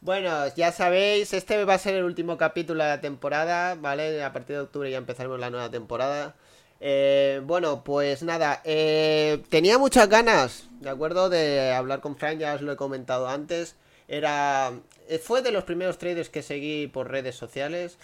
Bueno, 0.00 0.54
ya 0.54 0.70
sabéis, 0.70 1.32
este 1.32 1.64
va 1.64 1.74
a 1.74 1.78
ser 1.78 1.94
el 1.94 2.04
último 2.04 2.36
capítulo 2.36 2.82
de 2.82 2.90
la 2.90 3.00
temporada, 3.00 3.74
¿vale? 3.74 4.22
A 4.22 4.32
partir 4.32 4.56
de 4.56 4.62
octubre 4.62 4.90
ya 4.90 4.98
empezaremos 4.98 5.40
la 5.40 5.50
nueva 5.50 5.70
temporada. 5.70 6.34
Eh, 6.80 7.40
bueno, 7.44 7.84
pues 7.84 8.22
nada, 8.22 8.60
eh, 8.64 9.42
tenía 9.48 9.78
muchas 9.78 10.08
ganas, 10.08 10.68
¿de 10.80 10.90
acuerdo? 10.90 11.30
De 11.30 11.72
hablar 11.72 12.00
con 12.00 12.16
Frank, 12.16 12.38
ya 12.38 12.54
os 12.54 12.60
lo 12.60 12.72
he 12.72 12.76
comentado 12.76 13.28
antes. 13.28 13.76
Era, 14.06 14.72
eh, 15.08 15.18
fue 15.18 15.40
de 15.40 15.52
los 15.52 15.64
primeros 15.64 15.96
traders 15.96 16.28
que 16.28 16.42
seguí 16.42 16.86
por 16.86 17.10
redes 17.10 17.36
sociales. 17.36 17.98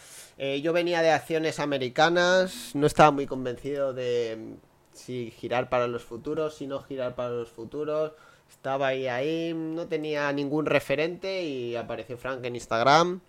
Yo 0.63 0.73
venía 0.73 1.03
de 1.03 1.11
acciones 1.11 1.59
americanas, 1.61 2.71
no 2.75 2.87
estaba 2.87 3.11
muy 3.11 3.27
convencido 3.27 3.93
de 3.93 4.39
mm, 4.39 4.97
si 4.97 5.31
girar 5.33 5.69
para 5.69 5.87
los 5.87 6.03
futuros, 6.03 6.57
si 6.57 6.67
no 6.67 6.83
girar 6.83 7.15
para 7.15 7.29
los 7.29 7.51
futuros. 7.51 8.13
Estaba 8.51 8.89
ahí, 8.89 9.07
ahí, 9.07 9.55
no 9.55 9.87
tenía 9.87 10.31
ningún 10.33 10.67
referente 10.67 11.45
y 11.45 11.77
apareció 11.77 12.19
Frank 12.19 12.45
en 12.45 12.57
Instagram. 12.57 13.21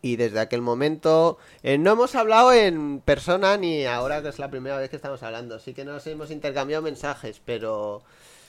Y 0.00 0.16
desde 0.16 0.40
aquel 0.40 0.62
momento 0.62 1.38
eh, 1.62 1.78
no 1.78 1.92
hemos 1.92 2.16
hablado 2.16 2.52
en 2.52 3.00
persona 3.00 3.56
ni 3.56 3.86
ahora 3.86 4.20
que 4.20 4.28
es 4.28 4.40
la 4.40 4.50
primera 4.50 4.76
vez 4.78 4.90
que 4.90 4.96
estamos 4.96 5.22
hablando. 5.22 5.60
Sí 5.60 5.74
que 5.74 5.84
nos 5.84 6.04
hemos 6.08 6.32
intercambiado 6.32 6.82
mensajes, 6.82 7.40
pero 7.44 8.02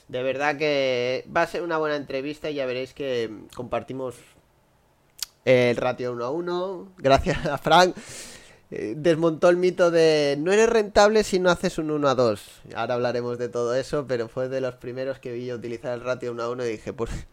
de 0.07 0.23
verdad 0.23 0.57
que 0.57 1.25
va 1.35 1.43
a 1.43 1.47
ser 1.47 1.61
una 1.61 1.77
buena 1.77 1.95
entrevista 1.95 2.49
y 2.49 2.55
ya 2.55 2.65
veréis 2.65 2.93
que 2.93 3.29
compartimos 3.55 4.15
el 5.45 5.75
ratio 5.77 6.13
1 6.13 6.25
a 6.25 6.29
1. 6.31 6.93
Gracias 6.97 7.45
a 7.45 7.57
Frank. 7.59 7.95
Eh, 8.75 8.95
desmontó 8.97 9.49
el 9.49 9.57
mito 9.57 9.91
de 9.91 10.35
no 10.39 10.51
eres 10.51 10.67
rentable 10.67 11.23
si 11.23 11.37
no 11.37 11.51
haces 11.51 11.77
un 11.77 11.91
1 11.91 12.07
a 12.07 12.15
2. 12.15 12.61
Ahora 12.75 12.95
hablaremos 12.95 13.37
de 13.37 13.47
todo 13.47 13.75
eso, 13.75 14.07
pero 14.07 14.27
fue 14.27 14.49
de 14.49 14.61
los 14.61 14.73
primeros 14.73 15.19
que 15.19 15.31
vi 15.31 15.45
yo 15.45 15.57
utilizar 15.57 15.93
el 15.93 16.01
ratio 16.01 16.31
1 16.31 16.41
a 16.41 16.49
1 16.49 16.65
y 16.65 16.69
dije, 16.69 16.91
pues... 16.91 17.11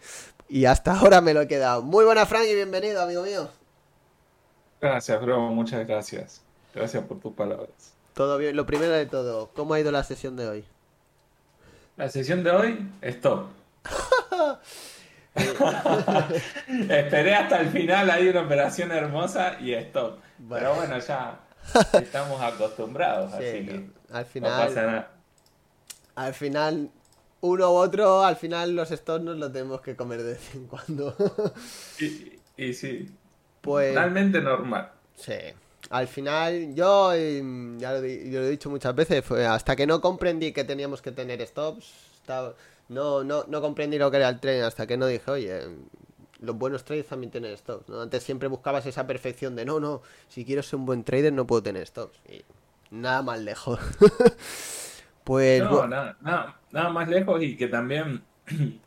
Y 0.51 0.65
hasta 0.65 0.99
ahora 0.99 1.21
me 1.21 1.33
lo 1.33 1.43
he 1.43 1.47
quedado. 1.47 1.81
Muy 1.81 2.05
buena 2.05 2.27
Frank 2.27 2.43
y 2.51 2.55
bienvenido, 2.57 3.01
amigo 3.01 3.23
mío. 3.23 3.49
Gracias, 4.81 5.23
bro, 5.23 5.39
muchas 5.49 5.87
gracias. 5.87 6.43
Gracias 6.75 7.05
por 7.05 7.21
tus 7.21 7.33
palabras. 7.35 7.95
Todo 8.15 8.37
bien, 8.37 8.57
lo 8.57 8.67
primero 8.67 8.93
de 8.93 9.07
todo, 9.07 9.51
¿cómo 9.55 9.75
ha 9.75 9.81
ido 9.81 9.93
la 9.93 10.03
sesión 10.03 10.37
de 10.37 10.49
hoy? 10.49 10.65
La 11.97 12.09
sesión 12.09 12.43
de 12.43 12.51
hoy, 12.51 12.91
stop. 13.01 13.47
Esperé 16.69 17.35
hasta 17.35 17.61
el 17.61 17.69
final, 17.71 18.11
hay 18.11 18.29
una 18.29 18.43
operación 18.43 18.91
hermosa 18.93 19.59
y 19.61 19.75
stop. 19.75 20.19
Bueno. 20.39 20.67
Pero 20.73 20.75
bueno, 20.77 20.99
ya 20.99 21.41
estamos 21.95 22.41
acostumbrados, 22.41 23.33
así 23.35 23.45
Sí, 23.45 23.67
que 23.67 23.73
no, 23.75 23.93
al 24.17 24.23
no 24.25 24.29
final, 24.31 24.67
pasa 24.67 24.83
nada. 24.87 25.11
al 26.17 26.35
final, 26.35 26.91
uno 27.43 27.71
u 27.73 27.75
otro, 27.77 28.23
al 28.25 28.37
final 28.37 28.75
los 28.75 28.89
stocks 28.91 29.23
nos 29.25 29.37
los 29.37 29.53
tenemos 29.53 29.81
que 29.81 29.97
comer 29.97 30.23
de 30.23 30.33
vez 30.33 30.55
en 30.55 30.67
cuando. 30.67 31.15
Y, 32.01 32.33
y 32.57 32.73
sí, 32.75 33.11
Pues, 33.61 33.95
totalmente 33.95 34.41
normal. 34.41 34.91
sí. 35.17 35.35
Al 35.89 36.07
final, 36.07 36.75
yo, 36.75 37.13
ya 37.17 37.93
lo, 37.93 38.01
di- 38.01 38.31
yo 38.31 38.41
lo 38.41 38.47
he 38.47 38.51
dicho 38.51 38.71
muchas 38.71 38.95
veces, 38.95 39.25
fue 39.25 39.45
hasta 39.45 39.75
que 39.75 39.87
no 39.89 40.01
comprendí 40.01 40.53
que 40.53 40.63
teníamos 40.63 41.03
que 41.03 41.11
tener 41.11 41.45
stops, 41.45 41.93
estaba- 42.21 42.55
no, 42.91 43.23
no, 43.23 43.45
no 43.47 43.61
comprendí 43.61 43.99
lo 43.99 44.11
que 44.11 44.17
era 44.17 44.29
el 44.29 44.41
trading 44.41 44.63
hasta 44.63 44.87
que 44.87 44.97
no 44.97 45.07
dije, 45.07 45.31
oye, 45.31 45.61
los 46.41 46.57
buenos 46.57 46.85
traders 46.85 47.09
también 47.09 47.31
tienen 47.31 47.57
stops, 47.57 47.89
¿no? 47.89 48.03
Antes 48.03 48.25
siempre 48.25 48.49
buscabas 48.49 48.85
esa 48.85 49.07
perfección 49.07 49.55
de, 49.55 49.65
no, 49.65 49.79
no, 49.79 50.03
si 50.29 50.45
quiero 50.45 50.63
ser 50.63 50.81
un 50.81 50.87
buen 50.87 51.05
trader 51.05 51.33
no 51.33 51.47
puedo 51.47 51.63
tener 51.63 51.87
stops. 51.87 52.21
Y 52.29 52.43
nada 52.91 53.23
más 53.23 53.41
lejos. 53.41 53.81
Pues, 55.23 55.63
No, 55.63 55.87
nada, 55.87 56.17
nada, 56.23 56.61
nada 56.73 56.89
más 56.89 57.09
lejos 57.09 57.41
y 57.43 57.57
que 57.57 57.69
también, 57.69 58.25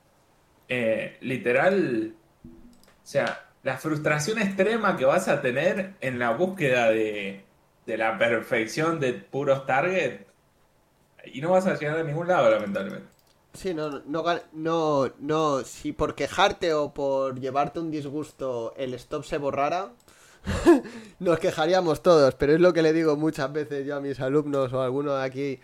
eh, 0.67 1.17
literal, 1.21 2.15
o 2.43 3.05
sea, 3.05 3.49
la 3.61 3.77
frustración 3.77 4.39
extrema 4.39 4.97
que 4.97 5.05
vas 5.05 5.29
a 5.29 5.41
tener 5.41 5.93
en 6.01 6.19
la 6.19 6.31
búsqueda 6.31 6.89
de, 6.89 7.45
de 7.85 7.97
la 7.97 8.17
perfección 8.17 8.99
de 8.99 9.13
puros 9.13 9.65
target 9.65 10.21
y 11.25 11.39
no 11.39 11.51
vas 11.51 11.67
a 11.67 11.77
llegar 11.77 11.99
a 11.99 12.03
ningún 12.03 12.27
lado, 12.27 12.49
lamentablemente. 12.49 13.12
Sí, 13.53 13.73
no, 13.73 14.01
no, 14.07 14.23
no, 14.53 15.11
no, 15.19 15.63
si 15.63 15.91
por 15.93 16.15
quejarte 16.15 16.73
o 16.73 16.91
por 16.93 17.39
llevarte 17.39 17.79
un 17.79 17.91
disgusto 17.91 18.73
el 18.77 18.95
stop 18.95 19.23
se 19.23 19.37
borrara, 19.37 19.91
nos 21.19 21.37
quejaríamos 21.39 22.01
todos, 22.01 22.33
pero 22.35 22.53
es 22.53 22.59
lo 22.59 22.73
que 22.73 22.81
le 22.81 22.93
digo 22.93 23.15
muchas 23.15 23.53
veces 23.53 23.85
yo 23.85 23.95
a 23.95 24.01
mis 24.01 24.19
alumnos 24.19 24.73
o 24.73 24.81
a 24.81 24.85
algunos 24.85 25.19
de 25.19 25.23
aquí, 25.25 25.59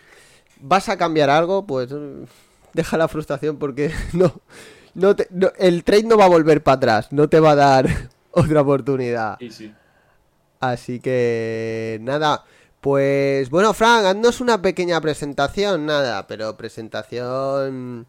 ¿vas 0.59 0.88
a 0.88 0.97
cambiar 0.97 1.31
algo? 1.31 1.66
Pues 1.66 1.91
mm, 1.91 2.23
deja 2.73 2.97
la 2.97 3.07
frustración 3.07 3.57
porque 3.57 3.91
no, 4.13 4.39
no, 4.94 5.16
te- 5.16 5.27
no- 5.31 5.51
el 5.57 5.83
trade 5.83 6.03
no 6.03 6.17
va 6.17 6.25
a 6.25 6.29
volver 6.29 6.61
para 6.61 6.75
atrás, 6.75 7.11
no 7.11 7.27
te 7.27 7.39
va 7.39 7.51
a 7.51 7.56
dar 7.56 7.88
otra 8.31 8.61
oportunidad. 8.61 9.38
Y 9.39 9.50
sí. 9.50 9.73
Así 10.59 11.00
que 11.00 11.97
nada, 12.01 12.44
pues 12.81 13.50
bueno, 13.50 13.73
Frank, 13.73 14.06
haznos 14.06 14.41
una 14.41 14.62
pequeña 14.62 15.01
presentación, 15.01 15.85
nada, 15.85 16.28
pero 16.28 16.56
presentación 16.56 18.07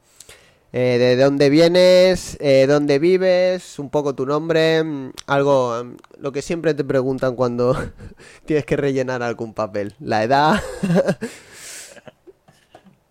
eh, 0.72 0.98
de 0.98 1.16
dónde 1.16 1.50
vienes, 1.50 2.36
eh, 2.40 2.66
dónde 2.68 3.00
vives, 3.00 3.78
un 3.80 3.90
poco 3.90 4.14
tu 4.14 4.26
nombre, 4.26 4.84
algo, 5.26 5.94
lo 6.18 6.32
que 6.32 6.42
siempre 6.42 6.74
te 6.74 6.84
preguntan 6.84 7.34
cuando 7.34 7.76
tienes 8.46 8.64
que 8.64 8.76
rellenar 8.76 9.22
algún 9.22 9.54
papel, 9.54 9.94
la 9.98 10.22
edad. 10.24 10.60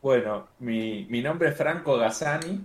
Bueno, 0.02 0.48
mi, 0.59 1.06
mi 1.09 1.22
nombre 1.22 1.50
es 1.50 1.58
Franco 1.58 1.98
Gazzani, 1.98 2.62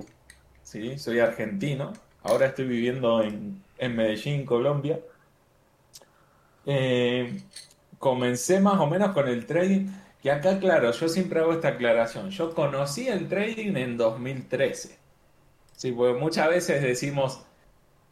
¿sí? 0.62 0.98
Soy 0.98 1.18
argentino, 1.18 1.92
ahora 2.22 2.46
estoy 2.46 2.66
viviendo 2.66 3.22
en, 3.22 3.62
en 3.78 3.96
Medellín, 3.96 4.46
Colombia. 4.46 5.00
Eh, 6.66 7.42
comencé 8.04 8.60
más 8.60 8.78
o 8.80 8.86
menos 8.86 9.14
con 9.14 9.28
el 9.28 9.46
trading, 9.46 9.86
que 10.22 10.30
acá, 10.30 10.58
claro, 10.58 10.90
yo 10.90 11.08
siempre 11.08 11.40
hago 11.40 11.54
esta 11.54 11.68
aclaración. 11.68 12.28
Yo 12.28 12.54
conocí 12.54 13.08
el 13.08 13.30
trading 13.30 13.74
en 13.76 13.96
2013. 13.96 14.98
Sí, 15.74 15.90
porque 15.90 16.20
muchas 16.20 16.50
veces 16.50 16.82
decimos, 16.82 17.46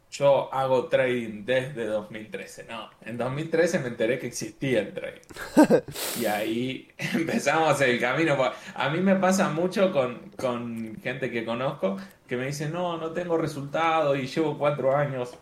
yo 0.09 0.51
hago 0.51 0.87
trading 0.87 1.45
desde 1.45 1.85
2013. 1.85 2.63
No, 2.63 2.89
en 3.05 3.19
2013 3.19 3.79
me 3.79 3.89
enteré 3.89 4.17
que 4.17 4.25
existía 4.25 4.79
el 4.79 4.93
trading. 4.95 5.21
Y 6.19 6.25
ahí 6.25 6.89
empezamos 7.13 7.79
el 7.81 7.99
camino. 7.99 8.35
A 8.73 8.89
mí 8.89 8.99
me 8.99 9.15
pasa 9.17 9.49
mucho 9.49 9.91
con, 9.91 10.31
con 10.37 10.99
gente 11.03 11.29
que 11.29 11.45
conozco 11.45 11.97
que 12.27 12.35
me 12.35 12.47
dice, 12.47 12.67
no, 12.67 12.97
no 12.97 13.11
tengo 13.11 13.37
resultado 13.37 14.15
y 14.15 14.25
llevo 14.25 14.57
cuatro 14.57 14.95
años. 14.97 15.37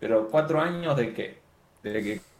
Pero 0.00 0.28
cuatro 0.30 0.62
años 0.62 0.96
de 0.96 1.12
qué? 1.12 1.42
De 1.82 2.02
que 2.02 2.31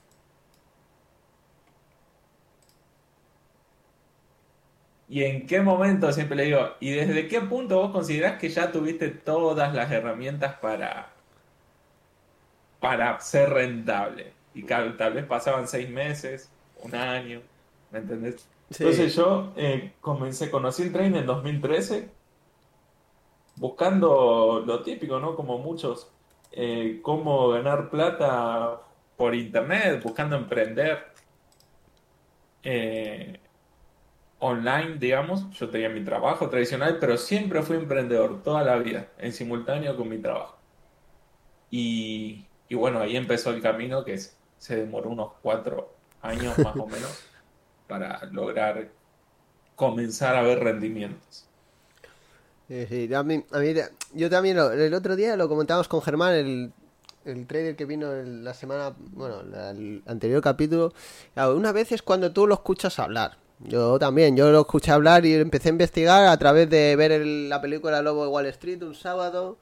¿Y 5.12 5.24
en 5.24 5.46
qué 5.46 5.60
momento 5.60 6.10
siempre 6.10 6.38
le 6.38 6.44
digo, 6.44 6.70
y 6.80 6.92
desde 6.92 7.28
qué 7.28 7.42
punto 7.42 7.76
vos 7.76 7.92
considerás 7.92 8.38
que 8.38 8.48
ya 8.48 8.72
tuviste 8.72 9.10
todas 9.10 9.74
las 9.74 9.92
herramientas 9.92 10.54
para, 10.54 11.10
para 12.80 13.20
ser 13.20 13.50
rentable? 13.50 14.32
Y 14.54 14.62
tal, 14.62 14.96
vez 15.12 15.26
pasaban 15.26 15.68
seis 15.68 15.90
meses, 15.90 16.50
un 16.82 16.94
año, 16.94 17.42
¿me 17.90 17.98
entendés? 17.98 18.48
Sí. 18.70 18.84
Entonces 18.84 19.14
yo 19.14 19.52
eh, 19.54 19.92
comencé, 20.00 20.50
conocí 20.50 20.84
el 20.84 20.92
trading 20.92 21.16
en 21.16 21.26
2013, 21.26 22.08
buscando 23.56 24.64
lo 24.66 24.82
típico, 24.82 25.20
¿no? 25.20 25.36
Como 25.36 25.58
muchos, 25.58 26.10
eh, 26.52 27.00
cómo 27.02 27.50
ganar 27.50 27.90
plata 27.90 28.80
por 29.18 29.34
internet, 29.34 30.02
buscando 30.02 30.36
emprender. 30.36 31.12
Eh, 32.62 33.41
online, 34.42 34.98
digamos. 34.98 35.48
Yo 35.52 35.70
tenía 35.70 35.88
mi 35.88 36.04
trabajo 36.04 36.50
tradicional, 36.50 36.98
pero 37.00 37.16
siempre 37.16 37.62
fui 37.62 37.76
emprendedor 37.76 38.42
toda 38.42 38.64
la 38.64 38.76
vida, 38.78 39.08
en 39.18 39.32
simultáneo 39.32 39.96
con 39.96 40.08
mi 40.08 40.18
trabajo. 40.18 40.56
Y, 41.70 42.46
y 42.68 42.74
bueno, 42.74 43.00
ahí 43.00 43.16
empezó 43.16 43.50
el 43.50 43.62
camino 43.62 44.04
que 44.04 44.14
es- 44.14 44.36
se 44.58 44.76
demoró 44.76 45.10
unos 45.10 45.32
cuatro 45.42 45.92
años 46.20 46.58
más 46.58 46.78
o 46.78 46.86
menos 46.86 47.30
para 47.88 48.24
lograr 48.32 48.90
comenzar 49.76 50.36
a 50.36 50.42
ver 50.42 50.60
rendimientos. 50.60 51.48
Sí, 52.68 53.12
a 53.14 53.22
mí- 53.22 53.44
a 53.52 53.58
mí- 53.58 53.74
yo 54.14 54.30
también 54.30 54.56
lo- 54.56 54.72
el 54.72 54.94
otro 54.94 55.16
día 55.16 55.36
lo 55.36 55.48
comentábamos 55.48 55.88
con 55.88 56.00
Germán, 56.02 56.34
el, 56.34 56.72
el 57.24 57.46
trader 57.46 57.76
que 57.76 57.84
vino 57.84 58.12
la 58.14 58.54
semana, 58.54 58.94
bueno, 58.98 59.42
la- 59.42 59.70
el 59.70 60.02
anterior 60.06 60.40
capítulo. 60.42 60.92
Claro, 61.34 61.56
una 61.56 61.72
vez 61.72 61.92
es 61.92 62.02
cuando 62.02 62.32
tú 62.32 62.46
lo 62.46 62.54
escuchas 62.54 62.98
hablar. 62.98 63.36
Yo 63.64 63.98
también, 63.98 64.36
yo 64.36 64.50
lo 64.50 64.60
escuché 64.62 64.90
hablar 64.90 65.24
y 65.24 65.34
empecé 65.34 65.68
a 65.68 65.72
investigar 65.72 66.26
a 66.26 66.36
través 66.36 66.68
de 66.68 66.96
ver 66.96 67.12
el- 67.12 67.48
la 67.48 67.60
película 67.60 68.02
Lobo 68.02 68.24
de 68.24 68.28
Wall 68.30 68.46
Street 68.46 68.82
un 68.82 68.94
sábado 68.94 69.56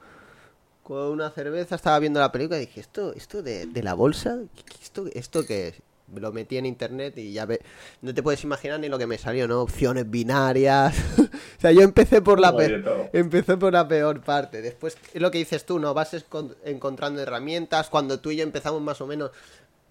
con 0.83 0.99
una 1.13 1.31
cerveza, 1.31 1.75
estaba 1.77 1.99
viendo 1.99 2.19
la 2.19 2.33
película 2.33 2.57
y 2.59 2.67
dije, 2.67 2.81
¿esto, 2.81 3.13
esto 3.15 3.43
de, 3.43 3.67
de 3.67 3.83
la 3.83 3.95
bolsa? 3.95 4.39
¿Qué- 4.57 4.63
qué- 4.65 4.83
¿Esto, 4.83 5.05
esto 5.13 5.47
qué 5.47 5.69
es? 5.69 5.75
lo 6.17 6.33
metí 6.33 6.57
en 6.57 6.67
internet 6.67 7.17
y 7.19 7.33
ya 7.33 7.47
ve, 7.47 7.61
no 8.03 8.13
te 8.13 8.21
puedes 8.21 8.43
imaginar 8.43 8.81
ni 8.81 8.89
lo 8.89 8.99
que 8.99 9.07
me 9.07 9.17
salió, 9.17 9.47
¿no? 9.47 9.61
Opciones 9.63 10.11
binarias. 10.11 10.93
o 11.19 11.61
sea, 11.61 11.71
yo 11.71 11.83
empecé 11.83 12.21
por 12.21 12.41
la 12.41 12.57
peor, 12.57 13.11
empecé 13.13 13.57
por 13.57 13.73
la 13.73 13.87
peor 13.87 14.21
parte. 14.21 14.61
Después 14.61 14.99
es 15.15 15.23
lo 15.23 15.31
que 15.31 15.39
dices 15.39 15.65
tú, 15.65 15.79
¿no? 15.79 15.95
Vas 15.95 16.17
encontrando 16.65 17.21
herramientas. 17.23 17.89
Cuando 17.91 18.19
tú 18.19 18.33
y 18.33 18.39
yo 18.39 18.43
empezamos 18.43 18.83
más 18.83 19.01
o 19.01 19.07
menos 19.07 19.31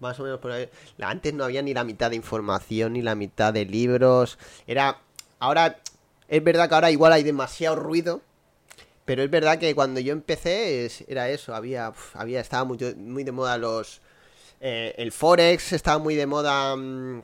más 0.00 0.18
o 0.18 0.24
menos 0.24 0.40
por 0.40 0.52
ahí. 0.52 0.68
Antes 1.00 1.32
no 1.34 1.44
había 1.44 1.62
ni 1.62 1.74
la 1.74 1.84
mitad 1.84 2.10
de 2.10 2.16
información 2.16 2.94
ni 2.94 3.02
la 3.02 3.14
mitad 3.14 3.52
de 3.52 3.64
libros. 3.64 4.38
Era 4.66 4.98
ahora 5.38 5.78
es 6.28 6.44
verdad 6.44 6.68
que 6.68 6.74
ahora 6.74 6.90
igual 6.90 7.12
hay 7.12 7.22
demasiado 7.22 7.76
ruido 7.76 8.22
pero 9.10 9.24
es 9.24 9.30
verdad 9.30 9.58
que 9.58 9.74
cuando 9.74 9.98
yo 9.98 10.12
empecé 10.12 10.88
era 11.08 11.28
eso, 11.28 11.52
había, 11.52 11.92
había 12.14 12.38
estaba 12.38 12.62
muy, 12.62 12.78
muy 12.96 13.24
de 13.24 13.32
moda 13.32 13.58
los... 13.58 14.00
Eh, 14.60 14.94
el 14.98 15.10
Forex, 15.10 15.72
estaba 15.72 15.98
muy 15.98 16.14
de 16.14 16.26
moda 16.26 16.76
mm, 16.76 17.20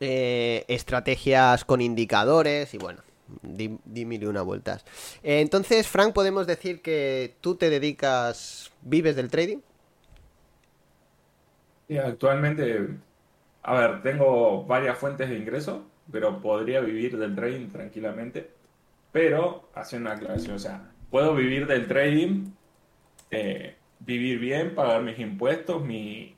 eh, 0.00 0.64
estrategias 0.68 1.66
con 1.66 1.82
indicadores 1.82 2.72
y 2.72 2.78
bueno, 2.78 3.02
di, 3.42 3.78
una 4.24 4.40
vueltas. 4.40 4.86
Eh, 5.22 5.40
entonces, 5.40 5.86
Frank, 5.86 6.14
podemos 6.14 6.46
decir 6.46 6.80
que 6.80 7.34
tú 7.42 7.56
te 7.56 7.68
dedicas, 7.68 8.70
vives 8.80 9.14
del 9.14 9.28
trading. 9.28 9.58
Actualmente, 11.96 12.88
a 13.62 13.74
ver, 13.74 14.02
tengo 14.02 14.64
varias 14.64 14.98
fuentes 14.98 15.28
de 15.30 15.36
ingreso, 15.36 15.86
pero 16.10 16.40
podría 16.40 16.80
vivir 16.80 17.16
del 17.18 17.34
trading 17.34 17.68
tranquilamente. 17.68 18.50
Pero, 19.12 19.68
haciendo 19.74 20.10
una 20.10 20.18
aclaración, 20.18 20.56
o 20.56 20.58
sea, 20.58 20.90
puedo 21.10 21.34
vivir 21.34 21.66
del 21.66 21.86
trading, 21.86 22.50
eh, 23.30 23.74
vivir 24.00 24.38
bien, 24.38 24.74
pagar 24.74 25.02
mis 25.02 25.18
impuestos, 25.18 25.82
mi, 25.82 26.36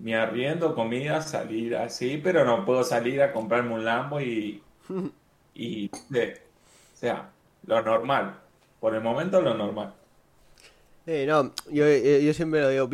mi 0.00 0.14
arriendo, 0.14 0.74
comida, 0.74 1.22
salir 1.22 1.76
así, 1.76 2.20
pero 2.22 2.44
no 2.44 2.64
puedo 2.64 2.82
salir 2.82 3.22
a 3.22 3.32
comprarme 3.32 3.74
un 3.74 3.84
Lambo 3.84 4.20
y, 4.20 4.62
y 5.54 5.88
o 5.88 6.96
sea, 6.96 7.30
lo 7.66 7.82
normal. 7.82 8.34
Por 8.80 8.94
el 8.94 9.02
momento 9.02 9.40
lo 9.40 9.54
normal. 9.54 9.94
Eh, 11.06 11.26
no, 11.26 11.52
yo, 11.70 11.86
yo, 11.88 12.34
siempre 12.34 12.60
lo 12.60 12.68
digo, 12.68 12.88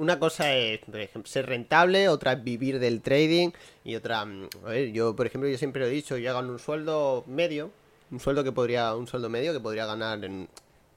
una 0.00 0.18
cosa 0.18 0.54
es, 0.54 0.80
ser 1.24 1.46
rentable, 1.46 2.08
otra 2.08 2.32
es 2.32 2.42
vivir 2.42 2.78
del 2.78 3.02
trading 3.02 3.50
y 3.84 3.96
otra, 3.96 4.24
mm, 4.24 4.48
a 4.64 4.68
ver, 4.70 4.92
yo 4.92 5.14
por 5.14 5.26
ejemplo, 5.26 5.48
yo 5.48 5.58
siempre 5.58 5.82
lo 5.82 5.88
he 5.88 5.90
dicho, 5.90 6.16
yo 6.16 6.32
gano 6.32 6.50
un 6.50 6.58
sueldo 6.58 7.22
medio, 7.26 7.70
un 8.10 8.18
sueldo 8.18 8.42
que 8.42 8.50
podría, 8.50 8.94
un 8.94 9.06
sueldo 9.06 9.28
medio 9.28 9.52
que 9.52 9.60
podría 9.60 9.84
ganar 9.84 10.24
en 10.24 10.48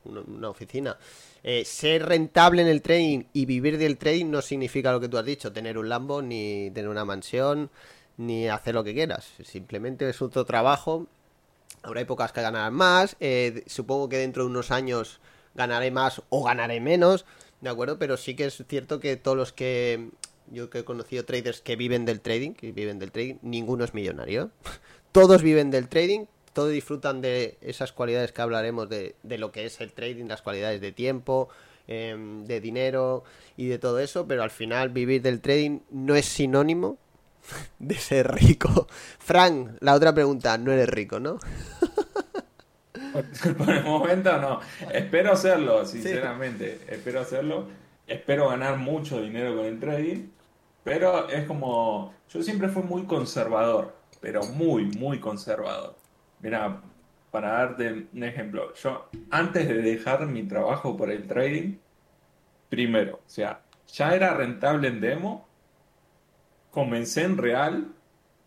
una, 0.06 0.50
oficina. 0.50 0.98
Eh, 1.44 1.66
ser 1.66 2.06
rentable 2.06 2.62
en 2.62 2.70
el 2.70 2.82
trading 2.82 3.26
y 3.34 3.46
vivir 3.46 3.78
del 3.78 3.98
trading 3.98 4.28
no 4.32 4.42
significa 4.42 4.94
lo 4.94 5.02
que 5.02 5.10
tú 5.10 5.18
has 5.18 5.26
dicho, 5.26 5.52
tener 5.52 5.78
un 5.78 5.90
Lambo, 5.90 6.22
ni 6.22 6.72
tener 6.72 6.90
una 6.90 7.04
mansión, 7.04 7.70
ni 8.16 8.48
hacer 8.48 8.74
lo 8.74 8.86
que 8.86 8.94
quieras. 8.94 9.34
Simplemente 9.44 10.08
es 10.08 10.22
otro 10.22 10.46
trabajo. 10.46 11.08
Habrá 11.82 12.00
épocas 12.00 12.32
que 12.32 12.42
ganarán 12.42 12.74
más. 12.74 13.18
Eh, 13.20 13.64
supongo 13.68 14.08
que 14.08 14.18
dentro 14.18 14.44
de 14.44 14.50
unos 14.50 14.72
años 14.72 15.20
ganaré 15.56 15.92
más 15.92 16.22
o 16.30 16.44
ganaré 16.44 16.80
menos. 16.80 17.26
¿De 17.64 17.70
acuerdo? 17.70 17.98
Pero 17.98 18.18
sí 18.18 18.36
que 18.36 18.46
es 18.46 18.62
cierto 18.68 19.00
que 19.00 19.16
todos 19.16 19.38
los 19.38 19.54
que. 19.54 20.10
Yo 20.52 20.70
que 20.70 20.80
he 20.80 20.84
conocido 20.84 21.24
traders 21.24 21.62
que 21.62 21.78
viven 21.78 22.04
del 22.04 22.20
trading, 22.20 22.52
que 22.52 22.74
viven 22.74 23.00
del 23.00 23.14
trading, 23.14 23.36
ninguno 23.42 23.86
es 23.86 23.94
millonario. 23.94 24.52
Todos 25.14 25.42
viven 25.42 25.72
del 25.72 25.88
trading, 25.88 26.26
todos 26.54 26.72
disfrutan 26.72 27.22
de 27.22 27.58
esas 27.62 27.94
cualidades 27.94 28.32
que 28.32 28.42
hablaremos 28.42 28.90
de, 28.90 29.16
lo 29.24 29.52
que 29.52 29.66
es 29.66 29.80
el 29.80 29.94
trading, 29.94 30.26
las 30.26 30.42
cualidades 30.42 30.82
de 30.82 30.92
tiempo, 30.92 31.50
em, 31.88 32.46
de 32.46 32.60
dinero 32.60 33.24
y 33.56 33.68
de 33.68 33.78
todo 33.78 34.00
eso, 34.00 34.28
pero 34.28 34.42
al 34.42 34.50
final 34.50 34.90
vivir 34.90 35.22
del 35.22 35.40
trading 35.40 35.82
no 35.92 36.16
es 36.16 36.26
sinónimo 36.26 36.98
de 37.80 37.96
ser 37.96 38.34
rico. 38.34 38.88
Frank, 39.20 39.78
la 39.82 39.94
otra 39.94 40.16
pregunta, 40.16 40.58
no 40.58 40.72
eres 40.72 40.90
rico, 40.90 41.20
¿no? 41.20 41.38
Por 43.58 43.70
el 43.70 43.84
momento 43.84 44.38
no. 44.40 44.60
Espero 44.92 45.34
hacerlo, 45.34 45.86
sinceramente. 45.86 46.80
Espero 46.88 47.22
hacerlo. 47.22 47.68
Espero 48.08 48.50
ganar 48.50 48.78
mucho 48.78 49.22
dinero 49.22 49.56
con 49.56 49.66
el 49.66 49.80
trading. 49.80 50.28
Pero 50.84 51.30
es 51.30 51.46
como. 51.46 52.14
Yo 52.30 52.42
siempre 52.44 52.70
fui 52.70 52.84
muy 52.84 53.04
conservador. 53.04 53.96
Pero 54.20 54.44
muy, 54.44 54.86
muy 54.86 55.20
conservador. 55.20 55.96
Mira, 56.42 56.82
para 57.34 57.52
darte 57.54 58.08
un 58.14 58.24
ejemplo, 58.24 58.74
yo 58.76 59.10
antes 59.32 59.68
de 59.68 59.82
dejar 59.82 60.28
mi 60.28 60.44
trabajo 60.44 60.96
por 60.96 61.10
el 61.10 61.26
trading, 61.28 61.78
primero, 62.70 63.16
o 63.26 63.30
sea, 63.30 63.62
ya 63.88 64.14
era 64.14 64.36
rentable 64.36 64.88
en 64.88 65.02
demo, 65.02 65.48
comencé 66.70 67.24
en 67.24 67.38
real, 67.38 67.88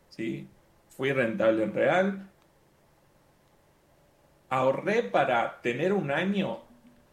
¿sí? 0.08 0.48
Fui 0.90 1.10
rentable 1.12 1.64
en 1.64 1.74
real, 1.74 2.30
ahorré 4.48 5.02
para 5.02 5.60
tener 5.62 5.92
un 5.92 6.10
año, 6.10 6.60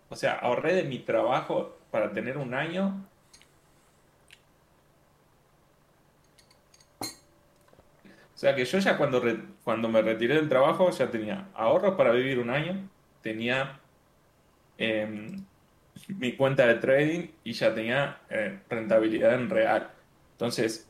o 0.09 0.15
sea, 0.15 0.33
ahorré 0.33 0.75
de 0.75 0.83
mi 0.83 0.99
trabajo 0.99 1.77
para 1.91 2.11
tener 2.11 2.37
un 2.37 2.53
año 2.53 3.05
O 8.43 8.45
sea 8.45 8.55
que 8.55 8.65
yo 8.65 8.77
ya 8.79 8.97
cuando, 8.97 9.23
cuando 9.63 9.87
me 9.87 10.01
retiré 10.01 10.35
del 10.35 10.49
trabajo 10.49 10.89
ya 10.91 11.09
tenía 11.09 11.47
ahorros 11.53 11.95
para 11.95 12.11
vivir 12.11 12.39
un 12.39 12.49
año, 12.49 12.89
tenía 13.21 13.79
em, 14.77 15.45
mi 16.09 16.33
cuenta 16.33 16.67
de 16.67 16.75
trading 16.75 17.27
y 17.45 17.53
ya 17.53 17.73
tenía 17.73 18.17
eh, 18.29 18.59
rentabilidad 18.69 19.35
en 19.35 19.49
real. 19.49 19.91
Entonces, 20.33 20.89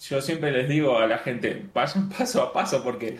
yo 0.00 0.20
siempre 0.20 0.50
les 0.50 0.68
digo 0.68 0.98
a 0.98 1.06
la 1.06 1.18
gente, 1.18 1.68
vayan 1.72 2.08
paso 2.18 2.42
a 2.42 2.52
paso 2.52 2.82
porque 2.82 3.18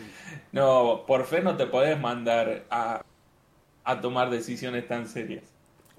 no, 0.53 1.03
por 1.05 1.25
fe 1.25 1.41
no 1.41 1.57
te 1.57 1.67
podés 1.67 1.99
mandar 1.99 2.63
a, 2.69 3.03
a 3.83 4.01
tomar 4.01 4.29
decisiones 4.29 4.87
tan 4.87 5.07
serias. 5.07 5.43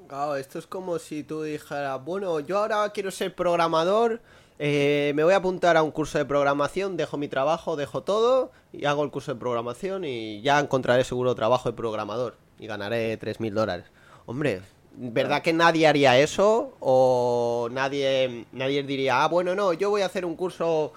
Claro, 0.09 0.37
esto 0.37 0.59
es 0.59 0.67
como 0.67 0.99
si 0.99 1.23
tú 1.23 1.43
dijeras, 1.43 2.03
bueno, 2.03 2.41
yo 2.41 2.59
ahora 2.59 2.89
quiero 2.91 3.11
ser 3.11 3.35
programador 3.35 4.21
eh, 4.59 5.13
me 5.17 5.25
voy 5.25 5.35
a 5.35 5.39
apuntar 5.39 5.77
a 5.77 5.83
un 5.83 5.91
curso 5.91 6.19
de 6.19 6.25
programación, 6.25 6.97
dejo 6.97 7.17
mi 7.17 7.27
trabajo, 7.27 7.75
dejo 7.75 8.03
todo 8.03 8.53
y 8.73 8.85
hago 8.85 9.03
el 9.03 9.11
curso 9.11 9.35
de 9.35 9.41
programación 9.41 10.05
y 10.05 10.43
ya 10.43 10.61
encontraré 10.61 11.03
seguro 11.03 11.35
trabajo 11.35 11.69
de 11.71 11.77
programador 11.77 12.37
y 12.59 12.67
ganaré 12.67 13.19
3.000 13.19 13.53
dólares. 13.53 13.87
Hombre, 14.27 14.63
¿verdad 14.93 15.43
que 15.43 15.53
nadie 15.53 15.89
haría 15.89 16.19
eso? 16.19 16.73
O 16.79 17.69
nadie, 17.73 18.47
nadie 18.53 18.85
diría, 18.85 19.25
ah, 19.25 19.29
bueno, 19.29 19.57
no, 19.57 19.73
yo 19.73 19.91
voy 19.91 20.03
a 20.03 20.07
hacer 20.07 20.25
un 20.25 20.37
curso 20.37 20.93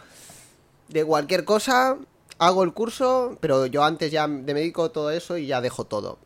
de 0.90 1.04
cualquier 1.04 1.44
cosa, 1.44 1.98
hago 2.40 2.64
el 2.64 2.74
curso, 2.74 3.38
pero 3.42 3.66
yo 3.66 3.84
antes 3.84 4.12
ya 4.12 4.28
me 4.28 4.54
dedico 4.54 4.92
todo 4.92 5.12
eso 5.12 5.38
y 5.38 5.48
ya 5.48 5.62
dejo 5.62 5.86
todo. 5.86 6.20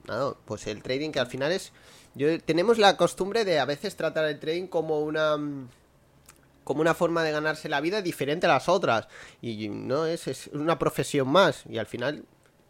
pues 0.46 0.68
el 0.68 0.82
trading 0.84 1.12
que 1.12 1.20
al 1.20 1.28
final 1.28 1.52
es... 1.52 1.72
Yo, 2.14 2.40
tenemos 2.42 2.78
la 2.78 2.98
costumbre 2.98 3.46
de 3.46 3.60
a 3.60 3.66
veces 3.66 3.96
tratar 3.96 4.26
el 4.26 4.40
trading 4.40 4.68
como 4.68 5.00
una 5.00 5.38
como 6.64 6.82
una 6.82 6.94
forma 6.94 7.24
de 7.24 7.32
ganarse 7.32 7.70
la 7.70 7.82
vida 7.82 8.02
diferente 8.02 8.46
a 8.46 8.50
las 8.50 8.70
otras. 8.70 9.08
Y 9.42 9.70
no 9.70 10.06
es, 10.06 10.28
es 10.28 10.48
una 10.54 10.78
profesión 10.78 11.28
más. 11.28 11.64
Y 11.70 11.78
al 11.78 11.86
final, 11.86 12.26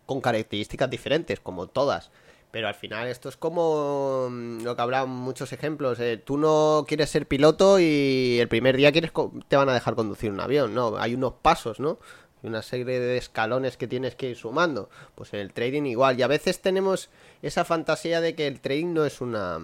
con 0.06 0.22
características 0.22 0.90
diferentes, 0.90 1.40
como 1.40 1.68
todas. 1.68 2.12
Pero 2.52 2.68
al 2.68 2.76
final 2.76 3.08
esto 3.08 3.30
es 3.30 3.38
como 3.38 4.28
mm, 4.30 4.64
lo 4.64 4.76
que 4.76 4.82
habrá 4.82 5.06
muchos 5.06 5.54
ejemplos. 5.54 6.00
Eh, 6.00 6.18
tú 6.18 6.38
no 6.38 6.86
quieres 6.88 7.10
ser 7.10 7.28
piloto 7.28 7.80
y 7.80 8.40
el 8.40 8.48
primer 8.48 8.76
día 8.78 8.92
quieres 8.92 9.12
te 9.48 9.56
van 9.56 9.70
a 9.70 9.74
dejar 9.74 9.96
conducir 9.96 10.32
un 10.32 10.40
avión. 10.40 10.74
No, 10.74 10.98
hay 10.98 11.16
unos 11.16 11.34
pasos, 11.42 11.80
¿no? 11.80 11.98
Una 12.44 12.62
serie 12.62 13.00
de 13.00 13.18
escalones 13.18 13.78
que 13.78 13.88
tienes 13.88 14.16
que 14.16 14.30
ir 14.30 14.38
sumando. 14.38 14.90
Pues 15.16 15.34
en 15.34 15.40
el 15.42 15.54
trading 15.54 15.84
igual. 15.84 16.20
Y 16.20 16.24
a 16.24 16.28
veces 16.28 16.62
tenemos 16.62 17.10
esa 17.42 17.66
fantasía 17.66 18.22
de 18.22 18.36
que 18.36 18.48
el 18.48 18.60
trading 18.60 18.94
no 18.94 19.06
es 19.06 19.22
una... 19.22 19.60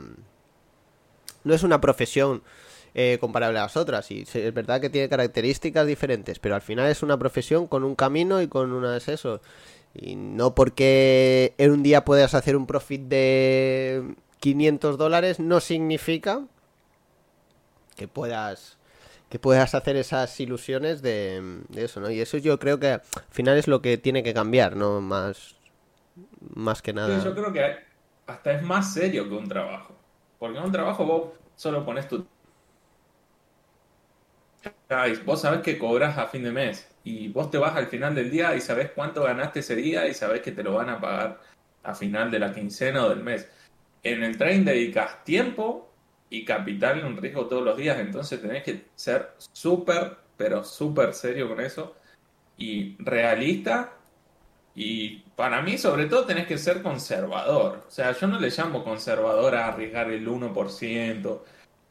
No 1.44 1.54
es 1.54 1.64
una 1.64 1.80
profesión 1.80 2.44
eh, 2.94 3.18
comparable 3.20 3.60
a 3.60 3.64
las 3.64 3.78
otras. 3.78 4.12
Y 4.12 4.26
es 4.32 4.54
verdad 4.54 4.82
que 4.82 4.90
tiene 4.90 5.10
características 5.10 5.88
diferentes, 5.88 6.40
pero 6.40 6.56
al 6.56 6.62
final 6.62 6.90
es 6.90 7.04
una 7.04 7.18
profesión 7.18 7.68
con 7.68 7.84
un 7.84 7.96
camino 7.96 8.42
y 8.42 8.48
con 8.48 8.72
unas 8.74 9.08
eso. 9.08 9.42
Y 9.94 10.16
no 10.16 10.54
porque 10.56 11.54
en 11.58 11.72
un 11.72 11.84
día 11.84 12.06
puedas 12.06 12.34
hacer 12.34 12.56
un 12.56 12.68
profit 12.68 13.02
de 13.04 14.16
500 14.40 14.98
dólares 14.98 15.40
no 15.40 15.60
significa 15.60 16.42
que 17.96 18.08
puedas 18.08 18.77
que 19.30 19.40
puedas 19.40 19.76
hacer 19.76 19.96
esas 19.98 20.40
ilusiones 20.40 21.02
de, 21.02 21.62
eso, 21.76 22.00
¿no? 22.00 22.10
Y 22.10 22.22
eso 22.22 22.38
yo 22.38 22.58
creo 22.60 22.80
que 22.80 22.92
al 22.92 23.02
final 23.30 23.58
es 23.58 23.68
lo 23.68 23.82
que 23.82 23.98
tiene 23.98 24.24
que 24.24 24.34
cambiar, 24.34 24.76
¿no? 24.76 25.02
Más, 25.02 25.56
más 26.56 26.82
que 26.82 26.94
nada. 26.94 27.24
yo 27.24 27.36
creo 27.36 27.52
que 27.52 27.78
hasta 28.26 28.54
es 28.54 28.64
más 28.64 28.94
serio 28.94 29.28
que 29.28 29.36
un 29.36 29.48
trabajo. 29.48 29.96
Porque 30.40 30.58
en 30.58 30.64
un 30.64 30.72
trabajo 30.72 31.06
vos 31.06 31.32
solo 31.56 31.84
pones 31.86 32.08
tu 32.08 32.26
vos 35.26 35.42
sabés 35.42 35.62
que 35.62 35.78
cobras 35.78 36.18
a 36.18 36.28
fin 36.28 36.44
de 36.44 36.52
mes 36.52 36.90
y 37.04 37.30
vos 37.30 37.50
te 37.50 37.58
vas 37.58 37.76
al 37.76 37.88
final 37.88 38.16
del 38.16 38.30
día 38.30 38.56
y 38.56 38.62
sabés 38.62 38.92
cuánto 38.92 39.24
ganaste 39.24 39.60
ese 39.60 39.76
día 39.76 40.08
y 40.08 40.14
sabés 40.14 40.42
que 40.42 40.52
te 40.52 40.64
lo 40.64 40.74
van 40.74 40.90
a 40.90 41.00
pagar 41.00 41.40
a 41.84 41.94
final 41.94 42.32
de 42.32 42.40
la 42.40 42.54
quincena 42.54 43.06
o 43.06 43.10
del 43.10 43.24
mes. 43.24 43.50
En 44.04 44.24
el 44.24 44.38
trading 44.38 44.66
dedicas 44.66 45.24
tiempo 45.24 45.87
y 46.30 46.46
capital 46.46 47.00
en 47.00 47.18
riesgo 47.18 47.48
todos 47.48 47.64
los 47.64 47.78
días, 47.78 48.00
entonces 48.00 48.42
tenés 48.42 48.64
que 48.64 48.86
ser 48.96 49.34
súper, 49.54 50.18
pero 50.36 50.64
súper 50.64 51.14
serio 51.14 51.48
con 51.48 51.62
eso 51.62 51.96
y 52.58 52.96
realista. 53.00 53.94
Y 54.76 55.20
para 55.36 55.62
mí 55.62 55.78
sobre 55.78 56.06
todo 56.06 56.26
tenés 56.26 56.48
que 56.48 56.58
ser 56.58 56.84
conservador, 56.84 57.86
o 57.88 57.92
sea, 57.92 58.12
yo 58.12 58.28
no 58.28 58.40
le 58.40 58.50
llamo 58.50 58.84
conservador 58.84 59.56
a 59.56 59.70
arriesgar 59.70 60.12
el 60.12 60.28
1%, 60.28 61.44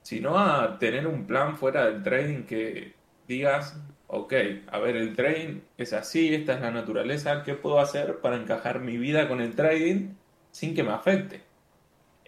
sino 0.03 0.39
a 0.39 0.79
tener 0.79 1.07
un 1.07 1.27
plan 1.27 1.57
fuera 1.57 1.87
del 1.87 2.03
trading 2.05 2.45
que 2.45 2.95
digas, 3.27 3.77
ok, 4.07 4.33
a 4.69 4.79
ver, 4.79 4.97
el 4.97 5.17
trading 5.17 5.63
es 5.77 5.93
así, 5.93 6.33
esta 6.35 6.55
es 6.55 6.61
la 6.61 6.71
naturaleza, 6.71 7.43
¿qué 7.43 7.55
puedo 7.55 7.81
hacer 7.81 8.21
para 8.21 8.37
encajar 8.37 8.81
mi 8.81 8.97
vida 8.99 9.29
con 9.29 9.41
el 9.41 9.57
trading 9.57 10.15
sin 10.53 10.75
que 10.75 10.85
me 10.85 10.93
afecte? 10.93 11.43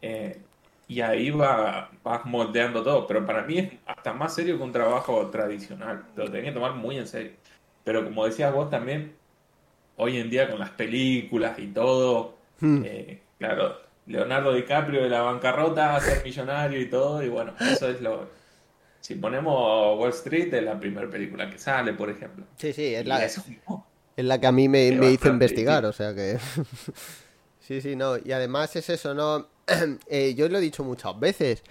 Eh, 0.00 0.40
y 0.88 1.02
ahí 1.02 1.30
va, 1.30 1.90
vas 2.02 2.24
moldeando 2.24 2.82
todo. 2.82 3.06
Pero 3.06 3.24
para 3.26 3.42
mí 3.42 3.58
es 3.58 3.72
hasta 3.86 4.14
más 4.14 4.34
serio 4.34 4.56
que 4.56 4.64
un 4.64 4.72
trabajo 4.72 5.28
tradicional. 5.28 6.06
Lo 6.16 6.24
tenés 6.24 6.46
que 6.46 6.52
tomar 6.52 6.74
muy 6.74 6.96
en 6.96 7.06
serio. 7.06 7.32
Pero 7.84 8.04
como 8.04 8.24
decías 8.24 8.52
vos 8.52 8.70
también, 8.70 9.14
hoy 9.96 10.16
en 10.16 10.30
día 10.30 10.50
con 10.50 10.58
las 10.58 10.70
películas 10.70 11.58
y 11.58 11.66
todo, 11.68 12.38
hmm. 12.60 12.82
eh, 12.84 13.20
claro, 13.38 13.76
Leonardo 14.06 14.54
DiCaprio 14.54 15.02
de 15.02 15.10
la 15.10 15.20
bancarrota 15.20 15.94
a 15.94 16.00
ser 16.00 16.24
millonario 16.24 16.80
y 16.80 16.88
todo, 16.88 17.22
y 17.22 17.28
bueno, 17.28 17.54
eso 17.60 17.88
es 17.88 18.00
lo... 18.00 18.30
Si 19.00 19.14
ponemos 19.14 19.98
Wall 19.98 20.10
Street, 20.10 20.52
es 20.52 20.62
la 20.62 20.78
primera 20.78 21.08
película 21.08 21.48
que 21.48 21.58
sale, 21.58 21.92
por 21.92 22.10
ejemplo. 22.10 22.44
Sí, 22.56 22.72
sí, 22.72 22.94
es 22.94 23.06
la, 23.06 23.24
es 23.24 23.38
la 24.16 24.40
que 24.40 24.46
a 24.46 24.52
mí 24.52 24.68
me, 24.68 24.90
me 24.92 25.12
hizo 25.12 25.28
investigar, 25.28 25.84
o 25.84 25.92
sea 25.92 26.14
que... 26.14 26.38
sí, 27.60 27.80
sí, 27.80 27.94
no, 27.94 28.16
y 28.18 28.32
además 28.32 28.74
es 28.76 28.88
eso, 28.90 29.14
¿no? 29.14 29.57
Eh, 30.08 30.34
yo 30.34 30.48
lo 30.48 30.58
he 30.58 30.60
dicho 30.60 30.82
muchas 30.82 31.18
veces, 31.20 31.62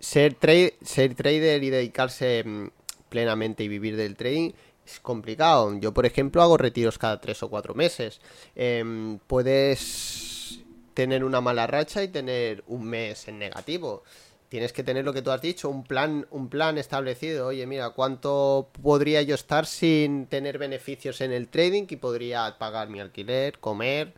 ser, 0.00 0.36
ser 0.82 1.14
trader 1.14 1.62
y 1.62 1.70
dedicarse 1.70 2.42
mm, 2.44 2.70
plenamente 3.08 3.62
y 3.62 3.68
vivir 3.68 3.96
del 3.96 4.16
trading 4.16 4.52
es 4.84 5.00
complicado. 5.00 5.78
Yo, 5.78 5.92
por 5.94 6.06
ejemplo, 6.06 6.42
hago 6.42 6.56
retiros 6.56 6.98
cada 6.98 7.20
tres 7.20 7.42
o 7.42 7.48
cuatro 7.48 7.74
meses. 7.74 8.20
Em, 8.56 9.18
puedes 9.26 10.60
tener 10.94 11.24
una 11.24 11.40
mala 11.40 11.66
racha 11.66 12.02
y 12.02 12.08
tener 12.08 12.64
un 12.66 12.84
mes 12.84 13.28
en 13.28 13.38
negativo. 13.38 14.02
Tienes 14.48 14.72
que 14.72 14.82
tener 14.82 15.04
lo 15.04 15.14
que 15.14 15.22
tú 15.22 15.30
has 15.30 15.40
dicho, 15.40 15.70
un 15.70 15.84
plan, 15.84 16.26
un 16.30 16.48
plan 16.48 16.76
establecido. 16.76 17.46
Oye, 17.46 17.66
mira, 17.66 17.90
¿cuánto 17.90 18.68
podría 18.82 19.22
yo 19.22 19.34
estar 19.34 19.64
sin 19.64 20.26
tener 20.26 20.58
beneficios 20.58 21.22
en 21.22 21.32
el 21.32 21.48
trading? 21.48 21.84
Y 21.88 21.96
podría 21.96 22.58
pagar 22.58 22.88
mi 22.90 23.00
alquiler, 23.00 23.58
comer, 23.60 24.12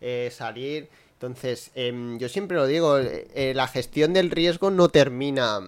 eh, 0.00 0.30
salir. 0.32 0.88
Entonces, 1.24 1.70
em, 1.74 2.18
yo 2.18 2.28
siempre 2.28 2.54
lo 2.54 2.66
digo, 2.66 2.98
eh, 2.98 3.26
eh, 3.34 3.54
la 3.54 3.66
gestión 3.66 4.12
del 4.12 4.30
riesgo 4.30 4.70
no 4.70 4.90
termina 4.90 5.60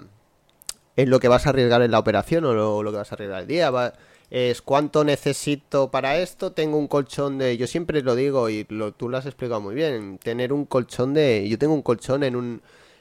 en 0.96 1.10
lo 1.10 1.18
que 1.18 1.28
vas 1.28 1.46
a 1.46 1.50
arriesgar 1.50 1.80
en 1.80 1.92
la 1.92 1.98
operación 1.98 2.44
o 2.44 2.82
lo, 2.82 2.90
que 2.90 2.98
vas 2.98 3.10
a 3.10 3.14
arriesgar 3.14 3.40
el 3.42 3.46
día. 3.46 3.72
es 4.28 4.60
cuánto 4.60 5.02
necesito 5.02 5.90
para 5.90 6.18
esto, 6.18 6.52
tengo 6.52 6.76
un 6.76 6.88
colchón 6.88 7.38
de... 7.38 7.56
Yo 7.56 7.66
siempre 7.66 8.02
lo 8.02 8.14
digo 8.14 8.50
y 8.50 8.66
lo, 8.68 8.92
tú 8.92 9.08
lo 9.08 9.16
has 9.16 9.24
explicado 9.24 9.62
muy 9.62 9.74
bien, 9.74 10.18
tener 10.18 10.52
un 10.52 10.66
colchón 10.66 11.14
de... 11.14 11.48
Yo 11.48 11.58
tengo 11.58 11.72
un 11.72 11.82
colchón 11.82 12.22
en 12.22 12.36
un, 12.36 12.60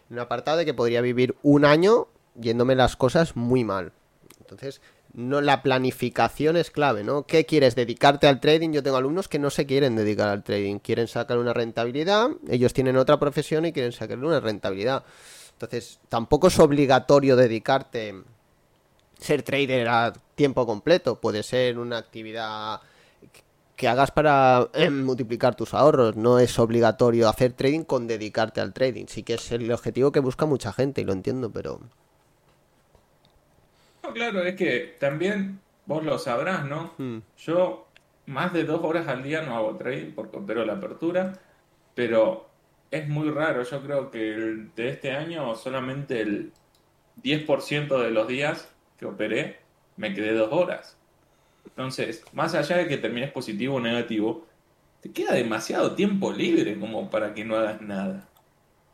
en 0.09 0.13
un 0.13 0.19
apartado 0.19 0.57
de 0.57 0.65
que 0.65 0.73
podría 0.73 1.01
vivir 1.01 1.35
un 1.43 1.65
año 1.65 2.07
yéndome 2.39 2.75
las 2.75 2.95
cosas 2.95 3.35
muy 3.35 3.65
mal. 3.65 3.91
Entonces, 4.39 4.79
no 5.15 5.39
la 5.39 5.63
planificación 5.63 6.57
es 6.57 6.71
clave, 6.71 7.03
¿no? 7.03 7.25
¿Qué 7.25 7.45
quieres 7.45 7.73
dedicarte 7.75 8.27
al 8.27 8.41
trading? 8.41 8.71
Yo 8.71 8.83
tengo 8.83 8.97
alumnos 8.97 9.29
que 9.29 9.39
no 9.39 9.49
se 9.49 9.65
quieren 9.65 9.95
dedicar 9.95 10.27
al 10.27 10.43
trading, 10.43 10.79
quieren 10.79 11.07
sacar 11.07 11.37
una 11.37 11.53
rentabilidad, 11.53 12.29
ellos 12.49 12.73
tienen 12.73 12.97
otra 12.97 13.17
profesión 13.17 13.65
y 13.65 13.71
quieren 13.71 13.93
sacar 13.93 14.17
una 14.19 14.41
rentabilidad. 14.41 15.05
Entonces, 15.53 15.99
tampoco 16.09 16.47
es 16.47 16.59
obligatorio 16.59 17.37
dedicarte 17.37 18.13
ser 19.17 19.43
trader 19.43 19.87
a 19.87 20.11
tiempo 20.35 20.65
completo, 20.65 21.21
puede 21.21 21.43
ser 21.43 21.79
una 21.79 21.97
actividad 21.97 22.81
que 23.77 23.87
hagas 23.87 24.11
para 24.11 24.69
eh, 24.73 24.89
multiplicar 24.89 25.55
tus 25.55 25.73
ahorros, 25.73 26.17
no 26.17 26.39
es 26.39 26.59
obligatorio 26.59 27.29
hacer 27.29 27.53
trading 27.53 27.83
con 27.83 28.07
dedicarte 28.07 28.59
al 28.59 28.73
trading, 28.73 29.05
sí 29.07 29.23
que 29.23 29.35
es 29.35 29.51
el 29.53 29.71
objetivo 29.71 30.11
que 30.11 30.19
busca 30.19 30.45
mucha 30.45 30.73
gente 30.73 31.01
y 31.01 31.05
lo 31.05 31.13
entiendo, 31.13 31.51
pero 31.51 31.79
claro, 34.13 34.43
es 34.43 34.55
que 34.55 34.95
también 34.99 35.59
vos 35.85 36.03
lo 36.03 36.17
sabrás, 36.19 36.65
¿no? 36.65 36.93
Hmm. 36.97 37.19
Yo 37.37 37.87
más 38.25 38.53
de 38.53 38.63
dos 38.63 38.83
horas 38.83 39.07
al 39.07 39.23
día 39.23 39.41
no 39.41 39.55
hago 39.55 39.75
trading 39.75 40.11
porque 40.13 40.37
opero 40.37 40.65
la 40.65 40.73
apertura, 40.73 41.33
pero 41.93 42.49
es 42.91 43.07
muy 43.07 43.29
raro. 43.29 43.63
Yo 43.63 43.81
creo 43.81 44.11
que 44.11 44.19
de 44.75 44.89
este 44.89 45.11
año 45.11 45.55
solamente 45.55 46.21
el 46.21 46.51
10% 47.23 48.01
de 48.01 48.11
los 48.11 48.27
días 48.27 48.69
que 48.97 49.05
operé 49.05 49.59
me 49.97 50.13
quedé 50.13 50.33
dos 50.33 50.51
horas. 50.51 50.97
Entonces, 51.65 52.23
más 52.33 52.53
allá 52.55 52.77
de 52.77 52.87
que 52.87 52.97
termines 52.97 53.31
positivo 53.31 53.75
o 53.75 53.79
negativo, 53.79 54.45
te 55.01 55.11
queda 55.11 55.33
demasiado 55.33 55.95
tiempo 55.95 56.31
libre 56.31 56.79
como 56.79 57.09
para 57.09 57.33
que 57.33 57.45
no 57.45 57.55
hagas 57.55 57.81
nada. 57.81 58.27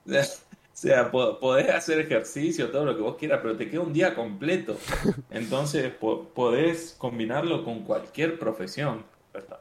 O 0.74 0.78
sea, 0.82 1.12
podés 1.12 1.70
hacer 1.70 2.00
ejercicio, 2.00 2.72
todo 2.72 2.86
lo 2.86 2.96
que 2.96 3.02
vos 3.02 3.18
quieras, 3.18 3.40
pero 3.44 3.58
te 3.58 3.70
queda 3.70 3.82
un 3.82 3.94
día 3.94 4.16
completo. 4.16 4.78
Entonces, 5.30 5.92
podés 5.92 6.96
combinarlo 6.98 7.66
con 7.66 7.84
cualquier 7.84 8.40
profesión, 8.40 9.04
¿verdad? 9.34 9.60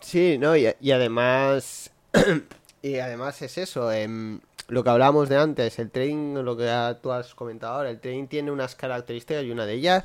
Sí, 0.00 0.38
no, 0.38 0.56
y, 0.56 0.66
además, 0.90 1.90
y 2.82 2.96
además 2.96 3.42
es 3.42 3.58
eso, 3.58 3.92
em, 3.92 4.40
lo 4.68 4.82
que 4.82 4.90
hablábamos 4.90 5.28
de 5.28 5.36
antes, 5.36 5.78
el 5.78 5.90
trading, 5.90 6.34
lo 6.42 6.56
que 6.56 6.96
tú 7.02 7.12
has 7.12 7.34
comentado 7.34 7.74
ahora, 7.74 7.90
el 7.90 8.00
trading 8.00 8.26
tiene 8.26 8.50
unas 8.50 8.74
características 8.74 9.44
y 9.44 9.50
una 9.50 9.66
de 9.66 9.74
ellas, 9.74 10.04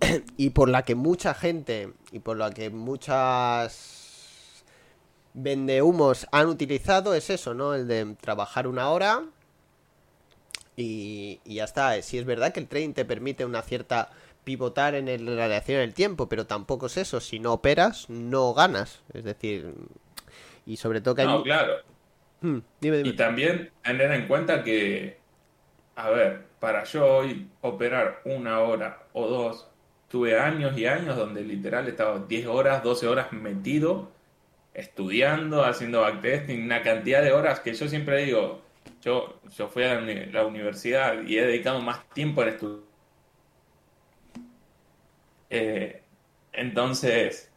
y 0.36 0.50
por 0.50 0.68
la 0.68 0.84
que 0.84 0.94
mucha 0.94 1.34
gente, 1.34 1.92
y 2.12 2.20
por 2.20 2.38
la 2.38 2.50
que 2.50 2.70
muchas 2.70 4.03
vendehumos 5.34 6.26
han 6.32 6.46
utilizado 6.46 7.14
es 7.14 7.28
eso, 7.28 7.52
¿no? 7.52 7.74
El 7.74 7.86
de 7.86 8.16
trabajar 8.20 8.66
una 8.66 8.88
hora 8.88 9.24
y, 10.76 11.40
ya 11.44 11.64
está. 11.64 12.00
Si 12.02 12.18
es 12.18 12.24
verdad 12.24 12.52
que 12.52 12.60
el 12.60 12.68
trading 12.68 12.92
te 12.94 13.04
permite 13.04 13.44
una 13.44 13.62
cierta 13.62 14.10
pivotar 14.44 14.94
en 14.94 15.08
el, 15.08 15.24
la 15.24 15.46
relación 15.46 15.80
del 15.80 15.94
tiempo, 15.94 16.28
pero 16.28 16.46
tampoco 16.46 16.86
es 16.86 16.96
eso. 16.96 17.20
Si 17.20 17.38
no 17.38 17.52
operas, 17.52 18.08
no 18.08 18.54
ganas. 18.54 19.02
Es 19.12 19.24
decir, 19.24 19.74
y 20.66 20.76
sobre 20.76 21.00
todo 21.00 21.14
que 21.14 21.22
hay... 21.22 21.28
No, 21.28 21.42
claro. 21.42 21.74
Hmm, 22.40 22.58
y 22.80 23.12
también 23.12 23.70
tener 23.82 24.12
en 24.12 24.28
cuenta 24.28 24.62
que, 24.62 25.18
a 25.96 26.10
ver, 26.10 26.44
para 26.60 26.84
yo 26.84 27.06
hoy 27.06 27.48
operar 27.62 28.20
una 28.24 28.60
hora 28.60 29.04
o 29.14 29.26
dos, 29.28 29.68
tuve 30.08 30.38
años 30.38 30.76
y 30.76 30.86
años 30.86 31.16
donde 31.16 31.42
literal 31.42 31.88
estaba 31.88 32.18
10 32.18 32.46
horas, 32.46 32.82
12 32.82 33.08
horas 33.08 33.32
metido, 33.32 34.10
estudiando, 34.74 35.64
haciendo 35.64 36.00
backtesting, 36.02 36.64
una 36.64 36.82
cantidad 36.82 37.22
de 37.22 37.32
horas 37.32 37.60
que 37.60 37.74
yo 37.74 37.88
siempre 37.88 38.24
digo, 38.24 38.62
yo, 39.02 39.40
yo 39.56 39.68
fui 39.68 39.84
a 39.84 40.00
la, 40.00 40.44
universidad 40.44 41.22
y 41.22 41.38
he 41.38 41.46
dedicado 41.46 41.80
más 41.80 42.08
tiempo 42.10 42.42
al 42.42 42.48
estudio. 42.48 42.82
Eh, 45.50 46.02
entonces, 46.52 47.52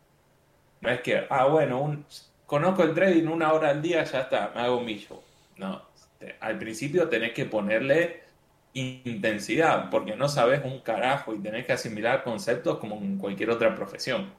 no 0.82 0.90
es 0.90 1.02
que, 1.02 1.26
ah, 1.30 1.46
bueno, 1.46 1.82
un, 1.82 2.06
conozco 2.46 2.84
el 2.84 2.94
trading 2.94 3.28
una 3.28 3.54
hora 3.54 3.70
al 3.70 3.82
día, 3.82 4.04
ya 4.04 4.22
está, 4.22 4.52
me 4.54 4.62
hago 4.62 4.82
millo. 4.82 5.24
No, 5.58 5.82
al 6.40 6.60
principio 6.60 7.10
tenés 7.10 7.34
que 7.34 7.46
ponerle 7.46 8.24
intensidad, 8.74 9.90
porque 9.90 10.16
no 10.16 10.30
sabes 10.30 10.64
un 10.64 10.80
carajo 10.82 11.34
y 11.34 11.40
tenés 11.40 11.66
que 11.66 11.74
asimilar 11.74 12.24
conceptos 12.24 12.78
como 12.78 12.96
en 12.98 13.18
cualquier 13.18 13.50
otra 13.50 13.76
profesión. 13.76 14.32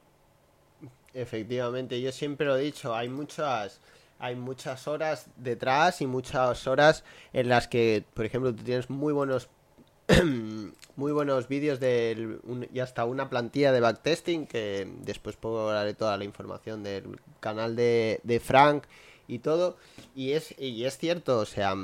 Efectivamente, 1.19 1.99
yo 2.01 2.11
siempre 2.11 2.47
lo 2.47 2.57
he 2.57 2.61
dicho, 2.61 2.95
hay 2.95 3.09
muchas 3.09 3.81
hay 4.19 4.35
muchas 4.35 4.87
horas 4.87 5.27
detrás 5.37 6.01
y 6.01 6.07
muchas 6.07 6.67
horas 6.67 7.05
en 7.31 7.47
las 7.47 7.69
que, 7.69 8.03
por 8.13 8.25
ejemplo, 8.25 8.53
tú 8.53 8.63
tienes 8.63 8.89
muy 8.89 9.13
buenos 9.13 9.49
muy 10.95 11.11
buenos 11.11 11.47
vídeos 11.47 11.79
de 11.79 12.39
y 12.73 12.79
hasta 12.79 13.05
una 13.05 13.29
plantilla 13.29 13.71
de 13.71 13.79
backtesting 13.79 14.47
que 14.47 14.91
después 15.01 15.37
darle 15.41 15.93
toda 15.93 16.17
la 16.17 16.23
información 16.23 16.83
del 16.83 17.19
canal 17.39 17.75
de, 17.75 18.19
de 18.23 18.39
Frank 18.39 18.85
y 19.27 19.39
todo. 19.39 19.77
Y 20.15 20.33
es 20.33 20.53
y 20.59 20.83
es 20.85 20.97
cierto 20.97 21.39
o 21.39 21.45
sea 21.45 21.75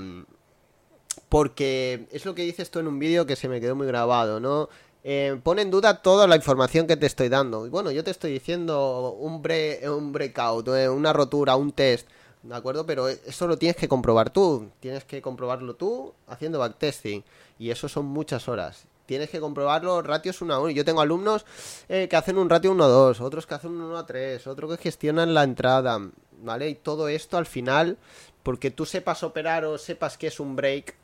porque 1.30 2.08
es 2.12 2.26
lo 2.26 2.36
que 2.36 2.42
dices 2.42 2.72
tú 2.72 2.80
en 2.80 2.88
un 2.88 3.00
vídeo 3.00 3.26
que 3.26 3.36
se 3.36 3.48
me 3.48 3.62
quedó 3.62 3.76
muy 3.76 3.88
grabado 3.88 4.40
no 4.40 4.70
eh, 5.08 5.40
pone 5.42 5.62
en 5.62 5.72
duda 5.72 6.02
toda 6.02 6.28
la 6.28 6.36
información 6.36 6.88
que 6.88 6.98
te 6.98 7.06
estoy 7.06 7.30
dando 7.30 7.66
y 7.66 7.70
bueno 7.70 7.92
yo 7.92 8.04
te 8.04 8.12
estoy 8.12 8.34
diciendo 8.34 9.16
un 9.20 9.36
un 9.36 10.12
breakout 10.12 10.68
eh, 10.70 10.90
una 10.90 11.14
rotura 11.14 11.56
un 11.56 11.72
test 11.72 12.08
¿de 12.46 12.56
acuerdo? 12.56 12.86
Pero 12.86 13.08
eso 13.08 13.48
lo 13.48 13.58
tienes 13.58 13.76
que 13.76 13.88
comprobar 13.88 14.30
tú, 14.30 14.70
tienes 14.80 15.04
que 15.04 15.22
comprobarlo 15.22 15.76
tú 15.76 16.14
haciendo 16.28 16.60
backtesting 16.60 17.24
y 17.58 17.72
eso 17.72 17.90
son 17.90 18.06
muchas 18.06 18.48
horas. 18.48 18.86
Tienes 19.06 19.30
que 19.30 19.40
comprobarlo 19.40 20.02
ratios 20.02 20.42
1 20.42 20.54
a 20.54 20.60
1. 20.60 20.70
Yo 20.72 20.86
tengo 20.86 21.02
alumnos 21.02 21.46
eh, 21.90 22.08
que 22.10 22.16
hacen 22.16 22.38
un 22.38 22.50
ratio 22.50 22.72
1 22.72 22.84
a 22.84 22.88
2, 22.88 23.22
otros 23.22 23.46
que 23.46 23.54
hacen 23.54 23.72
un 23.72 23.82
1 23.82 23.98
a 23.98 24.06
3, 24.06 24.48
otros 24.48 24.72
que 24.72 24.84
gestionan 24.84 25.34
la 25.34 25.44
entrada, 25.44 26.00
¿vale? 26.42 26.70
Y 26.70 26.76
todo 26.76 27.08
esto 27.08 27.38
al 27.38 27.46
final, 27.46 27.98
porque 28.42 28.72
tú 28.72 28.86
sepas 28.86 29.22
operar 29.22 29.64
o 29.66 29.78
sepas 29.78 30.18
que 30.18 30.28
es 30.28 30.40
un 30.40 30.56
break, 30.56 30.96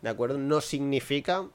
¿de 0.00 0.08
acuerdo? 0.08 0.38
No 0.38 0.60
significa 0.60 1.46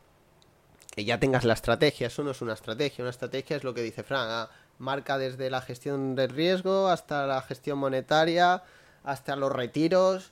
que 0.95 1.03
ya 1.05 1.19
tengas 1.19 1.43
la 1.43 1.53
estrategia, 1.53 2.07
eso 2.07 2.23
no 2.23 2.31
es 2.31 2.41
una 2.41 2.53
estrategia, 2.53 3.03
una 3.03 3.09
estrategia 3.09 3.57
es 3.57 3.63
lo 3.63 3.73
que 3.73 3.81
dice 3.81 4.03
Fran, 4.03 4.27
ah, 4.29 4.49
marca 4.79 5.17
desde 5.17 5.49
la 5.49 5.61
gestión 5.61 6.15
del 6.15 6.29
riesgo 6.29 6.87
hasta 6.87 7.27
la 7.27 7.41
gestión 7.41 7.77
monetaria, 7.77 8.63
hasta 9.03 9.35
los 9.35 9.51
retiros, 9.51 10.31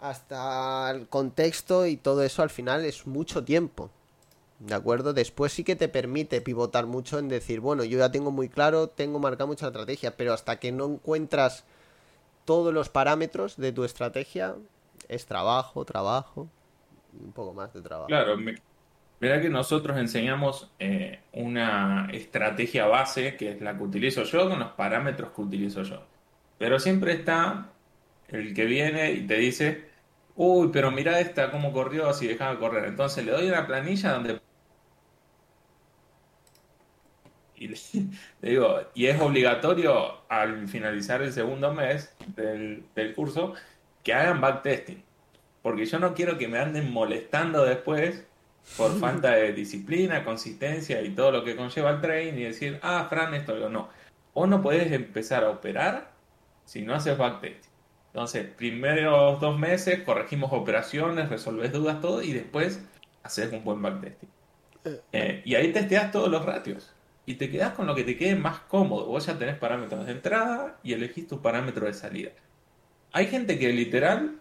hasta 0.00 0.90
el 0.90 1.08
contexto 1.08 1.86
y 1.86 1.96
todo 1.96 2.22
eso 2.22 2.42
al 2.42 2.50
final 2.50 2.84
es 2.84 3.06
mucho 3.06 3.44
tiempo. 3.44 3.90
¿De 4.60 4.74
acuerdo? 4.74 5.12
Después 5.12 5.52
sí 5.52 5.64
que 5.64 5.76
te 5.76 5.88
permite 5.88 6.40
pivotar 6.40 6.86
mucho 6.86 7.18
en 7.18 7.28
decir, 7.28 7.60
bueno, 7.60 7.82
yo 7.84 7.98
ya 7.98 8.12
tengo 8.12 8.30
muy 8.30 8.48
claro, 8.48 8.88
tengo 8.88 9.18
marcada 9.18 9.46
mucha 9.46 9.66
estrategia, 9.66 10.16
pero 10.16 10.32
hasta 10.32 10.60
que 10.60 10.70
no 10.70 10.86
encuentras 10.86 11.64
todos 12.44 12.72
los 12.72 12.88
parámetros 12.88 13.56
de 13.56 13.72
tu 13.72 13.84
estrategia, 13.84 14.54
es 15.08 15.26
trabajo, 15.26 15.84
trabajo, 15.84 16.48
un 17.20 17.32
poco 17.32 17.52
más 17.52 17.72
de 17.74 17.82
trabajo. 17.82 18.06
Claro, 18.06 18.36
mira 19.24 19.40
que 19.40 19.48
nosotros 19.48 19.96
enseñamos 19.96 20.70
eh, 20.78 21.20
una 21.32 22.10
estrategia 22.12 22.84
base, 22.84 23.36
que 23.38 23.52
es 23.52 23.62
la 23.62 23.74
que 23.74 23.82
utilizo 23.82 24.22
yo, 24.24 24.50
con 24.50 24.58
los 24.58 24.72
parámetros 24.72 25.32
que 25.32 25.40
utilizo 25.40 25.82
yo. 25.82 26.04
Pero 26.58 26.78
siempre 26.78 27.14
está 27.14 27.70
el 28.28 28.52
que 28.52 28.66
viene 28.66 29.12
y 29.12 29.26
te 29.26 29.38
dice, 29.38 29.88
uy, 30.36 30.68
pero 30.70 30.90
mira 30.90 31.20
esta 31.20 31.50
cómo 31.50 31.72
corrió 31.72 32.06
así 32.06 32.26
dejaba 32.26 32.58
correr. 32.58 32.84
Entonces 32.84 33.24
le 33.24 33.32
doy 33.32 33.48
una 33.48 33.66
planilla 33.66 34.12
donde... 34.12 34.42
Y 37.56 37.68
le, 37.68 37.78
digo, 38.42 38.78
y 38.92 39.06
es 39.06 39.18
obligatorio 39.22 40.20
al 40.28 40.68
finalizar 40.68 41.22
el 41.22 41.32
segundo 41.32 41.72
mes 41.72 42.14
del, 42.36 42.84
del 42.94 43.14
curso 43.14 43.54
que 44.02 44.12
hagan 44.12 44.42
backtesting. 44.42 45.02
Porque 45.62 45.86
yo 45.86 45.98
no 45.98 46.12
quiero 46.12 46.36
que 46.36 46.46
me 46.46 46.58
anden 46.58 46.92
molestando 46.92 47.64
después 47.64 48.26
por 48.76 48.98
falta 48.98 49.32
de 49.32 49.52
disciplina, 49.52 50.24
consistencia 50.24 51.02
y 51.02 51.10
todo 51.10 51.30
lo 51.30 51.44
que 51.44 51.56
conlleva 51.56 51.90
el 51.90 52.00
trading 52.00 52.34
y 52.34 52.42
decir, 52.44 52.80
ah, 52.82 53.06
Fran, 53.08 53.34
esto 53.34 53.68
no. 53.68 53.88
O 54.32 54.46
no 54.46 54.62
puedes 54.62 54.90
empezar 54.90 55.44
a 55.44 55.50
operar 55.50 56.10
si 56.64 56.82
no 56.82 56.94
haces 56.94 57.16
backtesting. 57.16 57.70
Entonces, 58.12 58.46
primeros 58.46 59.40
dos 59.40 59.58
meses 59.58 60.02
corregimos 60.04 60.52
operaciones, 60.52 61.28
resolves 61.28 61.72
dudas, 61.72 62.00
todo, 62.00 62.22
y 62.22 62.32
después 62.32 62.80
haces 63.22 63.52
un 63.52 63.64
buen 63.64 63.82
backtesting. 63.82 64.28
Eh. 64.84 65.00
eh, 65.12 65.42
y 65.44 65.54
ahí 65.54 65.72
testeas 65.72 66.10
todos 66.10 66.28
los 66.28 66.44
ratios. 66.44 66.92
Y 67.26 67.34
te 67.34 67.50
quedas 67.50 67.72
con 67.74 67.86
lo 67.86 67.94
que 67.94 68.04
te 68.04 68.16
quede 68.16 68.36
más 68.36 68.60
cómodo. 68.60 69.06
Vos 69.06 69.26
ya 69.26 69.38
tenés 69.38 69.56
parámetros 69.56 70.06
de 70.06 70.12
entrada 70.12 70.78
y 70.82 70.92
elegís 70.92 71.26
tu 71.26 71.40
parámetro 71.40 71.86
de 71.86 71.94
salida. 71.94 72.30
Hay 73.12 73.28
gente 73.28 73.58
que 73.58 73.72
literal 73.72 74.40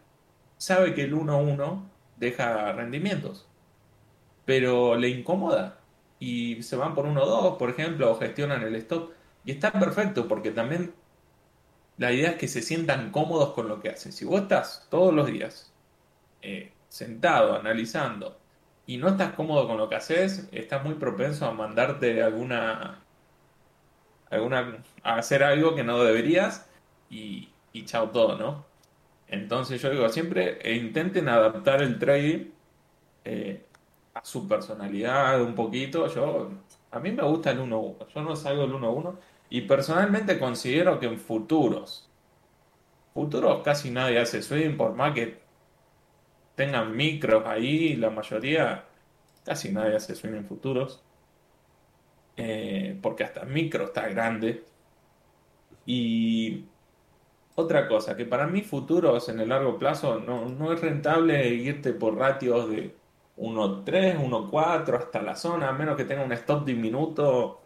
sabe 0.57 0.93
que 0.93 1.03
el 1.03 1.13
1-1 1.13 1.83
deja 2.17 2.71
rendimientos, 2.73 3.47
pero 4.45 4.95
le 4.95 5.09
incomoda. 5.09 5.79
Y 6.19 6.63
se 6.63 6.75
van 6.75 6.95
por 6.95 7.05
1-2, 7.05 7.57
por 7.57 7.69
ejemplo, 7.69 8.11
o 8.11 8.15
gestionan 8.15 8.63
el 8.63 8.75
stop. 8.75 9.11
Y 9.45 9.51
está 9.51 9.71
perfecto 9.71 10.27
porque 10.27 10.51
también 10.51 10.93
la 11.97 12.11
idea 12.11 12.31
es 12.31 12.37
que 12.37 12.47
se 12.47 12.61
sientan 12.61 13.11
cómodos 13.11 13.53
con 13.53 13.67
lo 13.67 13.81
que 13.81 13.89
hacen. 13.89 14.11
Si 14.11 14.25
vos 14.25 14.41
estás 14.41 14.87
todos 14.89 15.13
los 15.13 15.27
días 15.27 15.73
eh, 16.41 16.71
sentado, 16.89 17.55
analizando, 17.55 18.37
y 18.85 18.97
no 18.97 19.09
estás 19.09 19.33
cómodo 19.33 19.67
con 19.67 19.77
lo 19.77 19.89
que 19.89 19.95
haces, 19.95 20.49
estás 20.51 20.83
muy 20.83 20.95
propenso 20.95 21.45
a 21.45 21.51
mandarte 21.53 22.21
alguna. 22.23 23.01
alguna. 24.29 24.83
a 25.03 25.15
hacer 25.17 25.43
algo 25.43 25.75
que 25.75 25.83
no 25.83 26.03
deberías 26.03 26.69
y, 27.09 27.49
y 27.73 27.85
chao 27.85 28.09
todo, 28.11 28.37
¿no? 28.37 28.65
Entonces 29.27 29.81
yo 29.81 29.89
digo, 29.89 30.07
siempre 30.09 30.59
intenten 30.75 31.29
adaptar 31.29 31.81
el 31.81 31.97
trading 31.99 32.51
eh, 33.25 33.65
a 34.13 34.23
su 34.23 34.47
personalidad 34.47 35.41
un 35.41 35.55
poquito. 35.55 36.07
Yo, 36.07 36.49
a 36.91 36.99
mí 36.99 37.11
me 37.11 37.23
gusta 37.23 37.51
el 37.51 37.59
1-1, 37.59 38.07
yo 38.07 38.21
no 38.21 38.35
salgo 38.35 38.63
del 38.63 38.73
1-1 38.73 39.15
y 39.49 39.61
personalmente 39.61 40.39
considero 40.39 40.99
que 40.99 41.07
en 41.07 41.19
futuros, 41.19 42.09
futuros 43.13 43.63
casi 43.63 43.91
nadie 43.91 44.19
hace 44.19 44.41
swing, 44.41 44.77
por 44.77 44.93
más 44.95 45.13
que 45.13 45.41
tengan 46.55 46.95
micros 46.95 47.45
ahí, 47.45 47.95
la 47.95 48.09
mayoría, 48.09 48.85
casi 49.45 49.71
nadie 49.71 49.95
hace 49.95 50.15
swing 50.15 50.33
en 50.35 50.45
futuros. 50.45 51.03
Eh, 52.35 52.97
porque 53.01 53.23
hasta 53.23 53.45
micro 53.45 53.85
está 53.85 54.07
grande. 54.09 54.65
Y 55.85 56.65
otra 57.55 57.87
cosa, 57.87 58.15
que 58.17 58.25
para 58.25 58.47
mí 58.47 58.61
futuros 58.61 59.29
en 59.29 59.39
el 59.39 59.49
largo 59.49 59.77
plazo 59.77 60.19
no, 60.19 60.49
no 60.49 60.73
es 60.73 60.81
rentable 60.81 61.47
irte 61.49 61.93
por 61.93 62.17
ratios 62.17 62.69
de 62.69 62.95
1.3, 63.37 64.17
1.4 64.17 64.97
hasta 64.97 65.21
la 65.21 65.35
zona, 65.35 65.69
a 65.69 65.73
menos 65.73 65.95
que 65.97 66.05
tenga 66.05 66.23
un 66.23 66.31
stop 66.33 66.65
diminuto 66.65 67.63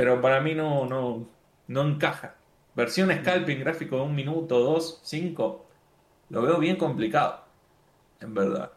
pero 0.00 0.18
para 0.20 0.40
mí 0.40 0.54
no, 0.54 0.86
no, 0.86 1.28
no 1.68 1.82
encaja. 1.82 2.36
Versión 2.74 3.10
scalping 3.12 3.60
gráfico 3.60 3.96
de 3.96 4.02
un 4.02 4.14
minuto, 4.14 4.58
dos, 4.58 4.98
cinco, 5.04 5.68
lo 6.30 6.40
veo 6.40 6.58
bien 6.58 6.76
complicado, 6.76 7.44
en 8.20 8.32
verdad. 8.32 8.72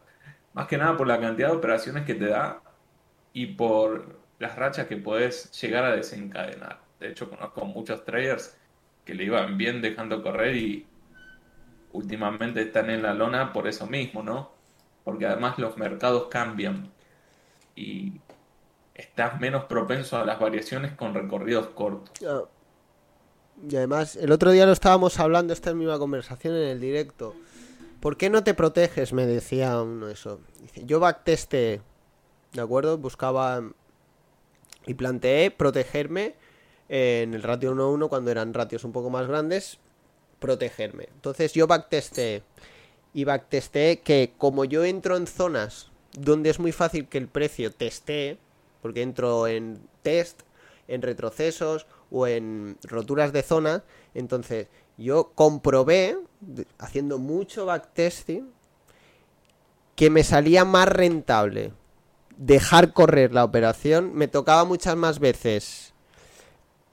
Más 0.53 0.67
que 0.67 0.77
nada 0.77 0.97
por 0.97 1.07
la 1.07 1.21
cantidad 1.21 1.49
de 1.49 1.55
operaciones 1.55 2.05
que 2.05 2.15
te 2.15 2.27
da 2.27 2.61
y 3.31 3.47
por 3.47 4.19
las 4.39 4.57
rachas 4.57 4.87
que 4.87 4.97
puedes 4.97 5.49
llegar 5.61 5.85
a 5.85 5.95
desencadenar. 5.95 6.81
De 6.99 7.09
hecho, 7.09 7.29
conozco 7.29 7.65
muchos 7.65 8.03
traders 8.03 8.57
que 9.05 9.13
le 9.13 9.23
iban 9.23 9.57
bien 9.57 9.81
dejando 9.81 10.21
correr 10.21 10.57
y 10.57 10.85
últimamente 11.93 12.61
están 12.63 12.89
en 12.89 13.01
la 13.01 13.13
lona 13.13 13.53
por 13.53 13.67
eso 13.69 13.87
mismo, 13.87 14.23
¿no? 14.23 14.52
Porque 15.03 15.25
además 15.25 15.59
los 15.59 15.77
mercados 15.77 16.27
cambian 16.29 16.91
y 17.75 18.21
estás 18.95 19.39
menos 19.39 19.65
propenso 19.65 20.17
a 20.17 20.25
las 20.25 20.39
variaciones 20.39 20.93
con 20.93 21.13
recorridos 21.13 21.67
cortos. 21.67 22.13
Y 23.69 23.75
además, 23.75 24.15
el 24.15 24.31
otro 24.31 24.51
día 24.51 24.65
lo 24.65 24.71
estábamos 24.71 25.19
hablando, 25.19 25.53
esta 25.53 25.73
misma 25.73 25.99
conversación 25.99 26.55
en 26.55 26.69
el 26.69 26.79
directo. 26.79 27.35
¿Por 27.99 28.17
qué 28.17 28.29
no 28.29 28.43
te 28.43 28.53
proteges? 28.53 29.13
Me 29.13 29.25
decía 29.25 29.81
uno 29.81 30.09
eso. 30.09 30.41
Dice, 30.59 30.85
yo 30.85 30.99
backtesté, 30.99 31.81
¿de 32.51 32.61
acuerdo? 32.61 32.97
Buscaba 32.97 33.61
y 34.85 34.93
planteé 34.95 35.51
protegerme 35.51 36.35
en 36.89 37.33
el 37.33 37.43
ratio 37.43 37.73
1-1 37.73 38.09
cuando 38.09 38.31
eran 38.31 38.53
ratios 38.53 38.83
un 38.83 38.91
poco 38.91 39.09
más 39.09 39.27
grandes, 39.27 39.79
protegerme. 40.39 41.07
Entonces 41.13 41.53
yo 41.53 41.65
backtesté 41.67 42.43
y 43.13 43.23
backtesté 43.23 44.01
que 44.01 44.33
como 44.37 44.65
yo 44.65 44.83
entro 44.83 45.17
en 45.17 45.27
zonas 45.27 45.91
donde 46.17 46.49
es 46.49 46.59
muy 46.59 46.71
fácil 46.71 47.07
que 47.07 47.17
el 47.17 47.27
precio 47.27 47.71
testee, 47.71 48.37
porque 48.81 49.01
entro 49.01 49.47
en 49.47 49.79
test, 50.01 50.41
en 50.87 51.01
retrocesos 51.01 51.87
o 52.11 52.27
en 52.27 52.77
roturas 52.83 53.33
de 53.33 53.41
zona. 53.41 53.83
Entonces, 54.13 54.67
yo 54.97 55.31
comprobé, 55.33 56.17
haciendo 56.77 57.17
mucho 57.17 57.65
backtesting, 57.65 58.51
que 59.95 60.09
me 60.09 60.23
salía 60.23 60.65
más 60.65 60.87
rentable 60.87 61.73
dejar 62.37 62.93
correr 62.93 63.33
la 63.33 63.43
operación. 63.43 64.13
Me 64.13 64.27
tocaba 64.27 64.65
muchas 64.65 64.95
más 64.95 65.19
veces 65.19 65.93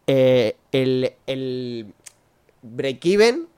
eh, 0.07 0.57
el, 0.73 1.15
el 1.27 1.93
break-even. 2.63 3.50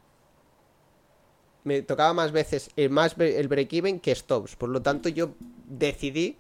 Me 1.64 1.82
tocaba 1.82 2.12
más 2.12 2.32
veces 2.32 2.70
el, 2.76 2.90
más, 2.90 3.16
el 3.18 3.48
break-even 3.48 4.00
que 4.00 4.14
stops. 4.14 4.56
Por 4.56 4.68
lo 4.68 4.82
tanto, 4.82 5.08
yo 5.08 5.34
decidí, 5.66 6.36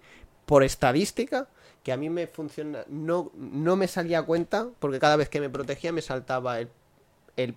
por 0.46 0.64
estadística, 0.64 1.48
que 1.82 1.92
a 1.92 1.96
mí 1.96 2.10
me 2.10 2.26
funciona, 2.26 2.84
no, 2.88 3.30
no 3.34 3.76
me 3.76 3.88
salía 3.88 4.22
cuenta, 4.22 4.68
porque 4.78 4.98
cada 4.98 5.16
vez 5.16 5.28
que 5.28 5.40
me 5.40 5.50
protegía 5.50 5.92
me 5.92 6.02
saltaba 6.02 6.60
el, 6.60 6.68
el, 7.36 7.54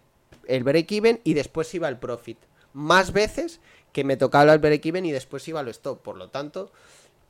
el 0.48 0.64
break-even 0.64 1.22
y 1.24 1.34
después 1.34 1.74
iba 1.74 1.90
el 1.90 1.98
profit. 1.98 2.38
Más 2.74 3.14
veces 3.14 3.60
que 3.92 4.04
me 4.04 4.18
tocaba 4.18 4.54
el 4.54 4.60
break-even 4.60 5.06
y 5.06 5.12
después 5.12 5.48
iba 5.48 5.62
el 5.62 5.70
stop, 5.70 6.02
por 6.02 6.18
lo 6.18 6.30
tanto, 6.30 6.72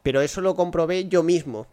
pero 0.04 0.22
eso 0.22 0.42
lo 0.42 0.56
comprobé 0.56 1.08
yo 1.08 1.24
mismo. 1.24 1.68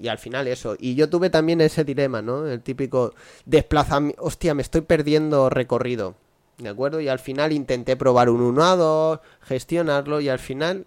Y 0.00 0.08
al 0.08 0.18
final 0.18 0.46
eso. 0.46 0.76
Y 0.78 0.94
yo 0.94 1.10
tuve 1.10 1.30
también 1.30 1.60
ese 1.60 1.84
dilema, 1.84 2.22
¿no? 2.22 2.46
El 2.46 2.60
típico 2.62 3.12
desplazamiento. 3.44 4.22
Hostia, 4.22 4.54
me 4.54 4.62
estoy 4.62 4.82
perdiendo 4.82 5.50
recorrido. 5.50 6.14
¿De 6.60 6.68
acuerdo? 6.68 7.00
Y 7.00 7.08
al 7.08 7.18
final 7.18 7.52
intenté 7.52 7.96
probar 7.96 8.28
un 8.28 8.42
1 8.42 8.64
a 8.64 8.76
2, 8.76 9.20
gestionarlo 9.40 10.20
y 10.20 10.28
al 10.28 10.38
final, 10.38 10.86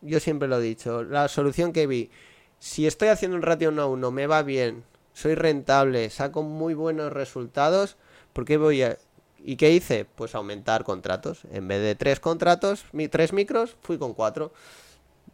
yo 0.00 0.20
siempre 0.20 0.48
lo 0.48 0.58
he 0.58 0.62
dicho, 0.62 1.04
la 1.04 1.28
solución 1.28 1.72
que 1.72 1.86
vi 1.86 2.10
si 2.58 2.86
estoy 2.86 3.08
haciendo 3.08 3.36
un 3.36 3.42
ratio 3.42 3.68
1 3.68 3.82
a 3.82 3.86
1, 3.86 4.10
me 4.10 4.26
va 4.26 4.42
bien, 4.42 4.84
soy 5.12 5.34
rentable, 5.34 6.10
saco 6.10 6.42
muy 6.42 6.74
buenos 6.74 7.12
resultados, 7.12 7.96
¿por 8.32 8.44
qué 8.44 8.56
voy 8.56 8.82
a... 8.82 8.98
¿Y 9.38 9.56
qué 9.56 9.70
hice? 9.70 10.04
Pues 10.04 10.34
aumentar 10.34 10.82
contratos. 10.82 11.42
En 11.52 11.68
vez 11.68 11.80
de 11.80 11.94
tres 11.94 12.18
contratos, 12.18 12.84
tres 13.12 13.32
micros, 13.32 13.76
fui 13.80 13.96
con 13.96 14.12
cuatro. 14.12 14.52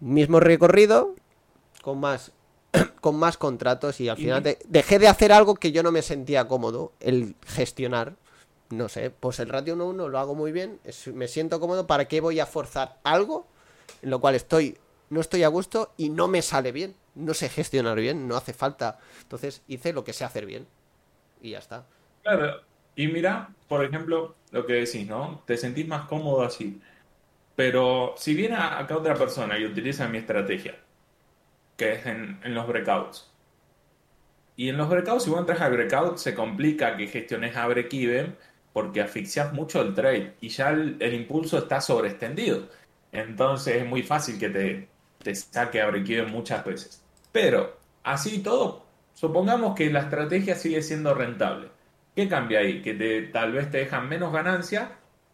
Mismo 0.01 0.39
recorrido, 0.39 1.15
con 1.81 1.99
más, 1.99 2.33
con 3.01 3.17
más 3.17 3.39
contratos 3.39 4.01
y 4.01 4.11
al 4.11 4.19
final 4.19 4.59
dejé 4.69 4.99
de 4.99 5.09
hacer 5.09 5.33
algo 5.33 5.55
que 5.55 5.73
yo 5.73 5.83
no 5.83 5.93
me 5.93 6.03
sentía 6.03 6.47
cómodo, 6.47 6.93
el 7.01 7.37
gestionar. 7.47 8.17
No 8.73 8.89
sé, 8.89 9.11
pues 9.11 9.39
el 9.39 9.51
ratio 9.51 9.77
1-1 9.77 10.09
lo 10.09 10.19
hago 10.19 10.35
muy 10.35 10.51
bien, 10.51 10.81
me 11.13 11.29
siento 11.29 11.61
cómodo, 11.61 11.87
¿para 11.87 12.07
qué 12.07 12.23
voy 12.23 12.41
a 12.41 12.47
forzar 12.47 12.99
algo 13.05 13.47
en 14.01 14.09
lo 14.09 14.19
cual 14.19 14.35
estoy, 14.35 14.79
no 15.11 15.21
estoy 15.21 15.43
a 15.43 15.49
gusto 15.49 15.93
y 15.99 16.09
no 16.09 16.27
me 16.27 16.41
sale 16.41 16.73
bien. 16.73 16.95
No 17.15 17.35
sé 17.35 17.51
gestionar 17.51 18.01
bien, 18.01 18.27
no 18.27 18.35
hace 18.35 18.55
falta. 18.55 18.99
Entonces 19.21 19.63
hice 19.69 19.93
lo 19.93 20.05
que 20.05 20.15
sé 20.15 20.25
hacer 20.25 20.47
bien. 20.47 20.67
Y 21.43 21.51
ya 21.51 21.59
está. 21.59 21.85
Claro, 22.23 22.63
y 22.97 23.09
mira, 23.09 23.51
por 23.69 23.85
ejemplo, 23.85 24.37
lo 24.53 24.65
que 24.65 24.73
decís, 24.73 25.07
¿no? 25.07 25.43
Te 25.47 25.59
sentís 25.59 25.87
más 25.87 26.07
cómodo 26.07 26.43
así. 26.43 26.81
Pero 27.55 28.15
si 28.17 28.35
viene 28.35 28.57
acá 28.57 28.97
otra 28.97 29.15
persona 29.15 29.59
y 29.59 29.67
utiliza 29.67 30.09
mi 30.09 30.17
estrategia, 30.17 30.77
que 31.77 31.93
es 31.93 32.07
en, 32.07 32.41
los 32.45 32.67
breakouts, 32.67 33.31
y 34.57 34.71
en 34.71 34.79
los 34.79 34.89
breakouts, 34.89 35.25
si 35.25 35.31
vos 35.31 35.41
entras 35.41 35.61
al 35.61 35.73
breakout, 35.73 36.17
se 36.17 36.35
complica 36.35 36.97
que 36.97 37.07
gestiones 37.07 37.55
a 37.57 37.67
break-even 37.67 38.35
porque 38.73 39.01
asfixias 39.01 39.53
mucho 39.53 39.83
el 39.83 39.95
trade 39.95 40.35
y 40.41 40.49
ya 40.49 40.71
el, 40.71 41.15
impulso 41.15 41.59
está 41.59 41.81
sobreextendido. 41.81 42.69
Entonces 43.13 43.77
es 43.77 43.87
muy 43.87 44.03
fácil 44.03 44.39
que 44.39 44.49
te, 44.49 44.89
te 45.19 45.35
saque 45.35 45.81
a 45.81 45.89
break-even 45.89 46.31
muchas 46.31 46.65
veces. 46.65 47.05
Pero, 47.33 47.79
así 48.03 48.43
todo, 48.43 48.87
supongamos 49.15 49.75
que 49.75 49.91
la 49.91 50.01
estrategia 50.01 50.55
sigue 50.55 50.83
siendo 50.83 51.15
rentable. 51.15 51.69
¿Qué 52.15 52.29
cambia 52.29 52.61
ahí? 52.61 52.83
Que 52.83 52.95
te, 52.95 53.23
tal 53.23 53.53
vez 53.53 53.71
te 53.71 53.79
dejan 53.79 54.09
menos 54.09 54.33
ganancia, 54.33 54.93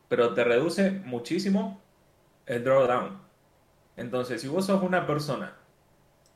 pero 0.09 0.35
te 0.35 0.45
reduce 0.45 0.91
muchísimo 0.91 1.81
el 2.47 2.65
drawdown. 2.65 3.21
Entonces, 3.97 4.41
si 4.41 4.49
vos 4.49 4.67
sos 4.67 4.83
una 4.83 5.07
persona 5.07 5.57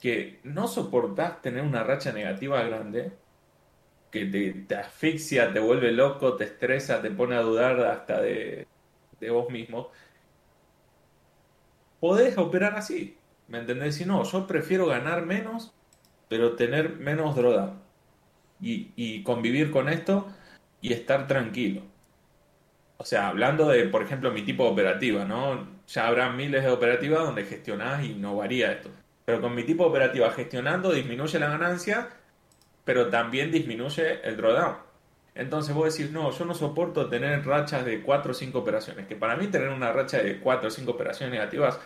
que 0.00 0.40
no 0.42 0.66
soportás 0.66 1.40
tener 1.42 1.62
una 1.62 1.84
racha 1.84 2.12
negativa 2.12 2.60
grande, 2.62 3.12
que 4.12 4.26
te, 4.26 4.76
asfixia, 4.76 5.52
te 5.52 5.60
vuelve 5.60 5.90
loco, 5.92 6.36
te 6.36 6.44
estresa, 6.44 7.02
te 7.02 7.10
pone 7.10 7.34
a 7.36 7.40
dudar 7.40 7.80
hasta 7.80 8.20
de, 8.20 8.68
de 9.20 9.30
vos 9.30 9.50
mismo, 9.50 9.90
podés 12.00 12.36
operar 12.38 12.76
así. 12.76 13.18
¿Me 13.48 13.58
entendés? 13.58 13.96
Si 13.96 14.04
no, 14.04 14.22
yo 14.24 14.46
prefiero 14.46 14.86
ganar 14.86 15.26
menos, 15.26 15.74
pero 16.28 16.56
tener 16.56 16.96
menos 16.96 17.34
drawdown. 17.36 17.82
Y, 18.60 18.92
y 18.96 19.22
convivir 19.24 19.70
con 19.70 19.88
esto 19.88 20.28
y 20.80 20.92
estar 20.92 21.26
tranquilo. 21.26 21.82
O 22.98 23.04
sea, 23.04 23.28
hablando 23.28 23.68
de, 23.68 23.86
por 23.88 24.02
ejemplo, 24.02 24.30
mi 24.30 24.42
tipo 24.44 24.64
de 24.64 24.70
operativa, 24.70 25.24
¿no? 25.24 25.68
Ya 25.88 26.06
habrá 26.06 26.30
miles 26.30 26.62
de 26.62 26.70
operativas 26.70 27.24
donde 27.24 27.44
gestionás 27.44 28.04
y 28.04 28.14
no 28.14 28.36
varía 28.36 28.72
esto. 28.72 28.90
Pero 29.24 29.40
con 29.40 29.54
mi 29.54 29.64
tipo 29.64 29.84
de 29.84 29.90
operativa 29.90 30.30
gestionando 30.30 30.92
disminuye 30.92 31.38
la 31.40 31.48
ganancia, 31.50 32.10
pero 32.84 33.08
también 33.08 33.50
disminuye 33.50 34.20
el 34.22 34.36
drawdown. 34.36 34.76
Entonces 35.34 35.74
vos 35.74 35.96
decís, 35.96 36.12
no, 36.12 36.30
yo 36.30 36.44
no 36.44 36.54
soporto 36.54 37.08
tener 37.08 37.44
rachas 37.46 37.84
de 37.84 38.02
4 38.02 38.32
o 38.32 38.34
5 38.34 38.58
operaciones. 38.58 39.06
Que 39.06 39.16
para 39.16 39.36
mí 39.36 39.46
tener 39.48 39.68
una 39.68 39.92
racha 39.92 40.22
de 40.22 40.40
4 40.40 40.68
o 40.68 40.70
5 40.70 40.90
operaciones 40.90 41.32
negativas 41.32 41.80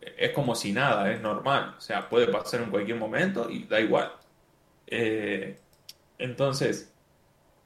eh, 0.00 0.14
es 0.18 0.30
como 0.32 0.54
si 0.54 0.72
nada, 0.72 1.10
es 1.12 1.20
normal. 1.20 1.74
O 1.78 1.80
sea, 1.80 2.08
puede 2.08 2.28
pasar 2.28 2.62
en 2.62 2.70
cualquier 2.70 2.98
momento 2.98 3.50
y 3.50 3.64
da 3.64 3.80
igual. 3.80 4.12
Eh, 4.86 5.58
entonces, 6.18 6.92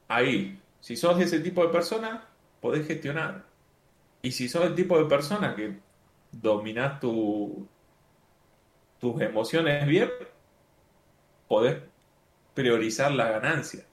ahí, 0.08 0.60
si 0.80 0.96
sos 0.96 1.20
ese 1.20 1.40
tipo 1.40 1.62
de 1.66 1.72
persona, 1.72 2.26
podés 2.60 2.86
gestionar. 2.86 3.44
Y 4.22 4.32
si 4.32 4.48
sos 4.48 4.64
el 4.64 4.74
tipo 4.74 4.98
de 4.98 5.06
persona 5.06 5.54
que 5.54 5.78
dominás 6.32 7.00
tu, 7.00 7.68
tus 8.98 9.20
emociones 9.20 9.86
bien, 9.86 10.10
podés 11.48 11.76
priorizar 12.56 13.12
la 13.12 13.30
ganancia. 13.30 13.84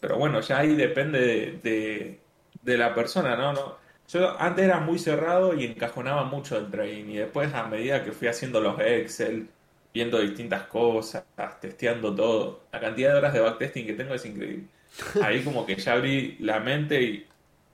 Pero 0.00 0.16
bueno, 0.16 0.40
ya 0.40 0.58
ahí 0.58 0.74
depende 0.74 1.60
de, 1.62 2.20
de, 2.62 2.76
la 2.76 2.92
persona, 2.92 3.36
¿no? 3.36 3.52
¿no? 3.52 3.76
Yo 4.08 4.40
antes 4.40 4.64
era 4.64 4.80
muy 4.80 4.98
cerrado 4.98 5.54
y 5.54 5.64
encajonaba 5.64 6.24
mucho 6.24 6.58
el 6.58 6.68
trading. 6.72 7.04
Y 7.10 7.16
después, 7.18 7.54
a 7.54 7.68
medida 7.68 8.02
que 8.02 8.10
fui 8.10 8.26
haciendo 8.26 8.60
los 8.60 8.80
Excel, 8.80 9.48
viendo 9.94 10.18
distintas 10.18 10.64
cosas, 10.64 11.22
testeando 11.60 12.12
todo, 12.12 12.64
la 12.72 12.80
cantidad 12.80 13.12
de 13.12 13.18
horas 13.18 13.32
de 13.32 13.40
backtesting 13.40 13.86
que 13.86 13.92
tengo 13.92 14.14
es 14.14 14.26
increíble. 14.26 14.64
Ahí 15.22 15.44
como 15.44 15.64
que 15.64 15.76
ya 15.76 15.92
abrí 15.92 16.36
la 16.40 16.58
mente 16.58 17.00
y 17.00 17.26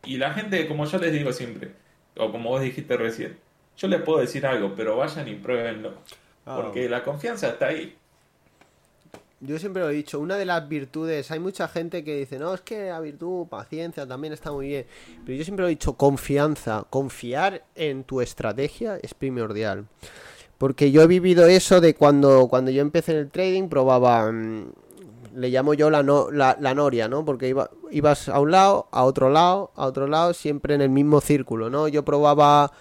y 0.05 0.17
la 0.17 0.33
gente, 0.33 0.67
como 0.69 0.85
yo 0.85 0.99
les 0.99 1.13
digo 1.13 1.33
siempre, 1.33 1.73
o 2.17 2.31
como 2.31 2.51
vos 2.51 2.63
dijiste 2.63 2.97
recién, 2.97 3.39
yo 3.77 3.89
les 3.89 4.01
puedo 4.03 4.21
decir 4.21 4.47
algo, 4.47 4.75
pero 4.75 4.97
vayan 4.97 5.29
y 5.29 5.35
pruébenlo. 5.35 5.93
Porque 6.45 6.89
la 6.89 7.03
confianza 7.03 7.49
está 7.51 7.67
ahí. 7.67 7.95
Yo 9.41 9.59
siempre 9.61 9.83
lo 9.83 9.91
he 9.91 9.95
dicho, 9.95 10.19
una 10.19 10.37
de 10.37 10.45
las 10.45 10.69
virtudes, 10.69 11.31
hay 11.31 11.39
mucha 11.39 11.69
gente 11.69 12.03
que 12.03 12.17
dice, 12.17 12.41
no, 12.41 12.55
es 12.55 12.61
que 12.61 12.89
la 12.89 12.99
virtud, 12.99 13.47
paciencia 13.47 14.05
también 14.05 14.33
está 14.33 14.51
muy 14.51 14.67
bien. 14.67 14.87
Pero 15.25 15.39
yo 15.39 15.45
siempre 15.45 15.63
lo 15.63 15.69
he 15.69 15.71
dicho, 15.71 15.93
confianza, 15.93 16.85
confiar 16.91 17.65
en 17.77 18.03
tu 18.03 18.21
estrategia 18.21 18.99
es 19.01 19.15
primordial. 19.15 19.87
Porque 20.59 20.91
yo 20.91 21.03
he 21.03 21.07
vivido 21.07 21.47
eso 21.47 21.81
de 21.81 21.95
cuando, 21.95 22.49
cuando 22.49 22.73
yo 22.73 22.83
empecé 22.83 23.13
en 23.13 23.19
el 23.19 23.31
trading, 23.31 23.69
probaba... 23.69 24.33
Mm, 24.33 24.73
le 25.35 25.51
llamo 25.51 25.73
yo 25.75 25.89
la, 25.89 26.03
no, 26.03 26.33
la, 26.33 26.57
noria, 26.75 27.07
¿no? 27.07 27.25
Porque 27.25 27.49
iba, 27.49 27.71
ibas 27.93 28.29
a 28.29 28.41
un 28.41 28.51
lado, 28.51 28.89
a 28.91 29.05
otro 29.05 29.31
lado, 29.31 29.71
a 29.77 29.87
otro 29.87 30.09
lado, 30.09 30.35
siempre 30.35 30.75
en 30.75 30.81
el 30.81 30.89
mismo 30.89 31.21
círculo, 31.21 31.71
¿no? 31.71 31.87
Yo 31.87 32.05
probaba 32.05 32.73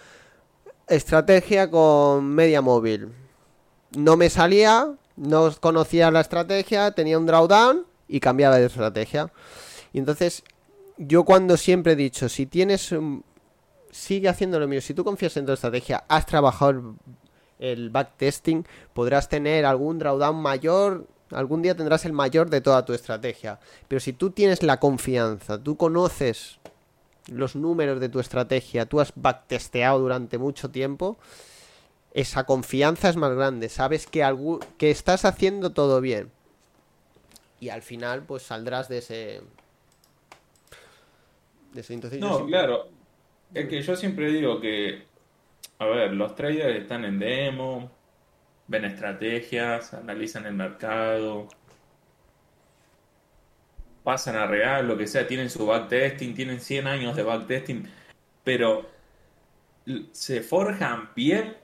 estrategia 0.88 1.70
con 1.70 2.26
media 2.30 2.62
móvil. 2.62 3.10
No 3.96 4.18
me 4.18 4.32
salía, 4.32 4.96
no 5.18 5.54
conocía 5.60 6.10
la 6.12 6.22
estrategia, 6.22 6.92
tenía 6.92 7.18
un 7.18 7.26
drawdown 7.26 7.86
y 8.08 8.20
cambiaba 8.20 8.58
de 8.58 8.68
estrategia. 8.68 9.32
Y 9.92 10.00
entonces, 10.00 10.44
yo 10.98 11.26
cuando 11.26 11.58
siempre 11.58 11.94
he 11.94 11.96
dicho, 11.96 12.30
si 12.30 12.46
tienes... 12.46 12.96
Sigue 13.90 14.30
haciendo 14.30 14.60
lo 14.60 14.68
mío. 14.68 14.80
Si 14.80 14.94
tú 14.94 15.04
confías 15.04 15.36
en 15.38 15.46
tu 15.46 15.54
estrategia, 15.54 16.04
has 16.08 16.26
trabajado 16.26 16.72
el, 16.72 16.94
el 17.58 17.90
backtesting, 17.90 18.66
podrás 18.94 19.28
tener 19.28 19.66
algún 19.66 19.98
drawdown 19.98 20.36
mayor 20.36 21.08
Algún 21.32 21.62
día 21.62 21.76
tendrás 21.76 22.06
el 22.06 22.14
mayor 22.14 22.50
de 22.50 22.62
toda 22.62 22.86
tu 22.86 22.94
estrategia. 22.94 23.60
Pero 23.88 24.00
si 24.00 24.14
tú 24.14 24.30
tienes 24.32 24.64
la 24.64 24.80
confianza, 24.80 25.62
tú 25.62 25.76
conoces 25.76 26.60
los 27.28 27.56
números 27.56 28.00
de 28.00 28.08
tu 28.08 28.20
estrategia, 28.20 28.86
tú 28.86 29.02
has 29.02 29.12
backtesteado 29.16 30.00
durante 30.00 30.38
mucho 30.38 30.70
tiempo, 30.70 31.18
esa 32.18 32.46
confianza 32.46 33.10
es 33.10 33.16
más 33.16 33.36
grande. 33.36 33.70
Sabes 33.70 34.08
que, 34.08 34.26
que 34.80 34.90
estás 34.90 35.24
haciendo 35.24 35.72
todo 35.74 36.02
bien. 36.02 36.32
Y 37.60 37.70
al 37.70 37.84
final, 37.84 38.24
pues 38.24 38.42
saldrás 38.42 38.90
de 38.90 38.98
ese. 38.98 39.42
De 41.74 41.82
ese 41.82 41.94
entonces, 41.94 42.20
no, 42.20 42.48
claro. 42.48 42.90
Es 43.54 43.70
que 43.70 43.84
yo 43.84 43.96
siempre 43.96 44.32
digo 44.32 44.60
que. 44.60 45.06
A 45.78 45.86
ver, 45.86 46.14
los 46.14 46.34
traders 46.34 46.80
están 46.80 47.06
en 47.06 47.20
demo, 47.20 47.92
ven 48.66 48.86
estrategias, 48.86 49.94
analizan 49.94 50.48
el 50.48 50.56
mercado, 50.56 51.48
pasan 54.04 54.38
a 54.38 54.48
real, 54.48 54.88
lo 54.88 54.98
que 54.98 55.06
sea, 55.06 55.28
tienen 55.28 55.52
su 55.52 55.68
backtesting, 55.68 56.34
tienen 56.34 56.62
100 56.62 56.88
años 56.88 57.16
de 57.16 57.22
backtesting, 57.22 57.88
pero 58.44 58.90
se 60.14 60.42
forjan 60.42 61.12
bien 61.16 61.58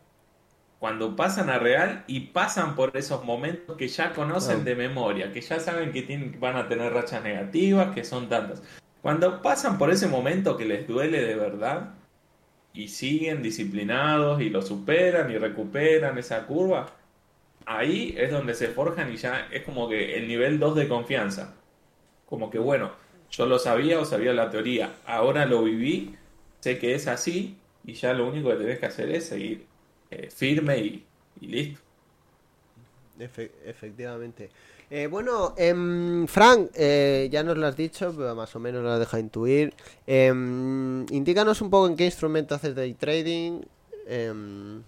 cuando 0.84 1.16
pasan 1.16 1.50
a 1.50 1.60
real 1.60 2.04
y 2.08 2.20
pasan 2.20 2.76
por 2.76 2.98
esos 2.98 3.24
momentos 3.24 3.78
que 3.78 3.88
ya 3.88 4.12
conocen 4.12 4.66
de 4.66 4.76
memoria, 4.76 5.32
que 5.32 5.40
ya 5.40 5.58
saben 5.58 5.94
que 5.94 6.02
tienen, 6.02 6.38
van 6.42 6.58
a 6.58 6.68
tener 6.68 6.92
rachas 6.92 7.24
negativas, 7.24 7.96
que 7.96 8.04
son 8.04 8.28
tantas. 8.28 8.62
Cuando 9.02 9.42
pasan 9.42 9.78
por 9.78 9.92
ese 9.92 10.08
momento 10.08 10.58
que 10.58 10.66
les 10.66 10.86
duele 10.86 11.24
de 11.24 11.36
verdad, 11.36 11.92
y 12.74 12.90
siguen 12.90 13.42
disciplinados 13.42 14.42
y 14.42 14.50
lo 14.50 14.62
superan 14.62 15.32
y 15.32 15.38
recuperan 15.38 16.18
esa 16.18 16.46
curva, 16.46 16.88
ahí 17.66 18.14
es 18.18 18.30
donde 18.30 18.54
se 18.54 18.68
forjan 18.68 19.10
y 19.10 19.16
ya 19.16 19.48
es 19.54 19.64
como 19.64 19.88
que 19.88 20.18
el 20.18 20.28
nivel 20.28 20.60
2 20.60 20.76
de 20.76 20.90
confianza. 20.90 21.54
Como 22.26 22.50
que 22.50 22.60
bueno, 22.60 22.92
yo 23.32 23.46
lo 23.46 23.58
sabía 23.58 24.02
o 24.02 24.04
sabía 24.04 24.34
la 24.34 24.50
teoría, 24.50 24.96
ahora 25.06 25.46
lo 25.46 25.64
viví, 25.64 26.18
sé 26.60 26.78
que 26.78 26.94
es 26.94 27.08
así 27.08 27.58
y 27.86 27.94
ya 27.94 28.12
lo 28.12 28.28
único 28.28 28.50
que 28.50 28.58
tenés 28.58 28.80
que 28.80 28.88
hacer 28.88 29.10
es 29.12 29.30
seguir 29.30 29.72
eh, 30.14 30.30
firme 30.30 30.78
y, 30.78 31.06
listo. 31.42 31.82
efectivamente. 33.66 34.50
Eh, 34.90 35.08
bueno, 35.08 35.56
em, 35.58 36.28
Frank, 36.28 36.70
eh, 36.76 37.28
ya 37.32 37.44
nos 37.44 37.58
lo 37.58 37.66
has 37.66 37.76
dicho, 37.76 38.14
pero 38.16 38.36
más 38.36 38.56
o 38.56 38.60
menos 38.60 38.84
lo 38.84 38.92
has 38.92 39.00
dejado 39.00 39.22
intuir. 39.22 39.74
Em, 40.06 41.06
indícanos 41.10 41.62
un 41.62 41.70
poco 41.72 41.88
en 41.88 41.96
qué 41.96 42.06
instrumento 42.06 42.54
haces 42.54 42.76
day 42.76 42.94
trading. 42.94 43.62
Em. 44.08 44.84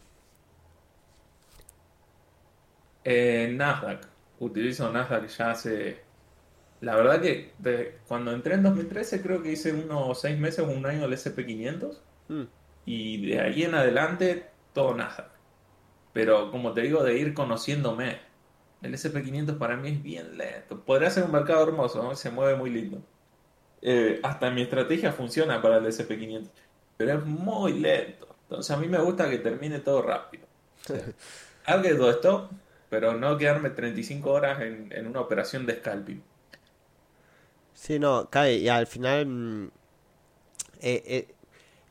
Nasdaq. 3.58 4.08
Utilizo 4.40 4.92
Nasdaq 4.92 5.28
ya 5.28 5.52
hace. 5.52 5.98
La 6.82 6.96
verdad 6.96 7.22
que 7.22 7.52
cuando 8.08 8.32
entré 8.32 8.56
en 8.56 8.64
2013 8.64 9.22
creo 9.22 9.42
que 9.42 9.54
hice 9.54 9.72
unos 9.72 10.22
seis 10.22 10.38
meses 10.38 10.60
o 10.60 10.68
un 10.68 10.86
año 10.86 11.06
el 11.06 11.14
SP500. 11.14 11.98
Mm. 12.28 12.44
Y 12.86 13.26
de 13.26 13.40
ahí 13.40 13.64
en 13.64 13.74
adelante 13.74 14.55
todo 14.76 14.94
Nasdaq. 14.96 15.32
Pero 16.14 16.52
como 16.52 16.74
te 16.74 16.82
digo, 16.82 17.04
de 17.04 17.18
ir 17.18 17.34
conociéndome 17.34 18.20
el 18.84 18.94
SP500 18.94 19.58
para 19.58 19.78
mí 19.78 19.90
es 19.90 20.04
bien 20.04 20.38
lento. 20.38 20.80
Podría 20.86 21.10
ser 21.10 21.24
un 21.24 21.32
mercado 21.32 21.64
hermoso, 21.64 22.16
se 22.16 22.30
mueve 22.32 22.56
muy 22.56 22.70
lindo. 22.70 23.02
Eh, 23.82 24.20
hasta 24.24 24.52
mi 24.52 24.62
estrategia 24.64 25.12
funciona 25.14 25.62
para 25.62 25.78
el 25.78 25.86
SP500, 25.88 26.52
pero 26.98 27.14
es 27.20 27.26
muy 27.26 27.74
lento. 27.80 28.28
Entonces 28.44 28.72
a 28.76 28.80
mí 28.80 28.88
me 28.88 29.00
gusta 29.00 29.30
que 29.30 29.40
termine 29.40 29.80
todo 29.80 30.04
rápido. 30.04 30.46
Algo 31.66 31.90
todo 31.98 32.12
esto, 32.12 32.50
pero 32.90 33.16
no 33.16 33.38
quedarme 33.38 33.72
35 33.72 34.32
horas 34.32 34.62
en, 34.62 34.92
en 34.92 35.08
una 35.08 35.22
operación 35.22 35.66
de 35.66 35.78
scalping. 35.78 36.24
Sí, 37.74 38.00
no, 38.00 38.30
cae, 38.30 38.56
y 38.58 38.70
al 38.70 38.88
final 38.88 39.26
mm, 39.26 39.66
eh, 40.82 41.04
eh, 41.06 41.35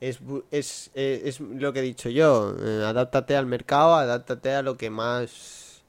es, 0.08 0.20
es, 0.50 0.90
eh, 0.94 1.22
es, 1.24 1.40
lo 1.40 1.72
que 1.72 1.80
he 1.80 1.82
dicho 1.82 2.08
yo, 2.08 2.54
adáptate 2.84 3.36
al 3.36 3.46
mercado, 3.46 3.94
adáptate 3.94 4.54
a 4.54 4.62
lo 4.62 4.76
que 4.76 4.90
más 4.90 5.82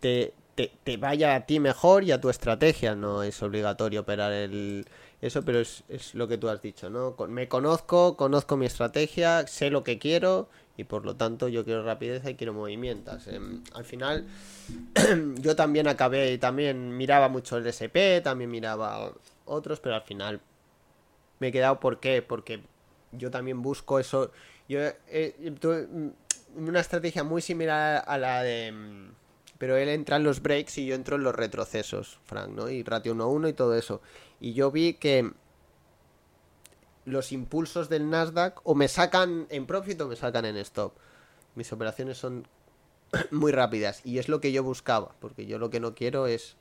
te, 0.00 0.32
te, 0.54 0.96
vaya 0.96 1.34
a 1.34 1.46
ti 1.46 1.60
mejor 1.60 2.04
y 2.04 2.12
a 2.12 2.20
tu 2.20 2.30
estrategia, 2.30 2.94
no 2.94 3.22
es 3.22 3.42
obligatorio 3.42 4.00
operar 4.00 4.32
el, 4.32 4.86
eso, 5.20 5.44
pero 5.44 5.60
es, 5.60 5.84
es 5.88 6.14
lo 6.14 6.28
que 6.28 6.38
tú 6.38 6.48
has 6.48 6.62
dicho, 6.62 6.90
¿no? 6.90 7.16
Me 7.28 7.48
conozco, 7.48 8.16
conozco 8.16 8.56
mi 8.56 8.66
estrategia, 8.66 9.46
sé 9.46 9.70
lo 9.70 9.84
que 9.84 9.98
quiero 9.98 10.48
y 10.76 10.84
por 10.84 11.04
lo 11.04 11.16
tanto 11.16 11.48
yo 11.48 11.64
quiero 11.64 11.82
rapidez 11.82 12.22
y 12.26 12.34
quiero 12.34 12.54
movimientos. 12.54 13.26
Em, 13.26 13.62
al 13.74 13.84
final 13.84 14.26
yo 15.40 15.56
también 15.56 15.88
acabé, 15.88 16.38
también 16.38 16.96
miraba 16.96 17.28
mucho 17.28 17.56
el 17.56 17.66
SP, 17.66 18.22
también 18.22 18.50
miraba 18.50 19.12
otros, 19.44 19.80
pero 19.80 19.96
al 19.96 20.02
final 20.02 20.40
me 21.40 21.48
he 21.48 21.52
quedado 21.52 21.80
¿por 21.80 22.00
qué? 22.00 22.22
Porque 22.22 22.60
yo 23.12 23.30
también 23.30 23.62
busco 23.62 23.98
eso. 23.98 24.32
Yo 24.68 24.80
eh, 25.08 25.34
una 26.56 26.80
estrategia 26.80 27.24
muy 27.24 27.42
similar 27.42 28.04
a 28.06 28.18
la 28.18 28.42
de... 28.42 28.66
Em, 28.66 29.12
pero 29.58 29.76
él 29.76 29.88
entra 29.88 30.16
en 30.16 30.24
los 30.24 30.40
breaks 30.40 30.78
y 30.78 30.86
yo 30.86 30.94
entro 30.94 31.16
en 31.16 31.24
los 31.24 31.34
retrocesos, 31.34 32.20
Frank, 32.24 32.50
¿no? 32.50 32.70
Y 32.70 32.84
ratio 32.84 33.14
1-1 33.14 33.48
y 33.48 33.52
todo 33.54 33.74
eso. 33.74 34.00
Y 34.38 34.52
yo 34.52 34.70
vi 34.70 34.94
que 34.94 35.32
los 37.04 37.32
impulsos 37.32 37.88
del 37.88 38.08
Nasdaq 38.08 38.60
o 38.64 38.74
me 38.74 38.86
sacan 38.86 39.46
en 39.50 39.66
profit 39.66 40.00
o 40.00 40.08
me 40.08 40.14
sacan 40.14 40.44
en 40.44 40.56
stop. 40.58 40.92
Mis 41.56 41.72
operaciones 41.72 42.18
son 42.18 42.46
muy 43.30 43.50
rápidas 43.50 44.00
y 44.04 44.18
es 44.18 44.28
lo 44.28 44.40
que 44.40 44.52
yo 44.52 44.62
buscaba, 44.62 45.14
porque 45.20 45.46
yo 45.46 45.58
lo 45.58 45.70
que 45.70 45.80
no 45.80 45.94
quiero 45.94 46.26
es 46.26 46.56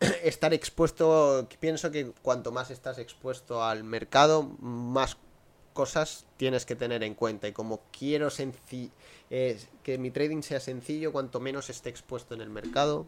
estar 0.22 0.54
expuesto, 0.54 1.48
pienso 1.60 1.90
que 1.90 2.12
cuanto 2.22 2.52
más 2.52 2.70
estás 2.70 2.98
expuesto 2.98 3.62
al 3.62 3.84
mercado, 3.84 4.42
más 4.60 5.16
cosas 5.76 6.26
tienes 6.36 6.66
que 6.66 6.74
tener 6.74 7.04
en 7.04 7.14
cuenta 7.14 7.46
y 7.46 7.52
como 7.52 7.82
quiero 7.96 8.28
eh, 9.30 9.60
que 9.84 9.98
mi 9.98 10.10
trading 10.10 10.42
sea 10.42 10.58
sencillo, 10.58 11.12
cuanto 11.12 11.38
menos 11.38 11.70
esté 11.70 11.90
expuesto 11.90 12.34
en 12.34 12.40
el 12.40 12.50
mercado, 12.50 13.06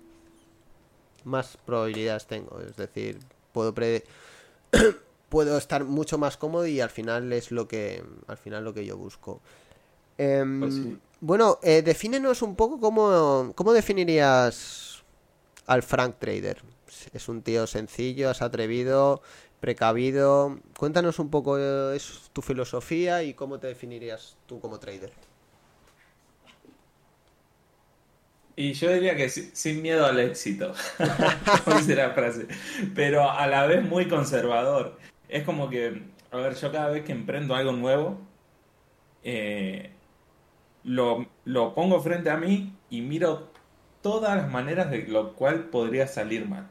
más 1.25 1.57
probabilidades 1.67 2.27
tengo, 2.27 2.61
es 2.61 2.77
decir, 2.77 3.19
puedo 3.53 3.75
pre 3.75 4.05
puedo 5.29 5.59
estar 5.59 5.85
mucho 5.85 6.17
más 6.19 6.37
cómodo 6.37 6.67
y 6.67 6.81
al 6.81 6.91
final 6.91 7.33
es 7.33 7.51
lo 7.51 7.67
que 7.67 8.05
al 8.29 8.39
final 8.39 8.65
lo 8.65 8.73
que 8.73 8.87
yo 8.87 8.97
busco. 8.97 9.41
Em, 10.17 10.61
pues 10.61 10.75
bueno, 11.21 11.59
eh, 11.63 11.83
defínenos 11.83 12.43
un 12.43 12.55
poco 12.55 12.79
cómo, 12.79 13.53
cómo 13.57 13.73
definirías 13.73 15.03
al 15.67 15.83
Frank 15.83 16.17
Trader. 16.19 16.63
Es 17.13 17.29
un 17.29 17.43
tío 17.43 17.67
sencillo, 17.67 18.31
has 18.31 18.43
atrevido, 18.43 19.23
precavido. 19.61 20.59
Cuéntanos 20.79 21.19
un 21.19 21.31
poco 21.31 21.59
eh, 21.59 21.99
tu 22.33 22.43
filosofía 22.43 23.23
y 23.23 23.35
cómo 23.35 23.59
te 23.59 23.67
definirías 23.67 24.37
tú 24.47 24.61
como 24.61 24.79
trader. 24.79 25.13
Y 28.57 28.73
yo 28.73 28.93
diría 28.93 29.17
que 29.17 29.29
sin 29.29 29.83
miedo 29.83 30.05
al 30.05 30.19
éxito, 30.19 30.73
la 30.99 32.11
frase, 32.11 32.49
pero 32.93 33.31
a 33.31 33.47
la 33.47 33.67
vez 33.67 33.85
muy 33.85 34.09
conservador 34.09 34.99
es 35.29 35.45
como 35.45 35.69
que, 35.71 36.03
a 36.33 36.37
ver, 36.39 36.57
yo 36.57 36.73
cada 36.73 36.89
vez 36.89 37.05
que 37.05 37.13
emprendo 37.13 37.55
algo 37.55 37.73
nuevo, 37.73 38.19
eh, 39.23 39.93
lo, 40.85 41.29
pongo 41.75 42.01
frente 42.01 42.31
a 42.31 42.37
mí 42.37 42.75
y 42.91 43.03
miro 43.03 43.51
todas 44.03 44.37
las 44.37 44.51
maneras 44.51 44.91
de 44.91 45.07
lo 45.07 45.35
cual 45.35 45.65
podría 45.65 46.07
salir 46.07 46.49
mal. 46.49 46.69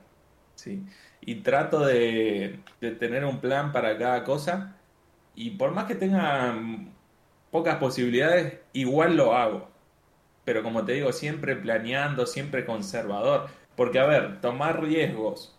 ¿sí? 0.56 0.84
Y 1.28 1.36
trato 1.44 1.86
de, 1.86 2.62
de 2.82 2.92
tener 2.94 3.26
un 3.26 3.42
plan 3.42 3.72
para 3.72 4.00
cada 4.00 4.24
cosa. 4.26 4.78
Y 5.36 5.52
por 5.52 5.72
más 5.74 5.86
que 5.86 5.96
tenga 5.96 6.56
pocas 7.52 7.78
posibilidades, 7.78 8.60
igual 8.74 9.18
lo 9.18 9.36
hago. 9.36 9.70
Pero 10.46 10.64
como 10.64 10.86
te 10.86 10.94
digo, 10.94 11.14
siempre 11.14 11.56
planeando, 11.56 12.26
siempre 12.26 12.66
conservador. 12.66 13.50
Porque, 13.76 14.00
a 14.00 14.06
ver, 14.08 14.42
tomar 14.42 14.82
riesgos 14.84 15.58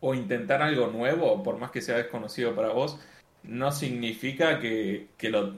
o 0.00 0.14
intentar 0.14 0.62
algo 0.62 0.88
nuevo, 0.88 1.42
por 1.42 1.58
más 1.58 1.70
que 1.70 1.82
sea 1.82 1.96
desconocido 1.96 2.54
para 2.54 2.70
vos, 2.70 3.00
no 3.42 3.72
significa 3.72 4.60
que, 4.60 5.10
lo, 5.22 5.56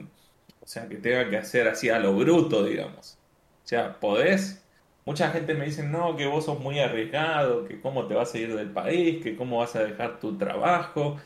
o 0.59 0.67
sea, 0.67 0.87
que 0.89 0.97
tenga 0.97 1.29
que 1.29 1.37
hacer 1.37 1.67
así 1.67 1.89
a 1.89 1.99
lo 1.99 2.15
bruto, 2.15 2.63
digamos. 2.65 3.19
O 3.63 3.67
sea, 3.67 3.99
podés. 3.99 4.60
Mucha 5.05 5.31
gente 5.31 5.53
me 5.55 5.65
dice, 5.65 5.83
no, 5.83 6.15
que 6.15 6.27
vos 6.27 6.45
sos 6.45 6.59
muy 6.59 6.79
arriesgado, 6.79 7.65
que 7.65 7.81
cómo 7.81 8.07
te 8.07 8.13
vas 8.15 8.33
a 8.33 8.37
ir 8.37 8.55
del 8.55 8.71
país, 8.71 9.23
que 9.23 9.35
cómo 9.35 9.59
vas 9.59 9.75
a 9.75 9.83
dejar 9.83 10.19
tu 10.19 10.37
trabajo. 10.37 11.17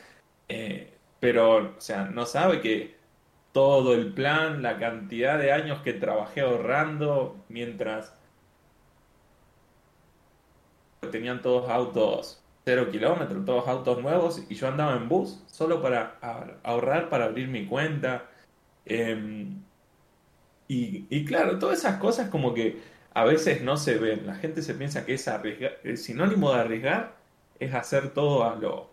Eh, 0.48 0.94
pero, 1.20 1.76
o 1.76 1.80
sea, 1.80 2.04
no 2.06 2.26
sabe 2.26 2.60
que 2.60 2.96
todo 3.52 3.94
el 3.94 4.12
plan, 4.14 4.62
la 4.62 4.78
cantidad 4.78 5.38
de 5.38 5.52
años 5.52 5.80
que 5.82 5.92
trabajé 5.94 6.42
ahorrando 6.42 7.44
mientras 7.48 8.14
tenían 11.10 11.42
todos 11.42 11.68
autos 11.70 12.42
cero 12.66 12.88
kilómetros, 12.90 13.44
todos 13.44 13.68
autos 13.68 14.02
nuevos, 14.02 14.42
y 14.48 14.54
yo 14.56 14.66
andaba 14.66 14.96
en 14.96 15.08
bus 15.08 15.40
solo 15.46 15.80
para 15.80 16.18
ahorrar, 16.64 17.08
para 17.08 17.26
abrir 17.26 17.46
mi 17.48 17.64
cuenta. 17.66 18.28
Em, 18.84 19.62
y, 20.68 21.24
claro, 21.24 21.58
todas 21.60 21.78
esas 21.78 21.98
cosas 21.98 22.28
como 22.28 22.52
que 22.54 22.82
a 23.16 23.24
veces 23.24 23.62
no 23.62 23.78
se 23.78 23.96
ven. 23.98 24.26
La 24.26 24.34
gente 24.36 24.62
se 24.62 24.74
piensa 24.74 25.06
que 25.06 25.14
es 25.14 25.26
arriesgar, 25.26 25.78
el 25.84 25.96
sinónimo 25.98 26.52
de 26.52 26.60
arriesgar 26.60 27.16
es 27.58 27.74
hacer 27.74 28.12
todo 28.12 28.44
a 28.44 28.56
lo... 28.56 28.90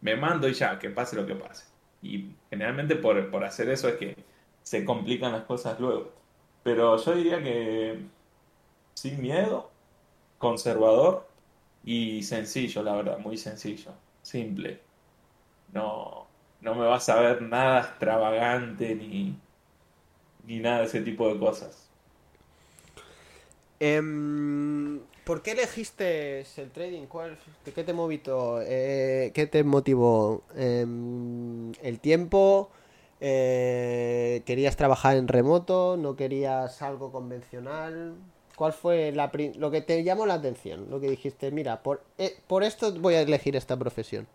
Me 0.00 0.16
mando 0.16 0.48
y 0.48 0.54
ya, 0.54 0.78
que 0.78 0.90
pase 0.90 1.14
lo 1.16 1.24
que 1.26 1.36
pase. 1.36 1.66
Y 2.02 2.34
generalmente 2.50 2.96
por, 2.96 3.30
por 3.30 3.44
hacer 3.44 3.68
eso 3.70 3.88
es 3.88 3.94
que 3.96 4.16
se 4.62 4.84
complican 4.84 5.32
las 5.32 5.44
cosas 5.44 5.78
luego. 5.80 6.12
Pero 6.64 6.96
yo 6.98 7.14
diría 7.14 7.42
que 7.42 8.00
sin 8.94 9.22
miedo, 9.22 9.70
conservador, 10.38 11.28
y 11.84 12.22
sencillo, 12.24 12.82
la 12.82 12.96
verdad, 12.96 13.18
muy 13.18 13.36
sencillo, 13.36 13.92
simple. 14.22 14.80
No, 15.72 16.26
no 16.60 16.74
me 16.74 16.86
vas 16.86 17.08
a 17.08 17.20
ver 17.20 17.42
nada 17.42 17.80
extravagante 17.82 18.94
ni, 18.96 19.40
ni 20.44 20.60
nada 20.60 20.80
de 20.80 20.84
ese 20.86 21.02
tipo 21.02 21.28
de 21.32 21.38
cosas. 21.38 21.83
Em, 23.80 25.00
¿Por 25.24 25.42
qué 25.42 25.52
elegiste 25.52 26.40
el 26.56 26.70
trading? 26.70 27.06
¿Cuál, 27.06 27.38
¿Qué 27.64 27.84
te 27.84 27.92
movió? 27.92 28.60
Eh, 28.62 29.32
¿Qué 29.34 29.46
te 29.46 29.64
motivó? 29.64 30.42
Em, 30.56 31.72
¿El 31.82 31.98
tiempo? 32.00 32.70
Eh, 33.20 34.42
¿Querías 34.44 34.76
trabajar 34.76 35.16
en 35.16 35.28
remoto? 35.28 35.96
¿No 35.96 36.14
querías 36.14 36.82
algo 36.82 37.10
convencional? 37.10 38.14
¿Cuál 38.56 38.72
fue 38.72 39.12
lo 39.56 39.70
que 39.70 39.80
te 39.80 40.04
llamó 40.04 40.26
la 40.26 40.34
atención? 40.34 40.88
Lo 40.90 41.00
que 41.00 41.10
dijiste, 41.10 41.50
mira, 41.50 41.82
por, 41.82 42.02
eh, 42.18 42.36
por 42.46 42.62
esto 42.62 42.92
voy 42.92 43.14
a 43.14 43.22
elegir 43.22 43.56
esta 43.56 43.76
profesión. 43.76 44.26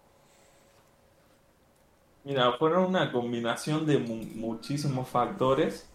Mira, 2.23 2.52
fueron 2.58 2.86
una 2.86 3.12
combinación 3.12 3.86
de 3.86 3.97
muchísimos 3.97 5.08
factores. 5.08 5.88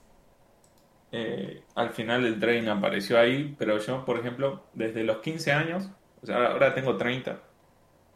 Eh, 1.17 1.63
al 1.77 1.91
final 1.91 2.27
el 2.27 2.41
trading 2.41 2.67
apareció 2.67 3.21
ahí, 3.21 3.55
pero 3.57 3.79
yo, 3.79 4.05
por 4.05 4.19
ejemplo, 4.19 4.65
desde 4.73 5.05
los 5.05 5.19
15 5.19 5.53
años, 5.53 5.89
o 6.21 6.27
sea, 6.27 6.49
ahora 6.49 6.75
tengo 6.75 6.97
30, 6.97 7.41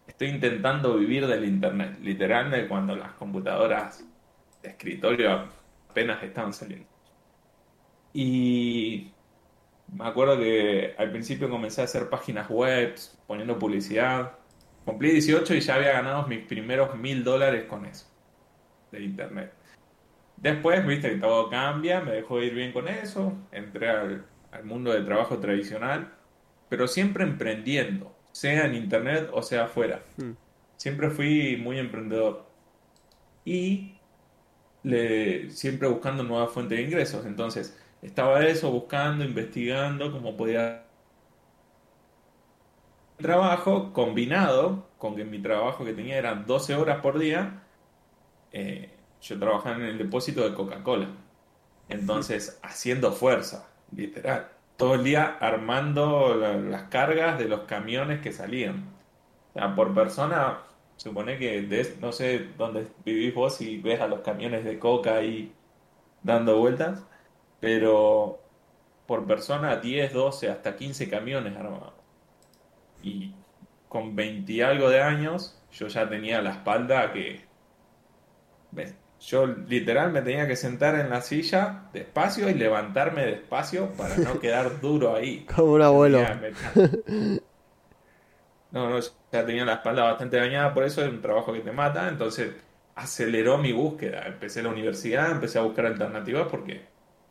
estoy 0.08 0.30
intentando 0.30 0.96
vivir 0.96 1.28
del 1.28 1.44
Internet, 1.44 1.98
literalmente 2.02 2.66
cuando 2.66 2.96
las 2.96 3.12
computadoras 3.12 4.04
de 4.62 4.70
escritorio 4.70 5.48
apenas 5.88 6.20
estaban 6.24 6.52
saliendo. 6.52 6.88
Y 8.12 9.12
me 9.96 10.04
acuerdo 10.08 10.36
que 10.36 10.96
al 10.98 11.12
principio 11.12 11.48
comencé 11.48 11.82
a 11.82 11.84
hacer 11.84 12.10
páginas 12.10 12.50
web, 12.50 12.96
poniendo 13.28 13.56
publicidad. 13.60 14.32
Cumplí 14.84 15.12
18 15.12 15.54
y 15.54 15.60
ya 15.60 15.76
había 15.76 15.92
ganado 15.92 16.26
mis 16.26 16.44
primeros 16.46 16.96
mil 16.96 17.22
dólares 17.22 17.66
con 17.66 17.86
eso, 17.86 18.06
de 18.90 19.02
internet. 19.04 19.57
Después, 20.40 20.86
viste 20.86 21.10
que 21.10 21.16
todo 21.16 21.50
cambia, 21.50 22.00
me 22.00 22.12
dejó 22.12 22.40
ir 22.40 22.54
bien 22.54 22.72
con 22.72 22.88
eso, 22.88 23.32
entré 23.50 23.88
al, 23.88 24.24
mundo 24.64 24.92
del 24.92 25.04
trabajo 25.04 25.38
tradicional, 25.38 26.12
pero 26.68 26.88
siempre 26.88 27.24
emprendiendo, 27.24 28.16
sea 28.32 28.66
en 28.66 28.74
internet 28.74 29.28
o 29.32 29.42
sea 29.42 29.64
afuera. 29.64 30.02
Hmm. 30.16 30.32
Siempre 30.76 31.10
fui 31.10 31.56
muy 31.56 31.78
emprendedor. 31.78 32.46
Y 33.44 33.96
le, 34.82 35.50
siempre 35.50 35.88
buscando 35.88 36.22
nuevas 36.22 36.50
fuentes 36.50 36.78
de 36.78 36.84
ingresos. 36.84 37.26
Entonces, 37.26 37.78
estaba 38.02 38.44
eso, 38.44 38.70
buscando, 38.70 39.24
investigando 39.24 40.12
cómo 40.12 40.36
podía 40.36 40.84
trabajo 43.16 43.92
combinado 43.92 44.88
con 44.98 45.16
que 45.16 45.24
mi 45.24 45.40
trabajo 45.40 45.84
que 45.84 45.92
tenía 45.92 46.16
eran 46.18 46.46
12 46.46 46.74
horas 46.76 47.00
por 47.00 47.18
día, 47.18 47.62
eh, 48.52 48.97
yo 49.22 49.38
trabajaba 49.38 49.76
en 49.76 49.82
el 49.82 49.98
depósito 49.98 50.48
de 50.48 50.54
Coca-Cola. 50.54 51.08
Entonces, 51.88 52.58
haciendo 52.62 53.12
fuerza, 53.12 53.68
literal. 53.94 54.48
Todo 54.76 54.94
el 54.94 55.04
día 55.04 55.36
armando 55.40 56.34
las 56.36 56.84
cargas 56.84 57.38
de 57.38 57.48
los 57.48 57.60
camiones 57.60 58.20
que 58.20 58.32
salían. 58.32 58.84
O 59.50 59.52
sea, 59.54 59.74
por 59.74 59.94
persona, 59.94 60.60
supone 60.96 61.38
que 61.38 61.96
no 62.00 62.12
sé 62.12 62.48
dónde 62.56 62.86
vivís 63.04 63.34
vos 63.34 63.60
y 63.60 63.78
ves 63.78 64.00
a 64.00 64.06
los 64.06 64.20
camiones 64.20 64.64
de 64.64 64.78
coca 64.78 65.16
ahí 65.16 65.52
dando 66.22 66.58
vueltas, 66.58 67.04
pero 67.60 68.38
por 69.06 69.26
persona 69.26 69.76
10, 69.76 70.12
12, 70.12 70.50
hasta 70.50 70.76
15 70.76 71.08
camiones 71.08 71.56
armados. 71.56 71.94
Y 73.02 73.34
con 73.88 74.14
20 74.14 74.52
y 74.52 74.60
algo 74.60 74.90
de 74.90 75.00
años, 75.00 75.60
yo 75.72 75.88
ya 75.88 76.08
tenía 76.08 76.42
la 76.42 76.50
espalda 76.50 77.12
que... 77.12 77.46
Yo 79.20 79.46
literal 79.46 80.12
me 80.12 80.22
tenía 80.22 80.46
que 80.46 80.56
sentar 80.56 80.94
en 80.94 81.10
la 81.10 81.20
silla 81.22 81.88
despacio 81.92 82.48
y 82.48 82.54
levantarme 82.54 83.26
despacio 83.26 83.92
para 83.94 84.16
no 84.16 84.38
quedar 84.40 84.80
duro 84.80 85.16
ahí. 85.16 85.44
Como 85.54 85.72
un 85.72 85.82
abuelo. 85.82 86.20
No, 88.70 88.90
no, 88.90 89.00
ya 89.00 89.46
tenía 89.46 89.64
la 89.64 89.74
espalda 89.74 90.04
bastante 90.04 90.36
dañada, 90.36 90.74
por 90.74 90.84
eso 90.84 91.02
es 91.02 91.08
un 91.08 91.22
trabajo 91.22 91.52
que 91.52 91.60
te 91.60 91.72
mata, 91.72 92.08
entonces 92.08 92.52
aceleró 92.94 93.58
mi 93.58 93.72
búsqueda. 93.72 94.26
Empecé 94.26 94.62
la 94.62 94.68
universidad, 94.68 95.30
empecé 95.30 95.58
a 95.58 95.62
buscar 95.62 95.86
alternativas 95.86 96.48
porque 96.50 96.82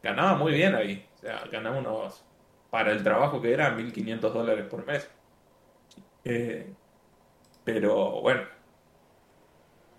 ganaba 0.02 0.36
muy 0.36 0.54
bien 0.54 0.76
ahí. 0.76 1.06
O 1.18 1.20
sea, 1.20 1.44
ganaba 1.52 1.78
unos, 1.78 2.24
para 2.70 2.92
el 2.92 3.04
trabajo 3.04 3.42
que 3.42 3.54
era, 3.54 3.76
1.500 3.76 4.20
dólares 4.34 4.66
por 4.66 4.86
mes. 4.86 5.10
Eh, 6.24 6.74
pero 7.64 8.22
bueno, 8.22 8.42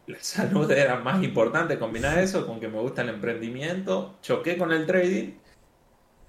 la 0.09 0.21
salud 0.21 0.71
era 0.71 0.97
más 0.97 1.23
importante. 1.23 1.79
Combinar 1.79 2.19
eso 2.19 2.47
con 2.47 2.61
que 2.61 2.69
me 2.69 2.81
gusta 2.81 3.03
el 3.03 3.11
emprendimiento, 3.11 4.17
choqué 4.23 4.59
con 4.59 4.73
el 4.73 4.87
trading 4.87 5.35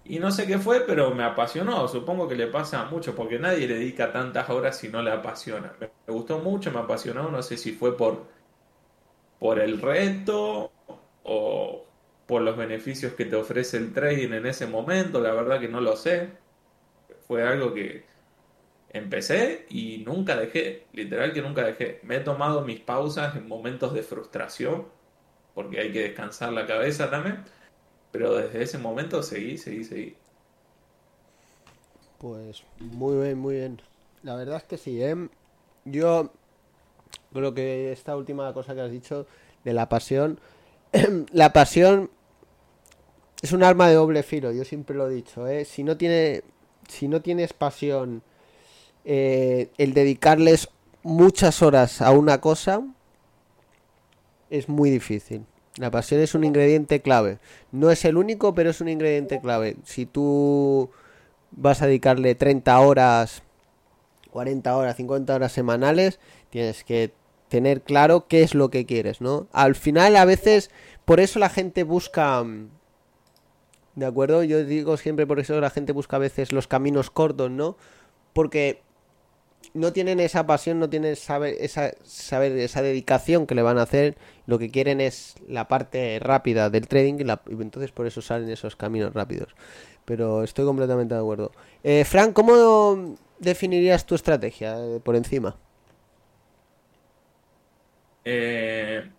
y 0.06 0.20
no 0.20 0.32
sé 0.32 0.48
qué 0.48 0.58
fue, 0.58 0.82
pero 0.82 1.14
me 1.14 1.24
apasionó. 1.24 1.88
Supongo 1.88 2.28
que 2.28 2.36
le 2.36 2.48
pasa 2.48 2.86
mucho 2.86 3.16
porque 3.16 3.40
nadie 3.40 3.68
le 3.68 3.76
dedica 3.76 4.12
tantas 4.12 4.50
horas 4.50 4.78
si 4.78 4.90
no 4.90 5.02
le 5.04 5.12
apasiona. 5.12 5.74
Me 5.80 6.14
gustó 6.14 6.40
mucho, 6.40 6.72
me 6.72 6.80
apasionó. 6.80 7.30
No 7.30 7.44
sé 7.44 7.58
si 7.58 7.74
fue 7.74 7.96
por, 7.96 8.26
por 9.40 9.60
el 9.60 9.82
reto 9.82 10.72
o 11.24 11.86
por 12.28 12.42
los 12.42 12.58
beneficios 12.58 13.14
que 13.14 13.26
te 13.26 13.36
ofrece 13.36 13.78
el 13.78 13.94
trading 13.94 14.34
en 14.34 14.46
ese 14.48 14.68
momento. 14.68 15.22
La 15.22 15.34
verdad 15.34 15.60
que 15.60 15.70
no 15.70 15.82
lo 15.82 15.96
sé. 15.96 16.32
Fue 17.28 17.48
algo 17.48 17.74
que 17.74 18.09
empecé 18.92 19.66
y 19.70 20.00
nunca 20.06 20.36
dejé, 20.36 20.86
literal 20.94 21.34
que 21.34 21.42
nunca 21.42 21.64
dejé. 21.64 22.00
Me 22.04 22.18
he 22.18 22.20
tomado 22.20 22.62
mis 22.66 22.80
pausas 22.80 23.36
en 23.36 23.48
momentos 23.48 23.94
de 23.94 24.04
frustración, 24.04 24.88
porque 25.54 25.80
hay 25.80 25.92
que 25.92 26.04
descansar 26.04 26.54
la 26.54 26.66
cabeza 26.66 27.10
también, 27.10 27.44
pero 28.12 28.36
desde 28.36 28.64
ese 28.64 28.78
momento 28.78 29.22
seguí, 29.24 29.58
seguí, 29.58 29.84
seguí. 29.84 30.16
Pues 32.18 32.64
muy 32.80 33.24
bien, 33.24 33.38
muy 33.38 33.56
bien. 33.56 33.82
La 34.24 34.36
verdad 34.36 34.58
es 34.58 34.64
que 34.64 34.78
sí, 34.78 35.02
¿eh? 35.02 35.16
Yo 35.86 36.32
creo 37.34 37.54
que 37.54 37.92
esta 37.92 38.16
última 38.16 38.52
cosa 38.54 38.76
que 38.76 38.82
has 38.82 38.92
dicho 38.92 39.26
de 39.64 39.74
la 39.74 39.88
pasión, 39.88 40.40
la 41.32 41.54
pasión 41.54 42.10
es 43.42 43.54
un 43.54 43.64
arma 43.64 43.88
de 43.88 43.96
doble 43.96 44.24
filo, 44.24 44.52
yo 44.52 44.66
siempre 44.66 44.96
lo 44.96 45.10
he 45.10 45.14
dicho, 45.14 45.48
¿eh? 45.48 45.64
Si 45.64 45.84
no 45.84 45.96
tiene, 45.96 46.44
si 46.90 47.08
no 47.08 47.22
tienes 47.22 47.54
pasión 47.54 48.22
eh, 49.12 49.72
el 49.80 49.96
dedicarles 49.96 50.70
muchas 51.02 51.64
horas 51.64 52.00
a 52.00 52.12
una 52.12 52.42
cosa 52.42 52.84
es 54.52 54.70
muy 54.70 54.92
difícil. 54.92 55.48
La 55.78 55.90
pasión 55.90 56.22
es 56.22 56.36
un 56.36 56.44
ingrediente 56.44 57.02
clave. 57.02 57.40
No 57.72 57.90
es 57.90 58.06
el 58.06 58.18
único, 58.18 58.54
pero 58.54 58.70
es 58.70 58.82
un 58.82 58.88
ingrediente 58.88 59.42
clave. 59.42 59.78
Si 59.84 60.06
tú 60.06 60.92
vas 61.50 61.82
a 61.82 61.88
dedicarle 61.88 62.36
30 62.36 62.80
horas, 62.80 63.42
40 64.30 64.78
horas, 64.78 64.96
50 64.98 65.34
horas 65.34 65.54
semanales, 65.54 66.20
tienes 66.52 66.84
que 66.84 67.12
tener 67.48 67.82
claro 67.82 68.28
qué 68.28 68.44
es 68.44 68.54
lo 68.54 68.70
que 68.70 68.86
quieres, 68.86 69.22
¿no? 69.22 69.48
Al 69.52 69.74
final 69.74 70.18
a 70.18 70.26
veces, 70.26 70.70
por 71.06 71.20
eso 71.20 71.40
la 71.40 71.50
gente 71.50 71.82
busca... 71.82 72.46
¿De 73.96 74.06
acuerdo? 74.06 74.44
Yo 74.44 74.64
digo 74.64 74.98
siempre 74.98 75.26
por 75.26 75.40
eso 75.40 75.60
la 75.60 75.72
gente 75.72 75.94
busca 75.94 76.18
a 76.18 76.20
veces 76.20 76.52
los 76.52 76.68
caminos 76.68 77.10
cortos, 77.10 77.50
¿no? 77.50 77.76
Porque 78.34 78.84
no 79.74 79.94
tienen 79.94 80.20
esa 80.20 80.46
pasión, 80.46 80.80
no 80.80 80.90
tienen 80.90 81.16
saber, 81.16 81.56
esa, 81.60 81.92
saber, 82.04 82.54
esa 82.54 82.82
dedicación 82.82 83.48
que 83.48 83.56
le 83.56 83.62
van 83.62 83.78
a 83.78 83.84
hacer. 83.84 84.18
Lo 84.46 84.60
que 84.60 84.72
quieren 84.72 85.02
es 85.02 85.36
la 85.48 85.68
parte 85.68 86.20
rápida 86.20 86.70
del 86.70 86.88
trading 86.88 87.16
y, 87.20 87.62
entonces 87.62 87.92
por 87.92 88.08
eso 88.08 88.22
salen 88.22 88.50
esos 88.50 88.76
caminos 88.76 89.14
rápidos. 89.14 89.56
Pero 90.06 90.44
estoy 90.44 90.66
completamente 90.66 91.14
de 91.14 91.22
acuerdo. 91.22 91.52
Eh, 91.84 92.04
Frank, 92.06 92.34
¿cómo 92.34 93.16
definirías 93.40 94.06
tu 94.06 94.16
estrategia 94.16 94.78
eh, 94.78 95.00
por 95.04 95.16
encima? 95.16 95.56
Eh, 98.26 99.10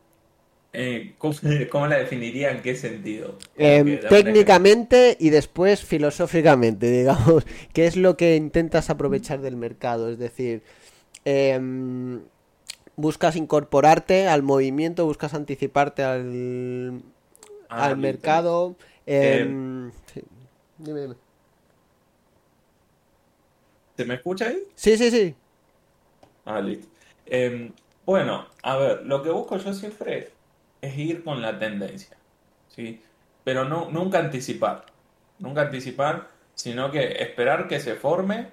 eh, 0.72 1.14
¿cómo, 1.18 1.87
la 1.88 1.98
definiría? 1.98 2.52
¿En 2.52 2.62
qué 2.62 2.76
sentido? 2.76 3.37
Em, 3.56 3.98
técnicamente 4.09 5.16
y 5.18 5.30
después 5.30 5.85
filosóficamente, 5.85 6.90
digamos. 6.98 7.44
¿Qué 7.72 7.87
es 7.87 7.96
lo 7.96 8.16
que 8.16 8.37
intentas 8.37 8.88
aprovechar 8.88 9.40
del 9.40 9.56
mercado? 9.56 10.11
Es 10.11 10.18
decir, 10.18 10.62
em, 11.24 12.20
buscas 12.94 13.35
incorporarte 13.35 14.28
al 14.28 14.42
movimiento, 14.42 15.06
buscas 15.06 15.35
anticiparte 15.35 16.04
al, 16.04 17.02
ah, 17.68 17.87
al 17.87 17.96
mercado. 17.96 18.76
Em, 19.06 19.90
dime, 20.78 21.00
dime. 21.00 21.14
¿Se 23.96 24.04
me 24.04 24.14
escucha 24.14 24.46
ahí? 24.46 24.62
Sí, 24.76 24.96
sí, 24.96 25.11
sí. 25.11 25.35
Ah, 26.44 26.61
listo. 26.61 26.87
bueno, 28.06 28.46
a 28.62 28.76
ver, 28.76 29.02
lo 29.04 29.22
que 29.22 29.30
busco 29.30 29.56
yo 29.56 29.74
siempre 29.74 30.18
es 30.18 30.39
ir 30.82 31.24
con 31.24 31.42
la 31.42 31.58
tendencia, 31.58 32.16
¿sí? 32.68 33.02
Pero 33.44 33.64
no, 33.64 33.90
nunca 33.90 34.18
anticipar, 34.18 34.86
nunca 35.38 35.62
anticipar, 35.62 36.28
sino 36.54 36.90
que 36.90 37.22
esperar 37.22 37.68
que 37.68 37.80
se 37.80 37.94
forme 37.94 38.48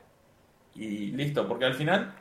y 0.75 1.11
listo, 1.11 1.47
porque 1.47 1.65
al 1.65 1.73
final, 1.73 2.13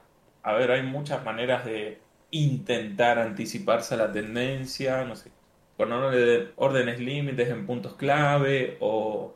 a 0.43 0.53
ver, 0.55 0.71
hay 0.71 0.83
muchas 0.83 1.25
maneras 1.25 1.65
de 1.65 2.01
intentar 2.31 3.19
anticiparse 3.19 3.95
a 3.95 3.99
la 3.99 4.13
tendencia, 4.13 5.05
no 5.05 5.17
sé, 5.17 5.31
con 5.77 5.93
órdenes 5.93 7.01
límites 7.01 7.49
en 7.49 7.67
puntos 7.67 7.95
clave 7.95 8.79
o 8.81 9.35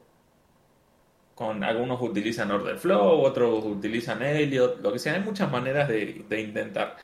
con 1.35 1.65
algunos 1.65 2.01
utilizan 2.03 2.51
order 2.51 2.79
flow, 2.79 3.23
otros 3.23 3.65
utilizan 3.65 4.23
Elliot, 4.23 4.81
lo 4.81 4.93
que 4.93 4.99
sea, 4.99 5.15
hay 5.15 5.21
muchas 5.21 5.51
maneras 5.51 5.89
de, 5.89 6.25
de 6.29 6.41
intentar. 6.41 6.97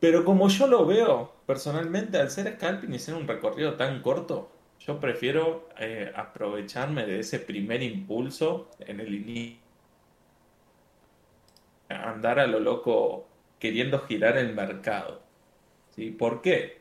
Pero 0.00 0.24
como 0.24 0.48
yo 0.48 0.66
lo 0.66 0.86
veo 0.86 1.31
personalmente, 1.46 2.18
al 2.18 2.30
ser 2.30 2.54
scalping 2.54 2.94
y 2.94 2.98
ser 2.98 3.14
un 3.14 3.28
recorrido 3.28 3.74
tan 3.74 4.02
corto, 4.02 4.50
yo 4.80 4.98
prefiero 4.98 5.68
eh, 5.78 6.12
aprovecharme 6.14 7.06
de 7.06 7.20
ese 7.20 7.38
primer 7.38 7.82
impulso 7.82 8.70
en 8.80 9.00
el 9.00 9.14
inicio. 9.14 9.62
Andar 11.88 12.40
a 12.40 12.46
lo 12.46 12.58
loco 12.58 13.28
queriendo 13.58 14.00
girar 14.00 14.36
el 14.38 14.54
mercado. 14.54 15.22
¿Sí? 15.94 16.10
¿Por 16.10 16.42
qué? 16.42 16.80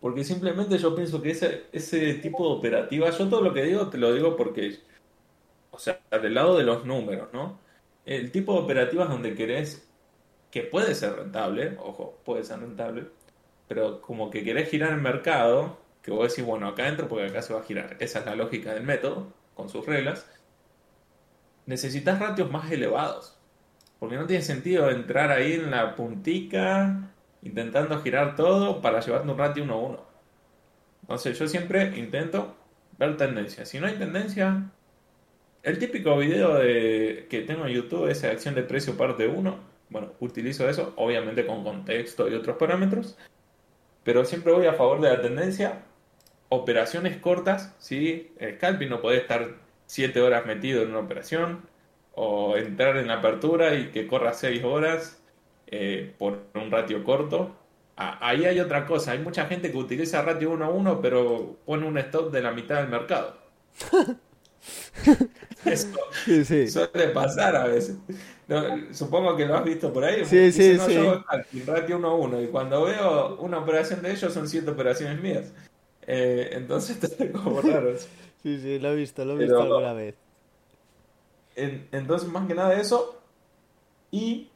Porque 0.00 0.24
simplemente 0.24 0.78
yo 0.78 0.94
pienso 0.94 1.22
que 1.22 1.30
ese, 1.30 1.66
ese 1.72 2.14
tipo 2.14 2.48
de 2.48 2.58
operativa, 2.58 3.10
yo 3.10 3.28
todo 3.28 3.42
lo 3.42 3.52
que 3.54 3.62
digo 3.64 3.88
te 3.88 3.98
lo 3.98 4.12
digo 4.12 4.36
porque, 4.36 4.78
o 5.70 5.78
sea, 5.78 6.00
del 6.10 6.34
lado 6.34 6.56
de 6.56 6.64
los 6.64 6.84
números, 6.84 7.28
¿no? 7.32 7.60
El 8.04 8.30
tipo 8.32 8.54
de 8.54 8.60
operativas 8.60 9.08
donde 9.08 9.34
querés 9.34 9.88
que 10.50 10.62
puede 10.62 10.94
ser 10.94 11.14
rentable, 11.16 11.76
ojo, 11.78 12.18
puede 12.24 12.44
ser 12.44 12.60
rentable, 12.60 13.08
pero 13.68 14.00
como 14.00 14.30
que 14.30 14.44
querés 14.44 14.70
girar 14.70 14.92
el 14.92 15.00
mercado, 15.00 15.78
que 16.02 16.10
vos 16.10 16.28
decís, 16.28 16.44
bueno, 16.44 16.68
acá 16.68 16.88
entro 16.88 17.08
porque 17.08 17.26
acá 17.26 17.42
se 17.42 17.52
va 17.52 17.60
a 17.60 17.64
girar. 17.64 17.96
Esa 17.98 18.20
es 18.20 18.26
la 18.26 18.36
lógica 18.36 18.72
del 18.74 18.84
método, 18.84 19.32
con 19.54 19.68
sus 19.68 19.86
reglas. 19.86 20.28
Necesitas 21.66 22.18
ratios 22.18 22.50
más 22.50 22.70
elevados. 22.70 23.36
Porque 23.98 24.16
no 24.16 24.26
tiene 24.26 24.42
sentido 24.42 24.90
entrar 24.90 25.30
ahí 25.30 25.54
en 25.54 25.70
la 25.70 25.96
puntica 25.96 27.10
intentando 27.42 28.00
girar 28.02 28.36
todo 28.36 28.82
para 28.82 29.00
llevarte 29.00 29.30
un 29.30 29.38
ratio 29.38 29.64
1 29.64 29.72
a 29.72 29.76
1. 29.76 30.06
Entonces 31.02 31.38
yo 31.38 31.48
siempre 31.48 31.96
intento 31.96 32.56
ver 32.98 33.16
tendencia. 33.16 33.64
Si 33.64 33.80
no 33.80 33.86
hay 33.86 33.94
tendencia, 33.94 34.70
el 35.62 35.78
típico 35.78 36.16
video 36.18 36.54
de, 36.54 37.26
que 37.30 37.42
tengo 37.42 37.66
en 37.66 37.72
YouTube 37.72 38.08
es 38.08 38.22
acción 38.24 38.54
de 38.54 38.62
precio 38.62 38.96
parte 38.96 39.26
1 39.26 39.76
bueno, 39.88 40.12
utilizo 40.20 40.68
eso, 40.68 40.92
obviamente 40.96 41.46
con 41.46 41.62
contexto 41.62 42.28
y 42.28 42.34
otros 42.34 42.56
parámetros, 42.56 43.16
pero 44.06 44.24
siempre 44.24 44.52
voy 44.52 44.66
a 44.66 44.72
favor 44.74 45.00
de 45.00 45.10
la 45.10 45.20
tendencia. 45.20 45.82
Operaciones 46.48 47.16
cortas, 47.16 47.74
¿sí? 47.80 48.32
Scalping 48.40 48.88
no 48.88 49.02
puede 49.02 49.18
estar 49.18 49.56
7 49.86 50.20
horas 50.20 50.46
metido 50.46 50.82
en 50.82 50.90
una 50.90 51.00
operación, 51.00 51.62
o 52.14 52.56
entrar 52.56 52.96
en 52.98 53.08
la 53.08 53.14
apertura 53.14 53.74
y 53.74 53.90
que 53.90 54.06
corra 54.06 54.32
6 54.32 54.62
horas 54.62 55.20
eh, 55.66 56.14
por 56.18 56.38
un 56.54 56.70
ratio 56.70 57.02
corto. 57.02 57.56
ahí 57.96 58.44
hay 58.44 58.60
otra 58.60 58.86
cosa. 58.86 59.10
Hay 59.10 59.18
mucha 59.18 59.46
gente 59.46 59.72
que 59.72 59.76
utiliza 59.76 60.22
ratio 60.22 60.52
1 60.52 60.64
a 60.64 60.68
1, 60.70 61.00
pero 61.02 61.56
pone 61.66 61.84
un 61.86 61.98
stop 61.98 62.30
de 62.30 62.42
la 62.42 62.52
mitad 62.52 62.76
del 62.76 62.88
mercado. 62.88 63.36
Eso 65.64 65.88
suele 66.68 67.08
pasar 67.08 67.56
a 67.56 67.66
veces. 67.66 67.96
supongo 68.92 69.36
que 69.36 69.46
lo 69.46 69.56
has 69.56 69.64
visto 69.64 69.92
por 69.92 70.04
ahí. 70.04 70.24
Sí, 70.24 70.52
sí, 70.52 70.78
sí. 70.78 70.94
Yo 70.94 71.24
ratio 71.66 71.96
1 71.98 72.08
a 72.08 72.14
1 72.14 72.42
y 72.42 72.46
cuando 72.48 72.84
veo 72.84 73.36
una 73.36 73.58
operación 73.58 74.02
de 74.02 74.12
ellos 74.12 74.32
son 74.32 74.48
7 74.48 74.70
operaciones 74.70 75.20
mías. 75.20 75.52
Eh, 76.06 76.50
entonces 76.52 77.02
está 77.02 77.32
como 77.32 77.60
raro. 77.60 77.96
Sí, 78.42 78.60
sí, 78.60 78.78
lo 78.78 78.90
he 78.90 78.96
visto, 78.96 79.24
lo 79.24 79.34
he 79.34 79.44
visto 79.44 79.60
alguna 79.60 79.92
vez. 79.92 80.14
entonces, 81.56 82.28
más 82.28 82.46
que 82.46 82.54
nada 82.54 82.80
eso. 82.80 83.20
Y 84.10 84.48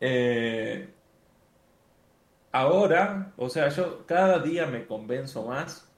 eh, 0.00 0.88
ahora, 2.52 3.32
o 3.36 3.48
sea, 3.48 3.68
yo 3.68 4.04
cada 4.06 4.40
día 4.40 4.66
me 4.66 4.86
convenzo 4.86 5.44
más 5.44 5.89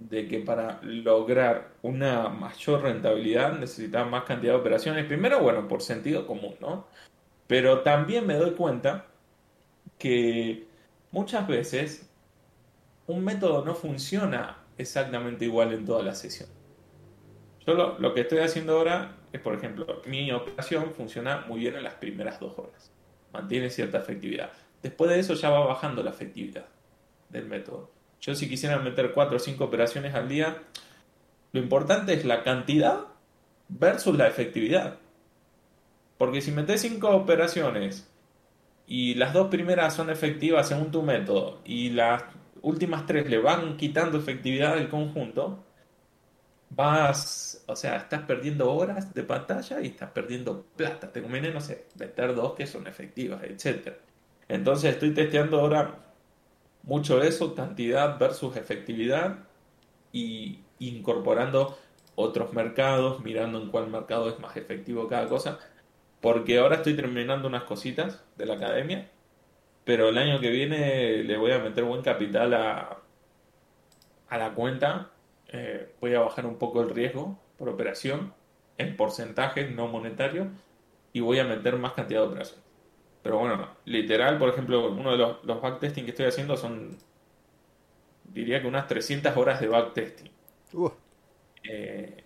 de 0.00 0.26
que 0.26 0.40
para 0.40 0.80
lograr 0.82 1.72
una 1.82 2.28
mayor 2.30 2.82
rentabilidad 2.82 3.58
necesitas 3.58 4.08
más 4.08 4.24
cantidad 4.24 4.54
de 4.54 4.58
operaciones. 4.58 5.04
Primero, 5.04 5.40
bueno, 5.40 5.68
por 5.68 5.82
sentido 5.82 6.26
común, 6.26 6.56
¿no? 6.60 6.86
Pero 7.46 7.80
también 7.80 8.26
me 8.26 8.34
doy 8.34 8.52
cuenta 8.52 9.06
que 9.98 10.66
muchas 11.10 11.46
veces 11.46 12.10
un 13.06 13.24
método 13.24 13.64
no 13.64 13.74
funciona 13.74 14.56
exactamente 14.78 15.44
igual 15.44 15.72
en 15.74 15.84
toda 15.84 16.02
la 16.02 16.14
sesión. 16.14 16.48
Yo 17.66 17.74
lo, 17.74 18.14
que 18.14 18.22
estoy 18.22 18.38
haciendo 18.38 18.78
ahora 18.78 19.16
es, 19.32 19.40
por 19.40 19.54
ejemplo, 19.54 20.00
mi 20.06 20.32
operación 20.32 20.92
funciona 20.94 21.44
muy 21.46 21.60
bien 21.60 21.76
en 21.76 21.82
las 21.82 21.94
primeras 21.94 22.40
dos 22.40 22.58
horas. 22.58 22.90
Mantiene 23.32 23.68
cierta 23.68 23.98
efectividad. 23.98 24.50
Después 24.82 25.10
de 25.10 25.18
eso 25.18 25.34
ya 25.34 25.50
va 25.50 25.66
bajando 25.66 26.02
la 26.02 26.10
efectividad 26.10 26.66
del 27.28 27.46
método. 27.46 27.90
Yo 28.20 28.34
si 28.34 28.48
quisiera 28.48 28.78
meter 28.78 29.12
cuatro 29.12 29.36
o 29.36 29.40
cinco 29.40 29.64
operaciones 29.64 30.14
al 30.14 30.28
día, 30.28 30.62
lo 31.52 31.60
importante 31.60 32.12
es 32.12 32.24
la 32.24 32.42
cantidad 32.42 33.06
versus 33.68 34.16
la 34.16 34.28
efectividad. 34.28 34.98
Porque 36.18 36.42
si 36.42 36.52
metes 36.52 36.82
cinco 36.82 37.10
operaciones 37.10 38.10
y 38.86 39.14
las 39.14 39.32
dos 39.32 39.48
primeras 39.48 39.94
son 39.94 40.10
efectivas 40.10 40.68
según 40.68 40.90
tu 40.90 41.02
método 41.02 41.60
y 41.64 41.90
las 41.90 42.24
últimas 42.60 43.06
tres 43.06 43.28
le 43.30 43.38
van 43.38 43.76
quitando 43.78 44.18
efectividad 44.18 44.74
del 44.74 44.90
conjunto, 44.90 45.64
vas, 46.68 47.64
o 47.66 47.74
sea, 47.74 47.96
estás 47.96 48.22
perdiendo 48.22 48.70
horas 48.72 49.14
de 49.14 49.22
pantalla 49.22 49.80
y 49.80 49.86
estás 49.86 50.10
perdiendo 50.10 50.66
plata. 50.76 51.10
Te 51.10 51.22
conviene, 51.22 51.52
no 51.52 51.60
sé, 51.60 51.86
meter 51.98 52.34
dos 52.34 52.54
que 52.54 52.66
son 52.66 52.86
efectivas, 52.86 53.42
etc. 53.44 53.94
Entonces 54.46 54.92
estoy 54.92 55.14
testeando 55.14 55.60
ahora 55.60 56.09
mucho 56.82 57.22
eso, 57.22 57.54
cantidad 57.54 58.18
versus 58.18 58.56
efectividad 58.56 59.38
y 60.12 60.60
incorporando 60.78 61.78
otros 62.16 62.52
mercados, 62.52 63.22
mirando 63.24 63.60
en 63.60 63.70
cuál 63.70 63.88
mercado 63.88 64.28
es 64.28 64.38
más 64.40 64.56
efectivo 64.56 65.08
cada 65.08 65.28
cosa, 65.28 65.58
porque 66.20 66.58
ahora 66.58 66.76
estoy 66.76 66.94
terminando 66.94 67.48
unas 67.48 67.64
cositas 67.64 68.22
de 68.36 68.46
la 68.46 68.54
academia 68.54 69.10
pero 69.84 70.08
el 70.08 70.18
año 70.18 70.40
que 70.40 70.50
viene 70.50 71.24
le 71.24 71.36
voy 71.36 71.52
a 71.52 71.58
meter 71.58 71.84
buen 71.84 72.02
capital 72.02 72.54
a, 72.54 72.98
a 74.28 74.38
la 74.38 74.54
cuenta. 74.54 75.10
Eh, 75.48 75.94
voy 76.00 76.14
a 76.14 76.20
bajar 76.20 76.46
un 76.46 76.58
poco 76.58 76.80
el 76.80 76.90
riesgo 76.90 77.38
por 77.58 77.68
operación 77.68 78.32
en 78.78 78.96
porcentaje 78.96 79.68
no 79.68 79.88
monetario 79.88 80.48
y 81.12 81.20
voy 81.20 81.40
a 81.40 81.44
meter 81.44 81.76
más 81.76 81.94
cantidad 81.94 82.20
de 82.20 82.26
operaciones. 82.28 82.64
Pero 83.22 83.38
bueno, 83.38 83.68
literal, 83.84 84.38
por 84.38 84.48
ejemplo, 84.48 84.90
uno 84.90 85.12
de 85.12 85.18
los, 85.18 85.44
los 85.44 85.60
backtesting 85.60 86.04
que 86.04 86.10
estoy 86.10 86.26
haciendo 86.26 86.56
son, 86.56 86.96
diría 88.24 88.60
que 88.60 88.66
unas 88.66 88.86
300 88.88 89.36
horas 89.36 89.60
de 89.60 89.68
backtesting. 89.68 90.30
Uh. 90.72 90.90
Eh, 91.64 92.24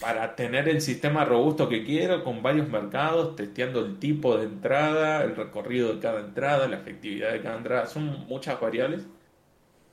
para 0.00 0.34
tener 0.34 0.68
el 0.68 0.80
sistema 0.80 1.24
robusto 1.24 1.68
que 1.68 1.84
quiero, 1.84 2.24
con 2.24 2.42
varios 2.42 2.68
mercados, 2.68 3.36
testeando 3.36 3.80
el 3.84 3.98
tipo 3.98 4.36
de 4.36 4.44
entrada, 4.44 5.22
el 5.22 5.36
recorrido 5.36 5.94
de 5.94 6.00
cada 6.00 6.20
entrada, 6.20 6.68
la 6.68 6.76
efectividad 6.76 7.32
de 7.32 7.40
cada 7.40 7.56
entrada, 7.56 7.86
son 7.86 8.26
muchas 8.26 8.60
variables, 8.60 9.06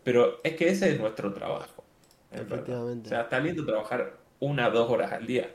pero 0.04 0.40
es 0.44 0.56
que 0.56 0.70
ese 0.70 0.92
es 0.92 1.00
nuestro 1.00 1.32
trabajo. 1.34 1.84
Efectivamente. 2.32 3.08
O 3.08 3.10
sea, 3.10 3.22
está 3.22 3.40
lindo 3.40 3.66
trabajar 3.66 4.18
una 4.40 4.70
o 4.70 4.72
dos 4.72 4.90
horas 4.90 5.12
al 5.12 5.28
día, 5.28 5.52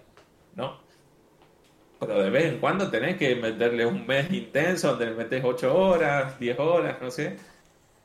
¿no? 0.55 0.79
Pero 1.99 2.23
de 2.23 2.31
vez 2.31 2.45
en 2.47 2.59
cuando 2.59 2.91
tenés 2.91 3.17
que 3.17 3.37
meterle 3.37 3.87
un 3.87 4.07
mes 4.07 4.31
intenso 4.31 4.91
donde 4.91 5.07
le 5.07 5.15
metes 5.15 5.43
8 5.43 5.75
horas, 5.75 6.39
10 6.39 6.59
horas, 6.59 7.01
no 7.01 7.11
sé, 7.11 7.37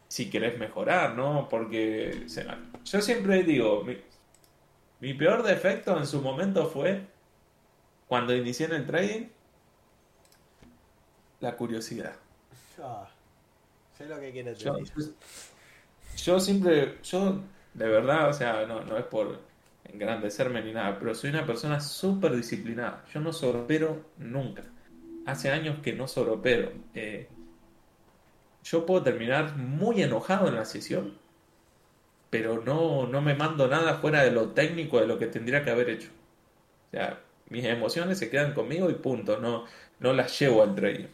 si 0.08 0.30
querés 0.30 0.58
mejorar, 0.58 1.16
¿no? 1.16 1.48
Porque 1.50 2.26
yo 2.86 3.02
siempre 3.02 3.44
digo, 3.44 3.86
mi 5.00 5.14
peor 5.14 5.44
defecto 5.44 5.98
en 5.98 6.08
su 6.08 6.22
momento 6.22 6.68
fue 6.68 7.02
cuando 8.08 8.36
inicié 8.36 8.66
en 8.68 8.74
el 8.74 8.86
trading, 8.86 9.28
la 11.40 11.56
curiosidad. 11.56 12.16
Ah, 12.82 13.08
sé 13.98 14.06
lo 14.06 14.20
que 14.20 14.32
quieres 14.32 14.58
decir. 14.58 15.14
Yo, 16.18 16.40
siempre, 16.40 16.98
yo 17.04 17.42
de 17.74 17.88
verdad, 17.88 18.30
o 18.30 18.34
sea, 18.34 18.66
no, 18.66 18.82
no 18.82 18.98
es 18.98 19.06
por 19.06 19.40
engrandecerme 19.94 20.62
ni 20.64 20.74
nada, 20.74 20.98
pero 21.00 21.14
soy 21.16 21.30
una 21.32 21.46
persona 21.46 21.80
súper 21.80 22.36
disciplinada. 22.36 23.06
Yo 23.14 23.20
no 23.20 23.34
soropero 23.34 24.06
nunca. 24.18 24.64
Hace 25.26 25.52
años 25.52 25.80
que 25.84 25.94
no 25.94 26.08
soropero. 26.08 26.72
Eh, 26.94 27.30
yo 28.64 28.86
puedo 28.86 29.04
terminar 29.04 29.58
muy 29.58 30.02
enojado 30.02 30.48
en 30.48 30.56
la 30.56 30.66
sesión 30.66 31.22
pero 32.32 32.64
no, 32.64 33.08
no 33.08 33.22
me 33.22 33.36
mando 33.36 33.68
nada 33.68 33.96
fuera 33.96 34.24
de 34.24 34.32
lo 34.32 34.52
técnico 34.52 35.00
de 35.00 35.06
lo 35.06 35.20
que 35.20 35.28
tendría 35.28 35.64
que 35.64 35.70
haber 35.70 35.90
hecho. 35.90 36.10
O 36.88 36.92
sea, 36.92 37.20
mis 37.50 37.66
emociones 37.66 38.18
se 38.20 38.30
quedan 38.30 38.54
conmigo 38.54 38.90
y 38.90 38.96
punto, 38.96 39.38
no, 39.38 39.66
no 40.00 40.14
las 40.14 40.40
llevo 40.40 40.64
al 40.64 40.74
trading. 40.74 41.08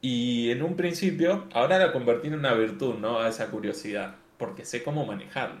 Y 0.00 0.50
en 0.50 0.62
un 0.62 0.76
principio, 0.76 1.46
ahora 1.54 1.78
la 1.78 1.92
convertí 1.92 2.28
en 2.28 2.34
una 2.34 2.52
virtud, 2.52 2.96
¿no? 2.96 3.20
A 3.20 3.28
esa 3.28 3.48
curiosidad, 3.50 4.16
porque 4.36 4.64
sé 4.64 4.82
cómo 4.82 5.06
manejarlo. 5.06 5.60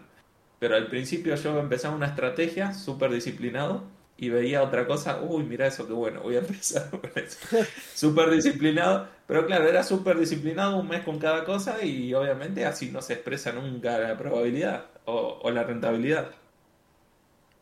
Pero 0.58 0.76
al 0.76 0.88
principio 0.88 1.34
yo 1.34 1.58
empezaba 1.58 1.94
una 1.94 2.06
estrategia 2.06 2.72
súper 2.72 3.10
disciplinado 3.10 3.84
y 4.16 4.28
veía 4.28 4.62
otra 4.62 4.86
cosa, 4.86 5.20
uy, 5.22 5.42
mira 5.42 5.66
eso, 5.66 5.86
qué 5.86 5.92
bueno, 5.92 6.20
voy 6.22 6.36
a 6.36 6.38
empezar 6.38 6.88
con 6.90 7.10
eso. 7.16 7.38
súper 7.94 8.30
disciplinado, 8.30 9.08
pero 9.26 9.46
claro, 9.46 9.68
era 9.68 9.82
súper 9.82 10.18
disciplinado 10.18 10.76
un 10.76 10.88
mes 10.88 11.04
con 11.04 11.18
cada 11.18 11.44
cosa 11.44 11.84
y 11.84 12.14
obviamente 12.14 12.64
así 12.64 12.90
no 12.90 13.02
se 13.02 13.14
expresa 13.14 13.52
nunca 13.52 13.98
la 13.98 14.16
probabilidad 14.16 14.86
o, 15.06 15.50
la 15.50 15.64
rentabilidad. 15.64 16.30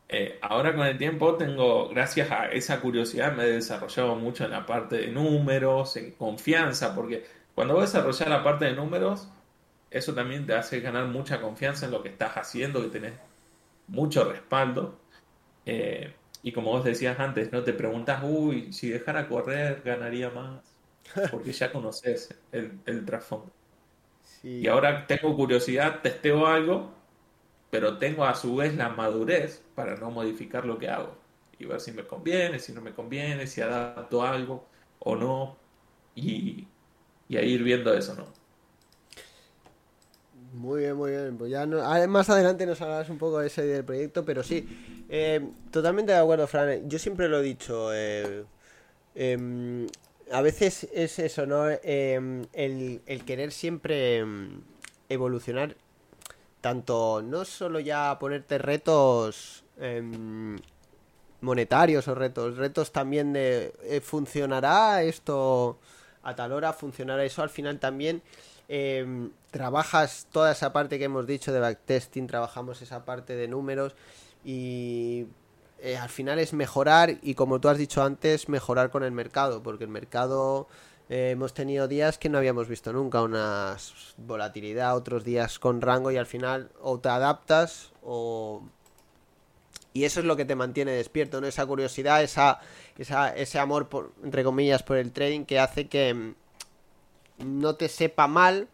Eh, 0.09 0.39
ahora 0.43 0.75
con 0.75 0.87
el 0.87 0.99
tiempo 0.99 1.37
tengo, 1.37 1.89
gracias 1.89 2.31
a 2.31 2.47
esa 2.53 2.81
curiosidad, 2.81 3.35
me 3.35 3.45
he 3.45 3.53
desarrollado 3.53 4.15
mucho 4.17 4.45
en 4.45 4.51
la 4.51 4.67
parte 4.67 4.97
de 4.97 5.09
números, 5.09 5.97
en 5.97 6.11
confianza, 6.13 6.95
porque 6.95 7.25
cuando 7.55 7.75
vos 7.75 7.85
desarrollar 7.85 8.29
la 8.29 8.45
parte 8.45 8.67
de 8.67 8.73
números, 8.73 9.29
eso 9.93 10.15
también 10.15 10.47
te 10.47 10.55
hace 10.55 10.81
ganar 10.81 11.07
mucha 11.09 11.41
confianza 11.41 11.87
en 11.87 11.93
lo 11.93 12.03
que 12.03 12.11
estás 12.11 12.35
haciendo, 12.37 12.83
que 12.83 12.89
tenés 12.91 13.15
mucho 13.89 14.25
respaldo. 14.31 15.01
Eh, 15.67 16.15
y 16.43 16.53
como 16.53 16.71
vos 16.73 16.85
decías 16.85 17.19
antes, 17.21 17.53
no 17.53 17.65
te 17.65 17.73
preguntas, 17.75 18.23
uy, 18.25 18.73
si 18.73 18.91
dejara 18.91 19.29
correr 19.29 19.83
ganaría 19.85 20.31
más, 20.31 20.63
porque 21.33 21.53
ya 21.53 21.73
conoces 21.73 22.35
el, 22.53 22.81
el 22.87 23.05
trasfondo. 23.07 23.53
Y 24.59 24.67
ahora 24.69 25.07
tengo 25.07 25.37
curiosidad, 25.37 26.01
testeo 26.03 26.47
algo, 26.47 26.95
pero 27.71 27.99
tengo 27.99 28.25
a 28.25 28.35
su 28.35 28.57
vez 28.57 28.77
la 28.77 28.89
madurez 28.91 29.65
para 29.75 29.97
no 29.97 30.11
modificar 30.11 30.67
lo 30.67 30.79
que 30.79 30.89
hago 30.89 31.17
y 31.59 31.67
ver 31.67 31.81
si 31.81 31.93
me 31.93 32.07
conviene, 32.07 32.59
si 32.59 32.73
no 32.73 32.81
me 32.83 32.95
conviene, 32.95 33.47
si 33.47 33.61
adapto 33.63 34.23
algo 34.25 34.69
o 35.01 35.17
no, 35.17 35.59
y, 36.15 36.69
y 37.29 37.37
a 37.37 37.43
ir 37.43 37.63
viendo 37.63 37.95
eso, 37.95 38.15
¿no? 38.15 38.33
Muy 40.53 40.83
bien, 40.83 40.97
muy 40.97 41.11
bien. 41.11 41.39
Pues 41.39 41.51
ya 41.51 41.67
más 42.07 42.29
adelante 42.31 42.67
nos 42.67 42.81
hablarás 42.81 43.09
un 43.09 43.19
poco 43.19 43.39
de 43.39 43.47
ese 43.47 43.63
del 43.63 43.85
proyecto, 43.85 44.25
pero 44.25 44.43
sí, 44.43 44.69
eh, 45.09 45.41
totalmente 45.71 46.13
de 46.13 46.19
acuerdo, 46.19 46.47
Fran. 46.47 46.89
Yo 46.89 46.99
siempre 46.99 47.29
lo 47.29 47.41
he 47.41 47.43
dicho. 47.43 47.93
Eh, 47.95 48.45
em, 49.15 49.87
a 50.31 50.43
veces 50.43 50.89
es 50.93 51.19
eso, 51.19 51.47
¿no? 51.47 51.65
Em, 51.83 52.45
el, 52.53 53.01
querer 53.27 53.53
siempre 53.53 54.19
em, 54.19 54.61
evolucionar, 55.09 55.77
tanto 56.61 57.23
no 57.23 57.45
solo 57.45 57.81
ya 57.81 58.19
ponerte 58.19 58.59
retos 58.59 59.65
monetarios 61.41 62.09
o 62.09 62.15
retos, 62.15 62.57
retos 62.57 62.93
también 62.93 63.33
de 63.33 63.73
eh, 63.83 64.01
funcionará 64.01 65.03
esto 65.03 65.79
a 66.23 66.35
tal 66.37 66.53
hora, 66.53 66.73
funcionará 66.73 67.25
eso 67.25 67.43
al 67.43 67.51
final 67.51 67.79
también 67.81 68.23
eh, 68.69 69.29
trabajas 69.53 70.27
toda 70.33 70.51
esa 70.51 70.73
parte 70.73 70.99
que 70.99 71.05
hemos 71.05 71.29
dicho 71.29 71.53
de 71.53 71.61
backtesting, 71.61 72.27
trabajamos 72.27 72.83
esa 72.83 73.05
parte 73.05 73.37
de 73.37 73.47
números 73.47 73.95
y 74.45 75.27
eh, 75.79 75.97
al 75.97 76.09
final 76.09 76.41
es 76.41 76.53
mejorar 76.53 77.19
y 77.23 77.35
como 77.35 77.61
tú 77.61 77.69
has 77.69 77.79
dicho 77.79 78.03
antes, 78.03 78.49
mejorar 78.49 78.91
con 78.91 79.05
el 79.05 79.13
mercado, 79.13 79.63
porque 79.63 79.85
el 79.85 79.91
mercado 79.91 80.67
Eh, 81.09 81.33
hemos 81.33 81.53
tenido 81.53 81.89
días 81.89 82.17
que 82.17 82.31
no 82.31 82.39
habíamos 82.39 82.69
visto 82.69 82.91
nunca, 82.93 83.21
una 83.23 83.77
volatilidad, 84.17 84.97
otros 84.97 85.25
días 85.25 85.59
con 85.59 85.83
rango 85.83 86.11
y 86.11 86.17
al 86.17 86.25
final 86.25 86.71
o 86.81 87.01
te 87.01 87.11
adaptas 87.11 87.93
o... 88.03 88.63
Y 89.93 90.05
eso 90.05 90.21
es 90.21 90.27
lo 90.27 90.37
que 90.37 90.47
te 90.47 90.55
mantiene 90.55 90.93
despierto, 90.93 91.41
¿no? 91.41 91.47
Esa 91.47 91.67
curiosidad, 91.67 92.23
esa, 92.23 92.61
esa, 92.97 93.29
ese 93.37 93.59
amor, 93.59 93.89
por, 93.89 94.13
entre 94.25 94.43
comillas, 94.43 94.83
por 94.83 94.97
el 94.97 95.13
trading 95.13 95.45
que 95.45 95.59
hace 95.59 95.87
que 95.87 96.15
mm, 96.15 96.35
no 97.61 97.75
te 97.75 97.89
sepa 97.89 98.27
mal 98.27 98.69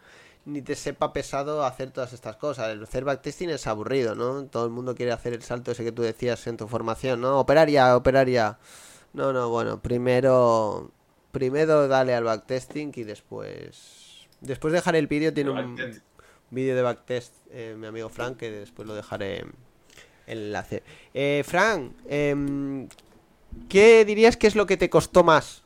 ni 0.49 0.63
te 0.63 0.75
sepa 0.75 1.13
pesado 1.13 1.65
hacer 1.65 1.91
todas 1.91 2.13
estas 2.13 2.37
cosas. 2.37 2.71
El 2.71 2.83
hacer 2.83 3.05
backtesting 3.05 3.51
es 3.51 3.67
aburrido, 3.67 4.15
¿no? 4.15 4.47
Todo 4.47 4.65
el 4.65 4.71
mundo 4.71 4.95
quiere 4.95 5.13
hacer 5.13 5.35
el 5.35 5.43
salto 5.43 5.73
ese 5.73 5.85
que 5.85 5.93
tú 5.93 6.03
decías 6.03 6.47
en 6.47 6.57
tu 6.57 6.67
formación, 6.67 7.21
¿no? 7.21 7.39
Operar 7.39 7.69
ya, 7.69 7.97
operar 7.97 8.29
ya. 8.29 8.59
No, 9.13 9.33
no, 9.33 9.51
bueno, 9.51 9.81
primero 9.81 10.91
primero 11.33 11.87
dale 11.87 12.15
al 12.15 12.25
backtesting 12.25 12.93
y 12.97 13.05
después 13.05 14.27
después 14.41 14.73
dejar 14.73 14.97
el 14.97 15.07
vídeo 15.07 15.35
tiene 15.35 15.51
un 15.51 15.77
vídeo 16.51 16.75
de 16.75 16.83
backtest 16.83 17.35
eh, 17.51 17.77
mi 17.77 17.87
amigo 17.87 18.09
Frank 18.09 18.39
que 18.39 18.51
después 18.51 18.89
lo 18.89 18.95
dejaré 18.95 19.41
el 20.27 20.39
enlace. 20.39 20.83
Eh, 21.13 21.43
Frank, 21.47 21.93
em, 22.09 22.89
¿qué 23.69 24.05
dirías 24.07 24.37
que 24.37 24.47
es 24.47 24.57
lo 24.57 24.67
que 24.67 24.77
te 24.79 24.89
costó 24.89 25.25
más 25.25 25.63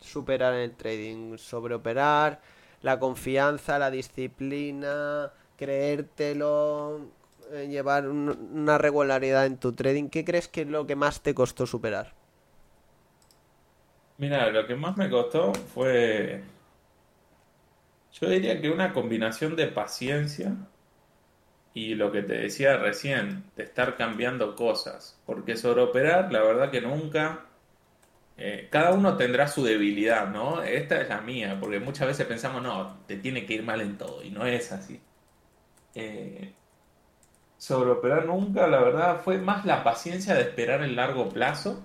superar 0.00 0.54
en 0.54 0.60
el 0.60 0.72
trading? 0.72 1.36
Sobreoperar, 1.36 2.40
la 2.82 2.98
confianza, 2.98 3.78
la 3.78 3.90
disciplina, 3.90 5.32
creértelo, 5.56 7.00
eh, 7.52 7.68
llevar 7.68 8.08
una 8.08 8.78
regularidad 8.78 9.46
en 9.46 9.58
tu 9.58 9.72
trading. 9.72 10.08
¿Qué 10.08 10.24
crees 10.24 10.48
que 10.48 10.62
es 10.62 10.68
lo 10.68 10.86
que 10.86 10.96
más 10.96 11.22
te 11.22 11.34
costó 11.34 11.66
superar? 11.66 12.14
Mira, 14.18 14.50
lo 14.50 14.66
que 14.66 14.74
más 14.74 14.96
me 14.96 15.08
costó 15.08 15.52
fue, 15.54 16.42
yo 18.12 18.28
diría 18.28 18.60
que 18.60 18.70
una 18.70 18.92
combinación 18.92 19.56
de 19.56 19.66
paciencia 19.68 20.54
y 21.72 21.94
lo 21.94 22.12
que 22.12 22.22
te 22.22 22.34
decía 22.34 22.76
recién, 22.76 23.44
de 23.56 23.62
estar 23.64 23.96
cambiando 23.96 24.56
cosas. 24.56 25.18
Porque 25.24 25.56
sobre 25.56 25.82
operar, 25.82 26.32
la 26.32 26.42
verdad 26.42 26.70
que 26.70 26.80
nunca... 26.80 27.46
Eh, 28.42 28.68
cada 28.70 28.92
uno 28.94 29.18
tendrá 29.18 29.46
su 29.46 29.62
debilidad, 29.62 30.28
¿no? 30.28 30.62
Esta 30.62 31.02
es 31.02 31.10
la 31.10 31.20
mía, 31.20 31.58
porque 31.60 31.78
muchas 31.78 32.08
veces 32.08 32.26
pensamos, 32.26 32.62
no, 32.62 33.00
te 33.06 33.16
tiene 33.16 33.44
que 33.44 33.52
ir 33.52 33.62
mal 33.62 33.82
en 33.82 33.98
todo, 33.98 34.22
y 34.24 34.30
no 34.30 34.46
es 34.46 34.72
así. 34.72 34.98
Eh, 35.94 36.54
sobre 37.58 37.90
operar 37.90 38.24
nunca, 38.24 38.66
la 38.66 38.80
verdad, 38.80 39.20
fue 39.22 39.36
más 39.36 39.66
la 39.66 39.84
paciencia 39.84 40.34
de 40.34 40.40
esperar 40.40 40.82
el 40.82 40.96
largo 40.96 41.28
plazo 41.28 41.82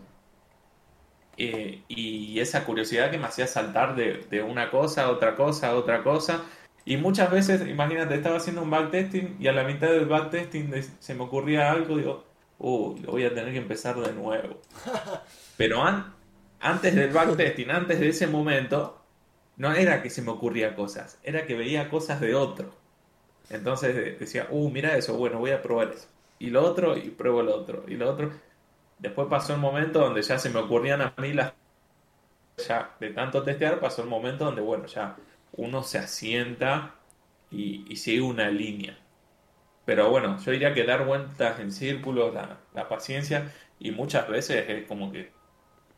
eh, 1.38 1.84
y 1.90 2.40
esa 2.40 2.64
curiosidad 2.64 3.12
que 3.12 3.18
me 3.18 3.26
hacía 3.26 3.48
saltar 3.48 3.96
de, 3.96 4.42
una 4.44 4.72
cosa 4.72 5.04
a 5.04 5.10
otra 5.12 5.36
cosa 5.36 5.70
a 5.70 5.76
otra 5.76 6.04
cosa. 6.04 6.44
Y 6.86 6.96
muchas 6.96 7.32
veces, 7.32 7.68
imagínate, 7.68 8.16
estaba 8.16 8.38
haciendo 8.38 8.62
un 8.62 8.70
backtesting 8.70 9.38
y 9.40 9.48
a 9.48 9.52
la 9.52 9.66
mitad 9.66 9.90
del 9.90 10.06
backtesting 10.06 10.72
se 11.00 11.16
me 11.16 11.24
ocurría 11.24 11.70
algo, 11.72 11.98
digo, 11.98 12.24
uy, 12.60 13.02
lo 13.02 13.12
voy 13.12 13.26
a 13.26 13.34
tener 13.34 13.52
que 13.52 13.58
empezar 13.58 13.98
de 14.00 14.14
nuevo. 14.14 14.62
Pero 15.58 15.84
antes 16.60 16.96
del 16.96 17.12
backtesting, 17.12 17.72
antes 17.72 18.00
de 18.00 18.10
ese 18.10 18.28
momento, 18.28 19.02
no 19.58 19.74
era 19.74 20.02
que 20.02 20.10
se 20.10 20.22
me 20.22 20.32
ocurría 20.32 20.76
cosas, 20.76 21.20
era 21.24 21.46
que 21.46 21.56
veía 21.56 21.90
cosas 21.90 22.20
de 22.22 22.36
otro. 22.36 22.74
Entonces 23.50 24.20
decía, 24.20 24.48
uh, 24.50 24.70
mira 24.70 24.98
eso, 24.98 25.18
bueno, 25.18 25.40
voy 25.40 25.52
a 25.52 25.62
probar 25.62 25.92
eso. 25.94 26.08
Y 26.40 26.50
lo 26.50 26.64
otro, 26.64 26.98
y 26.98 27.10
pruebo 27.10 27.44
lo 27.44 27.56
otro, 27.56 27.86
y 27.88 27.96
lo 27.96 28.10
otro. 28.10 28.32
Después 29.00 29.28
pasó 29.30 29.54
el 29.54 29.60
momento 29.60 30.00
donde 30.00 30.22
ya 30.22 30.40
se 30.40 30.50
me 30.50 30.60
ocurrían 30.60 31.02
a 31.02 31.14
mí 31.18 31.34
las... 31.34 31.54
Ya 32.68 32.96
de 33.00 33.10
tanto 33.10 33.44
testear 33.44 33.80
pasó 33.80 34.02
el 34.02 34.10
momento 34.10 34.46
donde, 34.46 34.62
bueno, 34.62 34.86
ya 34.86 35.18
uno 35.54 35.84
se 35.84 35.98
asienta 35.98 36.96
y, 37.52 37.96
sigue 37.96 38.22
una 38.22 38.50
línea. 38.50 38.98
Pero 39.86 40.10
bueno, 40.10 40.38
yo 40.40 40.52
diría 40.52 40.74
que 40.74 40.84
dar 40.84 41.06
vueltas 41.06 41.60
en 41.60 41.72
círculos, 41.72 42.34
la, 42.34 42.90
paciencia, 42.90 43.54
y 43.80 43.92
muchas 43.92 44.28
veces 44.28 44.66
es 44.68 44.88
como 44.88 45.12
que 45.12 45.32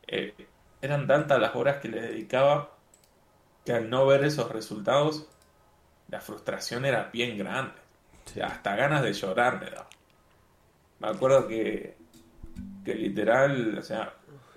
eh, 0.08 0.34
eran 0.82 1.08
tantas 1.08 1.40
las 1.40 1.56
horas 1.56 1.78
que 1.78 1.90
le 1.90 2.02
dedicaba 2.02 2.72
que 3.66 3.74
al 3.74 3.90
no 3.90 4.06
ver 4.06 4.24
esos 4.24 4.52
resultados, 4.52 5.28
la 6.10 6.22
frustración 6.22 6.86
era 6.86 7.10
bien 7.12 7.38
grande. 7.38 7.76
hasta 8.44 8.76
ganas 8.76 9.04
de 9.04 9.14
llorar 9.14 9.60
me 9.60 9.70
daba. 9.70 9.90
Me 11.00 11.08
acuerdo 11.10 11.48
que 11.48 11.98
que 12.88 12.96
literal, 12.96 13.78
o 13.78 13.82
sea, 13.82 14.14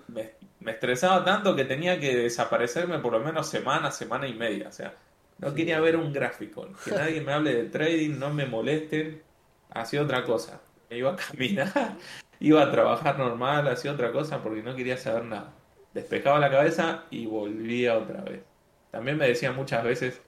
me, 0.07 0.31
estresaba 0.71 1.23
tanto 1.25 1.53
que 1.53 1.65
tenía 1.65 1.99
que 1.99 2.15
desaparecerme 2.15 2.99
por 2.99 3.11
lo 3.11 3.19
menos 3.19 3.49
semana, 3.49 3.91
semana 3.91 4.25
y 4.25 4.33
media. 4.33 4.69
O 4.69 4.71
sea, 4.71 4.95
no 5.39 5.53
quería 5.53 5.81
ver 5.81 5.97
un 5.97 6.13
gráfico, 6.13 6.67
que 6.85 6.91
nadie 6.91 7.19
me 7.19 7.33
hable 7.33 7.53
de 7.53 7.65
trading, 7.65 8.17
no 8.17 8.33
me 8.33 8.45
molesten, 8.45 9.21
hacía 9.69 10.01
otra 10.01 10.23
cosa. 10.23 10.61
Me 10.89 10.97
iba 10.97 11.11
a 11.11 11.15
caminar, 11.17 11.97
iba 12.41 12.63
a 12.63 12.71
trabajar 12.71 13.19
normal, 13.19 13.67
hacía 13.67 13.91
otra 13.91 14.11
cosa 14.11 14.41
porque 14.41 14.63
no 14.63 14.75
quería 14.75 14.97
saber 14.97 15.25
nada. 15.25 15.53
Despejaba 15.93 16.39
la 16.39 16.49
cabeza 16.49 17.03
y 17.11 17.27
volvía 17.27 17.97
otra 17.97 18.21
vez. 18.21 18.41
También 18.89 19.17
me 19.17 19.27
decían 19.27 19.55
muchas 19.55 19.83
veces, 19.83 20.19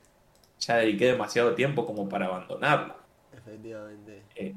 ya 0.59 0.77
dediqué 0.77 1.07
demasiado 1.07 1.55
tiempo 1.55 1.85
como 1.85 2.07
para 2.07 2.27
abandonarla. 2.27 2.95
Efectivamente. 3.35 4.21
Eh, 4.35 4.53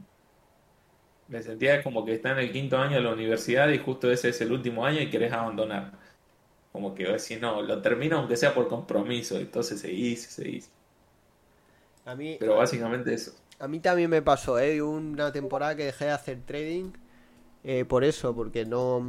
me 1.28 1.42
sentía 1.42 1.82
como 1.82 2.04
que 2.04 2.14
está 2.14 2.32
en 2.32 2.38
el 2.38 2.52
quinto 2.52 2.76
año 2.76 2.96
de 2.96 3.02
la 3.02 3.12
universidad 3.12 3.68
y 3.70 3.78
justo 3.78 4.10
ese 4.10 4.28
es 4.28 4.40
el 4.42 4.52
último 4.52 4.84
año 4.84 5.00
y 5.00 5.10
querés 5.10 5.32
abandonar. 5.32 5.92
Como 6.72 6.94
que 6.94 7.04
decir, 7.04 7.40
no, 7.40 7.62
lo 7.62 7.80
termino 7.80 8.18
aunque 8.18 8.36
sea 8.36 8.52
por 8.54 8.68
compromiso, 8.68 9.38
entonces 9.38 9.80
seguís, 9.80 10.26
seguís. 10.26 10.70
A 12.04 12.14
mí, 12.14 12.36
Pero 12.38 12.56
básicamente 12.56 13.14
eso. 13.14 13.32
A 13.58 13.66
mí 13.66 13.80
también 13.80 14.10
me 14.10 14.20
pasó, 14.20 14.58
¿eh? 14.58 14.82
Una 14.82 15.32
temporada 15.32 15.74
que 15.74 15.86
dejé 15.86 16.04
de 16.04 16.10
hacer 16.10 16.38
trading 16.44 16.92
eh, 17.66 17.84
por 17.84 18.04
eso, 18.04 18.34
porque 18.34 18.64
no, 18.64 19.04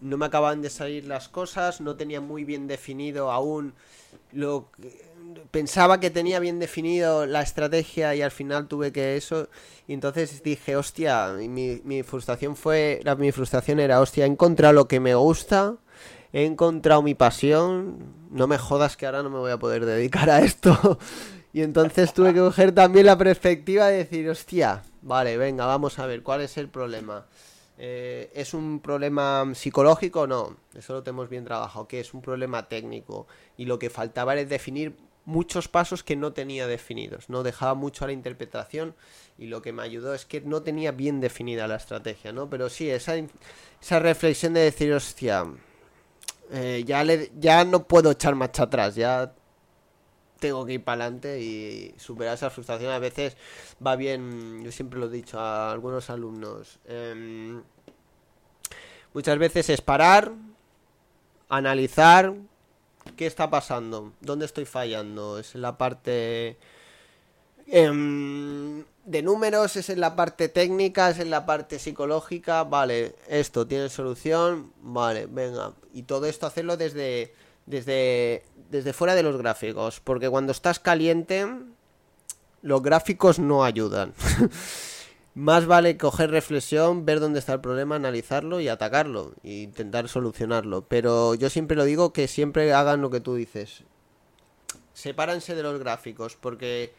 no 0.00 0.16
me 0.16 0.26
acaban 0.26 0.62
de 0.62 0.70
salir 0.70 1.06
las 1.06 1.28
cosas, 1.28 1.80
no 1.80 1.96
tenía 1.96 2.20
muy 2.20 2.44
bien 2.44 2.68
definido 2.68 3.32
aún 3.32 3.74
lo 4.32 4.68
pensaba 5.50 6.00
que 6.00 6.10
tenía 6.10 6.38
bien 6.38 6.58
definido 6.58 7.26
la 7.26 7.42
estrategia 7.42 8.14
y 8.14 8.22
al 8.22 8.30
final 8.30 8.68
tuve 8.68 8.92
que 8.92 9.16
eso. 9.16 9.48
Y 9.86 9.94
entonces 9.94 10.42
dije, 10.42 10.76
hostia, 10.76 11.32
mi, 11.38 11.80
mi 11.84 12.02
frustración 12.02 12.56
fue, 12.56 13.00
mi 13.18 13.32
frustración 13.32 13.80
era, 13.80 14.00
hostia, 14.00 14.24
he 14.24 14.28
encontrado 14.28 14.74
lo 14.74 14.88
que 14.88 15.00
me 15.00 15.14
gusta, 15.14 15.76
he 16.32 16.44
encontrado 16.44 17.02
mi 17.02 17.14
pasión, 17.14 17.98
no 18.30 18.46
me 18.46 18.58
jodas 18.58 18.96
que 18.96 19.06
ahora 19.06 19.22
no 19.22 19.30
me 19.30 19.38
voy 19.38 19.52
a 19.52 19.58
poder 19.58 19.86
dedicar 19.86 20.30
a 20.30 20.42
esto. 20.42 20.98
y 21.52 21.62
entonces 21.62 22.12
tuve 22.12 22.34
que 22.34 22.40
coger 22.40 22.72
también 22.72 23.06
la 23.06 23.16
perspectiva 23.16 23.86
de 23.88 23.98
decir, 23.98 24.28
hostia, 24.28 24.82
vale, 25.02 25.36
venga, 25.36 25.66
vamos 25.66 25.98
a 25.98 26.06
ver, 26.06 26.22
¿cuál 26.22 26.40
es 26.40 26.56
el 26.56 26.68
problema? 26.68 27.26
Eh, 27.76 28.30
¿Es 28.34 28.54
un 28.54 28.80
problema 28.80 29.50
psicológico? 29.54 30.26
No, 30.26 30.56
eso 30.74 30.92
lo 30.94 31.02
tenemos 31.02 31.28
bien 31.28 31.44
trabajado, 31.44 31.88
que 31.88 32.00
es 32.00 32.14
un 32.14 32.22
problema 32.22 32.68
técnico. 32.68 33.26
Y 33.56 33.64
lo 33.64 33.78
que 33.78 33.90
faltaba 33.90 34.34
era 34.34 34.44
definir 34.44 34.96
muchos 35.24 35.68
pasos 35.68 36.02
que 36.02 36.16
no 36.16 36.32
tenía 36.32 36.66
definidos, 36.66 37.28
no 37.30 37.42
dejaba 37.42 37.74
mucho 37.74 38.04
a 38.04 38.08
la 38.08 38.12
interpretación 38.12 38.94
y 39.38 39.46
lo 39.46 39.62
que 39.62 39.72
me 39.72 39.82
ayudó 39.82 40.14
es 40.14 40.26
que 40.26 40.40
no 40.40 40.62
tenía 40.62 40.92
bien 40.92 41.20
definida 41.20 41.66
la 41.66 41.76
estrategia, 41.76 42.32
¿no? 42.32 42.50
Pero 42.50 42.68
sí, 42.68 42.90
esa, 42.90 43.14
esa 43.80 43.98
reflexión 43.98 44.54
de 44.54 44.60
decir, 44.60 44.92
hostia, 44.92 45.46
eh, 46.50 46.84
ya, 46.86 47.02
le, 47.04 47.32
ya 47.38 47.64
no 47.64 47.84
puedo 47.84 48.10
echar 48.10 48.34
marcha 48.34 48.64
atrás, 48.64 48.94
ya 48.94 49.32
tengo 50.38 50.66
que 50.66 50.74
ir 50.74 50.84
para 50.84 51.04
adelante 51.04 51.40
y 51.40 51.94
superar 51.98 52.34
esa 52.34 52.50
frustración 52.50 52.92
a 52.92 52.98
veces 52.98 53.36
va 53.84 53.96
bien, 53.96 54.62
yo 54.64 54.72
siempre 54.72 54.98
lo 54.98 55.06
he 55.06 55.10
dicho 55.10 55.38
a 55.38 55.72
algunos 55.72 56.10
alumnos, 56.10 56.78
em, 56.86 57.62
muchas 59.12 59.38
veces 59.38 59.70
es 59.70 59.80
parar, 59.80 60.32
analizar, 61.48 62.34
¿Qué 63.16 63.26
está 63.26 63.48
pasando? 63.48 64.12
¿Dónde 64.20 64.46
estoy 64.46 64.64
fallando? 64.64 65.38
¿Es 65.38 65.54
en 65.54 65.62
la 65.62 65.78
parte 65.78 66.56
em, 67.68 68.84
de 69.04 69.22
números? 69.22 69.76
¿Es 69.76 69.88
en 69.88 70.00
la 70.00 70.16
parte 70.16 70.48
técnica? 70.48 71.10
¿Es 71.10 71.20
en 71.20 71.30
la 71.30 71.46
parte 71.46 71.78
psicológica? 71.78 72.64
Vale, 72.64 73.14
esto 73.28 73.66
tiene 73.68 73.88
solución. 73.88 74.72
Vale, 74.82 75.26
venga. 75.26 75.74
Y 75.92 76.04
todo 76.04 76.26
esto 76.26 76.46
hacerlo 76.46 76.76
desde, 76.76 77.34
desde, 77.66 78.44
desde 78.70 78.92
fuera 78.92 79.14
de 79.14 79.22
los 79.22 79.36
gráficos. 79.36 80.00
Porque 80.00 80.28
cuando 80.28 80.52
estás 80.52 80.78
caliente, 80.78 81.46
los 82.62 82.82
gráficos 82.82 83.38
no 83.38 83.64
ayudan. 83.64 84.14
Más 85.34 85.66
vale 85.66 85.98
coger 85.98 86.30
reflexión, 86.30 87.04
ver 87.04 87.18
dónde 87.18 87.40
está 87.40 87.54
el 87.54 87.60
problema, 87.60 87.96
analizarlo 87.96 88.60
y 88.60 88.68
atacarlo 88.68 89.34
e 89.42 89.62
intentar 89.62 90.08
solucionarlo. 90.08 90.86
Pero 90.86 91.34
yo 91.34 91.50
siempre 91.50 91.76
lo 91.76 91.84
digo 91.84 92.12
que 92.12 92.28
siempre 92.28 92.72
hagan 92.72 93.00
lo 93.00 93.10
que 93.10 93.20
tú 93.20 93.34
dices. 93.34 93.82
Sepárense 94.92 95.56
de 95.56 95.64
los 95.64 95.80
gráficos 95.80 96.36
porque 96.36 96.92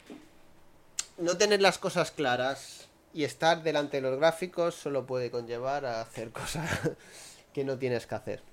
no 1.17 1.37
tener 1.37 1.61
las 1.61 1.77
cosas 1.77 2.11
claras 2.11 2.89
y 3.13 3.23
estar 3.23 3.63
delante 3.63 4.01
de 4.01 4.09
los 4.09 4.19
gráficos 4.19 4.75
solo 4.75 5.05
puede 5.05 5.31
conllevar 5.31 5.85
a 5.85 6.01
hacer 6.01 6.31
cosas 6.33 6.69
que 7.53 7.63
no 7.63 7.77
tienes 7.77 8.05
que 8.05 8.15
hacer. 8.15 8.43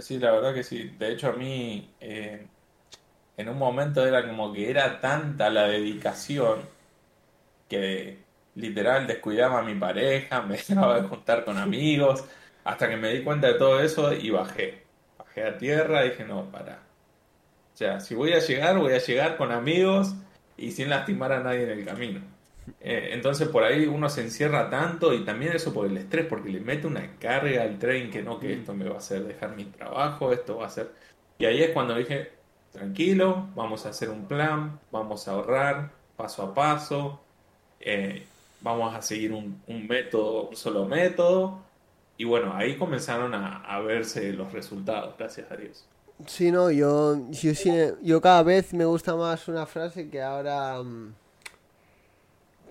Sí, 0.00 0.18
la 0.18 0.32
verdad 0.32 0.54
que 0.54 0.62
sí. 0.62 0.90
De 0.98 1.12
hecho, 1.12 1.28
a 1.28 1.32
mí 1.32 1.94
eh, 2.00 2.46
en 3.36 3.48
un 3.48 3.58
momento 3.58 4.06
era 4.06 4.26
como 4.28 4.52
que 4.52 4.70
era 4.70 5.00
tanta 5.00 5.50
la 5.50 5.68
dedicación 5.68 6.62
que 7.68 8.24
literal 8.54 9.06
descuidaba 9.06 9.60
a 9.60 9.62
mi 9.62 9.74
pareja, 9.74 10.42
me 10.46 10.56
dejaba 10.56 11.00
de 11.00 11.08
juntar 11.08 11.44
con 11.44 11.58
amigos, 11.58 12.24
hasta 12.64 12.88
que 12.88 12.96
me 12.96 13.12
di 13.12 13.22
cuenta 13.24 13.48
de 13.48 13.54
todo 13.54 13.80
eso 13.80 14.12
y 14.12 14.30
bajé. 14.30 14.86
Bajé 15.18 15.44
a 15.44 15.58
tierra 15.58 16.04
y 16.06 16.10
dije, 16.10 16.24
no, 16.24 16.50
para. 16.50 16.74
O 17.74 17.76
sea, 17.76 18.00
si 18.00 18.14
voy 18.14 18.32
a 18.34 18.40
llegar, 18.40 18.78
voy 18.78 18.94
a 18.94 18.98
llegar 18.98 19.36
con 19.36 19.52
amigos 19.52 20.14
y 20.56 20.72
sin 20.72 20.90
lastimar 20.90 21.32
a 21.32 21.40
nadie 21.42 21.64
en 21.64 21.70
el 21.80 21.84
camino. 21.86 22.22
Eh, 22.80 23.10
entonces 23.12 23.48
por 23.48 23.62
ahí 23.62 23.86
uno 23.86 24.08
se 24.08 24.22
encierra 24.22 24.68
tanto 24.70 25.12
y 25.12 25.24
también 25.24 25.52
eso 25.52 25.72
por 25.72 25.86
el 25.86 25.96
estrés, 25.96 26.26
porque 26.26 26.50
le 26.50 26.60
mete 26.60 26.86
una 26.86 27.16
carga 27.18 27.62
al 27.62 27.78
tren 27.78 28.10
que 28.10 28.22
no, 28.22 28.38
que 28.38 28.52
esto 28.52 28.74
me 28.74 28.88
va 28.88 28.96
a 28.96 28.98
hacer 28.98 29.24
dejar 29.24 29.54
mi 29.56 29.64
trabajo, 29.64 30.32
esto 30.32 30.58
va 30.58 30.64
a 30.64 30.66
hacer... 30.68 30.90
Y 31.38 31.44
ahí 31.44 31.62
es 31.62 31.70
cuando 31.70 31.94
dije, 31.94 32.32
tranquilo, 32.72 33.48
vamos 33.54 33.86
a 33.86 33.90
hacer 33.90 34.10
un 34.10 34.26
plan, 34.26 34.80
vamos 34.90 35.28
a 35.28 35.32
ahorrar 35.32 35.90
paso 36.16 36.42
a 36.42 36.54
paso, 36.54 37.20
eh, 37.80 38.26
vamos 38.60 38.94
a 38.94 39.02
seguir 39.02 39.32
un, 39.32 39.60
método, 39.86 40.48
un 40.48 40.56
solo 40.56 40.86
método. 40.86 41.58
Y 42.18 42.24
bueno, 42.24 42.54
ahí 42.54 42.76
comenzaron 42.76 43.34
a, 43.34 43.78
verse 43.80 44.32
los 44.32 44.52
resultados, 44.52 45.14
gracias 45.18 45.50
a 45.50 45.56
Dios. 45.56 45.84
Sí, 46.26 46.50
no, 46.50 46.70
yo, 46.70 47.30
yo, 48.02 48.20
cada 48.22 48.42
vez 48.42 48.72
me 48.72 48.86
gusta 48.86 49.14
más 49.14 49.48
una 49.48 49.66
frase 49.66 50.08
que 50.08 50.22
ahora... 50.22 50.82
Mm, 50.82 51.14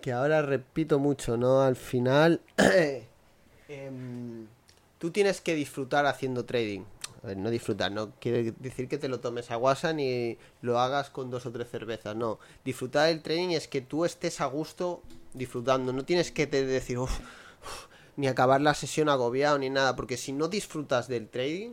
que 0.06 0.14
ahora 0.14 0.44
repito 0.44 1.00
mucho, 1.00 1.36
¿no? 1.36 1.64
Al 1.64 1.76
final, 1.76 2.40
em, 3.68 4.46
tú 5.00 5.10
tienes 5.10 5.42
que 5.42 5.56
disfrutar 5.56 6.06
haciendo 6.06 6.46
trading. 6.46 6.82
A 7.24 7.28
ver, 7.30 7.38
no 7.38 7.50
disfrutar, 7.50 7.92
no 7.92 8.12
quiere 8.20 8.54
decir 8.60 8.88
que 8.88 9.00
te 9.00 9.08
lo 9.08 9.20
tomes 9.20 9.50
a 9.50 9.56
guasa 9.56 9.94
ni 9.94 10.38
lo 10.62 10.80
hagas 10.80 11.10
con 11.10 11.32
dos 11.32 11.48
o 11.48 11.52
tres 11.52 11.72
cervezas, 11.72 12.16
no. 12.16 12.38
Disfrutar 12.64 13.08
del 13.08 13.24
trading 13.24 13.50
es 13.50 13.68
que 13.68 13.82
tú 13.82 14.06
estés 14.06 14.42
a 14.42 14.46
gusto 14.46 15.02
disfrutando, 15.34 15.92
no 15.92 16.06
tienes 16.06 16.32
que 16.32 16.46
te 16.46 16.64
decir, 16.64 17.00
ni 18.16 18.28
acabar 18.28 18.62
la 18.62 18.76
sesión 18.76 19.10
agobiado 19.10 19.58
ni 19.58 19.72
nada, 19.72 19.96
porque 19.96 20.18
si 20.18 20.34
no 20.34 20.50
disfrutas 20.50 21.08
del 21.08 21.30
trading, 21.30 21.72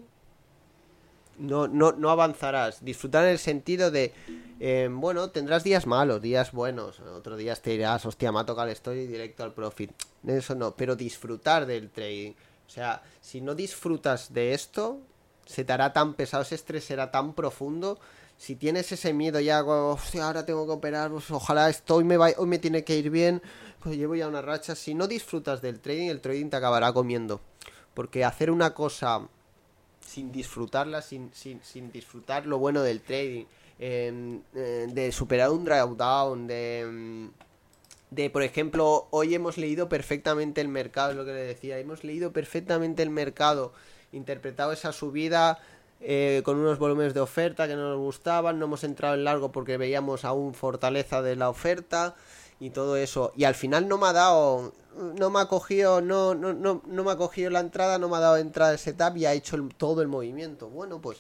no, 1.38 1.68
no, 1.68 1.92
no 1.92 2.10
avanzarás. 2.10 2.84
Disfrutar 2.84 3.24
en 3.24 3.30
el 3.30 3.38
sentido 3.38 3.90
de, 3.90 4.12
eh, 4.60 4.88
bueno, 4.90 5.30
tendrás 5.30 5.64
días 5.64 5.86
malos, 5.86 6.20
días 6.22 6.52
buenos. 6.52 7.00
Otros 7.00 7.38
días 7.38 7.60
te 7.62 7.70
dirás, 7.70 8.04
hostia, 8.06 8.32
me 8.32 8.40
ha 8.40 8.46
tocado 8.46 8.68
el 8.68 9.08
directo 9.08 9.42
al 9.44 9.52
profit. 9.52 9.90
Eso 10.26 10.54
no, 10.54 10.74
pero 10.76 10.96
disfrutar 10.96 11.66
del 11.66 11.90
trading. 11.90 12.32
O 12.66 12.70
sea, 12.70 13.02
si 13.20 13.40
no 13.40 13.54
disfrutas 13.54 14.32
de 14.32 14.54
esto, 14.54 15.00
se 15.46 15.64
te 15.64 15.72
hará 15.72 15.92
tan 15.92 16.14
pesado, 16.14 16.42
ese 16.42 16.54
estrés 16.54 16.84
será 16.84 17.10
tan 17.10 17.34
profundo. 17.34 17.98
Si 18.38 18.56
tienes 18.56 18.90
ese 18.92 19.12
miedo 19.12 19.40
ya, 19.40 19.62
hostia, 19.62 20.26
ahora 20.26 20.46
tengo 20.46 20.66
que 20.66 20.72
operar, 20.72 21.10
pues, 21.10 21.30
ojalá 21.30 21.68
esto 21.68 21.96
hoy 21.96 22.04
me, 22.04 22.16
va, 22.16 22.30
hoy 22.36 22.46
me 22.46 22.58
tiene 22.58 22.82
que 22.82 22.96
ir 22.96 23.10
bien, 23.10 23.42
pues 23.80 23.96
llevo 23.96 24.14
ya 24.14 24.26
una 24.26 24.42
racha. 24.42 24.74
Si 24.74 24.94
no 24.94 25.06
disfrutas 25.06 25.60
del 25.60 25.80
trading, 25.80 26.08
el 26.08 26.20
trading 26.20 26.48
te 26.48 26.56
acabará 26.56 26.92
comiendo. 26.92 27.40
Porque 27.94 28.24
hacer 28.24 28.50
una 28.50 28.72
cosa 28.72 29.28
sin 30.12 30.30
disfrutarla, 30.30 31.00
sin, 31.00 31.30
sin, 31.32 31.60
sin 31.62 31.90
disfrutar 31.90 32.46
lo 32.46 32.58
bueno 32.58 32.82
del 32.82 33.00
trading, 33.00 33.46
em, 33.78 34.40
eh, 34.54 34.86
de 34.90 35.10
superar 35.10 35.50
un 35.50 35.64
drawdown, 35.64 36.46
de, 36.46 36.80
em, 36.80 37.30
de, 38.10 38.28
por 38.28 38.42
ejemplo, 38.42 39.08
hoy 39.10 39.34
hemos 39.34 39.56
leído 39.56 39.88
perfectamente 39.88 40.60
el 40.60 40.68
mercado, 40.68 41.12
es 41.12 41.16
lo 41.16 41.24
que 41.24 41.32
le 41.32 41.44
decía, 41.44 41.78
hemos 41.78 42.04
leído 42.04 42.30
perfectamente 42.30 43.02
el 43.02 43.08
mercado, 43.08 43.72
interpretado 44.12 44.72
esa 44.72 44.92
subida 44.92 45.58
eh, 46.02 46.42
con 46.44 46.58
unos 46.58 46.78
volúmenes 46.78 47.14
de 47.14 47.20
oferta 47.20 47.66
que 47.66 47.74
no 47.74 47.88
nos 47.88 47.98
gustaban, 47.98 48.58
no 48.58 48.66
hemos 48.66 48.84
entrado 48.84 49.14
en 49.14 49.24
largo 49.24 49.50
porque 49.50 49.78
veíamos 49.78 50.26
aún 50.26 50.52
fortaleza 50.52 51.22
de 51.22 51.36
la 51.36 51.48
oferta 51.48 52.14
y 52.62 52.70
todo 52.70 52.96
eso, 52.96 53.32
y 53.36 53.44
al 53.44 53.54
final 53.54 53.88
no 53.88 53.98
me 53.98 54.06
ha 54.06 54.12
dado 54.12 54.72
no 54.94 55.30
me 55.30 55.40
ha 55.40 55.46
cogido, 55.46 56.00
no, 56.00 56.34
no, 56.34 56.52
no, 56.52 56.82
no 56.86 57.04
me 57.04 57.10
ha 57.10 57.16
cogido 57.16 57.50
la 57.50 57.60
entrada, 57.60 57.98
no 57.98 58.08
me 58.08 58.16
ha 58.16 58.20
dado 58.20 58.36
entrada 58.36 58.72
el 58.72 58.78
setup 58.78 59.16
y 59.16 59.26
ha 59.26 59.32
hecho 59.32 59.56
todo 59.76 60.02
el 60.02 60.08
movimiento. 60.08 60.68
Bueno, 60.68 61.00
pues, 61.00 61.18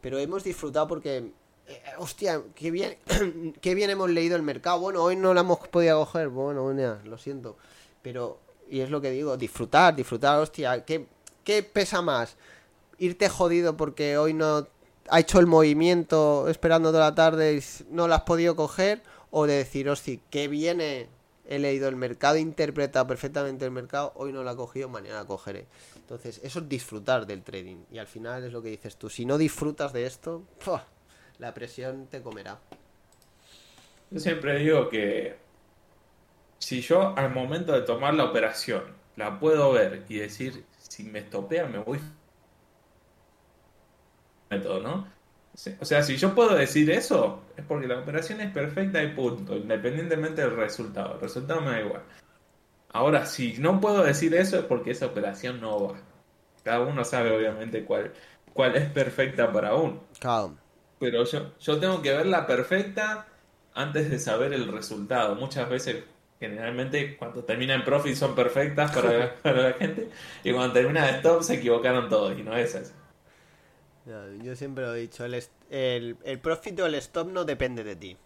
pero 0.00 0.18
hemos 0.18 0.44
disfrutado 0.44 0.86
porque, 0.86 1.32
eh, 1.66 1.82
hostia, 1.98 2.42
qué 2.54 2.70
bien, 2.70 2.98
qué 3.60 3.74
bien 3.74 3.90
hemos 3.90 4.10
leído 4.10 4.36
el 4.36 4.42
mercado. 4.42 4.80
Bueno, 4.80 5.02
hoy 5.02 5.16
no 5.16 5.34
la 5.34 5.40
hemos 5.40 5.58
podido 5.68 5.98
coger, 6.00 6.28
bueno, 6.28 6.62
bueno 6.62 6.98
lo 7.04 7.18
siento. 7.18 7.56
Pero, 8.02 8.38
y 8.68 8.80
es 8.80 8.90
lo 8.90 9.00
que 9.00 9.10
digo, 9.10 9.36
disfrutar, 9.36 9.96
disfrutar, 9.96 10.38
hostia, 10.38 10.84
¿qué, 10.84 11.06
qué 11.44 11.62
pesa 11.62 12.02
más? 12.02 12.36
Irte 12.98 13.28
jodido 13.28 13.76
porque 13.76 14.18
hoy 14.18 14.34
no 14.34 14.68
ha 15.08 15.20
hecho 15.20 15.38
el 15.38 15.46
movimiento 15.46 16.48
esperando 16.48 16.90
toda 16.90 17.10
la 17.10 17.14
tarde 17.14 17.56
y 17.56 17.84
no 17.90 18.08
la 18.08 18.16
has 18.16 18.22
podido 18.22 18.56
coger 18.56 19.02
o 19.38 19.46
de 19.46 19.52
decir, 19.52 19.86
hostia, 19.90 20.18
qué 20.30 20.48
viene 20.48 21.08
he 21.46 21.58
leído 21.58 21.90
el 21.90 21.96
mercado, 21.96 22.36
he 22.36 22.40
interpretado 22.40 23.06
perfectamente 23.06 23.66
el 23.66 23.70
mercado, 23.70 24.12
hoy 24.14 24.32
no 24.32 24.42
lo 24.42 24.50
he 24.50 24.56
cogido, 24.56 24.88
mañana 24.88 25.16
la 25.16 25.24
cogeré. 25.26 25.66
Entonces, 25.94 26.40
eso 26.42 26.60
es 26.60 26.68
disfrutar 26.70 27.26
del 27.26 27.42
trading. 27.42 27.84
Y 27.92 27.98
al 27.98 28.06
final 28.06 28.44
es 28.44 28.52
lo 28.54 28.62
que 28.62 28.70
dices 28.70 28.96
tú. 28.96 29.10
Si 29.10 29.26
no 29.26 29.36
disfrutas 29.36 29.92
de 29.92 30.06
esto, 30.06 30.42
la 31.38 31.52
presión 31.52 32.06
te 32.06 32.22
comerá. 32.22 32.58
Yo 34.10 34.20
siempre 34.20 34.58
digo 34.58 34.88
que 34.88 35.36
si 36.58 36.80
yo 36.80 37.14
al 37.14 37.30
momento 37.30 37.72
de 37.72 37.82
tomar 37.82 38.14
la 38.14 38.24
operación 38.24 38.84
la 39.16 39.38
puedo 39.38 39.70
ver 39.70 40.06
y 40.08 40.16
decir, 40.16 40.64
si 40.78 41.02
me 41.02 41.18
estopea 41.18 41.66
me 41.66 41.76
voy 41.76 42.00
método, 44.48 44.80
¿no? 44.80 45.15
O 45.80 45.84
sea, 45.84 46.02
si 46.02 46.16
yo 46.16 46.34
puedo 46.34 46.54
decir 46.54 46.90
eso, 46.90 47.42
es 47.56 47.64
porque 47.64 47.86
la 47.86 47.98
operación 47.98 48.40
es 48.42 48.52
perfecta 48.52 49.02
y 49.02 49.14
punto, 49.14 49.56
independientemente 49.56 50.42
del 50.42 50.54
resultado. 50.54 51.14
El 51.14 51.20
resultado 51.20 51.62
me 51.62 51.70
da 51.70 51.80
igual. 51.80 52.02
Ahora, 52.92 53.24
si 53.26 53.54
no 53.58 53.80
puedo 53.80 54.02
decir 54.02 54.34
eso, 54.34 54.58
es 54.58 54.64
porque 54.64 54.90
esa 54.90 55.06
operación 55.06 55.60
no 55.60 55.88
va. 55.88 55.98
Cada 56.62 56.80
uno 56.80 57.04
sabe, 57.04 57.34
obviamente, 57.34 57.84
cuál, 57.84 58.12
cuál 58.52 58.76
es 58.76 58.90
perfecta 58.90 59.50
para 59.50 59.74
uno. 59.74 60.02
Pero 60.98 61.24
yo, 61.24 61.52
yo 61.58 61.80
tengo 61.80 62.02
que 62.02 62.12
verla 62.12 62.46
perfecta 62.46 63.26
antes 63.74 64.10
de 64.10 64.18
saber 64.18 64.52
el 64.52 64.70
resultado. 64.70 65.34
Muchas 65.36 65.68
veces, 65.70 66.04
generalmente, 66.38 67.16
cuando 67.16 67.44
termina 67.44 67.74
en 67.74 67.84
profit 67.84 68.14
son 68.14 68.34
perfectas 68.34 68.92
para, 68.92 69.34
para 69.42 69.62
la 69.70 69.72
gente, 69.72 70.10
y 70.44 70.52
cuando 70.52 70.74
termina 70.74 71.06
de 71.06 71.12
stop 71.12 71.42
se 71.42 71.54
equivocaron 71.54 72.08
todos, 72.10 72.38
y 72.38 72.42
no 72.42 72.54
es 72.56 72.74
así. 72.74 72.92
Yo 74.42 74.54
siempre 74.54 74.84
lo 74.84 74.94
he 74.94 75.00
dicho, 75.00 75.24
el, 75.24 75.34
el, 75.68 76.16
el 76.22 76.38
profit 76.38 76.78
o 76.78 76.86
el 76.86 76.94
stop 76.94 77.28
no 77.28 77.44
depende 77.44 77.82
de 77.82 77.96
ti. 77.96 78.16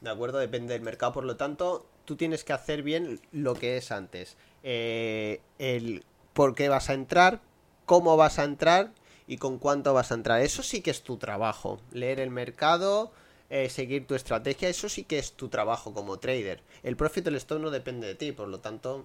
¿De 0.00 0.10
acuerdo? 0.10 0.38
Depende 0.38 0.72
del 0.72 0.82
mercado. 0.82 1.12
Por 1.12 1.24
lo 1.24 1.36
tanto, 1.36 1.86
tú 2.04 2.16
tienes 2.16 2.44
que 2.44 2.54
hacer 2.54 2.82
bien 2.82 3.20
lo 3.32 3.54
que 3.54 3.76
es 3.76 3.92
antes. 3.92 4.36
Eh, 4.62 5.40
el 5.58 6.04
por 6.32 6.54
qué 6.54 6.68
vas 6.68 6.88
a 6.88 6.94
entrar, 6.94 7.40
cómo 7.84 8.16
vas 8.16 8.38
a 8.38 8.44
entrar 8.44 8.92
y 9.26 9.36
con 9.36 9.58
cuánto 9.58 9.92
vas 9.92 10.12
a 10.12 10.14
entrar. 10.14 10.40
Eso 10.40 10.62
sí 10.62 10.80
que 10.80 10.90
es 10.90 11.02
tu 11.02 11.18
trabajo. 11.18 11.80
Leer 11.92 12.20
el 12.20 12.30
mercado, 12.30 13.12
eh, 13.50 13.68
seguir 13.68 14.06
tu 14.06 14.14
estrategia, 14.14 14.68
eso 14.68 14.88
sí 14.88 15.04
que 15.04 15.18
es 15.18 15.32
tu 15.32 15.48
trabajo 15.48 15.92
como 15.92 16.18
trader. 16.18 16.62
El 16.82 16.96
profit 16.96 17.26
o 17.26 17.30
el 17.30 17.36
stop 17.36 17.60
no 17.60 17.70
depende 17.70 18.06
de 18.06 18.14
ti. 18.14 18.32
Por 18.32 18.48
lo 18.48 18.60
tanto, 18.60 19.04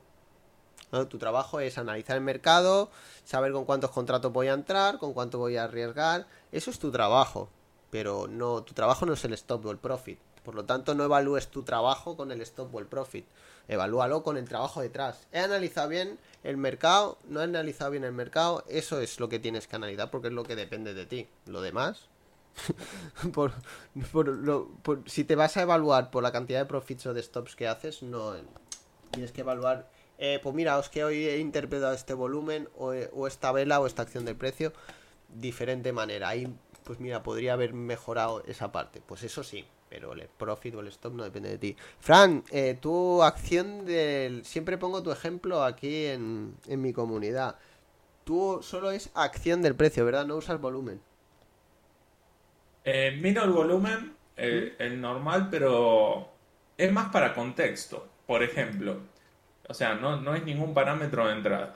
tu 1.10 1.18
trabajo 1.18 1.60
es 1.60 1.78
analizar 1.78 2.16
el 2.16 2.24
mercado, 2.24 2.92
saber 3.24 3.52
con 3.52 3.66
cuántos 3.66 3.92
contratos 3.92 4.32
voy 4.32 4.48
a 4.48 4.54
entrar, 4.54 5.00
con 5.00 5.14
cuánto 5.14 5.40
voy 5.40 5.58
a 5.58 5.64
arriesgar. 5.64 6.28
Eso 6.52 6.70
es 6.70 6.80
tu 6.80 6.92
trabajo. 6.92 7.50
Pero 7.90 8.28
no, 8.28 8.64
tu 8.64 8.74
trabajo 8.74 9.06
no 9.06 9.14
es 9.14 9.24
el 9.26 9.34
stop 9.34 9.66
o 9.66 9.72
el 9.72 9.78
profit. 9.78 10.20
Por 10.44 10.56
lo 10.56 10.66
tanto, 10.66 10.94
no 10.94 11.04
evalúes 11.04 11.48
tu 11.48 11.64
trabajo 11.64 12.18
con 12.18 12.32
el 12.32 12.42
stop 12.42 12.74
o 12.76 12.80
el 12.80 12.86
profit. 12.86 13.26
Evalúalo 13.68 14.24
con 14.24 14.38
el 14.38 14.48
trabajo 14.48 14.82
detrás. 14.82 15.28
He 15.32 15.40
analizado 15.40 15.90
bien 15.90 16.20
el 16.44 16.58
mercado, 16.58 17.18
no 17.28 17.40
he 17.40 17.44
analizado 17.44 17.92
bien 17.92 18.04
el 18.04 18.12
mercado. 18.12 18.64
Eso 18.68 19.00
es 19.00 19.20
lo 19.20 19.30
que 19.30 19.40
tienes 19.40 19.68
que 19.68 19.76
analizar 19.76 20.12
porque 20.12 20.28
es 20.28 20.34
lo 20.34 20.44
que 20.44 20.56
depende 20.56 20.94
de 20.94 21.06
ti. 21.06 21.28
Lo 21.46 21.62
demás, 21.62 22.10
si 25.06 25.24
te 25.24 25.36
vas 25.36 25.58
a 25.58 25.62
evaluar 25.62 26.12
por 26.12 26.24
la 26.24 26.32
cantidad 26.32 26.60
de 26.60 26.66
profits 26.66 27.06
o 27.08 27.14
de 27.14 27.24
stops 27.24 27.56
que 27.56 27.68
haces, 27.68 28.04
no 28.04 28.34
tienes 29.12 29.32
que 29.32 29.42
evaluar 29.42 29.90
eh, 30.26 30.40
pues 30.42 30.56
mira, 30.56 30.78
os 30.78 30.88
que 30.88 31.04
hoy 31.04 31.28
he 31.28 31.40
interpretado 31.40 31.94
este 31.94 32.14
volumen 32.14 32.70
o, 32.78 32.94
esta 33.28 33.52
vela 33.52 33.82
o 33.82 33.88
esta 33.88 34.04
acción 34.04 34.24
de 34.24 34.34
precio 34.34 34.72
diferente 35.28 35.92
manera. 35.92 36.30
Ahí, 36.30 36.48
pues 36.86 37.02
mira, 37.02 37.24
podría 37.24 37.52
haber 37.52 37.74
mejorado 37.74 38.42
esa 38.48 38.72
parte. 38.72 39.02
Pues 39.06 39.24
eso 39.24 39.44
sí, 39.44 39.66
pero 39.90 40.14
el 40.14 40.30
profit 40.38 40.76
o 40.76 40.80
el 40.80 40.88
stop 40.88 41.14
no 41.14 41.26
depende 41.26 41.50
de 41.50 41.58
ti. 41.58 41.76
Fran, 42.00 42.42
eh, 42.52 42.78
tu 42.80 43.22
acción 43.22 43.86
del... 43.86 44.46
Siempre 44.46 44.78
pongo 44.78 45.04
tu 45.04 45.12
ejemplo 45.12 45.62
aquí 45.62 46.06
en, 46.06 46.56
mi 46.70 46.94
comunidad. 46.94 47.58
Tú 48.24 48.62
solo 48.64 48.92
es 48.92 49.12
acción 49.16 49.62
del 49.62 49.76
precio, 49.76 50.06
¿verdad? 50.06 50.26
No 50.26 50.38
usas 50.38 50.62
volumen. 50.62 51.02
Eh, 52.86 53.20
miro 53.22 53.44
el 53.44 53.52
volumen, 53.52 54.16
el 54.38 55.02
normal, 55.02 55.50
pero 55.52 56.30
es 56.78 56.94
más 56.94 57.10
para 57.10 57.34
contexto. 57.34 58.08
Por 58.26 58.42
ejemplo, 58.42 59.02
o 59.68 59.74
sea, 59.74 59.96
no, 59.96 60.20
no 60.20 60.38
ningún 60.38 60.74
parámetro 60.74 61.28
de 61.28 61.34
entrada. 61.34 61.76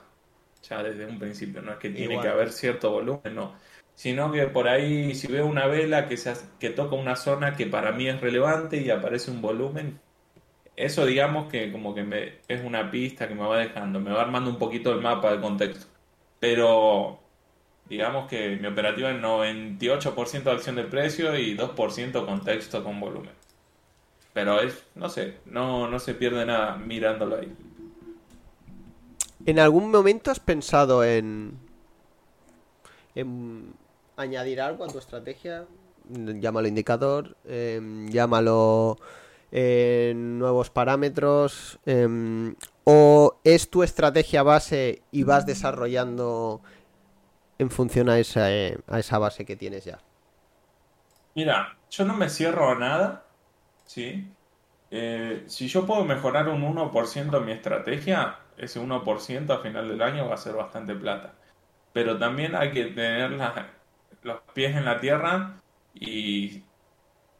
Ya 0.68 0.82
desde 0.82 1.06
un 1.06 1.18
principio. 1.18 1.62
No 1.62 1.72
es 1.72 1.78
que 1.78 1.90
tiene 1.90 2.20
que 2.20 2.28
haber 2.28 2.52
cierto 2.52 2.90
volumen, 2.90 3.34
no. 3.34 3.54
sino 3.94 4.30
que 4.32 4.46
por 4.46 4.68
ahí 4.68 5.14
si 5.14 5.28
veo 5.28 5.46
una 5.46 5.66
vela 5.66 6.08
que, 6.08 6.16
se, 6.16 6.34
que 6.58 6.70
toca 6.70 6.96
una 6.96 7.16
zona 7.16 7.54
que 7.56 7.66
para 7.66 7.92
mí 7.92 8.08
es 8.08 8.20
relevante 8.20 8.78
y 8.78 8.90
aparece 8.90 9.30
un 9.30 9.40
volumen, 9.40 10.00
eso 10.76 11.06
digamos 11.06 11.50
que 11.50 11.72
como 11.72 11.94
que 11.94 12.04
me, 12.04 12.38
es 12.48 12.62
una 12.64 12.90
pista 12.90 13.28
que 13.28 13.34
me 13.34 13.46
va 13.46 13.58
dejando, 13.58 14.00
me 14.00 14.12
va 14.12 14.22
armando 14.22 14.50
un 14.50 14.58
poquito 14.58 14.92
el 14.92 15.00
mapa 15.00 15.32
de 15.32 15.40
contexto. 15.40 15.86
Pero 16.40 17.20
digamos 17.88 18.28
que 18.28 18.56
mi 18.56 18.68
operativa 18.68 19.10
es 19.10 19.20
98% 19.20 20.42
de 20.42 20.50
acción 20.52 20.76
de 20.76 20.84
precio 20.84 21.36
y 21.36 21.56
2% 21.56 22.26
contexto 22.26 22.84
con 22.84 23.00
volumen. 23.00 23.32
Pero 24.32 24.60
es, 24.60 24.86
no 24.94 25.08
sé, 25.08 25.38
no, 25.46 25.88
no 25.88 25.98
se 25.98 26.14
pierde 26.14 26.46
nada 26.46 26.76
mirándolo 26.76 27.36
ahí. 27.36 27.52
¿En 29.48 29.58
algún 29.58 29.90
momento 29.90 30.30
has 30.30 30.40
pensado 30.40 31.02
en, 31.02 31.58
añadir 34.18 34.60
algo 34.60 34.84
a 34.84 34.88
tu 34.88 34.98
estrategia? 34.98 35.64
Llámalo 36.10 36.68
indicador, 36.68 37.34
em, 37.46 38.10
llámalo 38.10 38.98
eh, 39.50 40.12
nuevos 40.14 40.68
parámetros, 40.68 41.78
em, 41.86 42.56
o 42.84 43.40
es 43.42 43.70
tu 43.70 43.82
estrategia 43.82 44.42
base 44.42 45.00
y 45.12 45.22
vas 45.22 45.46
desarrollando 45.46 46.60
en 47.58 47.70
función 47.70 48.10
a 48.10 48.18
esa, 48.18 48.52
eh, 48.52 48.76
a 48.86 48.98
esa 48.98 49.16
base 49.16 49.46
que 49.46 49.56
tienes 49.56 49.86
ya. 49.86 49.98
Mira, 51.34 51.78
yo 51.88 52.04
no 52.04 52.12
me 52.12 52.28
cierro 52.28 52.68
a 52.68 52.74
nada, 52.74 53.24
¿sí? 53.86 54.30
Eh, 54.90 55.44
si 55.46 55.68
yo 55.68 55.86
puedo 55.86 56.04
mejorar 56.04 56.50
un 56.50 56.62
1% 56.62 57.40
mi 57.40 57.52
estrategia, 57.52 58.40
ese 58.58 58.80
1% 58.80 59.54
a 59.54 59.60
final 59.62 59.88
del 59.88 60.02
año 60.02 60.28
va 60.28 60.34
a 60.34 60.38
ser 60.38 60.54
bastante 60.54 60.94
plata. 60.94 61.34
Pero 61.92 62.18
también 62.18 62.54
hay 62.56 62.72
que 62.72 62.86
tener 62.86 63.32
los 64.22 64.40
pies 64.54 64.76
en 64.76 64.84
la 64.84 65.00
tierra 65.00 65.62
y, 65.94 66.64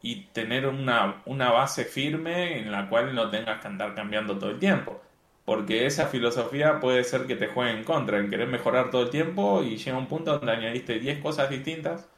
y 0.01 0.27
tener 0.33 0.67
una, 0.67 1.23
una 1.27 1.51
base 1.53 1.85
firme 1.85 2.59
en 2.61 2.71
la 2.73 2.89
cual 2.89 3.15
no 3.15 3.31
tengas 3.31 3.61
que 3.61 3.69
andar 3.69 3.95
cambiando 3.95 4.39
todo 4.39 4.51
el 4.51 4.59
tiempo. 4.59 5.03
Porque 5.45 5.87
esa 5.87 6.07
filosofía 6.09 6.79
puede 6.81 7.05
ser 7.05 7.27
que 7.27 7.37
te 7.37 7.49
juegue 7.49 7.73
en 7.73 7.85
contra, 7.85 8.19
en 8.19 8.31
querer 8.31 8.49
mejorar 8.49 8.91
todo 8.91 9.03
el 9.03 9.11
tiempo 9.11 9.63
y 9.63 9.77
llega 9.79 9.97
un 9.99 10.09
punto 10.09 10.33
donde 10.39 10.53
añadiste 10.53 10.99
10 10.99 11.21
cosas 11.23 11.51
distintas 11.51 12.09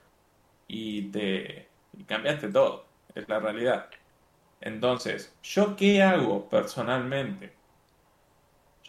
y 0.69 1.11
te 1.13 1.69
cambiaste 2.07 2.51
todo. 2.51 2.87
Es 3.15 3.29
la 3.29 3.41
realidad. 3.41 3.91
Entonces, 4.61 5.37
¿yo 5.43 5.77
qué 5.77 6.03
hago 6.03 6.49
personalmente? 6.51 7.60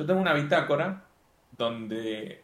Yo 0.02 0.08
tengo 0.08 0.20
una 0.20 0.34
bitácora 0.34 1.04
donde 1.56 2.44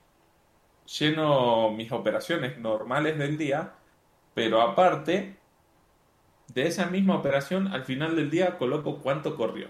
lleno 1.00 1.72
mis 1.72 1.92
operaciones 1.92 2.60
normales 2.60 3.18
del 3.18 3.36
día, 3.36 3.74
pero 4.36 4.62
aparte 4.62 5.40
de 6.54 6.68
esa 6.68 6.86
misma 6.86 7.16
operación, 7.16 7.70
al 7.70 7.84
final 7.84 8.16
del 8.16 8.30
día 8.30 8.60
coloco 8.60 9.00
cuánto 9.00 9.36
corrió 9.36 9.70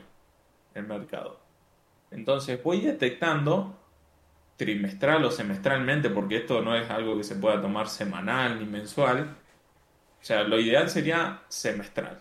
el 0.74 0.86
mercado. 0.86 1.40
Entonces 2.12 2.62
voy 2.62 2.82
detectando 2.82 3.80
trimestral 4.58 5.24
o 5.24 5.32
semestralmente, 5.32 6.10
porque 6.10 6.40
esto 6.40 6.62
no 6.62 6.76
es 6.76 6.90
algo 6.90 7.16
que 7.16 7.24
se 7.24 7.36
pueda 7.36 7.62
tomar 7.62 7.88
semanal 7.88 8.60
ni 8.60 8.66
mensual. 8.66 9.34
O 10.20 10.26
sea, 10.26 10.44
lo 10.44 10.60
ideal 10.60 10.90
sería 10.90 11.42
semestral. 11.48 12.20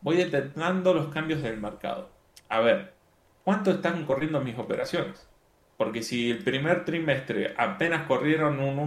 Voy 0.00 0.14
detectando 0.14 0.94
los 0.94 1.08
cambios 1.08 1.42
del 1.42 1.56
mercado. 1.56 2.08
A 2.48 2.60
ver, 2.60 3.01
¿cuánto 3.44 3.70
están 3.72 4.04
corriendo 4.04 4.40
mis 4.40 4.58
operaciones? 4.58 5.28
Porque 5.76 6.02
si 6.02 6.30
el 6.30 6.44
primer 6.44 6.84
trimestre 6.84 7.54
apenas 7.56 8.06
corrieron 8.06 8.60
un 8.60 8.78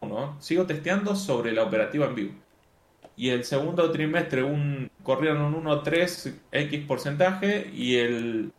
1, 0.00 0.36
sigo 0.40 0.66
testeando 0.66 1.16
sobre 1.16 1.52
la 1.52 1.62
operativa 1.64 2.06
en 2.06 2.14
vivo 2.14 2.44
y 3.16 3.30
el 3.30 3.44
segundo 3.44 3.90
trimestre 3.90 4.42
un, 4.42 4.90
corrieron 5.02 5.42
un 5.54 5.64
1,3 5.64 6.34
X 6.50 6.84
porcentaje 6.86 7.70
y 7.72 7.96
el, 7.96 8.52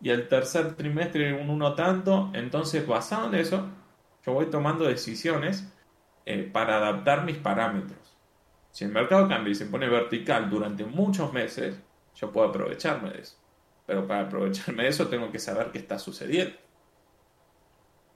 y 0.00 0.10
el 0.10 0.28
tercer 0.28 0.74
trimestre 0.74 1.32
un 1.32 1.48
1 1.50 1.74
tanto. 1.74 2.30
Entonces, 2.34 2.86
basado 2.86 3.28
en 3.28 3.36
eso, 3.36 3.66
yo 4.24 4.32
voy 4.32 4.46
tomando 4.46 4.84
decisiones 4.84 5.72
eh, 6.26 6.48
para 6.52 6.76
adaptar 6.76 7.24
mis 7.24 7.38
parámetros. 7.38 7.98
Si 8.70 8.84
el 8.84 8.92
mercado 8.92 9.26
cambia 9.28 9.52
y 9.52 9.54
se 9.54 9.66
pone 9.66 9.88
vertical 9.88 10.50
durante 10.50 10.84
muchos 10.84 11.32
meses, 11.32 11.80
yo 12.16 12.32
puedo 12.32 12.48
aprovecharme 12.48 13.10
de 13.10 13.20
eso. 13.20 13.36
Pero 13.86 14.06
para 14.06 14.22
aprovecharme 14.22 14.82
de 14.82 14.88
eso 14.88 15.08
tengo 15.08 15.30
que 15.30 15.38
saber 15.38 15.70
qué 15.70 15.78
está 15.78 15.98
sucediendo. 15.98 16.56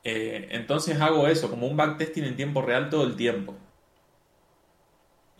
Eh, 0.03 0.49
entonces 0.51 1.01
hago 1.01 1.29
eso, 1.29 1.51
como 1.51 1.67
un 1.67 1.77
backtesting 1.77 2.25
en 2.25 2.37
tiempo 2.37 2.63
real 2.63 2.91
todo 2.91 3.05
el 3.05 3.17
tiempo. 3.17 3.57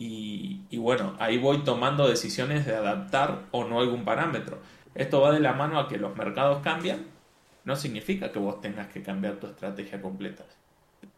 Y, 0.03 0.77
bueno, 0.77 1.15
ahí 1.19 1.37
voy 1.37 1.59
tomando 1.63 2.07
decisiones 2.07 2.65
de 2.65 2.75
adaptar 2.75 3.43
o 3.51 3.65
no 3.65 3.79
algún 3.79 4.03
parámetro. 4.03 4.57
Esto 4.95 5.21
va 5.21 5.31
de 5.31 5.39
la 5.39 5.53
mano 5.53 5.79
a 5.79 5.87
que 5.87 5.99
los 5.99 6.15
mercados 6.17 6.63
cambian, 6.63 7.05
no 7.65 7.75
significa 7.75 8.31
que 8.31 8.39
vos 8.39 8.61
tengas 8.61 8.87
que 8.87 9.03
cambiar 9.03 9.35
tu 9.35 9.45
estrategia 9.45 10.01
completa. 10.01 10.43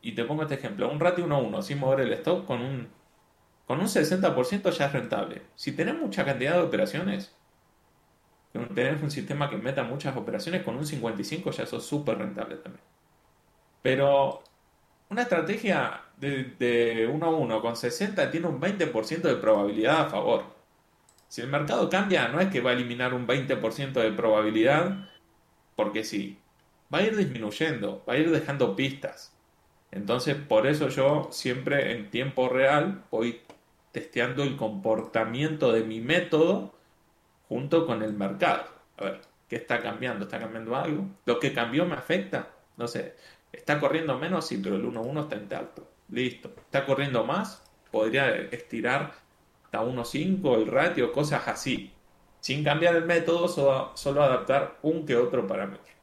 Y 0.02 0.16
te 0.16 0.26
pongo 0.26 0.42
este 0.44 0.56
ejemplo, 0.56 0.92
un 0.92 1.00
ratio 1.00 1.24
1 1.24 1.40
1 1.40 1.62
sin 1.62 1.80
mover 1.80 2.02
el 2.02 2.12
stock 2.12 2.46
con 2.46 2.62
un, 2.62 2.90
con 3.66 3.80
un 3.80 3.88
60% 3.88 4.72
ya 4.72 4.86
es 4.86 4.94
rentable. 4.94 5.42
Si 5.56 5.72
tenés 5.72 5.96
mucha 5.96 6.26
cantidad 6.26 6.56
de 6.56 6.62
operaciones, 6.62 7.34
tenés 8.76 9.02
un 9.02 9.12
sistema 9.12 9.50
que 9.50 9.58
meta 9.58 9.84
muchas 9.84 10.16
operaciones, 10.16 10.64
con 10.64 10.76
un 10.76 10.86
55 10.86 11.52
ya 11.52 11.66
sos 11.66 11.86
súper 11.86 12.18
rentable 12.18 12.58
también. 12.58 12.84
Pero 13.82 14.44
una 15.10 15.24
estrategia 15.24 16.02
de, 16.18 17.08
1 17.12 17.26
a 17.26 17.30
1 17.30 17.62
con 17.62 17.76
60 17.76 18.32
tiene 18.32 18.48
un 18.48 18.60
20% 18.60 19.22
de 19.22 19.36
probabilidad 19.36 20.02
a 20.02 20.10
favor. 20.10 20.44
Si 21.28 21.42
el 21.42 21.48
mercado 21.48 21.90
cambia, 21.90 22.28
no 22.28 22.40
es 22.40 22.50
que 22.50 22.62
va 22.62 22.72
a 22.72 22.74
eliminar 22.74 23.14
un 23.14 23.28
20% 23.28 23.94
de 23.94 24.12
probabilidad, 24.12 25.10
porque 25.76 26.04
sí, 26.04 26.40
va 26.94 27.00
a 27.00 27.04
ir 27.04 27.16
disminuyendo, 27.16 28.04
va 28.08 28.14
a 28.14 28.18
ir 28.18 28.30
dejando 28.30 28.76
pistas. 28.76 29.36
Entonces, 29.92 30.36
por 30.36 30.68
eso 30.68 30.90
yo 30.90 31.30
siempre 31.32 31.92
en 31.92 32.10
tiempo 32.10 32.50
real 32.50 33.04
voy 33.12 33.42
testeando 33.94 34.44
el 34.44 34.58
comportamiento 34.58 35.72
de 35.72 35.84
mi 35.84 36.02
método 36.02 36.74
junto 37.48 37.86
con 37.86 38.02
el 38.02 38.14
mercado. 38.14 38.66
A 38.98 39.04
ver, 39.06 39.22
¿qué 39.48 39.56
está 39.56 39.82
cambiando? 39.82 40.26
¿Está 40.26 40.40
cambiando 40.40 40.76
algo? 40.76 41.06
¿Lo 41.26 41.40
que 41.40 41.54
cambió 41.54 41.86
me 41.86 41.94
afecta? 41.94 42.50
No 42.76 42.88
sé, 42.88 43.16
¿está 43.54 43.80
corriendo 43.80 44.18
menos? 44.18 44.48
Sí, 44.48 44.60
pero 44.62 44.76
el 44.76 44.84
1-1 44.84 45.22
está 45.22 45.36
en 45.36 45.54
alto. 45.54 45.88
Listo. 46.10 46.52
Está 46.58 46.86
corriendo 46.86 47.24
más, 47.24 47.64
podría 47.92 48.36
estirar 48.36 49.14
hasta 49.66 49.84
1.5 49.84 50.56
el 50.58 50.68
ratio, 50.68 51.14
cosas 51.14 51.48
así. 51.48 51.94
Sin 52.40 52.64
cambiar 52.64 52.96
el 52.96 53.06
método, 53.06 53.48
solo, 53.48 54.24
adaptar 54.24 54.80
un 54.82 55.06
que 55.06 55.16
otro 55.16 55.46
parámetro. 55.48 55.94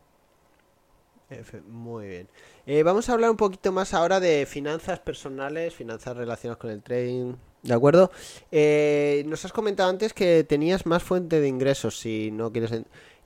Muy 1.68 2.08
bien. 2.08 2.28
Eh, 2.66 2.82
vamos 2.84 3.08
a 3.08 3.14
hablar 3.14 3.30
un 3.30 3.36
poquito 3.36 3.72
más 3.72 3.94
ahora 3.94 4.20
de 4.20 4.46
finanzas 4.46 5.00
personales, 5.00 5.74
finanzas 5.74 6.16
relacionadas 6.16 6.58
con 6.58 6.70
el 6.70 6.82
trading. 6.82 7.34
¿De 7.62 7.74
acuerdo? 7.74 8.10
Eh, 8.50 9.22
nos 9.26 9.44
has 9.44 9.52
comentado 9.52 9.90
antes 9.90 10.14
que 10.14 10.44
tenías 10.44 10.86
más 10.86 11.02
fuente 11.02 11.40
de 11.40 11.48
ingresos, 11.48 11.98
si 11.98 12.30
no 12.30 12.52
quieres... 12.52 12.72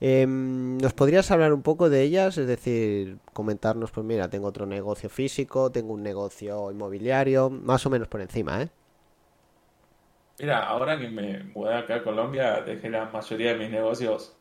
Em, 0.01 0.77
¿Nos 0.77 0.93
podrías 0.93 1.31
hablar 1.31 1.53
un 1.53 1.61
poco 1.61 1.89
de 1.89 2.01
ellas? 2.01 2.37
Es 2.37 2.47
decir, 2.47 3.17
comentarnos, 3.31 3.91
pues 3.91 4.05
mira, 4.05 4.29
tengo 4.29 4.47
otro 4.47 4.65
negocio 4.65 5.09
físico, 5.09 5.71
tengo 5.71 5.93
un 5.93 6.03
negocio 6.03 6.69
inmobiliario, 6.69 7.49
más 7.49 7.85
o 7.85 7.89
menos 7.89 8.09
por 8.09 8.19
encima, 8.19 8.61
¿eh? 8.61 8.69
Mira, 10.39 10.65
ahora 10.65 10.99
que 10.99 11.07
me 11.07 11.43
mudé 11.45 11.75
acá 11.75 11.95
a 11.95 12.03
Colombia, 12.03 12.61
dejé 12.61 12.89
la 12.89 13.05
mayoría 13.05 13.53
de 13.53 13.59
mis 13.59 13.69
negocios 13.69 14.35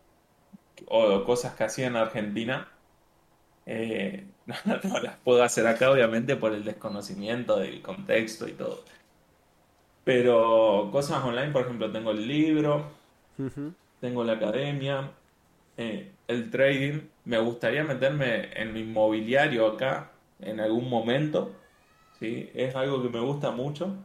o 0.87 1.25
cosas 1.25 1.55
que 1.55 1.65
hacía 1.65 1.87
en 1.87 1.97
Argentina. 1.97 2.69
Eh, 3.67 4.27
no 4.65 5.01
las 5.01 5.17
puedo 5.19 5.43
hacer 5.45 5.67
acá, 5.69 5.91
obviamente, 5.91 6.35
por 6.37 6.53
el 6.53 6.65
desconocimiento 6.65 7.59
del 7.59 7.81
contexto 7.81 8.49
y 8.49 8.53
todo. 8.53 8.85
Pero 10.05 10.91
cosas 10.93 11.25
online, 11.25 11.51
por 11.53 11.63
ejemplo, 11.63 11.91
tengo 11.91 12.11
el 12.11 12.29
libro, 12.29 12.85
tengo 14.01 14.25
la 14.25 14.35
academia, 14.35 15.13
eh, 15.77 16.13
el 16.29 16.51
trading. 16.51 17.03
Me 17.25 17.39
gustaría 17.39 17.85
meterme 17.85 18.51
en 18.61 18.77
inmobiliario 18.77 19.67
acá 19.67 20.13
en 20.41 20.61
algún 20.61 20.89
momento. 20.91 21.53
¿sí? 22.21 22.51
Es 22.55 22.77
algo 22.77 23.03
que 23.03 23.09
me 23.09 23.21
gusta 23.21 23.51
mucho. 23.51 23.97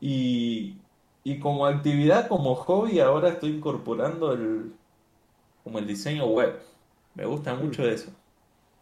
Y, 0.00 0.76
y 1.24 1.38
como 1.38 1.66
actividad, 1.66 2.28
como 2.28 2.54
hobby, 2.54 3.00
ahora 3.00 3.30
estoy 3.30 3.50
incorporando 3.50 4.32
el, 4.32 4.72
como 5.64 5.78
el 5.78 5.86
diseño 5.86 6.26
web. 6.26 6.60
Me 7.14 7.26
gusta 7.26 7.54
mucho 7.54 7.88
eso. 7.88 8.12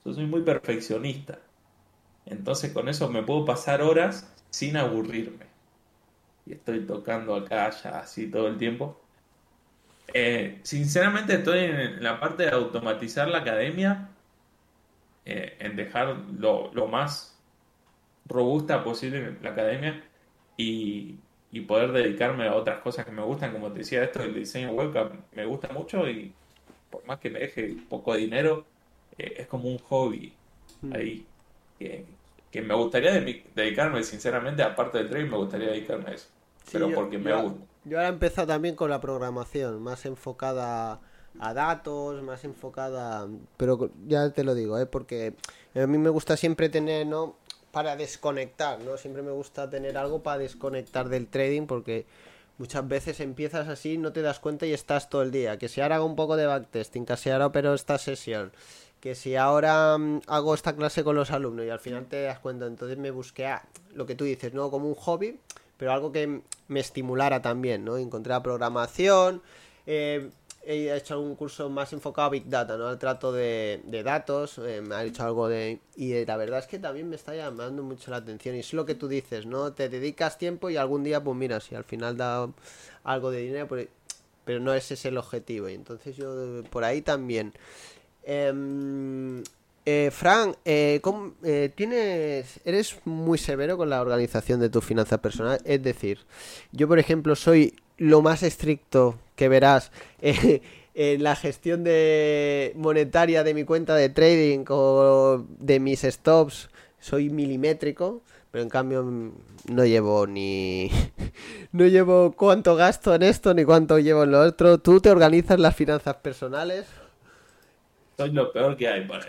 Yo 0.04 0.14
soy 0.14 0.26
muy 0.26 0.42
perfeccionista. 0.42 1.38
Entonces 2.26 2.72
con 2.72 2.88
eso 2.88 3.08
me 3.10 3.22
puedo 3.22 3.44
pasar 3.44 3.82
horas 3.82 4.32
sin 4.50 4.76
aburrirme 4.76 5.45
y 6.46 6.52
estoy 6.52 6.86
tocando 6.86 7.34
acá 7.34 7.70
ya 7.70 7.98
así 8.00 8.30
todo 8.30 8.48
el 8.48 8.56
tiempo. 8.56 9.00
Eh, 10.14 10.60
sinceramente 10.62 11.34
estoy 11.34 11.58
en 11.58 12.02
la 12.02 12.20
parte 12.20 12.44
de 12.44 12.50
automatizar 12.50 13.28
la 13.28 13.38
academia 13.38 14.08
eh, 15.24 15.56
en 15.58 15.74
dejar 15.74 16.16
lo, 16.38 16.72
lo, 16.72 16.86
más 16.86 17.36
robusta 18.26 18.84
posible 18.84 19.36
la 19.42 19.50
academia 19.50 20.04
y, 20.56 21.16
y, 21.50 21.60
poder 21.62 21.90
dedicarme 21.90 22.46
a 22.46 22.54
otras 22.54 22.80
cosas 22.80 23.04
que 23.04 23.10
me 23.10 23.22
gustan. 23.22 23.52
Como 23.52 23.72
te 23.72 23.80
decía, 23.80 24.04
esto 24.04 24.20
del 24.20 24.34
diseño 24.34 24.70
web 24.70 24.94
me 25.32 25.44
gusta 25.44 25.68
mucho 25.72 26.08
y 26.08 26.32
por 26.90 27.04
más 27.06 27.18
que 27.18 27.30
me 27.30 27.40
deje 27.40 27.76
poco 27.88 28.14
de 28.14 28.20
dinero, 28.20 28.64
eh, 29.18 29.34
es 29.38 29.46
como 29.48 29.68
un 29.68 29.78
hobby 29.78 30.32
mm. 30.82 30.92
ahí 30.92 31.26
que, 31.78 32.04
que 32.50 32.62
me 32.62 32.74
gustaría 32.74 33.12
dedicarme, 33.12 34.02
sinceramente, 34.04 34.62
aparte 34.62 34.98
del 34.98 35.10
trading, 35.10 35.30
me 35.30 35.36
gustaría 35.36 35.68
dedicarme 35.68 36.10
a 36.10 36.14
eso. 36.14 36.28
Pero 36.72 36.90
porque 36.92 37.18
me 37.18 37.34
gusta. 37.34 37.60
Yo 37.84 37.98
ahora 37.98 38.08
he 38.08 38.12
empezado 38.12 38.48
también 38.48 38.74
con 38.74 38.90
la 38.90 39.00
programación, 39.00 39.80
más 39.80 40.06
enfocada 40.06 41.00
a 41.38 41.54
datos, 41.54 42.22
más 42.22 42.44
enfocada, 42.44 43.28
pero 43.56 43.90
ya 44.06 44.30
te 44.30 44.42
lo 44.42 44.54
digo, 44.54 44.78
¿eh? 44.78 44.86
porque 44.86 45.34
a 45.74 45.86
mí 45.86 45.98
me 45.98 46.10
gusta 46.10 46.36
siempre 46.36 46.68
tener, 46.68 47.06
¿no? 47.06 47.36
Para 47.70 47.94
desconectar, 47.94 48.80
¿no? 48.80 48.96
Siempre 48.96 49.22
me 49.22 49.30
gusta 49.30 49.68
tener 49.68 49.98
algo 49.98 50.22
para 50.22 50.38
desconectar 50.38 51.08
del 51.08 51.26
trading 51.28 51.66
porque 51.66 52.06
muchas 52.58 52.88
veces 52.88 53.20
empiezas 53.20 53.68
así, 53.68 53.98
no 53.98 54.12
te 54.12 54.22
das 54.22 54.40
cuenta 54.40 54.66
y 54.66 54.72
estás 54.72 55.10
todo 55.10 55.22
el 55.22 55.30
día. 55.30 55.58
Que 55.58 55.68
si 55.68 55.80
ahora 55.80 55.96
hago 55.96 56.06
un 56.06 56.16
poco 56.16 56.36
de 56.36 56.46
backtesting, 56.46 57.04
que 57.04 57.16
si 57.16 57.30
ahora 57.30 57.52
pero 57.52 57.74
esta 57.74 57.98
sesión, 57.98 58.52
que 59.00 59.14
si 59.14 59.36
ahora 59.36 59.98
mm, 59.98 60.22
hago 60.26 60.54
esta 60.54 60.74
clase 60.74 61.04
con 61.04 61.16
los 61.16 61.30
alumnos 61.30 61.66
y 61.66 61.70
al 61.70 61.80
final 61.80 62.06
te 62.06 62.22
das 62.22 62.38
cuenta, 62.38 62.66
entonces 62.66 62.98
me 62.98 63.10
busqué 63.10 63.46
a 63.46 63.62
lo 63.94 64.06
que 64.06 64.14
tú 64.14 64.24
dices, 64.24 64.54
¿no? 64.54 64.70
Como 64.70 64.88
un 64.88 64.94
hobby, 64.94 65.38
pero 65.76 65.92
algo 65.92 66.12
que 66.12 66.42
me 66.68 66.80
estimulara 66.80 67.42
también, 67.42 67.84
¿no? 67.84 67.96
Encontré 67.96 68.38
programación, 68.40 69.42
eh, 69.86 70.30
he 70.66 70.94
hecho 70.96 71.14
algún 71.14 71.36
curso 71.36 71.70
más 71.70 71.92
enfocado 71.92 72.26
a 72.26 72.30
Big 72.30 72.48
Data, 72.48 72.76
¿no? 72.76 72.88
Al 72.88 72.98
trato 72.98 73.32
de, 73.32 73.80
datos, 74.04 74.58
eh, 74.58 74.82
me 74.82 74.96
ha 74.96 75.04
hecho 75.04 75.22
algo 75.22 75.48
de... 75.48 75.80
Y 75.96 76.24
la 76.24 76.36
verdad 76.36 76.58
es 76.58 76.66
que 76.66 76.80
también 76.80 77.08
me 77.08 77.14
está 77.14 77.36
llamando 77.36 77.84
mucho 77.84 78.10
la 78.10 78.16
atención 78.18 78.56
y 78.56 78.60
es 78.60 78.72
lo 78.72 78.84
que 78.84 78.96
tú 78.96 79.06
dices, 79.06 79.46
¿no? 79.46 79.72
Te 79.72 79.88
dedicas 79.88 80.38
tiempo 80.38 80.68
y 80.68 80.76
algún 80.76 81.04
día, 81.04 81.22
pues 81.22 81.36
mira, 81.36 81.60
si 81.60 81.76
al 81.76 81.84
final 81.84 82.16
da 82.16 82.48
algo 83.04 83.30
de 83.30 83.42
dinero, 83.42 83.68
pues, 83.68 83.88
pero 84.44 84.58
no 84.58 84.74
ese 84.74 84.94
es 84.94 85.04
el 85.04 85.18
objetivo 85.18 85.68
y 85.68 85.74
entonces 85.74 86.16
yo 86.16 86.62
por 86.70 86.82
ahí 86.84 87.00
también. 87.00 87.52
Em, 88.24 89.44
eh, 89.88 90.10
Frank, 90.10 90.56
eh, 90.64 91.00
tienes, 91.76 92.60
eres 92.64 92.98
muy 93.04 93.38
severo 93.38 93.76
con 93.76 93.88
la 93.88 94.00
organización 94.00 94.58
de 94.58 94.68
tu 94.68 94.80
finanzas 94.80 95.20
personal. 95.20 95.60
Es 95.64 95.80
decir, 95.80 96.18
yo 96.72 96.88
por 96.88 96.98
ejemplo 96.98 97.36
soy 97.36 97.76
lo 97.96 98.20
más 98.20 98.42
estricto 98.42 99.16
que 99.36 99.48
verás 99.48 99.92
eh, 100.20 100.60
en 100.94 101.22
la 101.22 101.36
gestión 101.36 101.84
de 101.84 102.72
monetaria 102.74 103.44
de 103.44 103.54
mi 103.54 103.62
cuenta 103.62 103.94
de 103.94 104.08
trading 104.08 104.64
o 104.70 105.44
de 105.60 105.78
mis 105.78 106.02
stops. 106.02 106.68
Soy 106.98 107.30
milimétrico, 107.30 108.22
pero 108.50 108.64
en 108.64 108.70
cambio 108.70 109.04
no 109.68 109.84
llevo 109.84 110.26
ni... 110.26 110.90
no 111.70 111.86
llevo 111.86 112.32
cuánto 112.32 112.74
gasto 112.74 113.14
en 113.14 113.22
esto 113.22 113.54
ni 113.54 113.64
cuánto 113.64 114.00
llevo 114.00 114.24
en 114.24 114.32
lo 114.32 114.40
otro. 114.40 114.78
¿Tú 114.78 115.00
te 115.00 115.10
organizas 115.10 115.60
las 115.60 115.76
finanzas 115.76 116.16
personales? 116.16 116.86
Soy 118.16 118.32
lo 118.32 118.52
peor 118.52 118.76
que 118.76 118.88
hay 118.88 119.06
para. 119.06 119.26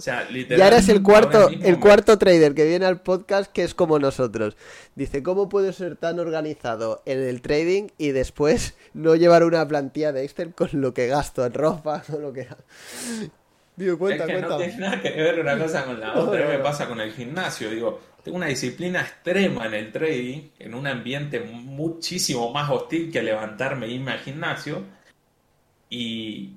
Ya 0.00 0.26
eres 0.66 0.88
el 0.88 1.02
cuarto, 1.02 1.48
el 1.48 1.78
cuarto 1.78 2.18
trader 2.18 2.54
que 2.54 2.64
viene 2.64 2.86
al 2.86 3.00
podcast 3.00 3.50
que 3.52 3.64
es 3.64 3.74
como 3.74 3.98
nosotros. 3.98 4.56
Dice, 4.94 5.22
¿cómo 5.22 5.48
puedo 5.48 5.72
ser 5.72 5.96
tan 5.96 6.18
organizado 6.18 7.02
en 7.06 7.20
el 7.22 7.42
trading 7.42 7.88
y 7.98 8.10
después 8.10 8.74
no 8.94 9.14
llevar 9.14 9.44
una 9.44 9.66
plantilla 9.66 10.12
de 10.12 10.24
Excel 10.24 10.54
con 10.54 10.68
lo 10.72 10.94
que 10.94 11.06
gasto 11.06 11.44
en 11.44 11.54
ropa 11.54 12.02
o 12.12 12.18
lo 12.18 12.32
que... 12.32 12.46
Digo, 13.74 13.98
cuenta, 13.98 14.24
es 14.24 14.30
que 14.30 14.40
no 14.42 14.56
tiene 14.58 14.76
nada 14.76 15.00
que 15.00 15.10
ver 15.10 15.40
una 15.40 15.58
cosa 15.58 15.84
con 15.84 15.98
la 15.98 16.14
otra. 16.18 16.46
me 16.46 16.58
pasa 16.58 16.86
con 16.86 17.00
el 17.00 17.12
gimnasio. 17.12 17.70
Digo, 17.70 18.00
tengo 18.22 18.36
una 18.36 18.46
disciplina 18.46 19.00
extrema 19.00 19.66
en 19.66 19.74
el 19.74 19.92
trading, 19.92 20.50
en 20.58 20.74
un 20.74 20.86
ambiente 20.86 21.40
muchísimo 21.40 22.52
más 22.52 22.70
hostil 22.70 23.10
que 23.10 23.22
levantarme 23.22 23.86
e 23.86 23.90
irme 23.90 24.12
al 24.12 24.18
gimnasio. 24.18 24.84
Y 25.88 26.52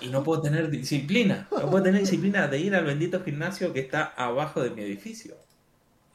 Y 0.00 0.08
no 0.08 0.22
puedo 0.24 0.40
tener 0.40 0.70
disciplina. 0.70 1.48
No 1.50 1.70
puedo 1.70 1.84
tener 1.84 2.00
disciplina 2.00 2.48
de 2.48 2.58
ir 2.58 2.74
al 2.74 2.84
bendito 2.84 3.22
gimnasio 3.22 3.72
que 3.72 3.80
está 3.80 4.14
abajo 4.16 4.62
de 4.62 4.70
mi 4.70 4.82
edificio. 4.82 5.36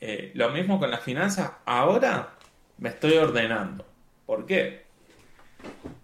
Eh, 0.01 0.31
lo 0.33 0.49
mismo 0.49 0.79
con 0.79 0.89
las 0.89 1.01
finanzas. 1.01 1.51
Ahora 1.65 2.35
me 2.77 2.89
estoy 2.89 3.17
ordenando. 3.17 3.85
¿Por 4.25 4.45
qué? 4.45 4.85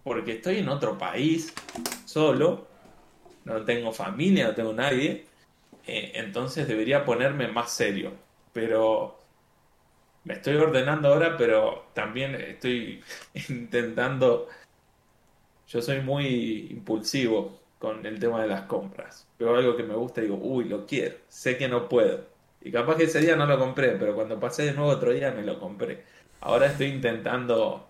Porque 0.04 0.34
estoy 0.34 0.58
en 0.58 0.70
otro 0.70 0.98
país, 0.98 1.54
solo. 2.06 2.68
No 3.46 3.64
tengo 3.64 3.92
familia, 3.92 4.48
no 4.48 4.56
tengo 4.56 4.74
nadie. 4.74 5.26
Eh, 5.88 6.12
entonces 6.16 6.68
debería 6.68 7.06
ponerme 7.06 7.48
más 7.48 7.72
serio. 7.72 8.14
Pero 8.54 9.20
me 10.26 10.36
estoy 10.36 10.56
ordenando 10.56 11.08
ahora, 11.08 11.38
pero 11.38 11.88
también 11.94 12.36
estoy 12.36 13.02
intentando 13.50 14.48
yo 15.68 15.82
soy 15.82 16.02
muy 16.02 16.68
impulsivo 16.72 17.60
con 17.80 18.06
el 18.06 18.20
tema 18.20 18.42
de 18.42 18.48
las 18.48 18.64
compras. 18.64 19.28
Veo 19.38 19.56
algo 19.56 19.76
que 19.76 19.84
me 19.84 19.96
gusta 19.96 20.22
y 20.22 20.26
digo, 20.26 20.40
uy, 20.42 20.66
lo 20.66 20.86
quiero, 20.86 21.16
sé 21.28 21.58
que 21.58 21.68
no 21.68 21.90
puedo. 21.90 22.26
Y 22.62 22.72
capaz 22.72 22.96
que 22.98 23.04
ese 23.04 23.22
día 23.22 23.36
no 23.36 23.46
lo 23.46 23.60
compré, 23.60 23.90
pero 23.92 24.16
cuando 24.16 24.40
pasé 24.40 24.64
de 24.64 24.74
nuevo 24.74 24.90
otro 24.90 25.12
día 25.12 25.32
me 25.32 25.44
lo 25.44 25.60
compré. 25.60 26.04
Ahora 26.42 26.68
estoy 26.68 26.88
intentando 26.88 27.88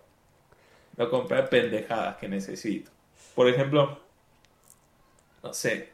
no 0.98 1.10
comprar 1.10 1.50
pendejadas 1.50 2.18
que 2.18 2.28
necesito. 2.28 2.92
Por 3.36 3.48
ejemplo, 3.48 4.00
no 5.44 5.54
sé, 5.54 5.90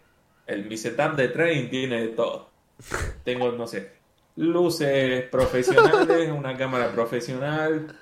el 0.48 0.66
mi 0.66 0.78
setup 0.78 1.16
de 1.16 1.28
trading 1.28 1.70
tiene 1.70 2.02
de 2.02 2.08
todo. 2.10 2.50
Tengo, 3.24 3.52
no 3.52 3.68
sé, 3.68 3.92
luces 4.36 5.24
profesionales, 5.30 6.32
una 6.32 6.58
cámara 6.58 6.92
profesional, 6.92 7.96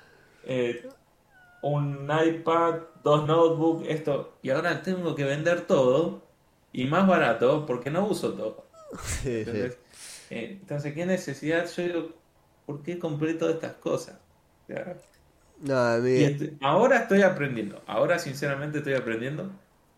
eh, 0.44 0.88
un 1.62 2.10
iPad, 2.10 2.74
dos 3.02 3.26
notebooks, 3.26 3.88
esto. 3.88 4.36
Y 4.42 4.50
ahora 4.50 4.82
tengo 4.82 5.14
que 5.14 5.24
vender 5.24 5.62
todo 5.62 6.22
y 6.72 6.86
más 6.86 7.06
barato 7.06 7.66
porque 7.66 7.90
no 7.90 8.06
uso 8.06 8.32
todo. 8.34 8.66
entonces, 9.24 9.78
eh, 10.30 10.58
entonces, 10.60 10.94
¿qué 10.94 11.06
necesidad? 11.06 11.68
Yo 11.70 11.82
digo, 11.82 12.08
¿por 12.66 12.82
qué 12.82 12.98
compré 12.98 13.34
todas 13.34 13.54
estas 13.54 13.74
cosas? 13.74 14.18
ahora 16.60 16.98
estoy 16.98 17.22
aprendiendo, 17.22 17.82
ahora 17.86 18.18
sinceramente 18.18 18.78
estoy 18.78 18.94
aprendiendo 18.94 19.50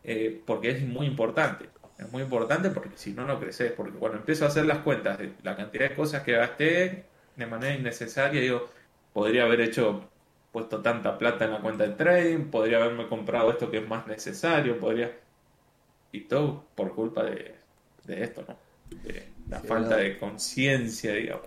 eh, 0.02 0.42
porque 0.46 0.70
es 0.70 0.82
muy 0.82 1.06
importante. 1.06 1.68
Es 1.98 2.10
muy 2.10 2.22
importante 2.22 2.70
porque 2.70 2.96
si 2.96 3.12
no, 3.12 3.26
no 3.26 3.38
creces. 3.38 3.72
Porque 3.72 3.98
cuando 3.98 4.18
empiezo 4.18 4.44
a 4.44 4.48
hacer 4.48 4.64
las 4.66 4.78
cuentas 4.78 5.18
de 5.18 5.32
la 5.42 5.56
cantidad 5.56 5.88
de 5.88 5.94
cosas 5.94 6.22
que 6.22 6.32
gasté 6.32 7.04
de 7.36 7.46
manera 7.46 7.74
innecesaria, 7.74 8.40
digo, 8.40 8.68
podría 9.12 9.44
haber 9.44 9.60
hecho 9.60 10.10
puesto 10.52 10.82
tanta 10.82 11.18
plata 11.18 11.46
en 11.46 11.52
la 11.52 11.60
cuenta 11.60 11.84
de 11.84 11.94
trading, 11.94 12.50
podría 12.50 12.76
haberme 12.76 13.08
comprado 13.08 13.50
esto 13.50 13.70
que 13.70 13.78
es 13.78 13.88
más 13.88 14.06
necesario, 14.06 14.78
podría... 14.78 15.18
Y 16.12 16.20
todo 16.20 16.64
por 16.74 16.94
culpa 16.94 17.24
de, 17.24 17.54
esto, 18.06 18.44
¿no? 18.46 18.56
De 19.02 19.28
la 19.48 19.60
falta 19.60 19.96
de 19.96 20.18
conciencia, 20.18 21.14
digamos. 21.14 21.46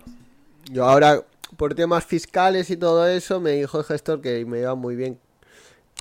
Yo 0.68 0.84
ahora, 0.84 1.22
por 1.56 1.74
temas 1.74 2.04
fiscales 2.04 2.68
y 2.70 2.76
todo 2.76 3.06
eso, 3.06 3.40
me 3.40 3.52
dijo 3.52 3.78
el 3.78 3.84
gestor 3.84 4.20
que 4.20 4.44
me 4.44 4.58
iba 4.58 4.74
muy 4.74 4.96
bien 4.96 5.20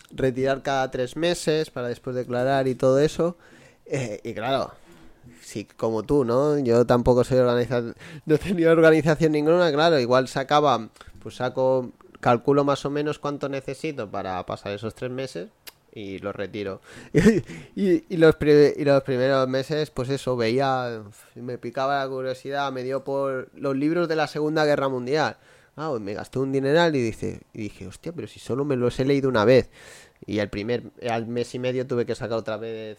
retirar 0.09 0.63
cada 0.63 0.89
tres 0.89 1.15
meses 1.15 1.69
para 1.69 1.89
después 1.89 2.15
declarar 2.15 2.67
y 2.67 2.73
todo 2.73 2.99
eso. 2.99 3.37
Eh, 3.85 4.19
y 4.23 4.33
claro, 4.33 4.71
sí, 5.41 5.67
como 5.77 6.01
tú, 6.01 6.25
¿no? 6.25 6.57
Yo 6.57 6.87
tampoco 6.87 7.23
soy 7.23 7.37
organizado, 7.37 7.93
no 8.25 8.37
tenía 8.39 8.71
organización 8.71 9.33
ninguna, 9.33 9.71
claro, 9.71 9.99
igual 9.99 10.27
sacaba, 10.27 10.89
pues 11.21 11.35
saco 11.35 11.91
calculo 12.25 12.63
más 12.63 12.83
o 12.85 12.89
menos 12.89 13.19
cuánto 13.19 13.49
necesito 13.49 14.09
para 14.09 14.43
pasar 14.47 14.71
esos 14.71 14.95
tres 14.95 15.11
meses 15.11 15.49
y 15.93 16.17
lo 16.17 16.31
retiro. 16.31 16.81
y, 17.75 18.17
los 18.17 18.35
los 18.39 19.03
primeros 19.03 19.47
meses, 19.47 19.91
pues 19.91 20.09
eso, 20.09 20.35
veía, 20.35 21.03
me 21.35 21.59
picaba 21.59 21.99
la 21.99 22.09
curiosidad, 22.09 22.71
me 22.71 22.81
dio 22.81 23.03
por 23.03 23.51
los 23.53 23.75
libros 23.75 24.07
de 24.07 24.15
la 24.15 24.25
Segunda 24.25 24.65
Guerra 24.65 24.89
Mundial. 24.89 25.37
Ah, 25.75 25.89
pues 25.91 26.01
me 26.01 26.15
gasté 26.15 26.39
un 26.39 26.51
dineral 26.51 26.95
y, 26.95 27.01
dice, 27.03 27.41
y 27.53 27.61
dije, 27.61 27.85
hostia, 27.85 28.11
pero 28.11 28.27
si 28.27 28.39
solo 28.39 28.65
me 28.65 28.75
los 28.75 28.99
he 28.99 29.05
leído 29.05 29.29
una 29.29 29.45
vez. 29.45 29.69
Y 30.25 30.39
el 30.39 30.49
primer, 30.49 30.81
al 31.07 31.27
mes 31.27 31.53
y 31.53 31.59
medio 31.59 31.85
tuve 31.85 32.07
que 32.07 32.15
sacar 32.15 32.39
otra 32.39 32.57
vez 32.57 32.97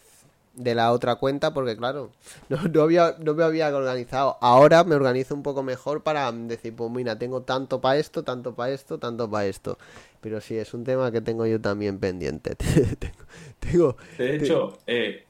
de 0.56 0.74
la 0.74 0.90
otra 0.92 1.16
cuenta 1.16 1.52
porque 1.52 1.76
claro, 1.76 2.10
no, 2.48 2.56
no, 2.72 2.82
había, 2.82 3.14
no 3.18 3.34
me 3.34 3.44
había 3.44 3.74
organizado. 3.74 4.38
Ahora 4.40 4.84
me 4.84 4.94
organizo 4.94 5.34
un 5.34 5.42
poco 5.42 5.62
mejor 5.62 6.02
para 6.02 6.30
decir, 6.32 6.74
pues 6.74 6.90
mira, 6.90 7.18
tengo 7.18 7.42
tanto 7.42 7.80
para 7.80 7.98
esto, 7.98 8.24
tanto 8.24 8.54
para 8.54 8.72
esto, 8.72 8.98
tanto 8.98 9.30
para 9.30 9.46
esto. 9.46 9.78
Pero 10.20 10.40
sí, 10.40 10.56
es 10.56 10.74
un 10.74 10.82
tema 10.82 11.12
que 11.12 11.20
tengo 11.20 11.46
yo 11.46 11.60
también 11.60 11.98
pendiente. 11.98 12.56
tengo, 13.60 13.96
de 14.18 14.36
hecho, 14.36 14.78
eh, 14.86 15.24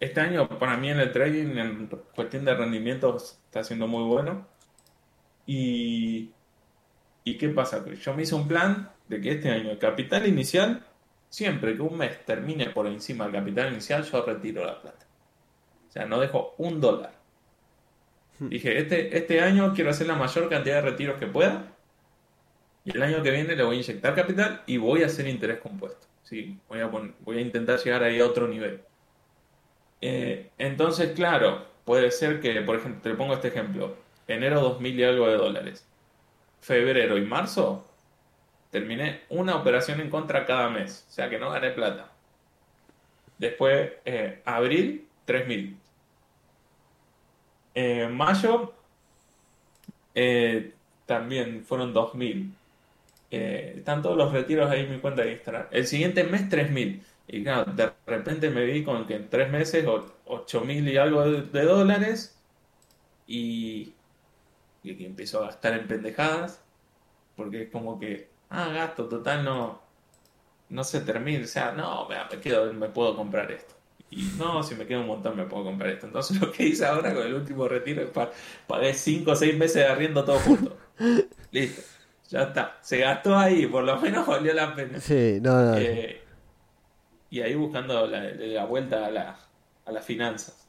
este 0.00 0.20
año 0.20 0.48
para 0.58 0.76
mí 0.76 0.90
en 0.90 1.00
el 1.00 1.12
trading, 1.12 1.56
en 1.58 1.90
cuestión 2.14 2.44
de 2.44 2.54
rendimientos, 2.54 3.38
está 3.46 3.64
siendo 3.64 3.86
muy 3.86 4.04
bueno. 4.04 4.46
Y, 5.44 6.30
¿Y 7.24 7.36
qué 7.36 7.48
pasa? 7.48 7.84
Yo 7.84 8.14
me 8.14 8.22
hice 8.22 8.34
un 8.34 8.48
plan 8.48 8.90
de 9.08 9.20
que 9.20 9.32
este 9.32 9.50
año 9.50 9.70
el 9.70 9.78
capital 9.78 10.26
inicial 10.26 10.84
Siempre 11.32 11.74
que 11.74 11.80
un 11.80 11.96
mes 11.96 12.26
termine 12.26 12.68
por 12.68 12.86
encima 12.86 13.24
del 13.24 13.32
capital 13.32 13.72
inicial, 13.72 14.04
yo 14.04 14.22
retiro 14.22 14.66
la 14.66 14.82
plata. 14.82 15.06
O 15.88 15.90
sea, 15.90 16.04
no 16.04 16.20
dejo 16.20 16.54
un 16.58 16.78
dólar. 16.78 17.14
Dije, 18.38 18.78
este, 18.78 19.16
este 19.16 19.40
año 19.40 19.72
quiero 19.72 19.88
hacer 19.88 20.08
la 20.08 20.14
mayor 20.14 20.50
cantidad 20.50 20.74
de 20.74 20.90
retiros 20.90 21.18
que 21.18 21.26
pueda. 21.26 21.72
Y 22.84 22.94
el 22.94 23.02
año 23.02 23.22
que 23.22 23.30
viene 23.30 23.56
le 23.56 23.62
voy 23.62 23.76
a 23.76 23.80
inyectar 23.80 24.14
capital 24.14 24.62
y 24.66 24.76
voy 24.76 25.04
a 25.04 25.06
hacer 25.06 25.26
interés 25.26 25.58
compuesto. 25.60 26.06
Sí, 26.22 26.58
voy 26.68 26.80
a, 26.80 26.88
voy 26.88 27.38
a 27.38 27.40
intentar 27.40 27.78
llegar 27.78 28.02
ahí 28.02 28.20
a 28.20 28.26
otro 28.26 28.46
nivel. 28.46 28.82
Eh, 30.02 30.50
entonces, 30.58 31.12
claro, 31.12 31.64
puede 31.86 32.10
ser 32.10 32.40
que, 32.40 32.60
por 32.60 32.76
ejemplo, 32.76 33.00
te 33.10 33.16
pongo 33.16 33.32
este 33.32 33.48
ejemplo. 33.48 33.96
Enero 34.28 34.60
2000 34.60 35.00
y 35.00 35.04
algo 35.04 35.30
de 35.30 35.36
dólares. 35.38 35.88
Febrero 36.60 37.16
y 37.16 37.22
marzo 37.22 37.86
terminé 38.72 39.20
una 39.28 39.54
operación 39.56 40.00
en 40.00 40.10
contra 40.10 40.46
cada 40.46 40.70
mes. 40.70 41.06
O 41.08 41.12
sea 41.12 41.30
que 41.30 41.38
no 41.38 41.50
gané 41.50 41.70
plata. 41.70 42.10
Después, 43.38 43.92
eh, 44.04 44.42
abril, 44.44 45.06
3000. 45.26 45.78
Eh, 47.74 48.08
mayo, 48.08 48.72
eh, 50.14 50.72
también 51.06 51.64
fueron 51.64 51.92
2000. 51.92 52.54
Eh, 53.30 53.74
están 53.78 54.02
todos 54.02 54.16
los 54.16 54.32
retiros 54.32 54.70
ahí 54.70 54.82
en 54.82 54.92
mi 54.92 55.00
cuenta 55.00 55.22
de 55.22 55.32
Instagram. 55.32 55.66
El 55.70 55.86
siguiente 55.86 56.24
mes, 56.24 56.48
3000. 56.48 57.02
Y 57.28 57.44
claro, 57.44 57.72
de 57.72 57.92
repente 58.06 58.50
me 58.50 58.64
vi 58.64 58.84
con 58.84 59.06
que 59.06 59.16
en 59.16 59.28
tres 59.28 59.50
meses, 59.50 59.86
8000 60.26 60.88
y 60.88 60.96
algo 60.96 61.24
de, 61.30 61.62
dólares. 61.64 62.38
Y, 63.26 63.94
y 64.82 64.94
que 64.96 65.06
empezó 65.06 65.42
a 65.42 65.46
gastar 65.46 65.74
en 65.74 65.86
pendejadas. 65.88 66.62
Porque 67.36 67.62
es 67.64 67.70
como 67.70 67.98
que, 67.98 68.31
ah, 68.52 68.68
gasto 68.68 69.06
total, 69.06 69.44
no, 69.44 69.82
no 70.68 70.84
se 70.84 71.00
termina. 71.00 71.44
O 71.44 71.48
sea, 71.48 71.72
no, 71.72 72.08
me 72.08 72.40
quedo, 72.40 72.72
me 72.72 72.88
puedo 72.88 73.16
comprar 73.16 73.50
esto. 73.50 73.74
Y 74.10 74.30
no, 74.36 74.62
si 74.62 74.74
me 74.74 74.86
queda 74.86 75.00
un 75.00 75.06
montón 75.06 75.36
me 75.36 75.46
puedo 75.46 75.64
comprar 75.64 75.90
esto. 75.90 76.06
Entonces 76.06 76.40
lo 76.40 76.52
que 76.52 76.64
hice 76.64 76.86
ahora 76.86 77.14
con 77.14 77.26
el 77.26 77.34
último 77.34 77.66
retiro 77.66 78.02
es 78.02 78.10
pagué 78.66 78.94
5 78.94 79.30
o 79.30 79.36
6 79.36 79.56
meses 79.56 79.76
de 79.76 79.86
arriendo 79.86 80.24
todo 80.24 80.38
junto. 80.38 80.76
Listo. 81.50 81.82
Ya 82.28 82.44
está. 82.44 82.78
Se 82.80 82.98
gastó 82.98 83.36
ahí, 83.36 83.66
por 83.66 83.84
lo 83.84 84.00
menos 84.00 84.26
valió 84.26 84.54
la 84.54 84.74
pena. 84.74 84.98
Sí, 85.00 85.38
no, 85.42 85.62
no. 85.62 85.76
Eh, 85.76 86.22
y 87.28 87.40
ahí 87.40 87.54
buscando 87.54 88.06
la, 88.06 88.64
vuelta 88.64 89.06
a, 89.06 89.10
la, 89.10 89.38
a 89.84 89.92
las 89.92 90.04
finanzas. 90.04 90.66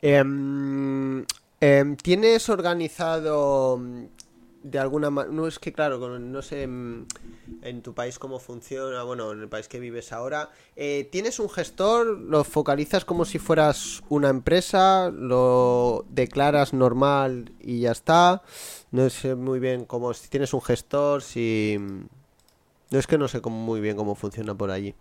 Em, 0.00 1.24
em, 1.60 1.96
¿Tienes 1.96 2.48
organizado 2.48 3.80
de 4.70 4.80
alguna 4.80 5.10
manera, 5.10 5.32
no 5.32 5.46
es 5.46 5.60
que 5.60 5.72
claro, 5.72 6.18
no 6.18 6.42
sé 6.42 6.64
en, 6.64 7.06
tu 7.82 7.94
país 7.94 8.18
cómo 8.18 8.40
funciona, 8.40 9.04
bueno, 9.04 9.30
en 9.30 9.40
el 9.40 9.48
país 9.48 9.68
que 9.68 9.78
vives 9.78 10.12
ahora, 10.12 10.50
eh, 10.74 11.08
¿tienes 11.12 11.38
un 11.38 11.48
gestor? 11.48 12.06
¿Lo 12.06 12.42
focalizas 12.42 13.04
como 13.04 13.24
si 13.24 13.38
fueras 13.38 14.02
una 14.08 14.28
empresa? 14.28 15.10
¿Lo 15.10 16.04
declaras 16.08 16.72
normal 16.72 17.52
y 17.60 17.80
ya 17.80 17.92
está? 17.92 18.42
No 18.90 19.08
sé 19.08 19.36
muy 19.36 19.60
bien 19.60 19.84
cómo, 19.84 20.12
si 20.14 20.28
tienes 20.28 20.52
un 20.52 20.62
gestor, 20.62 21.22
si... 21.22 21.78
No 22.90 22.98
es 22.98 23.06
que 23.06 23.18
no 23.18 23.28
sé 23.28 23.40
cómo, 23.40 23.56
muy 23.56 23.80
bien 23.80 23.96
cómo 23.96 24.14
funciona 24.16 24.54
por 24.54 24.70
allí. 24.70 24.94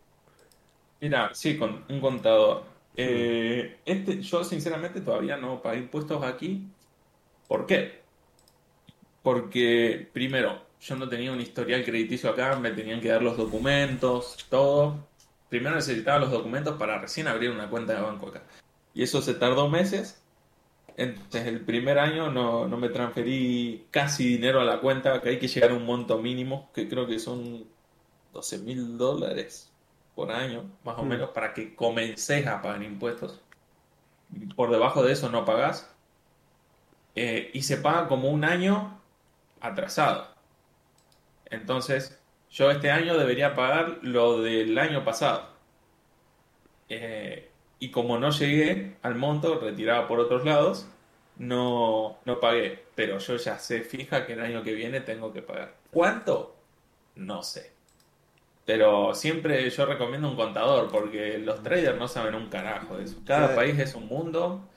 Mira, 1.01 1.31
sí, 1.33 1.57
con 1.57 1.83
un 1.89 1.99
contador. 1.99 2.63
Eh, 2.95 3.77
este, 3.85 4.21
yo 4.21 4.43
sinceramente 4.43 5.01
todavía 5.01 5.37
no 5.37 5.61
pagué 5.61 5.79
impuestos 5.79 6.23
aquí. 6.23 6.67
¿Por 7.47 7.65
qué? 7.65 8.04
Porque 9.25 10.07
primero, 10.13 10.61
yo 10.79 10.95
no 10.95 11.09
tenía 11.09 11.31
un 11.31 11.41
historial 11.41 11.83
crediticio 11.83 12.29
acá, 12.29 12.55
me 12.57 12.69
tenían 12.69 13.01
que 13.01 13.07
dar 13.07 13.23
los 13.23 13.35
documentos, 13.35 14.37
todo. 14.51 14.99
Primero 15.49 15.73
necesitaba 15.73 16.19
los 16.19 16.29
documentos 16.29 16.77
para 16.77 16.99
recién 16.99 17.27
abrir 17.27 17.49
una 17.49 17.67
cuenta 17.67 17.95
de 17.95 18.01
banco 18.01 18.27
acá. 18.27 18.43
Y 18.93 19.01
eso 19.01 19.23
se 19.23 19.33
tardó 19.33 19.67
meses. 19.67 20.21
Entonces 20.95 21.47
el 21.47 21.61
primer 21.61 21.97
año 21.97 22.29
no, 22.29 22.67
me 22.67 22.89
transferí 22.89 23.87
casi 23.89 24.27
dinero 24.27 24.61
a 24.61 24.63
la 24.63 24.79
cuenta, 24.79 25.19
que 25.21 25.29
hay 25.29 25.39
que 25.39 25.47
llegar 25.47 25.71
a 25.71 25.73
un 25.73 25.87
monto 25.87 26.19
mínimo, 26.19 26.69
que 26.71 26.87
creo 26.87 27.07
que 27.07 27.17
son 27.17 27.65
12 28.31 28.59
mil 28.59 28.95
dólares 28.95 29.71
por 30.13 30.31
año, 30.31 30.69
más 30.83 30.99
o 30.99 31.03
mm. 31.03 31.07
menos, 31.07 31.29
para 31.31 31.51
que 31.51 31.73
comences 31.73 32.45
a 32.45 32.61
pagar 32.61 32.83
impuestos. 32.83 33.41
Por 34.55 34.69
debajo 34.69 35.01
de 35.01 35.13
eso 35.13 35.31
no 35.31 35.45
pagás. 35.45 35.91
Eh, 37.15 37.49
y 37.55 37.63
se 37.63 37.77
paga 37.77 38.07
como 38.07 38.29
un 38.29 38.43
año 38.43 39.01
atrasado. 39.67 40.27
Entonces, 41.45 42.19
yo 42.51 42.71
este 42.71 42.91
año 42.91 43.17
debería 43.17 43.55
pagar 43.55 43.99
lo 44.01 44.41
del 44.41 44.77
año 44.77 45.03
pasado. 45.03 45.49
Eh, 46.89 47.49
y 47.79 47.91
como 47.91 48.17
no 48.17 48.31
llegué 48.31 48.97
al 49.01 49.15
monto, 49.15 49.59
retirado 49.59 50.07
por 50.07 50.19
otros 50.19 50.45
lados, 50.45 50.87
no, 51.37 52.17
no 52.25 52.39
pagué. 52.39 52.85
Pero 52.95 53.17
yo 53.19 53.35
ya 53.37 53.59
sé 53.59 53.81
fija 53.81 54.25
que 54.25 54.33
el 54.33 54.41
año 54.41 54.63
que 54.63 54.73
viene 54.73 55.01
tengo 55.01 55.33
que 55.33 55.41
pagar. 55.41 55.75
¿Cuánto? 55.91 56.55
No 57.15 57.43
sé. 57.43 57.73
Pero 58.65 59.13
siempre 59.13 59.69
yo 59.69 59.85
recomiendo 59.85 60.29
un 60.29 60.35
contador 60.35 60.89
porque 60.91 61.37
los 61.37 61.61
traders 61.61 61.97
no 61.97 62.07
saben 62.07 62.33
un 62.35 62.49
carajo 62.49 62.97
de 62.97 63.03
eso. 63.03 63.17
Cada 63.25 63.55
país 63.55 63.77
es 63.77 63.93
un 63.93 64.07
mundo, 64.07 64.67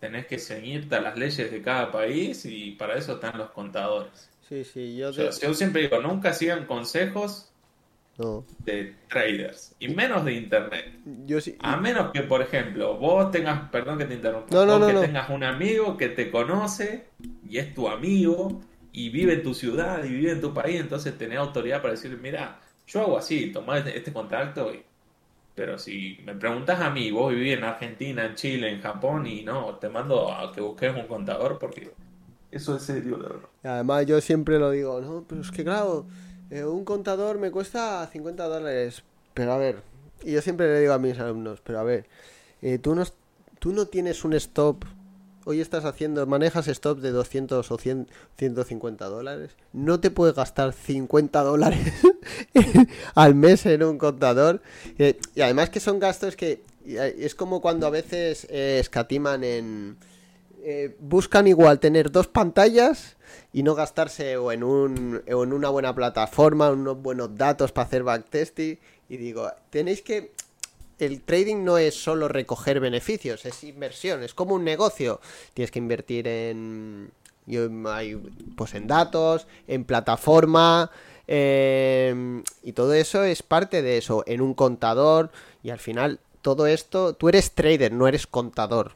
tenés 0.00 0.26
que 0.26 0.38
ceñirte 0.38 0.96
a 0.96 1.00
las 1.00 1.16
leyes 1.16 1.50
de 1.50 1.62
cada 1.62 1.92
país 1.92 2.44
y 2.44 2.72
para 2.72 2.96
eso 2.96 3.14
están 3.14 3.38
los 3.38 3.50
contadores. 3.50 4.30
Sí, 4.48 4.62
sí, 4.62 4.96
yo, 4.96 5.12
siempre 5.54 5.82
digo, 5.82 6.00
nunca 6.00 6.32
sigan 6.32 6.66
consejos 6.66 7.50
de 8.64 8.94
traders 9.08 9.74
y 9.80 9.88
menos 9.88 10.24
de 10.24 10.34
internet. 10.34 10.86
Yo 11.26 11.40
sí, 11.40 11.56
A 11.58 11.76
menos 11.76 12.12
que, 12.12 12.22
por 12.22 12.40
ejemplo, 12.40 12.96
vos 12.96 13.30
tengas, 13.32 13.68
perdón 13.70 13.98
que 13.98 14.04
te 14.04 14.14
interrumpa, 14.14 14.64
no, 14.64 14.86
que 14.86 14.94
tengas 14.94 15.30
un 15.30 15.42
amigo 15.42 15.96
que 15.96 16.10
te 16.10 16.30
conoce 16.30 17.08
y 17.48 17.58
es 17.58 17.74
tu 17.74 17.88
amigo 17.88 18.60
y 18.92 19.10
vive 19.10 19.34
en 19.34 19.42
tu 19.42 19.52
ciudad 19.52 20.04
y 20.04 20.10
vive 20.10 20.32
en 20.32 20.40
tu 20.40 20.54
país, 20.54 20.80
entonces 20.80 21.18
tenés 21.18 21.38
autoridad 21.38 21.82
para 21.82 21.94
decir, 21.94 22.16
mira, 22.22 22.60
yo 22.86 23.00
hago 23.00 23.18
así, 23.18 23.50
tomar 23.52 23.78
este, 23.78 23.98
este 23.98 24.12
contacto 24.12 24.72
Pero 25.56 25.76
si 25.76 26.20
me 26.24 26.34
preguntas 26.34 26.80
a 26.80 26.90
mí, 26.90 27.10
vos 27.10 27.34
vivís 27.34 27.54
en 27.54 27.64
Argentina, 27.64 28.24
en 28.24 28.36
Chile, 28.36 28.70
en 28.70 28.80
Japón 28.80 29.26
y 29.26 29.42
no, 29.42 29.74
te 29.74 29.88
mando 29.88 30.32
a 30.32 30.52
que 30.52 30.60
busques 30.60 30.94
un 30.94 31.08
contador 31.08 31.58
porque 31.58 31.90
eso 32.56 32.76
es 32.76 32.82
serio, 32.82 33.18
la 33.18 33.28
verdad. 33.28 33.48
Además, 33.62 34.06
yo 34.06 34.20
siempre 34.20 34.58
lo 34.58 34.70
digo, 34.70 35.00
no, 35.00 35.24
pero 35.28 35.40
es 35.40 35.50
que 35.50 35.64
claro, 35.64 36.06
eh, 36.50 36.64
un 36.64 36.84
contador 36.84 37.38
me 37.38 37.50
cuesta 37.50 38.08
50 38.10 38.44
dólares. 38.44 39.02
Pero 39.34 39.52
a 39.52 39.58
ver, 39.58 39.82
y 40.22 40.32
yo 40.32 40.42
siempre 40.42 40.66
le 40.66 40.80
digo 40.80 40.92
a 40.92 40.98
mis 40.98 41.18
alumnos, 41.18 41.60
pero 41.62 41.80
a 41.80 41.82
ver, 41.82 42.06
eh, 42.62 42.78
tú, 42.78 42.94
no, 42.94 43.04
tú 43.58 43.72
no 43.72 43.86
tienes 43.86 44.24
un 44.24 44.32
stop. 44.34 44.84
Hoy 45.44 45.60
estás 45.60 45.84
haciendo, 45.84 46.26
manejas 46.26 46.66
stop 46.66 46.98
de 46.98 47.12
200 47.12 47.70
o 47.70 47.78
100, 47.78 48.08
150 48.36 49.04
dólares. 49.04 49.52
No 49.72 50.00
te 50.00 50.10
puedes 50.10 50.34
gastar 50.34 50.72
50 50.72 51.42
dólares 51.42 51.92
al 53.14 53.34
mes 53.36 53.64
en 53.66 53.84
un 53.84 53.98
contador. 53.98 54.60
Eh, 54.98 55.20
y 55.36 55.42
además 55.42 55.70
que 55.70 55.78
son 55.78 56.00
gastos 56.00 56.34
que 56.34 56.64
es 56.84 57.34
como 57.34 57.60
cuando 57.60 57.86
a 57.86 57.90
veces 57.90 58.44
escatiman 58.50 59.44
en 59.44 59.96
eh, 60.68 60.96
buscan 60.98 61.46
igual 61.46 61.78
tener 61.78 62.10
dos 62.10 62.26
pantallas 62.26 63.16
y 63.52 63.62
no 63.62 63.76
gastarse 63.76 64.36
o 64.36 64.50
en, 64.50 64.64
un, 64.64 65.22
en 65.24 65.52
una 65.52 65.68
buena 65.68 65.94
plataforma, 65.94 66.72
unos 66.72 67.00
buenos 67.00 67.36
datos 67.36 67.70
para 67.70 67.86
hacer 67.86 68.02
backtesting. 68.02 68.76
Y 69.08 69.16
digo, 69.16 69.48
tenéis 69.70 70.02
que... 70.02 70.32
El 70.98 71.20
trading 71.20 71.62
no 71.62 71.78
es 71.78 71.94
solo 71.94 72.26
recoger 72.26 72.80
beneficios, 72.80 73.44
es 73.46 73.62
inversión, 73.62 74.24
es 74.24 74.34
como 74.34 74.56
un 74.56 74.64
negocio. 74.64 75.20
Tienes 75.54 75.70
que 75.70 75.78
invertir 75.78 76.26
en... 76.26 77.12
pues 78.56 78.74
en 78.74 78.88
datos, 78.88 79.46
en 79.68 79.84
plataforma, 79.84 80.90
em, 81.28 82.42
y 82.64 82.72
todo 82.72 82.92
eso 82.94 83.22
es 83.22 83.44
parte 83.44 83.82
de 83.82 83.98
eso, 83.98 84.24
en 84.26 84.40
un 84.40 84.54
contador, 84.54 85.30
y 85.62 85.70
al 85.70 85.78
final 85.78 86.18
todo 86.42 86.66
esto, 86.66 87.12
tú 87.12 87.28
eres 87.28 87.52
trader, 87.52 87.92
no 87.92 88.08
eres 88.08 88.26
contador. 88.26 88.94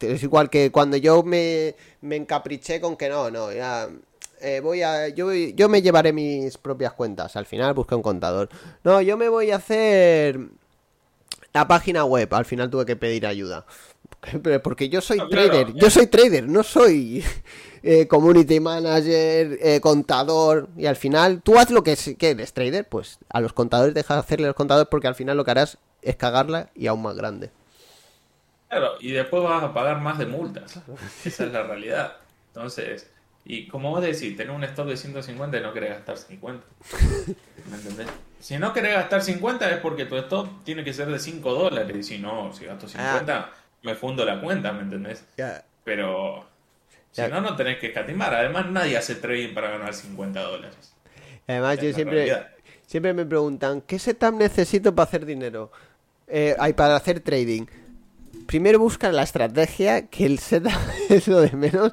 Es 0.00 0.22
igual 0.22 0.50
que 0.50 0.70
cuando 0.70 0.96
yo 0.96 1.22
me, 1.22 1.74
me 2.00 2.16
encapriché 2.16 2.80
con 2.80 2.96
que 2.96 3.08
no, 3.08 3.30
no, 3.30 3.52
ya 3.52 3.88
eh, 4.40 4.60
voy 4.60 4.82
a 4.82 5.08
yo, 5.08 5.32
yo 5.32 5.68
me 5.68 5.82
llevaré 5.82 6.12
mis 6.12 6.58
propias 6.58 6.92
cuentas. 6.92 7.36
Al 7.36 7.46
final 7.46 7.74
busqué 7.74 7.94
un 7.94 8.02
contador. 8.02 8.48
No, 8.84 9.00
yo 9.00 9.16
me 9.16 9.28
voy 9.28 9.50
a 9.50 9.56
hacer 9.56 10.40
la 11.52 11.66
página 11.66 12.04
web. 12.04 12.32
Al 12.34 12.44
final 12.44 12.70
tuve 12.70 12.86
que 12.86 12.96
pedir 12.96 13.26
ayuda. 13.26 13.66
Porque 14.62 14.88
yo 14.88 15.00
soy 15.00 15.20
trader, 15.28 15.74
yo 15.74 15.90
soy 15.90 16.06
trader, 16.06 16.48
no 16.48 16.62
soy 16.62 17.24
eh, 17.82 18.06
community 18.06 18.60
manager, 18.60 19.58
eh, 19.60 19.80
contador. 19.80 20.68
Y 20.76 20.86
al 20.86 20.96
final, 20.96 21.42
tú 21.42 21.58
haz 21.58 21.70
lo 21.70 21.82
que, 21.82 21.96
que 21.96 22.30
eres 22.30 22.52
trader, 22.52 22.88
pues 22.88 23.18
a 23.28 23.40
los 23.40 23.52
contadores 23.52 23.94
deja 23.94 24.14
de 24.14 24.20
hacerle 24.20 24.46
los 24.46 24.56
contadores 24.56 24.88
porque 24.90 25.08
al 25.08 25.14
final 25.14 25.36
lo 25.36 25.44
que 25.44 25.50
harás 25.50 25.78
es 26.02 26.16
cagarla 26.16 26.70
y 26.74 26.86
aún 26.86 27.02
más 27.02 27.16
grande. 27.16 27.50
Claro, 28.68 28.96
y 29.00 29.12
después 29.12 29.42
vas 29.42 29.62
a 29.62 29.72
pagar 29.72 30.00
más 30.00 30.18
de 30.18 30.26
multas. 30.26 30.80
Esa 31.24 31.44
es 31.44 31.52
la 31.52 31.62
realidad. 31.62 32.16
Entonces, 32.48 33.10
y 33.44 33.66
como 33.66 33.90
vos 33.90 34.02
decís, 34.02 34.36
tener 34.36 34.50
un 34.50 34.62
stock 34.64 34.86
de 34.86 34.96
150 34.96 35.56
y 35.56 35.60
no 35.62 35.72
querés 35.72 35.90
gastar 35.90 36.18
50. 36.18 36.64
¿Me 37.70 37.76
entendés? 37.76 38.08
Si 38.40 38.58
no 38.58 38.72
querés 38.72 38.94
gastar 38.94 39.22
50 39.22 39.70
es 39.70 39.78
porque 39.78 40.04
tu 40.04 40.16
stock 40.16 40.64
tiene 40.64 40.84
que 40.84 40.92
ser 40.92 41.08
de 41.08 41.18
5 41.18 41.54
dólares. 41.54 41.96
Y 41.96 42.02
si 42.02 42.18
no, 42.18 42.52
si 42.52 42.66
gasto 42.66 42.86
50, 42.86 43.50
me 43.82 43.94
fundo 43.94 44.24
la 44.24 44.40
cuenta, 44.40 44.72
¿me 44.72 44.82
entendés? 44.82 45.24
Pero 45.82 46.46
si 47.10 47.22
no, 47.22 47.40
no 47.40 47.56
tenés 47.56 47.78
que 47.78 47.88
escatimar. 47.88 48.34
Además, 48.34 48.66
nadie 48.70 48.98
hace 48.98 49.14
trading 49.14 49.54
para 49.54 49.70
ganar 49.70 49.94
50 49.94 50.40
dólares. 50.40 50.94
Además, 51.46 51.80
yo 51.80 51.92
siempre, 51.94 52.46
siempre 52.86 53.14
me 53.14 53.24
preguntan, 53.24 53.80
¿qué 53.80 53.98
setup 53.98 54.34
necesito 54.34 54.94
para 54.94 55.08
hacer 55.08 55.24
dinero? 55.24 55.72
Eh, 56.26 56.54
hay 56.58 56.74
para 56.74 56.96
hacer 56.96 57.20
trading. 57.20 57.64
Primero 58.48 58.78
busca 58.78 59.12
la 59.12 59.24
estrategia, 59.24 60.06
que 60.06 60.24
el 60.24 60.38
setup 60.38 60.72
es 61.10 61.28
lo 61.28 61.42
de 61.42 61.52
menos. 61.52 61.92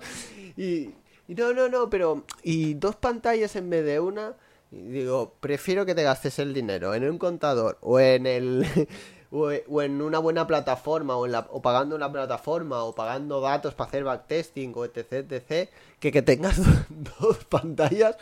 Y, 0.56 0.92
y 1.28 1.36
no, 1.36 1.54
no, 1.54 1.68
no, 1.68 1.90
pero... 1.90 2.24
Y 2.44 2.76
dos 2.76 2.96
pantallas 2.96 3.58
en 3.58 3.70
vez 3.70 3.84
de 3.84 4.00
una... 4.00 4.36
Y 4.72 4.78
digo, 4.78 5.34
prefiero 5.42 5.86
que 5.86 5.94
te 5.94 6.04
gastes 6.04 6.40
el 6.40 6.54
dinero 6.54 6.96
en 6.96 7.10
un 7.10 7.18
contador 7.18 7.78
o 7.82 8.00
en 8.00 8.26
el 8.26 8.66
o, 9.32 9.82
en 9.82 10.02
una 10.02 10.20
buena 10.20 10.48
plataforma 10.48 11.18
o, 11.18 11.26
en 11.26 11.34
la, 11.34 11.46
o 11.52 11.62
pagando 11.62 11.94
una 11.94 12.10
plataforma 12.10 12.84
o 12.86 12.96
pagando 12.96 13.42
datos 13.42 13.74
para 13.74 13.90
hacer 13.90 14.06
backtesting 14.06 14.72
o 14.78 14.86
etc, 14.86 15.30
etc, 15.30 15.70
que 16.00 16.12
que 16.14 16.22
tengas 16.22 16.58
dos 17.20 17.44
pantallas 17.46 18.16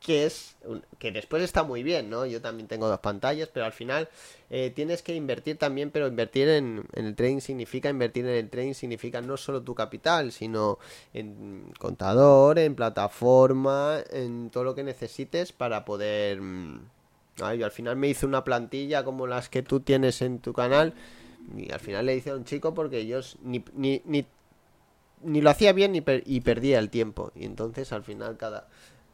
que 0.00 0.24
es 0.24 0.56
que 0.98 1.12
después 1.12 1.42
está 1.42 1.62
muy 1.62 1.82
bien, 1.82 2.08
¿no? 2.08 2.24
Yo 2.26 2.40
también 2.40 2.66
tengo 2.68 2.88
dos 2.88 3.00
pantallas, 3.00 3.48
pero 3.52 3.66
al 3.66 3.72
final 3.72 4.08
eh, 4.48 4.72
tienes 4.74 5.02
que 5.02 5.14
invertir 5.14 5.58
también, 5.58 5.90
pero 5.90 6.08
invertir 6.08 6.48
en, 6.48 6.84
en, 6.94 7.06
el 7.06 7.14
trading 7.14 7.40
significa 7.40 7.90
invertir 7.90 8.24
en 8.26 8.34
el 8.34 8.48
trading 8.48 8.72
significa 8.72 9.20
no 9.20 9.36
solo 9.36 9.62
tu 9.62 9.74
capital, 9.74 10.32
sino 10.32 10.78
en 11.12 11.72
contador, 11.78 12.58
en 12.58 12.74
plataforma, 12.74 13.98
en 14.10 14.50
todo 14.50 14.64
lo 14.64 14.74
que 14.74 14.82
necesites 14.82 15.52
para 15.52 15.84
poder 15.84 16.40
mm, 16.40 16.80
yo 17.56 17.64
al 17.64 17.70
final 17.70 17.96
me 17.96 18.08
hice 18.08 18.26
una 18.26 18.44
plantilla 18.44 19.04
como 19.04 19.26
las 19.26 19.48
que 19.48 19.62
tú 19.62 19.80
tienes 19.80 20.22
en 20.22 20.40
tu 20.40 20.52
canal 20.52 20.94
y 21.56 21.72
al 21.72 21.80
final 21.80 22.06
le 22.06 22.16
hice 22.16 22.30
a 22.30 22.34
un 22.34 22.44
chico 22.44 22.74
porque 22.74 23.06
yo 23.06 23.20
ni, 23.42 23.64
ni, 23.74 24.02
ni, 24.04 25.40
lo 25.40 25.50
hacía 25.50 25.72
bien 25.72 25.92
ni 25.92 26.02
y 26.26 26.40
perdía 26.40 26.78
el 26.78 26.90
tiempo. 26.90 27.32
Y 27.34 27.44
entonces 27.44 27.92
al 27.92 28.04
final 28.04 28.36
cada... 28.36 28.68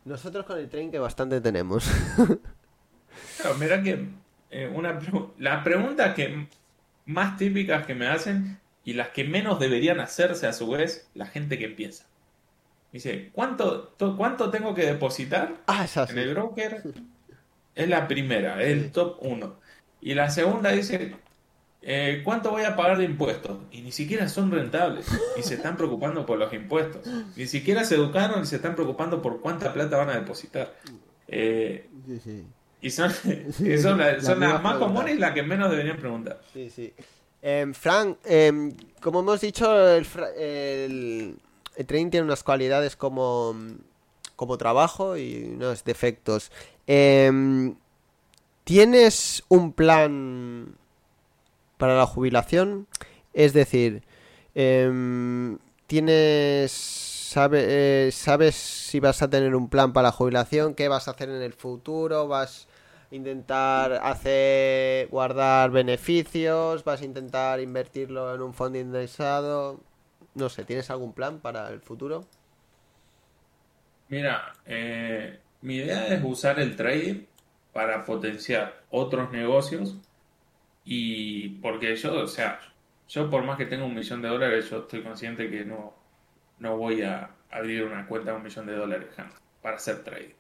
Nosotros 0.07 0.46
con 0.46 0.57
el 0.57 0.68
tren 0.68 0.92
que 0.92 1.00
bastante 1.00 1.40
tenemos. 1.40 1.90
claro, 3.36 3.57
mira 3.59 3.82
que 3.82 4.07
eh, 4.50 4.70
una 4.72 5.00
las 5.38 5.64
preguntas 5.64 6.14
que 6.14 6.46
más 7.07 7.36
típicas 7.36 7.84
que 7.86 7.96
me 7.96 8.07
hacen 8.07 8.61
y 8.84 8.92
las 8.92 9.09
que 9.09 9.24
menos 9.24 9.59
deberían 9.59 9.98
hacerse 9.98 10.46
a 10.46 10.52
su 10.52 10.70
vez 10.70 11.09
la 11.14 11.26
gente 11.26 11.59
que 11.59 11.64
empieza. 11.64 12.07
Dice, 12.92 13.30
¿cuánto, 13.32 13.94
cuánto 14.16 14.48
tengo 14.48 14.74
que 14.74 14.86
depositar 14.86 15.57
ah, 15.66 15.88
en 16.09 16.18
el 16.18 16.34
broker? 16.34 16.84
Es 17.74 17.88
la 17.88 18.07
primera, 18.07 18.62
es 18.62 18.68
el 18.68 18.92
top 18.92 19.18
1. 19.22 19.59
Y 20.02 20.14
la 20.14 20.30
segunda 20.30 20.70
dice, 20.70 21.16
eh, 21.89 22.22
¿cuánto 22.24 22.51
voy 22.51 22.64
a 22.64 22.74
pagar 22.74 22.99
de 22.99 23.05
impuestos? 23.05 23.59
Y 23.70 23.80
ni 23.80 23.93
siquiera 23.93 24.28
son 24.28 24.51
rentables. 24.51 25.07
Y 25.39 25.43
se 25.45 25.55
están 25.55 25.76
preocupando 25.76 26.26
por 26.26 26.37
los 26.37 26.53
impuestos. 26.53 27.07
Ni 27.37 27.47
siquiera 27.47 27.84
se 27.84 27.95
educaron 27.95 28.43
y 28.43 28.47
se 28.47 28.57
están 28.57 28.74
preocupando 28.74 29.22
por 29.22 29.41
cuánta 29.41 29.72
plata 29.72 29.97
van 29.97 30.11
a 30.11 30.14
depositar. 30.14 30.74
Eh, 31.28 31.89
y 32.80 32.91
son, 32.91 33.12
son, 33.80 33.99
las 33.99 34.62
más 34.62 34.78
comunes 34.78 35.14
y 35.14 35.18
las 35.18 35.32
que 35.32 35.45
menos 35.45 35.70
deberían 35.70 35.97
preguntar. 35.97 36.41
Sí, 36.53 36.70
sí. 36.70 36.93
Em, 37.41 37.72
Frank, 37.72 38.18
em, 38.24 38.72
como 39.01 39.20
hemos 39.20 39.41
dicho, 39.41 39.89
el, 39.89 40.05
el, 40.37 41.37
el 41.76 41.87
trading 41.87 42.11
tiene 42.11 42.26
unas 42.26 42.43
cualidades 42.43 42.97
como, 42.97 43.55
como 44.34 44.59
trabajo 44.59 45.16
y 45.16 45.53
unos 45.55 45.84
defectos. 45.84 46.51
Em, 46.89 47.76
¿Tienes 48.64 49.45
un 49.49 49.72
plan 49.72 50.74
para 51.77 51.97
la 51.97 52.07
jubilación? 52.07 52.87
Es 53.33 53.53
decir, 53.53 54.03
em, 54.55 55.59
¿tienes... 55.87 57.07
Eh, 57.53 58.09
¿Sabes 58.12 58.55
si 58.55 58.99
vas 58.99 59.20
a 59.20 59.29
tener 59.29 59.55
un 59.55 59.68
plan 59.68 59.93
para 59.93 60.09
la 60.09 60.12
jubilación? 60.12 60.74
¿Qué 60.74 60.89
vas 60.89 61.07
a 61.07 61.11
hacer 61.11 61.29
en 61.29 61.43
el 61.43 61.53
futuro? 61.53 62.29
¿Vas 62.29 62.66
a 63.11 63.14
intentar 63.14 63.93
hacer 63.93 65.09
guardar 65.09 65.70
beneficios? 65.70 66.83
¿Vas 66.85 67.03
a 67.03 67.05
intentar 67.05 67.61
invertirlo 67.61 68.35
en 68.35 68.41
un 68.41 68.55
fondo 68.55 68.79
indexado? 68.79 69.81
No 70.35 70.49
sé, 70.49 70.64
¿tienes 70.64 70.89
algún 70.91 71.12
plan 71.12 71.41
para 71.41 71.68
el 71.68 71.81
futuro? 71.81 72.24
Mira, 74.09 74.55
eh, 74.64 75.39
mi 75.61 75.77
idea 75.77 76.07
es 76.07 76.22
usar 76.24 76.59
el 76.59 76.77
trading 76.77 77.24
para 77.72 78.05
potenciar 78.05 78.83
otros 78.91 79.31
negocios 79.31 79.97
y 80.87 81.51
porque 81.61 81.95
yo, 81.97 82.22
o 82.22 82.26
sea, 82.26 82.61
yo 83.09 83.28
por 83.28 83.45
más 83.45 83.59
que 83.59 83.66
tenga 83.66 83.84
un 83.84 83.95
millón 83.95 84.22
de 84.22 84.28
dólares, 84.28 84.70
yo 84.70 84.78
estoy 84.78 85.03
consciente 85.03 85.51
que 85.51 85.66
no, 85.66 85.95
no 86.59 86.78
voy 86.78 87.03
a 87.03 87.30
abrir 87.51 87.84
una 87.84 88.07
cuenta 88.07 88.30
de 88.30 88.39
un 88.39 88.43
millón 88.45 88.66
de 88.66 88.74
dólares 88.76 89.09
para 89.61 89.76
hacer 89.76 90.03
trading. 90.05 90.34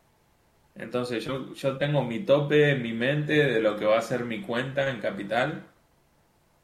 Entonces 0.74 1.24
yo, 1.24 1.54
yo 1.54 1.76
tengo 1.76 2.02
mi 2.04 2.20
tope 2.20 2.70
en 2.70 2.82
mi 2.82 2.92
mente 2.94 3.32
de 3.34 3.60
lo 3.60 3.76
que 3.76 3.84
va 3.84 3.98
a 3.98 4.02
ser 4.02 4.24
mi 4.24 4.40
cuenta 4.42 4.90
en 4.90 5.00
capital. 5.00 5.66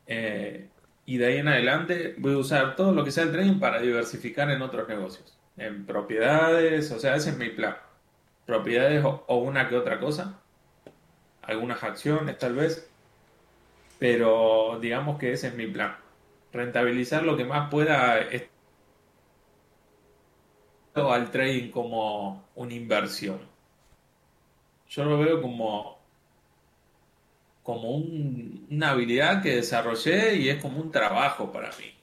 Eh, 0.07 0.69
y 1.05 1.19
de 1.19 1.27
ahí 1.27 1.37
en 1.39 1.49
adelante 1.49 2.15
voy 2.19 2.35
a 2.35 2.39
usar 2.39 2.77
todo 2.77 2.93
lo 2.93 3.05
que 3.05 3.11
sea 3.11 3.25
el 3.25 3.33
trading 3.33 3.59
para 3.59 3.81
diversificar 3.81 4.51
en 4.51 4.63
otros 4.63 4.89
negocios. 4.89 5.39
En 5.57 5.87
propiedades, 5.87 6.91
o 6.93 6.99
sea, 6.99 7.17
ese 7.17 7.31
es 7.31 7.39
mi 7.39 7.51
plan 7.51 7.77
propiedades 8.47 9.05
o, 9.05 9.37
una 9.39 9.69
que 9.69 9.77
otra 9.77 9.99
cosa, 9.99 10.41
algunas 11.43 11.83
acciones 11.83 12.39
tal 12.39 12.55
vez, 12.55 12.91
pero 14.03 14.81
digamos 14.81 15.17
que 15.17 15.33
ese 15.33 15.47
es 15.47 15.55
mi 15.55 15.69
plan, 15.69 15.97
rentabilizar 16.53 17.23
lo 17.23 17.37
que 17.37 17.45
más 17.45 17.71
pueda 17.71 18.19
al 20.95 21.31
trading 21.31 21.71
como 21.71 22.49
una 22.57 22.75
inversión. 22.75 23.39
Yo 24.89 25.05
lo 25.05 25.19
veo 25.21 25.41
como 25.41 26.03
como 27.63 27.91
una 27.93 28.91
habilidad 28.91 29.41
que 29.41 29.55
desarrollé 29.55 30.35
y 30.35 30.49
es 30.49 30.61
como 30.61 30.81
un 30.81 30.91
trabajo 30.91 31.53
para 31.53 31.69
mí 31.79 31.95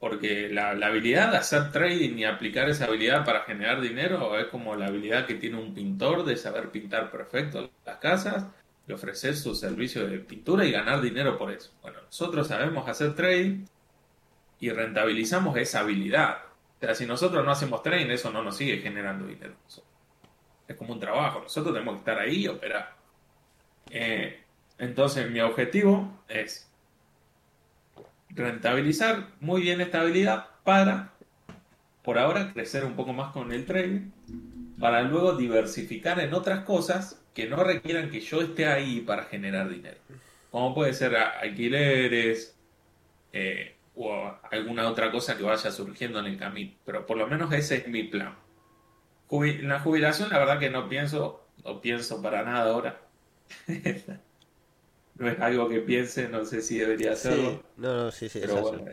porque 0.00 0.48
la, 0.50 0.70
habilidad 0.70 1.30
de 1.30 1.36
hacer 1.38 1.72
trading 1.72 2.18
y 2.18 2.24
aplicar 2.24 2.68
esa 2.68 2.86
habilidad 2.86 3.24
para 3.24 3.42
generar 3.44 3.80
dinero 3.80 4.38
es 4.38 4.46
como 4.46 4.74
la 4.74 4.86
habilidad 4.86 5.26
que 5.26 5.34
tiene 5.34 5.58
un 5.58 5.74
pintor 5.74 6.24
de 6.24 6.36
saber 6.36 6.70
pintar 6.70 7.10
perfecto 7.10 7.70
las 7.84 7.98
casas 7.98 8.46
y 8.90 8.92
ofrecer 8.92 9.36
su 9.36 9.54
servicio 9.54 10.08
de 10.08 10.18
pintura 10.18 10.64
y 10.64 10.72
ganar 10.72 11.00
dinero 11.00 11.38
por 11.38 11.52
eso. 11.52 11.70
Bueno, 11.80 12.02
nosotros 12.02 12.48
sabemos 12.48 12.88
hacer 12.88 13.14
trading 13.14 13.64
y 14.58 14.70
rentabilizamos 14.70 15.56
esa 15.56 15.80
habilidad. 15.80 16.38
O 16.76 16.80
sea, 16.80 16.94
si 16.96 17.06
nosotros 17.06 17.44
no 17.44 17.52
hacemos 17.52 17.84
trading, 17.84 18.10
eso 18.10 18.32
no 18.32 18.42
nos 18.42 18.56
sigue 18.56 18.78
generando 18.78 19.26
dinero. 19.26 19.54
Es 20.66 20.76
como 20.76 20.92
un 20.92 20.98
trabajo, 20.98 21.40
nosotros 21.40 21.72
tenemos 21.72 21.94
que 21.94 21.98
estar 22.00 22.18
ahí 22.18 22.44
y 22.44 22.48
operar. 22.48 22.96
Eh, 23.90 24.42
entonces, 24.78 25.30
mi 25.30 25.40
objetivo 25.40 26.24
es 26.28 26.68
rentabilizar 28.30 29.28
muy 29.38 29.62
bien 29.62 29.80
esta 29.80 30.00
habilidad 30.00 30.48
para, 30.64 31.12
por 32.02 32.18
ahora, 32.18 32.52
crecer 32.52 32.84
un 32.84 32.96
poco 32.96 33.12
más 33.12 33.32
con 33.32 33.52
el 33.52 33.64
trading, 33.66 34.10
para 34.80 35.02
luego 35.02 35.34
diversificar 35.34 36.18
en 36.20 36.32
otras 36.32 36.64
cosas 36.64 37.20
que 37.34 37.46
no 37.46 37.62
requieran 37.62 38.10
que 38.10 38.20
yo 38.20 38.40
esté 38.40 38.66
ahí 38.66 39.02
para 39.02 39.24
generar 39.24 39.68
dinero. 39.68 39.98
Como 40.50 40.74
puede 40.74 40.94
ser 40.94 41.14
alquileres 41.16 42.56
eh, 43.32 43.76
o 43.94 44.32
alguna 44.50 44.88
otra 44.88 45.12
cosa 45.12 45.36
que 45.36 45.42
vaya 45.42 45.70
surgiendo 45.70 46.18
en 46.18 46.26
el 46.26 46.38
camino. 46.38 46.72
Pero 46.84 47.06
por 47.06 47.18
lo 47.18 47.26
menos 47.26 47.52
ese 47.52 47.76
es 47.76 47.88
mi 47.88 48.04
plan. 48.04 48.34
La 49.30 49.78
jubilación, 49.80 50.30
la 50.30 50.38
verdad 50.38 50.58
que 50.58 50.70
no 50.70 50.88
pienso, 50.88 51.46
no 51.64 51.80
pienso 51.80 52.20
para 52.20 52.42
nada 52.42 52.72
ahora. 52.72 53.00
no 55.16 55.28
es 55.28 55.40
algo 55.40 55.68
que 55.68 55.80
piense, 55.80 56.28
no 56.28 56.44
sé 56.44 56.62
si 56.62 56.78
debería 56.78 57.12
hacerlo. 57.12 57.62
No, 57.76 58.04
no, 58.04 58.10
sí, 58.10 58.28
sí. 58.28 58.40
Pero 58.40 58.62
bueno. 58.62 58.84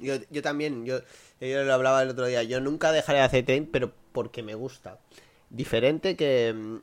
Yo, 0.00 0.14
yo 0.30 0.42
también, 0.42 0.86
yo, 0.86 1.00
yo 1.40 1.64
lo 1.64 1.74
hablaba 1.74 2.02
el 2.02 2.08
otro 2.08 2.26
día, 2.26 2.42
yo 2.44 2.60
nunca 2.60 2.92
dejaré 2.92 3.18
de 3.18 3.24
hacer 3.24 3.44
train, 3.44 3.66
pero 3.66 3.92
porque 4.12 4.42
me 4.42 4.54
gusta. 4.54 4.98
Diferente 5.50 6.16
que 6.16 6.54
mm, 6.54 6.76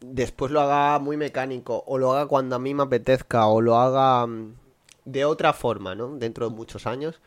después 0.00 0.52
lo 0.52 0.60
haga 0.60 0.98
muy 0.98 1.16
mecánico, 1.16 1.84
o 1.86 1.98
lo 1.98 2.12
haga 2.12 2.26
cuando 2.26 2.56
a 2.56 2.58
mí 2.58 2.74
me 2.74 2.84
apetezca, 2.84 3.46
o 3.46 3.60
lo 3.60 3.76
haga 3.76 4.26
mm, 4.26 4.54
de 5.04 5.24
otra 5.24 5.52
forma, 5.52 5.94
¿no? 5.94 6.16
Dentro 6.16 6.48
de 6.48 6.56
muchos 6.56 6.86
años. 6.86 7.20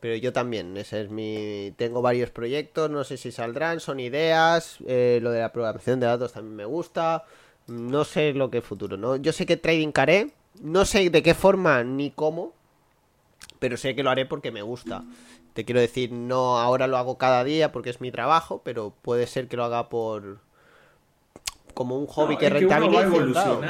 Pero 0.00 0.14
yo 0.14 0.32
también, 0.32 0.76
ese 0.76 1.02
es 1.02 1.10
mi... 1.10 1.72
Tengo 1.76 2.02
varios 2.02 2.30
proyectos, 2.30 2.88
no 2.88 3.02
sé 3.02 3.16
si 3.16 3.32
saldrán, 3.32 3.80
son 3.80 3.98
ideas, 3.98 4.78
eh, 4.86 5.18
lo 5.22 5.32
de 5.32 5.40
la 5.40 5.52
programación 5.52 5.98
de 5.98 6.06
datos 6.06 6.32
también 6.32 6.54
me 6.54 6.64
gusta, 6.64 7.24
no 7.66 8.04
sé 8.04 8.32
lo 8.32 8.50
que 8.50 8.62
futuro, 8.62 8.96
¿no? 8.96 9.16
Yo 9.16 9.32
sé 9.32 9.44
que 9.44 9.56
trading 9.56 9.90
haré, 9.96 10.30
no 10.60 10.84
sé 10.84 11.10
de 11.10 11.22
qué 11.22 11.34
forma 11.34 11.82
ni 11.82 12.12
cómo, 12.12 12.52
pero 13.58 13.76
sé 13.76 13.94
que 13.94 14.02
lo 14.02 14.10
haré 14.10 14.24
porque 14.24 14.52
me 14.52 14.62
gusta. 14.62 15.04
Te 15.58 15.64
quiero 15.64 15.80
decir, 15.80 16.12
no 16.12 16.60
ahora 16.60 16.86
lo 16.86 16.98
hago 16.98 17.18
cada 17.18 17.42
día 17.42 17.72
porque 17.72 17.90
es 17.90 18.00
mi 18.00 18.12
trabajo, 18.12 18.60
pero 18.64 18.92
puede 19.02 19.26
ser 19.26 19.48
que 19.48 19.56
lo 19.56 19.64
haga 19.64 19.88
por 19.88 20.38
como 21.74 21.98
un 21.98 22.06
hobby 22.06 22.34
No, 22.34 22.38
que 22.38 22.48
rentabilice. 22.48 23.24
claro. 23.32 23.60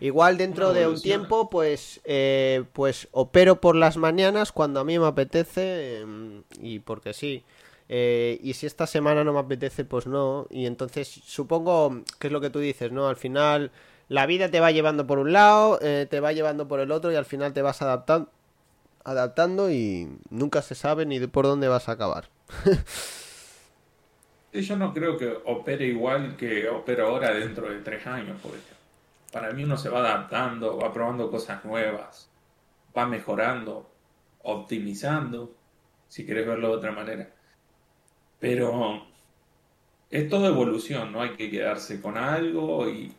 Igual 0.00 0.36
dentro 0.36 0.72
de 0.72 0.88
un 0.88 1.00
tiempo, 1.00 1.48
pues, 1.48 2.00
eh, 2.02 2.64
pues 2.72 3.06
opero 3.12 3.60
por 3.60 3.76
las 3.76 3.96
mañanas 3.96 4.50
cuando 4.50 4.80
a 4.80 4.84
mí 4.84 4.98
me 4.98 5.06
apetece 5.06 6.00
em, 6.00 6.42
y 6.60 6.80
porque 6.80 7.14
sí. 7.14 7.44
Eh, 7.88 8.40
y 8.42 8.54
si 8.54 8.66
esta 8.66 8.88
semana 8.88 9.22
no 9.22 9.32
me 9.32 9.38
apetece, 9.38 9.84
pues 9.84 10.08
no. 10.08 10.48
Y 10.50 10.66
entonces 10.66 11.06
supongo 11.24 12.00
que 12.18 12.26
es 12.26 12.32
lo 12.32 12.40
que 12.40 12.50
tú 12.50 12.58
dices, 12.58 12.90
¿no? 12.90 13.06
Al 13.06 13.14
final 13.14 13.70
la 14.08 14.26
vida 14.26 14.50
te 14.50 14.58
va 14.58 14.72
llevando 14.72 15.06
por 15.06 15.20
un 15.20 15.32
lado, 15.32 15.78
eh, 15.82 16.08
te 16.10 16.18
va 16.18 16.32
llevando 16.32 16.66
por 16.66 16.80
el 16.80 16.90
otro 16.90 17.12
y 17.12 17.14
al 17.14 17.26
final 17.26 17.52
te 17.52 17.62
vas 17.62 17.80
adaptando, 17.80 18.28
adaptando 19.06 19.70
y 19.70 20.18
nunca 20.30 20.62
se 20.62 20.74
sabe 20.74 21.06
ni 21.06 21.20
de 21.20 21.28
por 21.28 21.46
dónde 21.46 21.68
vas 21.68 21.88
a 21.88 21.92
acabar. 21.92 22.28
Yo 24.52 24.76
no 24.76 24.92
creo 24.92 25.16
que 25.16 25.32
opere 25.44 25.86
igual 25.86 26.36
que 26.36 26.68
opera 26.68 27.04
ahora 27.04 27.32
dentro 27.32 27.70
de 27.70 27.78
tres 27.80 28.04
años, 28.06 28.40
por 28.40 28.50
ejemplo. 28.50 28.76
Para 29.30 29.52
mí 29.52 29.62
uno 29.62 29.76
se 29.76 29.90
va 29.90 30.00
adaptando, 30.00 30.78
va 30.78 30.92
probando 30.92 31.30
cosas 31.30 31.64
nuevas, 31.64 32.30
va 32.96 33.06
mejorando, 33.06 33.88
optimizando, 34.42 35.54
si 36.08 36.24
quieres 36.24 36.46
verlo 36.46 36.70
de 36.70 36.76
otra 36.76 36.90
manera. 36.90 37.30
Pero 38.40 39.06
es 40.10 40.28
todo 40.28 40.48
evolución, 40.48 41.12
no 41.12 41.22
hay 41.22 41.36
que 41.36 41.50
quedarse 41.50 42.00
con 42.00 42.16
algo 42.16 42.88
y... 42.88 43.12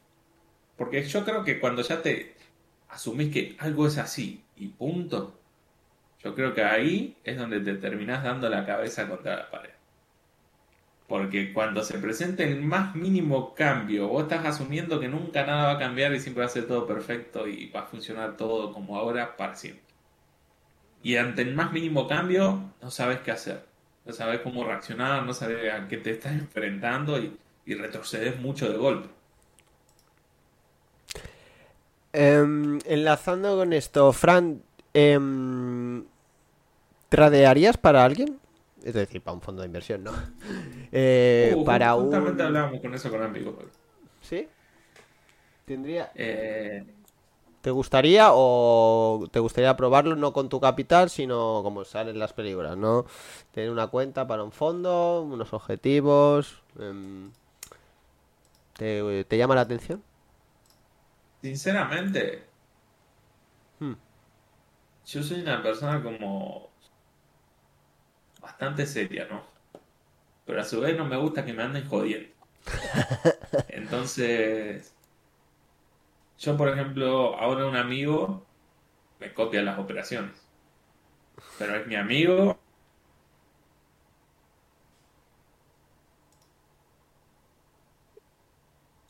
Porque 0.75 1.03
yo 1.03 1.23
creo 1.23 1.43
que 1.43 1.59
cuando 1.59 1.81
ya 1.81 2.01
te 2.01 2.35
asumís 2.89 3.31
que 3.31 3.55
algo 3.59 3.87
es 3.87 3.97
así 3.97 4.43
y 4.57 4.67
punto, 4.67 5.37
yo 6.27 6.35
creo 6.35 6.53
que 6.53 6.61
ahí 6.61 7.15
es 7.23 7.37
donde 7.37 7.61
te 7.61 7.75
terminás 7.75 8.21
dando 8.21 8.49
la 8.49 8.65
cabeza 8.65 9.07
contra 9.07 9.37
la 9.37 9.49
pared. 9.49 9.69
Porque 11.07 11.53
cuando 11.53 11.85
se 11.85 11.99
presente 11.99 12.43
el 12.43 12.61
más 12.61 12.95
mínimo 12.95 13.55
cambio, 13.55 14.09
vos 14.09 14.23
estás 14.23 14.45
asumiendo 14.45 14.99
que 14.99 15.07
nunca 15.07 15.45
nada 15.45 15.67
va 15.67 15.71
a 15.73 15.79
cambiar 15.79 16.13
y 16.13 16.19
siempre 16.19 16.41
va 16.41 16.47
a 16.47 16.49
ser 16.49 16.67
todo 16.67 16.85
perfecto 16.85 17.47
y 17.47 17.69
va 17.69 17.81
a 17.81 17.85
funcionar 17.85 18.35
todo 18.35 18.73
como 18.73 18.97
ahora 18.97 19.37
para 19.37 19.55
siempre. 19.55 19.85
Y 21.01 21.15
ante 21.15 21.43
el 21.43 21.55
más 21.55 21.71
mínimo 21.71 22.09
cambio, 22.09 22.73
no 22.81 22.91
sabes 22.91 23.19
qué 23.19 23.31
hacer. 23.31 23.63
No 24.05 24.11
sabes 24.11 24.41
cómo 24.41 24.65
reaccionar, 24.65 25.25
no 25.25 25.33
sabes 25.33 25.71
a 25.71 25.87
qué 25.87 25.95
te 25.95 26.11
estás 26.11 26.33
enfrentando 26.33 27.17
y, 27.19 27.37
retrocedes 27.73 28.37
mucho 28.41 28.69
de 28.69 28.77
golpe. 28.77 29.07
Em, 32.11 32.79
enlazando 32.85 33.55
con 33.57 33.71
esto, 33.71 34.11
Fran, 34.11 34.61
em, 34.93 35.76
¿tradearías 37.09 37.77
para 37.77 38.03
alguien? 38.05 38.39
Es 38.83 38.93
decir, 38.93 39.21
para 39.21 39.35
un 39.35 39.41
fondo 39.41 39.61
de 39.61 39.67
inversión, 39.67 40.03
¿no? 40.03 40.13
Eh, 40.91 41.57
Uh, 41.57 41.63
para 41.65 41.95
justamente 41.95 42.43
un... 42.43 42.43
hablábamos 42.43 42.81
con 42.81 42.93
eso 42.93 43.09
con 43.09 43.23
amigos. 43.23 43.79
¿Sí? 44.21 44.49
¿Tendría... 45.65 46.11
Eh, 46.15 46.83
¿Te 47.61 47.71
gustaría 47.71 48.29
o 48.31 49.27
te 49.31 49.39
gustaría 49.39 49.75
probarlo 49.75 50.15
no 50.15 50.31
con 50.31 50.47
tu 50.47 50.61
capital, 50.61 51.09
sino 51.09 51.61
como 51.63 51.83
salen 51.83 52.15
en 52.15 52.19
las 52.19 52.31
películas, 52.33 52.77
¿no? 52.77 53.05
Tener 53.51 53.71
una 53.71 53.87
cuenta 53.87 54.25
para 54.27 54.43
un 54.43 54.51
fondo, 54.53 55.23
unos 55.23 55.51
objetivos. 55.53 56.63
em, 56.79 57.31
¿te, 58.73 59.25
te 59.25 59.37
llama 59.37 59.55
la 59.55 59.61
atención? 59.61 60.03
sinceramente, 61.41 62.51
Hmm. 63.79 63.93
yo 65.05 65.23
soy 65.23 65.41
una 65.41 65.61
persona 65.63 66.03
como 66.03 66.76
bastante 68.47 68.85
seria, 68.85 69.27
¿no? 69.29 69.41
Pero 70.45 70.61
a 70.61 70.65
su 70.65 70.81
vez 70.81 70.97
no 70.97 71.05
me 71.05 71.17
gusta 71.17 71.45
que 71.45 71.53
me 71.53 71.63
anden 71.63 71.87
jodiendo. 71.87 72.29
Entonces, 73.69 74.93
yo 76.39 76.55
por 76.57 76.69
ejemplo, 76.69 77.35
ahora 77.37 77.65
un 77.67 77.75
amigo 77.75 78.45
me 79.19 79.33
copia 79.33 79.61
las 79.63 79.79
operaciones. 79.79 80.33
Pero 81.57 81.75
es 81.75 81.87
mi 81.87 81.95
amigo. 81.95 82.57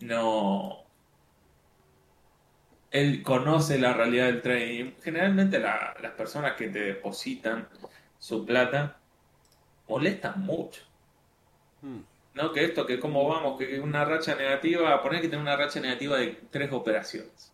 No. 0.01 0.85
Él 2.91 3.23
conoce 3.23 3.79
la 3.79 3.93
realidad 3.93 4.25
del 4.25 4.41
trading. 4.41 4.91
Generalmente 5.01 5.57
la- 5.59 5.95
las 6.01 6.11
personas 6.13 6.53
que 6.57 6.67
te 6.69 6.79
depositan 6.79 7.67
su 8.19 8.45
plata 8.45 8.97
molestan 9.87 10.41
mucho. 10.41 10.81
Hmm. 11.81 12.01
¿No? 12.33 12.51
Que 12.53 12.65
esto, 12.65 12.85
que 12.85 12.99
cómo 12.99 13.27
vamos, 13.27 13.57
que 13.57 13.79
una 13.79 14.05
racha 14.05 14.35
negativa, 14.35 15.01
poner 15.01 15.21
que 15.21 15.27
tiene 15.27 15.41
una 15.41 15.55
racha 15.55 15.79
negativa 15.79 16.17
de 16.17 16.39
tres 16.51 16.71
operaciones. 16.71 17.53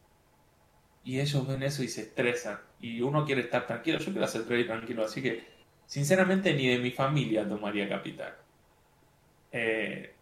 Y 1.05 1.19
ellos 1.19 1.47
ven 1.47 1.63
eso 1.63 1.83
y 1.83 1.87
se 1.87 2.01
estresan. 2.01 2.59
Y 2.79 3.01
uno 3.01 3.25
quiere 3.25 3.41
estar 3.41 3.67
tranquilo. 3.67 3.99
Yo 3.99 4.11
quiero 4.11 4.25
hacer 4.25 4.45
trading 4.45 4.67
tranquilo. 4.67 5.03
Así 5.03 5.21
que, 5.21 5.45
sinceramente, 5.85 6.53
ni 6.53 6.67
de 6.67 6.79
mi 6.79 6.91
familia 6.91 7.47
tomaría 7.47 7.87
capital. 7.89 8.35
Eh, 9.51 10.13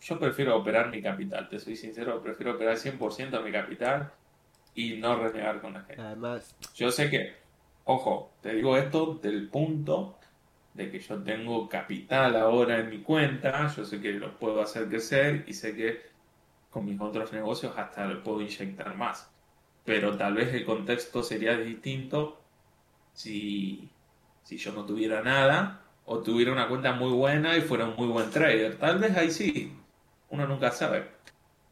yo 0.00 0.18
prefiero 0.18 0.56
operar 0.56 0.90
mi 0.90 1.02
capital, 1.02 1.48
te 1.48 1.58
soy 1.58 1.76
sincero. 1.76 2.22
Prefiero 2.22 2.54
operar 2.54 2.76
100% 2.76 3.42
mi 3.42 3.52
capital 3.52 4.12
y 4.74 4.94
no 4.96 5.16
renegar 5.16 5.60
con 5.60 5.72
la 5.72 5.82
gente. 5.82 6.00
Además, 6.00 6.54
Yo 6.74 6.90
sé 6.90 7.10
que, 7.10 7.34
ojo, 7.84 8.32
te 8.42 8.54
digo 8.54 8.76
esto 8.76 9.14
del 9.22 9.48
punto 9.48 10.15
de 10.76 10.90
que 10.90 10.98
yo 11.00 11.22
tengo 11.22 11.68
capital 11.68 12.36
ahora 12.36 12.78
en 12.78 12.90
mi 12.90 12.98
cuenta, 12.98 13.66
yo 13.74 13.84
sé 13.84 14.00
que 14.00 14.12
lo 14.12 14.38
puedo 14.38 14.60
hacer 14.60 14.88
crecer 14.88 15.44
y 15.46 15.54
sé 15.54 15.74
que 15.74 16.02
con 16.70 16.84
mis 16.84 17.00
otros 17.00 17.32
negocios 17.32 17.72
hasta 17.76 18.06
le 18.06 18.16
puedo 18.16 18.42
inyectar 18.42 18.94
más. 18.96 19.30
Pero 19.84 20.16
tal 20.16 20.34
vez 20.34 20.52
el 20.52 20.64
contexto 20.64 21.22
sería 21.22 21.56
distinto 21.56 22.42
si, 23.12 23.88
si 24.42 24.58
yo 24.58 24.72
no 24.72 24.84
tuviera 24.84 25.22
nada 25.22 25.82
o 26.04 26.18
tuviera 26.18 26.52
una 26.52 26.68
cuenta 26.68 26.92
muy 26.92 27.12
buena 27.12 27.56
y 27.56 27.62
fuera 27.62 27.86
un 27.86 27.96
muy 27.96 28.08
buen 28.08 28.30
trader. 28.30 28.76
Tal 28.78 28.98
vez 28.98 29.16
ahí 29.16 29.30
sí, 29.30 29.72
uno 30.30 30.46
nunca 30.46 30.70
sabe. 30.70 31.16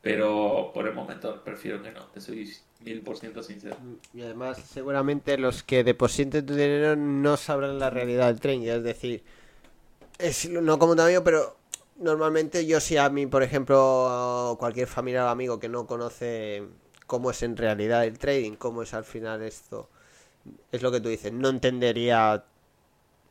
Pero 0.01 0.71
por 0.75 0.87
el 0.87 0.95
momento 0.95 1.43
prefiero 1.45 1.83
que 1.83 1.91
no, 1.91 2.07
te 2.07 2.21
soy 2.21 2.51
mil 2.85 3.01
por 3.01 3.17
ciento 3.17 3.43
sincero. 3.43 3.77
y 4.13 4.23
además 4.23 4.59
seguramente 4.59 5.39
los 5.39 5.63
que 5.63 5.85
depositen 5.85 6.45
tu 6.47 6.55
dinero 6.55 6.97
no 6.97 7.37
sabrán 7.37 7.79
la 7.79 7.91
realidad 7.91 8.27
del 8.29 8.41
trading. 8.41 8.69
Es 8.69 8.83
decir, 8.83 9.23
es 10.19 10.49
no 10.49 10.79
como 10.79 10.93
amigo, 11.01 11.25
pero 11.25 11.57
normalmente 11.97 12.67
yo 12.67 12.81
si 12.81 12.97
a 12.97 13.09
mí, 13.09 13.27
por 13.27 13.43
ejemplo, 13.43 14.57
cualquier 14.59 14.87
familiar 14.87 15.25
o 15.27 15.29
amigo 15.31 15.59
que 15.59 15.69
no 15.69 15.87
conoce 15.87 16.63
cómo 17.07 17.31
es 17.31 17.43
en 17.43 17.57
realidad 17.57 18.05
el 18.05 18.19
trading, 18.19 18.53
cómo 18.57 18.83
es 18.83 18.95
al 18.95 19.05
final 19.05 19.43
esto, 19.43 19.89
es 20.73 20.83
lo 20.83 20.91
que 20.93 21.01
tú 21.01 21.09
dices, 21.09 21.33
no 21.33 21.49
entendería 21.49 22.45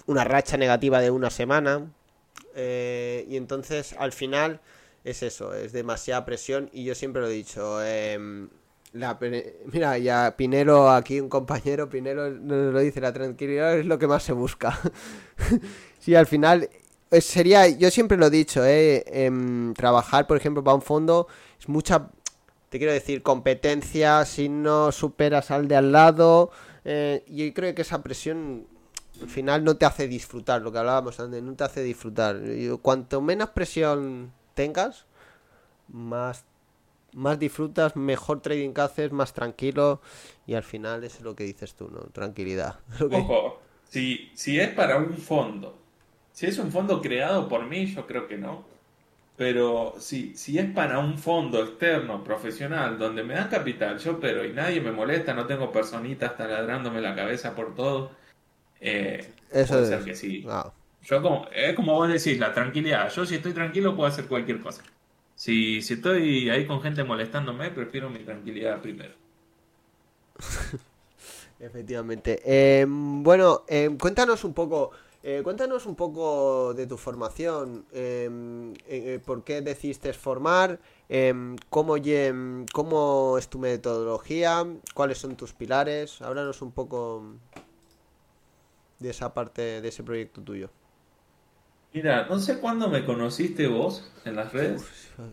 una 0.08 0.24
racha 0.24 0.58
negativa 0.58 1.00
de 1.02 1.12
una 1.12 1.30
semana. 1.30 1.92
eh, 2.56 3.26
y 3.30 3.38
entonces 3.38 3.94
al 3.98 4.12
final 4.12 4.62
es 5.04 5.24
eso, 5.24 5.54
es 5.54 5.72
demasiada 5.74 6.26
presión 6.26 6.70
y 6.74 6.84
yo 6.86 6.96
siempre 6.96 7.22
lo 7.22 7.28
he 7.30 7.32
dicho. 7.34 7.84
em, 7.84 8.50
la, 8.94 9.18
mira, 9.72 9.98
ya 9.98 10.36
Pinero, 10.38 10.90
aquí 10.92 11.20
un 11.20 11.28
compañero, 11.28 11.90
Pinero 11.90 12.30
nos 12.30 12.74
lo 12.74 12.80
dice, 12.80 13.02
la 13.02 13.12
tranquilidad 13.12 13.78
es 13.78 13.86
lo 13.86 13.98
que 13.98 14.08
más 14.08 14.24
se 14.24 14.34
busca. 14.34 14.80
sí, 16.00 16.14
al 16.14 16.28
final 16.28 16.70
eh, 17.10 17.22
sería, 17.22 17.68
yo 17.68 17.90
siempre 17.90 18.18
lo 18.18 18.28
he 18.28 18.30
dicho, 18.30 18.64
eh, 18.64 19.04
em, 19.08 19.74
trabajar, 19.74 20.28
por 20.28 20.38
ejemplo, 20.38 20.64
para 20.64 20.76
un 20.76 20.84
fondo 20.84 21.28
es 21.60 21.68
mucha, 21.68 22.12
te 22.70 22.78
quiero 22.78 22.94
decir, 22.94 23.24
competencia, 23.24 24.26
si 24.26 24.48
no 24.48 24.92
superas 24.92 25.50
al 25.50 25.68
de 25.68 25.76
al 25.76 25.92
lado, 25.92 26.52
eh, 26.86 27.24
yo 27.28 27.52
creo 27.54 27.74
que 27.74 27.82
esa 27.82 28.04
presión 28.04 28.68
al 29.22 29.30
final 29.30 29.64
no 29.64 29.76
te 29.76 29.86
hace 29.86 30.08
disfrutar, 30.08 30.62
lo 30.62 30.72
que 30.72 30.78
hablábamos 30.78 31.20
antes, 31.20 31.42
no 31.42 31.56
te 31.56 31.64
hace 31.64 31.82
disfrutar. 31.82 32.40
Cuanto 32.82 33.22
menos 33.22 33.50
presión 33.50 34.34
tengas, 34.54 35.06
más, 35.88 36.46
más 37.16 37.40
disfrutas, 37.40 37.96
mejor 37.96 38.42
trading 38.42 38.74
que 38.74 38.82
haces, 38.82 39.12
más 39.12 39.34
tranquilo 39.34 40.02
y 40.46 40.56
al 40.56 40.64
final 40.64 41.04
es 41.04 41.22
lo 41.22 41.36
que 41.36 41.44
dices 41.46 41.76
tú, 41.76 41.90
¿no? 41.90 42.02
Tranquilidad. 42.12 42.80
Ojo, 43.10 43.62
si, 43.84 44.32
si 44.36 44.60
es 44.60 44.70
para 44.74 44.98
un 44.98 45.18
fondo, 45.18 45.86
si 46.32 46.48
es 46.48 46.58
un 46.58 46.72
fondo 46.72 47.02
creado 47.02 47.48
por 47.48 47.66
mí, 47.66 47.86
yo 47.88 48.06
creo 48.08 48.28
que 48.28 48.38
no. 48.38 48.66
Pero 49.36 49.96
si, 50.00 50.36
si 50.38 50.60
es 50.60 50.72
para 50.74 51.00
un 51.00 51.18
fondo 51.20 51.64
externo, 51.64 52.24
profesional, 52.24 52.98
donde 53.00 53.24
me 53.24 53.36
dan 53.36 53.50
capital, 53.50 54.00
yo 54.00 54.20
pero 54.20 54.46
y 54.46 54.54
nadie 54.54 54.82
me 54.82 54.92
molesta, 54.92 55.34
no 55.34 55.48
tengo 55.48 55.72
personitas 55.72 56.38
taladrándome 56.38 57.02
la 57.02 57.16
cabeza 57.16 57.56
por 57.56 57.76
todo, 57.76 58.12
eh, 58.80 59.36
Eso 59.50 59.80
puede 59.80 59.84
es- 59.84 59.90
ser 59.90 60.04
que 60.06 60.16
sí. 60.16 60.50
Ah, 60.50 60.74
Yo 61.02 61.22
como, 61.22 61.48
es 61.54 61.76
como 61.76 61.94
vos 61.96 62.10
decís, 62.10 62.40
la 62.40 62.54
tranquilidad. 62.54 63.10
Yo 63.12 63.26
si 63.26 63.36
estoy 63.36 63.54
tranquilo 63.54 63.96
puedo 63.96 64.10
hacer 64.10 64.28
cualquier 64.28 64.62
cosa. 64.62 64.84
Si, 65.44 65.82
si 65.82 65.96
estoy 65.96 66.50
ahí 66.50 66.66
con 66.66 66.82
gente 66.82 67.04
molestándome, 67.04 67.70
prefiero 67.70 68.10
mi 68.10 68.20
tranquilidad 68.20 68.82
primero. 68.82 69.14
efectivamente. 71.60 72.40
Em, 72.46 73.22
bueno, 73.22 73.64
em, 73.68 73.98
cuéntanos 73.98 74.46
un 74.46 74.54
poco 74.54 74.92
Eh, 75.26 75.42
cuéntanos 75.42 75.86
un 75.86 75.96
poco 75.96 76.74
de 76.74 76.86
tu 76.86 76.98
formación, 76.98 77.86
em, 77.94 78.74
eh, 78.88 79.22
por 79.26 79.46
qué 79.46 79.62
decidiste 79.62 80.12
formar, 80.12 80.80
cómo, 81.70 81.96
cómo 82.74 83.38
es 83.38 83.48
tu 83.48 83.58
metodología, 83.58 84.66
cuáles 84.94 85.18
son 85.20 85.38
tus 85.38 85.54
pilares. 85.54 86.22
Háblanos 86.22 86.62
un 86.62 86.72
poco 86.74 87.24
de 89.00 89.10
esa 89.10 89.34
parte, 89.34 89.82
de 89.82 89.88
ese 89.88 90.04
proyecto 90.04 90.42
tuyo. 90.42 90.70
Mira, 91.94 92.26
no 92.28 92.40
sé 92.40 92.60
cuándo 92.60 92.90
me 92.90 93.06
conociste 93.06 93.68
vos 93.68 94.10
en 94.26 94.36
las 94.36 94.52
redes, 94.52 94.84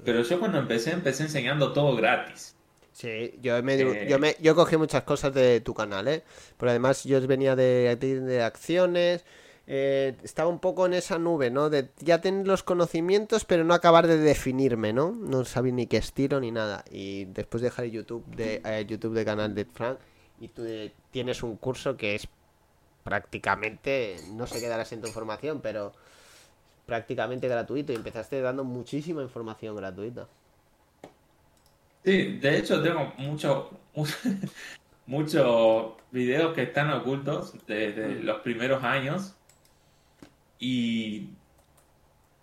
pero 0.05 0.23
yo 0.23 0.39
cuando 0.39 0.59
empecé, 0.59 0.93
empecé 0.93 1.23
enseñando 1.23 1.73
todo 1.73 1.97
gratis. 1.97 2.55
Sí, 2.93 3.39
yo, 3.41 3.63
me, 3.63 3.79
yo, 3.79 3.93
eh. 3.95 4.19
me, 4.19 4.37
yo 4.41 4.55
cogí 4.55 4.77
muchas 4.77 5.05
cosas 5.05 5.33
de 5.33 5.61
tu 5.61 5.73
canal, 5.73 6.07
¿eh? 6.07 6.23
Pero 6.59 6.71
además 6.71 7.05
yo 7.05 7.27
venía 7.27 7.57
de, 7.57 7.97
de 7.97 8.43
acciones, 8.43 9.25
eh, 9.67 10.17
estaba 10.23 10.51
un 10.51 10.59
poco 10.59 10.85
en 10.85 10.95
esa 10.95 11.19
nube, 11.19 11.49
¿no? 11.49 11.71
De 11.71 11.89
ya 12.01 12.21
tener 12.21 12.47
los 12.47 12.63
conocimientos, 12.63 13.45
pero 13.47 13.65
no 13.65 13.73
acabar 13.73 14.07
de 14.07 14.19
definirme, 14.19 14.93
¿no? 14.93 15.13
No 15.13 15.45
sabía 15.47 15.73
ni 15.73 15.87
qué 15.87 15.97
estilo 15.97 16.41
ni 16.41 16.51
nada. 16.51 16.85
Y 16.91 17.25
después 17.27 17.63
de 17.63 17.69
dejar 17.69 17.87
el 17.87 17.93
YouTube 17.93 18.27
de 18.35 18.61
eh, 18.65 18.85
YouTube 18.87 19.15
de 19.15 19.25
canal 19.25 19.55
de 19.55 19.65
Frank, 19.65 19.99
y 20.41 20.49
tú 20.49 20.67
tienes 21.11 21.43
un 21.43 21.57
curso 21.57 21.97
que 21.97 22.17
es 22.17 22.29
prácticamente, 23.05 24.17
no 24.33 24.47
sé 24.47 24.61
qué 24.61 24.69
darás 24.69 24.93
en 24.93 25.01
tu 25.01 25.07
información, 25.07 25.61
pero 25.63 25.93
prácticamente 26.91 27.47
gratuito 27.47 27.93
y 27.93 27.95
empezaste 27.95 28.41
dando 28.41 28.65
muchísima 28.65 29.23
información 29.23 29.77
gratuita. 29.77 30.27
Sí, 32.05 32.39
de 32.39 32.59
hecho 32.59 32.83
tengo 32.83 33.13
muchos 33.17 33.67
muchos 35.07 35.93
videos 36.11 36.53
que 36.53 36.65
están 36.65 36.91
ocultos 36.91 37.55
desde 37.69 38.09
mm. 38.09 38.25
los 38.25 38.41
primeros 38.41 38.83
años 38.83 39.37
y 40.59 41.29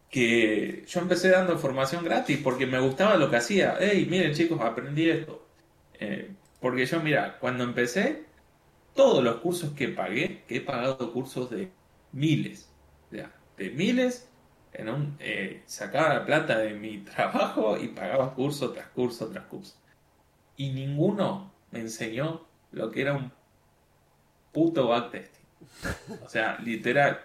que 0.10 0.86
yo 0.88 1.02
empecé 1.02 1.30
dando 1.30 1.58
formación 1.58 2.06
gratis 2.06 2.40
porque 2.42 2.66
me 2.66 2.80
gustaba 2.80 3.18
lo 3.18 3.30
que 3.30 3.36
hacía. 3.36 3.76
Hey, 3.82 4.08
miren 4.10 4.34
chicos, 4.34 4.62
aprendí 4.62 5.10
esto. 5.10 5.46
Eh, 6.00 6.32
porque 6.62 6.86
yo, 6.86 7.02
mira, 7.02 7.38
cuando 7.40 7.66
empecé, 7.66 8.24
todos 8.96 9.22
los 9.22 9.42
cursos 9.42 9.74
que 9.74 9.90
pagué, 9.90 10.44
que 10.48 10.56
he 10.58 10.62
pagado 10.62 11.12
cursos 11.12 11.50
de 11.50 11.70
miles, 12.14 12.70
de 13.58 13.70
miles, 13.72 14.27
eh, 15.20 15.64
sacaba 15.66 16.14
la 16.14 16.26
plata 16.26 16.58
de 16.60 16.74
mi 16.74 16.98
trabajo 17.16 17.78
y 17.78 17.90
pagaba 17.90 18.34
curso 18.34 18.72
tras 18.72 18.88
curso 18.88 19.28
tras 19.30 19.46
curso. 19.46 19.76
Y 20.56 20.72
ninguno 20.72 21.52
me 21.72 21.80
enseñó 21.80 22.46
lo 22.72 22.92
que 22.92 23.02
era 23.02 23.14
un 23.14 23.32
puto 24.52 24.88
backtesting. 24.88 25.46
O 26.24 26.30
sea, 26.30 26.58
literal. 26.64 27.22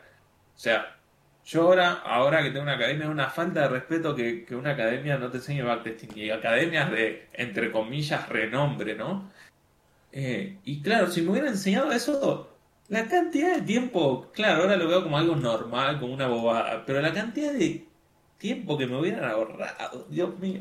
O 0.54 0.58
sea, 0.58 0.96
yo 1.44 1.62
ahora, 1.62 1.92
ahora 2.04 2.42
que 2.42 2.50
tengo 2.50 2.62
una 2.62 2.74
academia, 2.74 3.04
es 3.04 3.10
una 3.10 3.30
falta 3.30 3.62
de 3.62 3.68
respeto 3.68 4.14
que, 4.14 4.46
una 4.50 4.72
academia 4.72 5.18
no 5.18 5.30
te 5.30 5.38
enseñe 5.38 5.62
backtesting. 5.62 6.16
Y 6.16 6.30
academias 6.30 6.90
de, 6.90 7.28
entre 7.32 7.72
comillas, 7.72 8.28
renombre, 8.28 8.94
¿no? 8.94 9.30
Eh, 10.12 10.58
y 10.64 10.82
claro, 10.82 11.08
si 11.08 11.22
me 11.22 11.30
hubiera 11.30 11.48
enseñado 11.48 11.90
eso, 11.90 12.51
la 12.92 13.08
cantidad 13.08 13.56
de 13.56 13.62
tiempo, 13.62 14.30
claro, 14.34 14.62
ahora 14.64 14.76
lo 14.76 14.86
veo 14.86 15.02
como 15.02 15.16
algo 15.16 15.34
normal, 15.34 15.98
como 15.98 16.12
una 16.12 16.26
bobada, 16.26 16.84
pero 16.84 17.00
la 17.00 17.14
cantidad 17.14 17.50
de 17.50 17.86
tiempo 18.36 18.76
que 18.76 18.86
me 18.86 18.98
hubieran 18.98 19.24
ahorrado, 19.24 20.06
Dios 20.10 20.38
mío. 20.38 20.60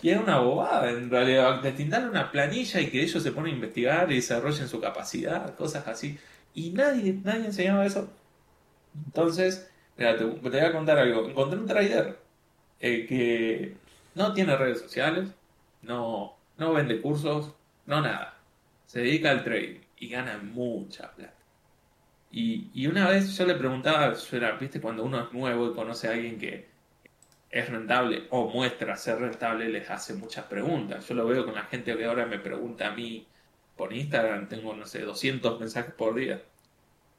Y 0.00 0.08
es 0.08 0.18
una 0.18 0.38
bobada, 0.38 0.90
en 0.90 1.10
realidad, 1.10 1.60
darle 1.62 2.08
una 2.08 2.32
planilla 2.32 2.80
y 2.80 2.88
que 2.88 3.02
ellos 3.02 3.22
se 3.22 3.32
ponen 3.32 3.52
a 3.52 3.56
investigar 3.56 4.10
y 4.10 4.14
desarrollen 4.16 4.68
su 4.68 4.80
capacidad, 4.80 5.54
cosas 5.56 5.86
así. 5.86 6.18
Y 6.54 6.70
nadie, 6.70 7.20
nadie 7.22 7.44
enseñaba 7.46 7.84
eso. 7.84 8.08
Entonces, 9.06 9.70
mira, 9.98 10.16
te, 10.16 10.24
voy 10.24 10.58
a 10.58 10.72
contar 10.72 10.98
algo. 10.98 11.28
Encontré 11.28 11.58
un 11.58 11.66
trader 11.66 12.18
eh, 12.80 13.04
que 13.06 13.76
no 14.14 14.32
tiene 14.32 14.56
redes 14.56 14.80
sociales, 14.80 15.28
no, 15.82 16.38
no 16.56 16.72
vende 16.72 17.02
cursos, 17.02 17.52
no 17.84 18.00
nada. 18.00 18.38
Se 18.86 19.00
dedica 19.00 19.30
al 19.30 19.44
trading 19.44 19.87
y 20.00 20.08
gana 20.08 20.38
mucha 20.38 21.12
plata. 21.12 21.34
Y, 22.30 22.70
y 22.74 22.86
una 22.86 23.08
vez 23.08 23.36
yo 23.36 23.46
le 23.46 23.54
preguntaba, 23.54 24.14
era, 24.32 24.52
viste, 24.52 24.80
cuando 24.80 25.04
uno 25.04 25.22
es 25.22 25.32
nuevo 25.32 25.70
y 25.70 25.74
conoce 25.74 26.08
a 26.08 26.12
alguien 26.12 26.38
que 26.38 26.68
es 27.50 27.68
rentable 27.68 28.26
o 28.30 28.50
muestra 28.50 28.96
ser 28.96 29.18
rentable, 29.18 29.68
les 29.68 29.88
hace 29.88 30.14
muchas 30.14 30.44
preguntas. 30.44 31.08
Yo 31.08 31.14
lo 31.14 31.26
veo 31.26 31.44
con 31.44 31.54
la 31.54 31.64
gente 31.64 31.96
que 31.96 32.04
ahora 32.04 32.26
me 32.26 32.38
pregunta 32.38 32.88
a 32.88 32.90
mí 32.92 33.26
por 33.76 33.92
Instagram, 33.92 34.48
tengo, 34.48 34.74
no 34.74 34.86
sé, 34.86 35.02
200 35.02 35.58
mensajes 35.58 35.94
por 35.94 36.14
día. 36.14 36.42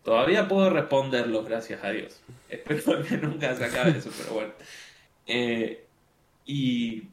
Todavía 0.03 0.47
puedo 0.47 0.69
responderlos, 0.69 1.45
gracias 1.45 1.84
a 1.84 1.89
Dios. 1.89 2.22
Espero 2.49 3.01
que 3.03 3.18
nunca 3.18 3.56
se 3.56 3.65
acabe 3.65 3.97
eso, 3.97 4.11
pero 4.18 4.34
bueno. 4.34 4.53
Eh, 5.26 5.85
y, 6.45 7.03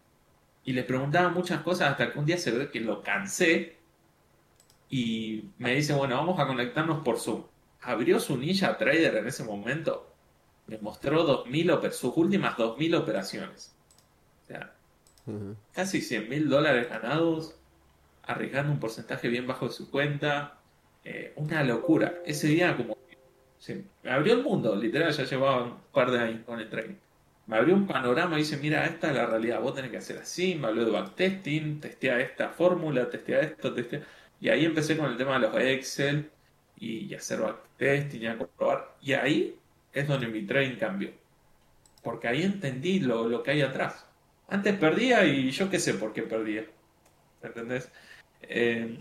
y 0.64 0.72
le 0.72 0.82
preguntaba 0.82 1.28
muchas 1.30 1.62
cosas 1.62 1.93
hasta 1.93 2.12
que 2.12 2.18
un 2.18 2.26
día 2.26 2.38
se 2.38 2.51
ve 2.51 2.70
que 2.70 2.80
lo 2.80 3.02
cansé 3.02 3.76
y 4.88 5.50
me 5.58 5.74
dice, 5.74 5.94
bueno, 5.94 6.16
vamos 6.16 6.38
a 6.38 6.46
conectarnos 6.46 7.02
por 7.02 7.18
Zoom. 7.18 7.42
Abrió 7.80 8.20
su 8.20 8.36
Ninja 8.36 8.76
Trader 8.78 9.16
en 9.16 9.26
ese 9.26 9.44
momento. 9.44 10.12
Me 10.66 10.78
mostró 10.78 11.22
2000 11.24 11.92
sus 11.92 12.16
últimas 12.16 12.56
2.000 12.56 12.96
operaciones. 12.96 13.74
O 14.42 14.46
sea, 14.46 14.74
casi 15.72 16.00
100 16.00 16.28
mil 16.28 16.48
dólares 16.48 16.88
ganados, 16.88 17.56
arriesgando 18.22 18.72
un 18.72 18.80
porcentaje 18.80 19.28
bien 19.28 19.46
bajo 19.46 19.66
de 19.66 19.72
su 19.72 19.90
cuenta. 19.90 20.58
Eh, 21.04 21.32
una 21.36 21.62
locura. 21.62 22.14
Ese 22.24 22.48
día 22.48 22.76
como... 22.76 22.96
me 24.02 24.10
abrió 24.10 24.34
el 24.34 24.42
mundo, 24.42 24.74
literal, 24.74 25.12
ya 25.12 25.24
llevaba 25.24 25.62
un 25.62 25.76
par 25.92 26.10
de 26.10 26.18
años 26.18 26.40
con 26.44 26.58
el 26.58 26.68
trading. 26.68 26.96
Me 27.46 27.56
abrió 27.56 27.76
un 27.76 27.86
panorama 27.86 28.34
y 28.36 28.40
dice, 28.40 28.56
mira, 28.56 28.84
esta 28.86 29.10
es 29.10 29.14
la 29.14 29.26
realidad, 29.26 29.60
vos 29.60 29.72
tenés 29.72 29.92
que 29.92 29.98
hacer 29.98 30.18
así, 30.18 30.56
me 30.56 30.66
habló 30.66 30.84
de 30.84 30.90
backtesting, 30.90 31.80
testea 31.80 32.18
esta 32.18 32.48
fórmula, 32.48 33.08
testea 33.08 33.40
esto, 33.40 33.72
testea... 33.72 34.02
Y 34.40 34.48
ahí 34.48 34.64
empecé 34.64 34.96
con 34.96 35.10
el 35.10 35.16
tema 35.16 35.34
de 35.34 35.40
los 35.40 35.56
Excel 35.56 36.30
y, 36.76 37.14
hacer 37.14 37.40
backtesting 37.40 38.22
y 38.22 38.26
a 38.26 38.38
comprobar. 38.38 38.96
Y 39.02 39.12
ahí 39.14 39.56
es 39.92 40.06
donde 40.06 40.26
mi 40.28 40.42
trading 40.42 40.76
cambió. 40.76 41.10
Porque 42.02 42.28
ahí 42.28 42.42
entendí 42.42 43.00
lo, 43.00 43.28
lo, 43.28 43.42
que 43.42 43.52
hay 43.52 43.62
atrás. 43.62 44.06
Antes 44.48 44.76
perdía 44.76 45.24
y 45.24 45.50
yo 45.50 45.70
qué 45.70 45.78
sé 45.78 45.94
por 45.94 46.12
qué 46.12 46.22
perdía. 46.22 46.66
¿Entendés? 47.42 47.90
Eh, 48.42 49.00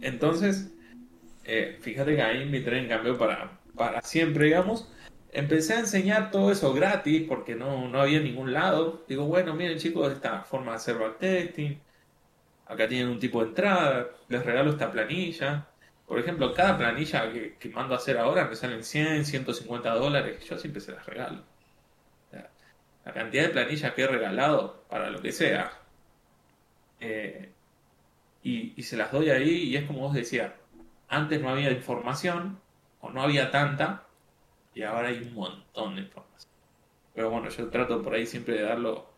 entonces, 0.00 0.72
eh, 1.44 1.78
fíjate 1.80 2.14
que 2.14 2.22
ahí 2.22 2.44
mi 2.44 2.60
trading 2.60 2.88
cambió 2.88 3.18
para, 3.18 3.58
para 3.74 4.02
siempre, 4.02 4.46
digamos. 4.46 4.92
Empecé 5.32 5.74
a 5.74 5.80
enseñar 5.80 6.30
todo 6.30 6.52
eso 6.52 6.74
gratis 6.74 7.24
porque 7.26 7.54
no, 7.54 7.88
no 7.88 8.00
había 8.00 8.20
ningún 8.20 8.52
lado. 8.52 9.04
Digo, 9.08 9.24
bueno, 9.24 9.54
miren 9.54 9.78
chicos, 9.78 10.12
esta 10.12 10.42
forma 10.42 10.72
de 10.72 10.76
hacer 10.76 10.98
backtesting 10.98 11.80
acá 12.72 12.88
tienen 12.88 13.08
un 13.08 13.18
tipo 13.18 13.40
de 13.42 13.48
entrada, 13.48 14.08
les 14.28 14.44
regalo 14.44 14.70
esta 14.70 14.90
planilla. 14.90 15.68
Por 16.06 16.18
ejemplo, 16.18 16.52
cada 16.54 16.76
planilla 16.76 17.32
que, 17.32 17.68
mando 17.70 17.94
a 17.94 17.98
hacer 17.98 18.18
ahora 18.18 18.46
me 18.46 18.56
salen 18.56 18.82
100, 18.84 19.24
150 19.24 19.94
dólares, 19.94 20.44
yo 20.44 20.58
siempre 20.58 20.80
se 20.80 20.92
las 20.92 21.06
regalo. 21.06 21.42
La 23.04 23.12
cantidad 23.12 23.44
de 23.44 23.48
planillas 23.48 23.92
que 23.94 24.02
he 24.02 24.06
regalado 24.06 24.84
para 24.88 25.10
lo 25.10 25.20
que 25.20 25.32
sea. 25.32 25.72
Eh, 27.00 27.50
y, 28.44 28.74
y, 28.76 28.82
se 28.84 28.96
las 28.96 29.10
doy 29.10 29.30
ahí 29.30 29.64
y 29.64 29.76
es 29.76 29.84
como 29.86 30.00
vos 30.00 30.14
decías, 30.14 30.52
antes 31.08 31.40
no 31.40 31.50
había 31.50 31.72
información 31.72 32.60
o 33.00 33.10
no 33.10 33.22
había 33.22 33.50
tanta 33.50 34.06
y 34.74 34.82
ahora 34.82 35.08
hay 35.08 35.18
un 35.18 35.34
montón 35.34 35.96
de 35.96 36.02
información. 36.02 36.52
Pero 37.14 37.30
bueno, 37.30 37.48
yo 37.48 37.68
trato 37.70 38.02
por 38.02 38.14
ahí 38.14 38.26
siempre 38.26 38.54
de 38.54 38.62
darlo 38.62 39.12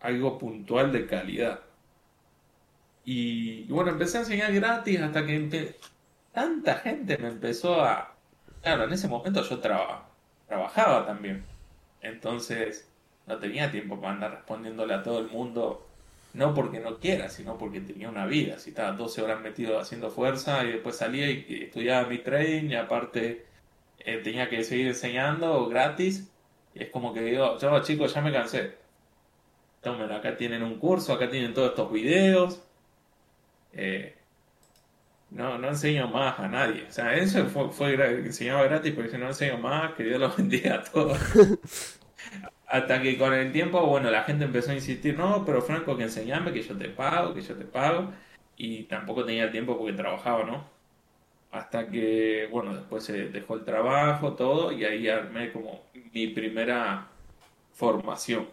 algo 0.00 0.38
puntual 0.38 0.92
de 0.92 1.06
calidad. 1.06 1.60
Y, 3.10 3.62
bueno, 3.70 3.92
empecé 3.92 4.18
a 4.18 4.20
enseñar 4.20 4.52
gratis 4.52 5.00
hasta 5.00 5.24
que 5.24 5.76
tanta 6.30 6.74
gente 6.74 7.16
me 7.16 7.28
empezó 7.28 7.80
a... 7.80 8.14
Claro, 8.60 8.84
en 8.84 8.92
ese 8.92 9.08
momento 9.08 9.42
yo 9.42 9.60
trabajaba 9.60 11.06
también. 11.06 11.42
Entonces 12.02 12.86
no 13.26 13.38
tenía 13.38 13.70
tiempo 13.70 13.98
para 13.98 14.12
andar 14.12 14.30
respondiéndole 14.32 14.92
a 14.92 15.02
todo 15.02 15.20
el 15.20 15.28
mundo. 15.28 15.88
No 16.34 16.52
porque 16.52 16.80
no 16.80 16.98
quiera, 16.98 17.30
sino 17.30 17.56
porque 17.56 17.80
tenía 17.80 18.10
una 18.10 18.26
vida. 18.26 18.58
Si 18.58 18.70
estaba 18.70 18.92
12 18.92 19.22
horas 19.22 19.40
metido 19.40 19.80
haciendo 19.80 20.10
fuerza 20.10 20.62
y 20.64 20.72
después 20.72 20.96
salía 20.96 21.30
y, 21.30 21.62
estudiaba 21.64 22.06
mi 22.10 22.18
trading 22.18 22.68
y 22.68 22.74
aparte 22.74 23.46
eh, 24.00 24.18
tenía 24.18 24.50
que 24.50 24.62
seguir 24.64 24.88
enseñando 24.88 25.66
gratis. 25.70 26.30
Y 26.74 26.82
es 26.82 26.90
como 26.90 27.14
que 27.14 27.22
digo, 27.22 27.56
yo 27.58 27.82
chicos, 27.82 28.12
ya 28.12 28.20
me 28.20 28.34
cansé. 28.34 28.76
Tomen, 29.80 30.12
acá 30.12 30.36
tienen 30.36 30.62
un 30.62 30.78
curso, 30.78 31.14
acá 31.14 31.30
tienen 31.30 31.54
todos 31.54 31.70
estos 31.70 31.90
videos 31.90 32.67
eh, 33.78 34.14
no, 35.30 35.58
no 35.58 35.68
enseño 35.68 36.08
más 36.08 36.38
a 36.38 36.48
nadie. 36.48 36.84
O 36.88 36.92
sea, 36.92 37.14
eso 37.14 37.46
fue, 37.46 37.70
fue 37.70 37.94
enseñaba 37.94 38.64
gratis 38.64 38.92
porque 38.94 39.10
si 39.10 39.18
no 39.18 39.28
enseño 39.28 39.58
más, 39.58 39.94
que 39.94 40.04
Dios 40.04 40.20
lo 40.20 40.30
bendiga 40.36 40.76
a 40.76 40.84
todos. 40.84 41.18
Hasta 42.66 43.00
que 43.02 43.16
con 43.18 43.32
el 43.34 43.52
tiempo, 43.52 43.84
bueno, 43.86 44.10
la 44.10 44.24
gente 44.24 44.44
empezó 44.44 44.72
a 44.72 44.74
insistir, 44.74 45.16
no, 45.16 45.44
pero 45.44 45.62
Franco, 45.62 45.96
que 45.96 46.04
enseñame, 46.04 46.52
que 46.52 46.62
yo 46.62 46.76
te 46.76 46.88
pago, 46.90 47.34
que 47.34 47.42
yo 47.42 47.54
te 47.56 47.64
pago. 47.64 48.12
Y 48.56 48.84
tampoco 48.84 49.24
tenía 49.24 49.50
tiempo 49.50 49.78
porque 49.78 49.94
trabajaba, 49.94 50.44
¿no? 50.44 50.78
hasta 51.50 51.88
que, 51.88 52.48
bueno, 52.50 52.74
después 52.74 53.04
se 53.04 53.28
dejó 53.28 53.54
el 53.54 53.64
trabajo, 53.64 54.34
todo, 54.34 54.72
y 54.72 54.84
ahí 54.84 55.08
armé 55.08 55.52
como 55.52 55.82
mi 56.12 56.28
primera 56.28 57.08
formación. 57.72 58.48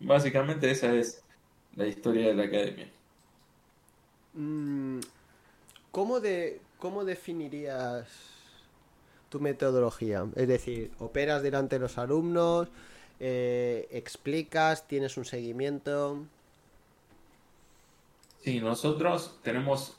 Básicamente 0.00 0.70
esa 0.70 0.94
es 0.94 1.22
la 1.74 1.86
historia 1.86 2.28
de 2.28 2.34
la 2.34 2.44
academia. 2.44 2.88
Mm, 4.36 5.00
¿Cómo, 5.90 6.20
de, 6.20 6.60
¿Cómo 6.78 7.04
definirías 7.04 8.06
tu 9.30 9.40
metodología? 9.40 10.26
Es 10.36 10.46
decir, 10.46 10.92
operas 10.98 11.42
delante 11.42 11.76
de 11.76 11.80
los 11.80 11.98
alumnos, 11.98 12.68
eh, 13.18 13.88
explicas, 13.90 14.86
tienes 14.86 15.16
un 15.16 15.24
seguimiento. 15.24 16.22
Sí, 18.44 18.60
nosotros 18.60 19.38
tenemos 19.42 19.96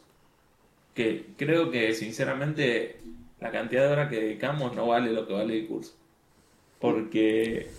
que, 0.94 1.34
creo 1.36 1.72
que 1.72 1.94
sinceramente 1.94 3.02
la 3.40 3.52
cantidad 3.52 3.88
de 3.88 3.92
horas 3.92 4.10
que 4.10 4.22
dedicamos 4.22 4.76
no 4.76 4.88
vale 4.88 5.12
lo 5.12 5.28
que 5.28 5.34
vale 5.34 5.60
el 5.60 5.68
curso. 5.68 5.94
Porque 6.80 7.70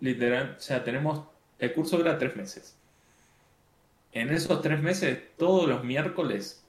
literal, 0.00 0.56
sea, 0.58 0.84
tenemos, 0.84 1.26
el 1.58 1.72
curso 1.72 1.96
dura 1.96 2.18
tres 2.18 2.36
meses. 2.36 2.77
En 4.18 4.30
esos 4.30 4.62
tres 4.62 4.82
meses, 4.82 5.16
todos 5.36 5.68
los 5.68 5.84
miércoles, 5.84 6.66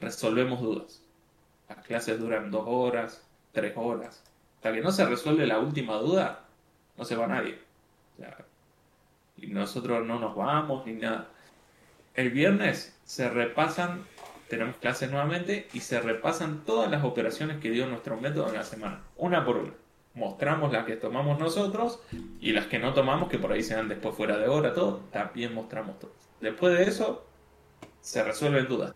resolvemos 0.00 0.60
dudas. 0.60 1.00
Las 1.68 1.86
clases 1.86 2.18
duran 2.18 2.50
dos 2.50 2.64
horas, 2.66 3.22
tres 3.52 3.74
horas. 3.76 4.24
Hasta 4.56 4.72
que 4.72 4.80
no 4.80 4.90
se 4.90 5.06
resuelve 5.06 5.46
la 5.46 5.60
última 5.60 5.94
duda, 5.98 6.46
no 6.96 7.04
se 7.04 7.14
va 7.14 7.28
nadie. 7.28 7.60
y 9.36 9.46
nosotros 9.46 10.04
no 10.04 10.18
nos 10.18 10.34
vamos 10.34 10.84
ni 10.84 10.94
nada. 10.94 11.28
El 12.16 12.30
viernes 12.30 12.98
se 13.04 13.30
repasan, 13.30 14.04
tenemos 14.48 14.78
clases 14.78 15.12
nuevamente 15.12 15.68
y 15.72 15.78
se 15.78 16.00
repasan 16.00 16.64
todas 16.64 16.90
las 16.90 17.04
operaciones 17.04 17.60
que 17.60 17.70
dio 17.70 17.86
nuestro 17.86 18.16
método 18.16 18.48
en 18.48 18.54
la 18.54 18.64
semana, 18.64 19.04
una 19.16 19.44
por 19.44 19.58
una. 19.58 19.74
Mostramos 20.14 20.72
las 20.72 20.86
que 20.86 20.96
tomamos 20.96 21.38
nosotros 21.38 22.02
y 22.40 22.50
las 22.50 22.66
que 22.66 22.80
no 22.80 22.94
tomamos, 22.94 23.28
que 23.28 23.38
por 23.38 23.52
ahí 23.52 23.62
se 23.62 23.76
dan 23.76 23.86
después 23.86 24.16
fuera 24.16 24.36
de 24.38 24.48
hora, 24.48 24.74
todo, 24.74 25.02
también 25.12 25.54
mostramos 25.54 26.00
todo. 26.00 26.18
Después 26.40 26.78
de 26.78 26.84
eso, 26.84 27.26
se 28.00 28.22
resuelven 28.22 28.68
dudas. 28.68 28.94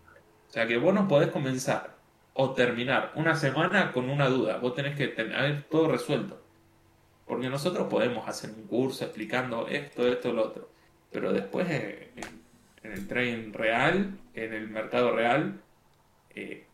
O 0.49 0.51
sea 0.51 0.67
que 0.67 0.77
vos 0.77 0.93
no 0.93 1.07
podés 1.07 1.29
comenzar 1.29 1.95
o 2.33 2.53
terminar 2.53 3.11
una 3.15 3.35
semana 3.35 3.91
con 3.91 4.09
una 4.09 4.27
duda. 4.27 4.57
Vos 4.57 4.75
tenés 4.75 4.95
que 4.95 5.07
tener 5.07 5.63
todo 5.63 5.89
resuelto. 5.89 6.41
Porque 7.25 7.49
nosotros 7.49 7.87
podemos 7.87 8.27
hacer 8.27 8.51
un 8.51 8.67
curso 8.67 9.05
explicando 9.05 9.67
esto, 9.67 10.07
esto, 10.07 10.33
lo 10.33 10.43
otro. 10.43 10.69
Pero 11.11 11.31
después 11.31 11.67
eh, 11.69 12.11
en, 12.83 12.91
el 12.91 13.07
trading 13.07 13.53
real, 13.53 14.19
en 14.33 14.53
el 14.53 14.67
mercado 14.69 15.15
real, 15.15 15.61
eh, 16.35 16.65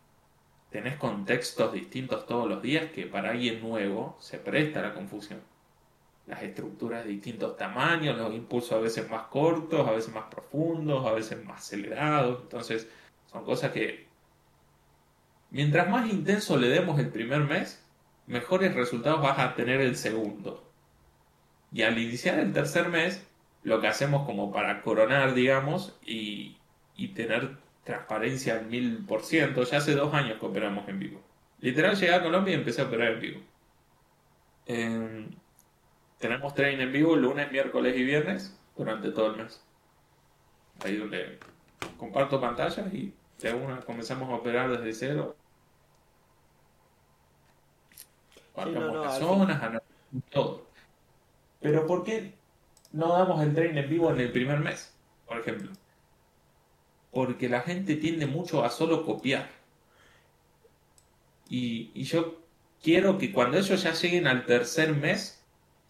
tenés 0.70 0.96
contextos 0.96 1.72
distintos 1.72 2.26
todos 2.26 2.48
los 2.48 2.62
días 2.62 2.90
que 2.92 3.06
para 3.06 3.30
alguien 3.30 3.60
nuevo 3.60 4.16
se 4.20 4.38
presta 4.38 4.82
la 4.82 4.94
confusión. 4.94 5.40
Las 6.26 6.42
estructuras 6.42 7.04
de 7.04 7.10
distintos 7.10 7.56
tamaños, 7.56 8.16
los 8.16 8.32
impulsos 8.32 8.72
a 8.72 8.78
veces 8.78 9.10
más 9.10 9.24
cortos, 9.24 9.86
a 9.86 9.92
veces 9.92 10.14
más 10.14 10.24
profundos, 10.30 11.06
a 11.06 11.12
veces 11.12 11.44
más 11.44 11.60
acelerados. 11.60 12.42
Entonces, 12.42 12.88
son 13.26 13.44
cosas 13.44 13.72
que 13.72 14.06
mientras 15.50 15.88
más 15.88 16.10
intenso 16.10 16.56
le 16.56 16.68
demos 16.68 16.98
el 16.98 17.08
primer 17.08 17.40
mes, 17.40 17.84
mejores 18.26 18.74
resultados 18.74 19.22
vas 19.22 19.38
a 19.38 19.54
tener 19.54 19.80
el 19.80 19.96
segundo. 19.96 20.70
Y 21.72 21.82
al 21.82 21.98
iniciar 21.98 22.38
el 22.38 22.52
tercer 22.52 22.88
mes, 22.88 23.24
lo 23.62 23.80
que 23.80 23.88
hacemos 23.88 24.26
como 24.26 24.52
para 24.52 24.82
coronar, 24.82 25.34
digamos, 25.34 25.98
y, 26.04 26.56
tener 27.14 27.56
transparencia 27.84 28.54
al 28.54 28.66
mil 28.66 29.04
por 29.06 29.22
ciento, 29.22 29.64
ya 29.64 29.78
hace 29.78 29.94
dos 29.94 30.12
años 30.14 30.38
que 30.38 30.46
operamos 30.46 30.88
en 30.88 30.98
vivo. 30.98 31.22
Literal 31.60 31.96
llegué 31.96 32.14
a 32.14 32.22
Colombia 32.22 32.52
y 32.52 32.58
empecé 32.58 32.82
a 32.82 32.84
operar 32.84 33.12
en 33.12 33.20
vivo. 33.20 33.40
Tenemos 36.20 36.54
trading 36.54 36.80
en 36.80 36.92
vivo 36.92 37.16
lunes, 37.16 37.50
miércoles 37.50 37.96
y 37.96 38.04
viernes 38.04 38.56
durante 38.76 39.10
todo 39.10 39.32
el 39.32 39.36
mes. 39.38 39.64
Ahí 40.84 40.96
donde 40.96 41.38
comparto 41.98 42.40
pantallas 42.40 42.92
y 42.92 43.12
de 43.40 43.52
una 43.54 43.80
comenzamos 43.80 44.28
a 44.30 44.34
operar 44.34 44.70
desde 44.70 44.92
cero 44.92 45.36
todo. 50.30 50.66
Pero 51.60 51.86
¿por 51.86 52.04
qué 52.04 52.34
no 52.92 53.08
damos 53.08 53.42
el 53.42 53.54
training 53.54 53.78
en 53.78 53.88
vivo 53.88 54.10
en 54.10 54.20
el 54.20 54.30
primer 54.30 54.60
mes, 54.60 54.94
por 55.26 55.38
ejemplo? 55.38 55.72
Porque 57.12 57.48
la 57.48 57.62
gente 57.62 57.96
tiende 57.96 58.26
mucho 58.26 58.62
a 58.64 58.70
solo 58.70 59.06
copiar. 59.06 59.48
Y, 61.48 61.90
y 61.94 62.04
yo 62.04 62.40
quiero 62.82 63.16
que 63.16 63.32
cuando 63.32 63.56
ellos 63.56 63.82
ya 63.82 63.92
lleguen 63.92 64.26
al 64.26 64.44
tercer 64.44 64.94
mes, 64.94 65.39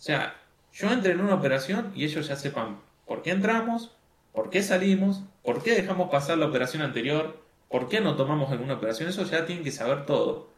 o 0.01 0.03
sea, 0.03 0.35
yo 0.73 0.91
entre 0.91 1.13
en 1.13 1.21
una 1.21 1.35
operación 1.35 1.93
y 1.95 2.07
ellos 2.07 2.27
ya 2.27 2.35
sepan 2.35 2.81
por 3.07 3.21
qué 3.21 3.33
entramos, 3.33 3.95
por 4.33 4.49
qué 4.49 4.63
salimos, 4.63 5.23
por 5.45 5.63
qué 5.63 5.75
dejamos 5.75 6.09
pasar 6.09 6.39
la 6.39 6.47
operación 6.47 6.83
anterior, 6.83 7.39
por 7.69 7.91
qué 7.91 8.01
no 8.01 8.17
tomamos 8.17 8.51
alguna 8.51 8.75
operación, 8.75 9.11
eso 9.11 9.25
ya 9.25 9.45
tienen 9.45 9.63
que 9.63 9.73
saber 9.73 10.07
todo. 10.07 10.49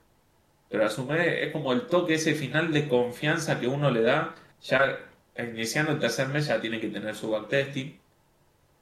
Pero 0.68 0.86
a 0.86 0.90
su 0.90 1.08
vez 1.08 1.42
es 1.42 1.52
como 1.52 1.72
el 1.72 1.88
toque, 1.88 2.14
ese 2.14 2.34
final 2.34 2.72
de 2.72 2.88
confianza 2.88 3.58
que 3.58 3.66
uno 3.66 3.90
le 3.90 4.02
da. 4.02 4.36
Ya 4.62 5.00
iniciando 5.36 5.90
el 5.90 5.98
tercer 5.98 6.28
mes 6.28 6.46
ya 6.46 6.60
tiene 6.60 6.78
que 6.78 6.88
tener 6.88 7.16
su 7.16 7.30
backtesting. 7.30 7.98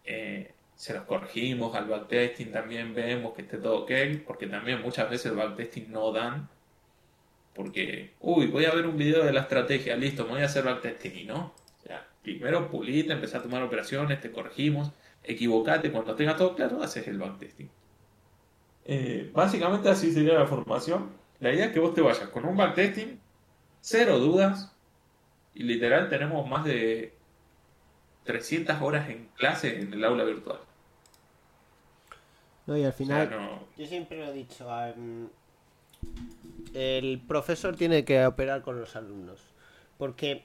Eh, 0.04 0.52
se 0.76 0.92
los 0.92 1.04
corregimos 1.04 1.74
al 1.74 1.86
backtesting, 1.86 2.52
también 2.52 2.94
vemos 2.94 3.32
que 3.34 3.42
esté 3.42 3.56
todo 3.56 3.84
ok, 3.84 3.92
porque 4.26 4.46
también 4.46 4.82
muchas 4.82 5.08
veces 5.08 5.32
el 5.32 5.38
backtesting 5.38 5.90
no 5.90 6.12
dan. 6.12 6.50
Porque, 7.54 8.14
uy, 8.20 8.46
voy 8.46 8.64
a 8.64 8.72
ver 8.72 8.86
un 8.86 8.96
video 8.96 9.24
de 9.24 9.32
la 9.32 9.40
estrategia, 9.40 9.96
listo, 9.96 10.24
me 10.24 10.32
voy 10.32 10.42
a 10.42 10.46
hacer 10.46 10.64
backtesting 10.64 11.18
y 11.18 11.24
no. 11.24 11.52
O 11.78 11.82
sea, 11.82 12.06
primero 12.22 12.70
pulite, 12.70 13.12
empezar 13.12 13.40
a 13.40 13.42
tomar 13.42 13.62
operaciones, 13.62 14.20
te 14.20 14.30
corregimos, 14.30 14.92
equivocate, 15.24 15.90
cuando 15.90 16.14
tenga 16.14 16.36
todo 16.36 16.54
claro, 16.54 16.82
haces 16.82 17.06
el 17.08 17.18
backtesting. 17.18 17.70
Eh, 18.84 19.30
básicamente 19.34 19.88
así 19.88 20.12
sería 20.12 20.34
la 20.34 20.46
formación. 20.46 21.10
La 21.40 21.52
idea 21.52 21.66
es 21.66 21.72
que 21.72 21.80
vos 21.80 21.94
te 21.94 22.00
vayas 22.00 22.28
con 22.28 22.44
un 22.44 22.56
backtesting, 22.56 23.20
cero 23.80 24.18
dudas, 24.18 24.74
y 25.54 25.64
literal 25.64 26.08
tenemos 26.08 26.48
más 26.48 26.64
de 26.64 27.14
300 28.24 28.80
horas 28.80 29.08
en 29.08 29.28
clase 29.36 29.80
en 29.80 29.92
el 29.92 30.04
aula 30.04 30.24
virtual. 30.24 30.60
No, 32.66 32.76
y 32.76 32.84
al 32.84 32.92
final, 32.92 33.28
yo 33.76 33.86
siempre 33.86 34.18
lo 34.18 34.26
he 34.26 34.32
dicho, 34.32 34.68
el 36.74 37.20
profesor 37.26 37.76
tiene 37.76 38.04
que 38.04 38.24
operar 38.24 38.62
con 38.62 38.80
los 38.80 38.96
alumnos, 38.96 39.40
porque 39.98 40.42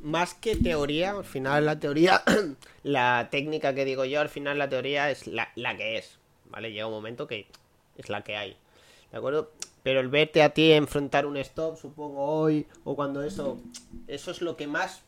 más 0.00 0.34
que 0.34 0.56
teoría, 0.56 1.12
al 1.12 1.24
final 1.24 1.66
la 1.66 1.78
teoría, 1.78 2.22
la 2.82 3.28
técnica 3.30 3.74
que 3.74 3.84
digo 3.84 4.04
yo, 4.04 4.20
al 4.20 4.28
final 4.28 4.58
la 4.58 4.68
teoría 4.68 5.10
es 5.10 5.26
la, 5.26 5.50
la 5.54 5.76
que 5.76 5.98
es, 5.98 6.18
¿vale? 6.50 6.72
Llega 6.72 6.86
un 6.86 6.92
momento 6.92 7.26
que 7.26 7.46
es 7.96 8.08
la 8.08 8.22
que 8.22 8.36
hay, 8.36 8.56
¿de 9.10 9.18
acuerdo? 9.18 9.50
Pero 9.82 10.00
el 10.00 10.08
verte 10.08 10.42
a 10.42 10.50
ti 10.50 10.72
enfrentar 10.72 11.26
un 11.26 11.36
stop, 11.36 11.76
supongo 11.76 12.24
hoy, 12.24 12.66
o 12.84 12.94
cuando 12.94 13.22
eso, 13.22 13.60
eso 14.06 14.30
es 14.30 14.40
lo 14.40 14.56
que 14.56 14.66
más 14.66 15.02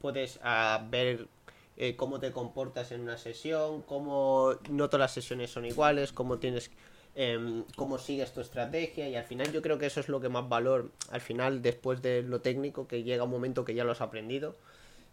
puedes 0.00 0.38
ah, 0.42 0.84
ver 0.90 1.28
eh, 1.76 1.96
cómo 1.96 2.20
te 2.20 2.32
comportas 2.32 2.92
en 2.92 3.00
una 3.00 3.16
sesión, 3.16 3.82
cómo 3.82 4.54
no 4.68 4.88
todas 4.88 5.00
las 5.00 5.12
sesiones 5.12 5.50
son 5.50 5.64
iguales, 5.64 6.12
cómo 6.12 6.38
tienes, 6.38 6.70
em, 7.14 7.64
cómo 7.76 7.98
sigues 7.98 8.32
tu 8.32 8.40
estrategia 8.40 9.08
y 9.08 9.16
al 9.16 9.24
final 9.24 9.52
yo 9.52 9.62
creo 9.62 9.78
que 9.78 9.86
eso 9.86 10.00
es 10.00 10.08
lo 10.08 10.20
que 10.20 10.28
más 10.28 10.48
valor, 10.48 10.90
al 11.10 11.20
final 11.20 11.62
después 11.62 12.02
de 12.02 12.22
lo 12.22 12.40
técnico, 12.40 12.86
que 12.86 13.02
llega 13.02 13.24
un 13.24 13.30
momento 13.30 13.64
que 13.64 13.74
ya 13.74 13.84
lo 13.84 13.92
has 13.92 14.00
aprendido, 14.00 14.56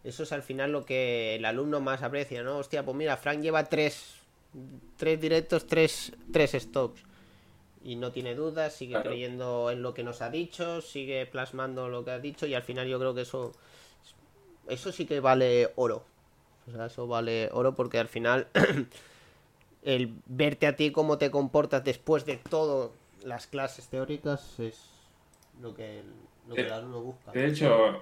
eso 0.04 0.22
es 0.22 0.32
al 0.32 0.42
final 0.42 0.72
lo 0.72 0.84
que 0.84 1.36
el 1.36 1.44
alumno 1.44 1.80
más 1.80 2.02
aprecia, 2.02 2.42
¿no? 2.42 2.58
Hostia, 2.58 2.84
pues 2.84 2.96
mira, 2.96 3.16
Frank 3.16 3.40
lleva 3.40 3.64
tres, 3.64 4.14
tres 4.96 5.20
directos, 5.20 5.66
tres, 5.66 6.12
tres 6.32 6.52
stops 6.52 7.02
y 7.82 7.96
no 7.96 8.12
tiene 8.12 8.34
dudas, 8.34 8.74
sigue 8.74 9.00
creyendo 9.02 9.70
en 9.70 9.82
lo 9.82 9.94
que 9.94 10.02
nos 10.02 10.20
ha 10.22 10.30
dicho, 10.30 10.80
sigue 10.80 11.26
plasmando 11.26 11.88
lo 11.88 12.04
que 12.04 12.10
ha 12.10 12.18
dicho 12.18 12.46
y 12.46 12.54
al 12.54 12.62
final 12.62 12.86
yo 12.86 12.98
creo 12.98 13.14
que 13.14 13.22
eso 13.22 13.52
eso 14.68 14.92
sí 14.92 15.06
que 15.06 15.20
vale 15.20 15.72
oro. 15.76 16.04
O 16.68 16.72
sea, 16.72 16.86
eso 16.86 17.06
vale 17.06 17.48
oro 17.52 17.74
porque 17.74 17.98
al 17.98 18.08
final 18.08 18.46
el 19.82 20.14
verte 20.26 20.66
a 20.66 20.76
ti 20.76 20.92
cómo 20.92 21.18
te 21.18 21.30
comportas 21.30 21.84
después 21.84 22.26
de 22.26 22.36
todas 22.36 22.90
las 23.24 23.46
clases 23.46 23.88
teóricas 23.88 24.58
es 24.58 24.90
lo 25.60 25.74
que, 25.74 26.02
lo 26.48 26.54
que 26.54 26.62
el 26.62 26.72
alumno 26.72 27.02
busca. 27.02 27.32
De 27.32 27.46
hecho, 27.46 28.00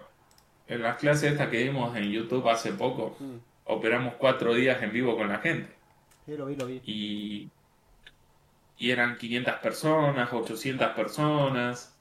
en 0.67 0.83
las 0.83 0.97
clases 0.97 1.33
estas 1.33 1.49
que 1.49 1.63
vimos 1.63 1.97
en 1.97 2.11
YouTube 2.11 2.49
hace 2.49 2.73
poco, 2.73 3.17
mm. 3.19 3.37
operamos 3.65 4.15
cuatro 4.19 4.55
días 4.55 4.83
en 4.83 4.93
vivo 4.93 5.17
con 5.17 5.29
la 5.29 5.39
gente. 5.39 5.73
Sí, 6.27 6.37
lo 6.37 6.47
vi, 6.47 6.57
lo 6.57 6.67
vi. 6.67 6.81
Y 6.85 7.51
y 8.79 8.93
eran 8.93 9.19
500 9.19 9.55
personas, 9.57 10.33
800 10.33 10.93
personas. 10.93 11.99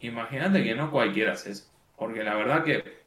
Imagínate 0.00 0.64
que 0.64 0.74
no 0.74 0.90
cualquiera 0.90 1.32
hace 1.32 1.52
eso. 1.52 1.70
Porque 1.96 2.24
la 2.24 2.34
verdad 2.34 2.64
que 2.64 3.02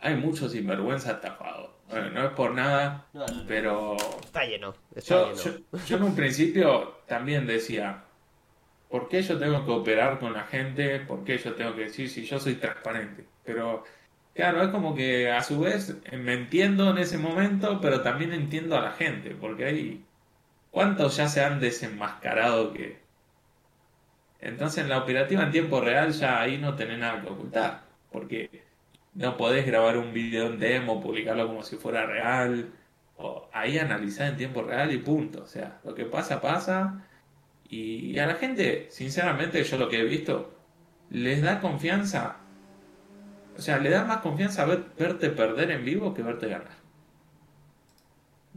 hay 0.00 0.16
mucho 0.16 0.48
sinvergüenza 0.48 1.12
estafado. 1.12 1.78
Bueno, 1.90 2.10
no 2.10 2.24
es 2.26 2.30
por 2.32 2.54
nada, 2.54 3.06
No, 3.12 3.26
no, 3.26 3.44
no. 3.44 3.46
pero 3.46 3.96
Está 4.24 4.44
lleno. 4.44 4.74
Está 4.94 5.16
yo, 5.16 5.26
lleno. 5.26 5.50
yo, 5.72 5.78
yo 5.86 5.96
en 5.96 6.02
un 6.04 6.14
principio 6.16 7.02
también 7.06 7.46
decía, 7.46 8.04
¿por 8.88 9.08
qué 9.08 9.22
yo 9.22 9.38
tengo 9.38 9.64
que 9.64 9.70
operar 9.72 10.18
con 10.20 10.32
la 10.34 10.44
gente? 10.44 11.00
¿Por 11.00 11.24
qué 11.24 11.38
yo 11.38 11.54
tengo 11.54 11.74
que 11.74 11.82
decir 11.84 12.08
si 12.10 12.24
yo 12.26 12.38
soy 12.40 12.56
transparente? 12.56 13.26
Pero 13.44 13.84
claro, 14.34 14.62
es 14.62 14.68
como 14.70 14.94
que 14.94 15.30
a 15.30 15.42
su 15.42 15.60
vez 15.60 15.96
eh, 16.04 16.16
me 16.18 16.34
entiendo 16.34 16.90
en 16.90 16.98
ese 16.98 17.18
momento, 17.18 17.80
pero 17.80 18.02
también 18.02 18.32
entiendo 18.32 18.76
a 18.78 18.82
la 18.82 18.92
gente, 18.92 19.36
porque 19.36 19.64
hay 19.66 20.06
cuántos 20.70 21.16
ya 21.16 21.28
se 21.28 21.42
han 21.44 21.60
desenmascarado 21.60 22.72
que... 22.72 23.00
Entonces 24.40 24.82
en 24.84 24.88
la 24.90 24.98
operativa 24.98 25.42
en 25.44 25.52
tiempo 25.52 25.80
real 25.80 26.12
ya 26.12 26.40
ahí 26.40 26.58
no 26.58 26.74
tenés 26.74 26.98
nada 26.98 27.20
que 27.22 27.28
ocultar, 27.28 27.82
porque 28.10 28.64
no 29.20 29.36
podés 29.36 29.66
grabar 29.66 29.98
un 29.98 30.12
video 30.14 30.46
en 30.48 30.58
demo, 30.60 31.00
publicarlo 31.02 31.46
como 31.48 31.62
si 31.62 31.76
fuera 31.76 32.06
real, 32.06 32.72
o 33.16 33.48
ahí 33.52 33.78
analizar 33.78 34.28
en 34.30 34.36
tiempo 34.38 34.62
real 34.62 34.92
y 34.92 34.98
punto. 34.98 35.42
O 35.44 35.46
sea, 35.46 35.80
lo 35.84 35.94
que 35.94 36.06
pasa, 36.06 36.40
pasa. 36.40 37.06
Y 37.68 38.18
a 38.18 38.26
la 38.26 38.36
gente, 38.36 38.88
sinceramente, 38.90 39.62
yo 39.64 39.78
lo 39.78 39.88
que 39.88 40.00
he 40.00 40.04
visto, 40.04 40.54
les 41.10 41.42
da 41.42 41.60
confianza. 41.60 42.38
O 43.56 43.62
sea, 43.62 43.78
le 43.78 43.90
da 43.90 44.04
más 44.04 44.18
confianza 44.22 44.64
ver- 44.64 44.86
verte 44.98 45.30
perder 45.30 45.70
en 45.70 45.84
vivo 45.84 46.14
que 46.14 46.22
verte 46.22 46.48
ganar. 46.48 46.76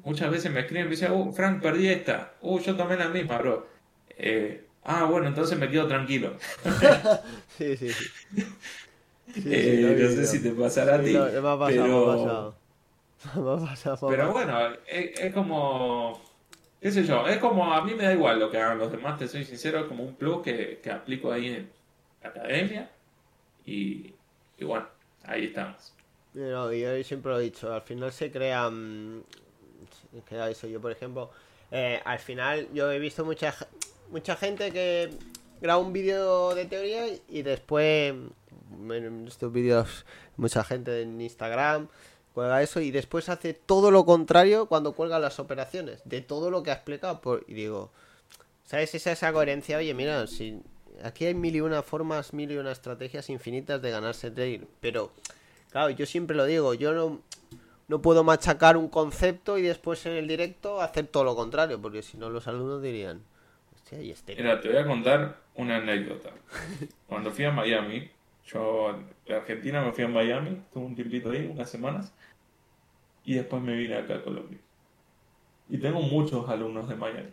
Muchas 0.03 0.31
veces 0.31 0.51
me 0.51 0.61
escriben 0.61 0.85
y 0.85 0.89
me 0.89 0.95
dicen, 0.95 1.11
uh, 1.11 1.31
Frank, 1.33 1.61
perdí 1.61 1.87
esta. 1.87 2.33
Uh, 2.41 2.59
yo 2.59 2.75
tomé 2.75 2.97
la 2.97 3.09
misma, 3.09 3.37
bro. 3.37 3.67
Eh, 4.09 4.67
ah, 4.83 5.05
bueno, 5.05 5.27
entonces 5.27 5.57
me 5.57 5.69
quedo 5.69 5.87
tranquilo. 5.87 6.37
Sí, 7.57 7.77
sí, 7.77 7.93
sí. 7.93 8.05
Sí, 9.33 9.41
sí, 9.41 9.49
Eh, 9.51 9.95
no 9.99 10.09
sé 10.09 10.25
si 10.27 10.39
te 10.43 10.51
pasará 10.51 10.95
a 10.95 11.03
Sí, 11.03 11.05
ti, 11.05 11.13
lo- 11.13 11.41
me 11.41 11.49
ha 11.49 11.57
pasado, 11.59 11.65
pero... 11.65 12.05
me 12.05 12.11
ha 12.11 12.15
pasado. 12.17 12.55
Me 13.35 13.51
ha 13.51 13.67
pasado, 13.67 13.97
me 14.09 14.15
ha 14.15 14.17
Pero 14.17 14.31
bueno, 14.33 14.59
es, 14.87 15.19
es 15.19 15.33
como, 15.33 16.21
qué 16.81 16.91
sé 16.91 17.03
yo, 17.03 17.27
es 17.27 17.37
como, 17.37 17.73
a 17.73 17.81
mí 17.83 17.93
me 17.95 18.03
da 18.03 18.13
igual 18.13 18.39
lo 18.39 18.51
que 18.51 18.57
hagan 18.57 18.77
los 18.79 18.91
demás, 18.91 19.17
te 19.19 19.27
soy 19.27 19.43
sincero, 19.45 19.79
es 19.79 19.85
como 19.85 20.03
un 20.03 20.15
plus 20.15 20.41
que, 20.43 20.79
que 20.83 20.91
aplico 20.91 21.31
ahí 21.31 21.47
en 21.47 21.69
la 22.21 22.29
academia 22.29 22.89
y, 23.65 24.13
y 24.57 24.65
bueno, 24.65 24.87
ahí 25.25 25.45
estamos. 25.45 25.93
No, 26.33 26.71
yo 26.73 27.03
siempre 27.03 27.31
lo 27.31 27.39
he 27.39 27.43
dicho, 27.43 27.73
al 27.73 27.81
final 27.81 28.11
se 28.11 28.31
crean... 28.31 29.23
Crea 30.25 30.49
eso, 30.49 30.67
yo 30.67 30.79
por 30.79 30.91
ejemplo, 30.91 31.29
eh, 31.71 31.99
al 32.05 32.19
final 32.19 32.67
yo 32.73 32.91
he 32.91 32.99
visto 32.99 33.25
mucha, 33.25 33.53
mucha 34.11 34.35
gente 34.35 34.71
que 34.71 35.09
graba 35.61 35.79
un 35.81 35.91
vídeo 35.91 36.53
de 36.53 36.65
teoría 36.65 37.05
y 37.29 37.41
después, 37.41 38.13
en 38.91 39.27
estos 39.27 39.51
vídeos, 39.51 40.05
mucha 40.37 40.63
gente 40.63 41.01
en 41.01 41.19
Instagram 41.19 41.87
cuelga 42.33 42.63
eso 42.63 42.81
y 42.81 42.89
después 42.89 43.29
hace 43.29 43.53
todo 43.53 43.91
lo 43.91 44.05
contrario 44.05 44.65
cuando 44.65 44.93
cuelga 44.93 45.19
las 45.19 45.39
operaciones, 45.39 46.01
de 46.03 46.21
todo 46.21 46.49
lo 46.49 46.63
que 46.63 46.71
ha 46.71 46.75
explicado. 46.75 47.21
Por, 47.21 47.45
y 47.47 47.53
digo, 47.53 47.91
¿sabes? 48.65 48.95
Esa, 48.95 49.11
esa 49.11 49.31
coherencia, 49.31 49.77
oye, 49.77 49.93
mira, 49.93 50.25
si 50.25 50.59
aquí 51.03 51.25
hay 51.25 51.35
mil 51.35 51.55
y 51.55 51.61
una 51.61 51.83
formas, 51.83 52.33
mil 52.33 52.51
y 52.51 52.57
una 52.57 52.71
estrategias 52.71 53.29
infinitas 53.29 53.81
de 53.81 53.91
ganarse 53.91 54.31
trading, 54.31 54.65
pero 54.81 55.11
Claro, 55.73 55.89
yo 55.89 56.05
siempre 56.05 56.35
lo 56.35 56.45
digo, 56.45 56.75
yo 56.75 56.93
no, 56.93 57.19
no 57.87 57.99
puedo 57.99 58.23
machacar 58.23 58.77
un 58.77 58.89
concepto 58.89 59.57
y 59.57 59.63
después 59.63 60.05
en 60.05 60.11
el 60.13 60.27
directo 60.27 60.79
hacer 60.79 61.07
todo 61.07 61.23
lo 61.23 61.35
contrario, 61.35 61.81
porque 61.81 62.03
si 62.03 62.15
no 62.15 62.29
los 62.29 62.47
alumnos 62.47 62.83
dirían, 62.83 63.23
hostia, 63.73 63.99
y 63.99 64.11
este... 64.11 64.35
Mira, 64.35 64.61
te 64.61 64.69
voy 64.69 64.77
a 64.77 64.85
contar 64.85 65.35
una 65.55 65.77
anécdota. 65.77 66.29
Cuando 67.07 67.31
fui 67.31 67.45
a 67.45 67.51
Miami, 67.51 68.07
yo 68.45 68.99
de 69.25 69.35
Argentina 69.35 69.81
me 69.81 69.91
fui 69.93 70.03
a 70.03 70.07
Miami, 70.07 70.49
estuve 70.51 70.85
un 70.85 70.95
tiempito 70.95 71.31
ahí, 71.31 71.47
unas 71.47 71.69
semanas, 71.69 72.13
y 73.23 73.35
después 73.35 73.61
me 73.61 73.75
vine 73.75 73.95
acá 73.97 74.15
a 74.15 74.23
Colombia. 74.23 74.59
Y 75.69 75.77
tengo 75.77 76.01
muchos 76.01 76.47
alumnos 76.49 76.87
de 76.89 76.95
Miami. 76.95 77.29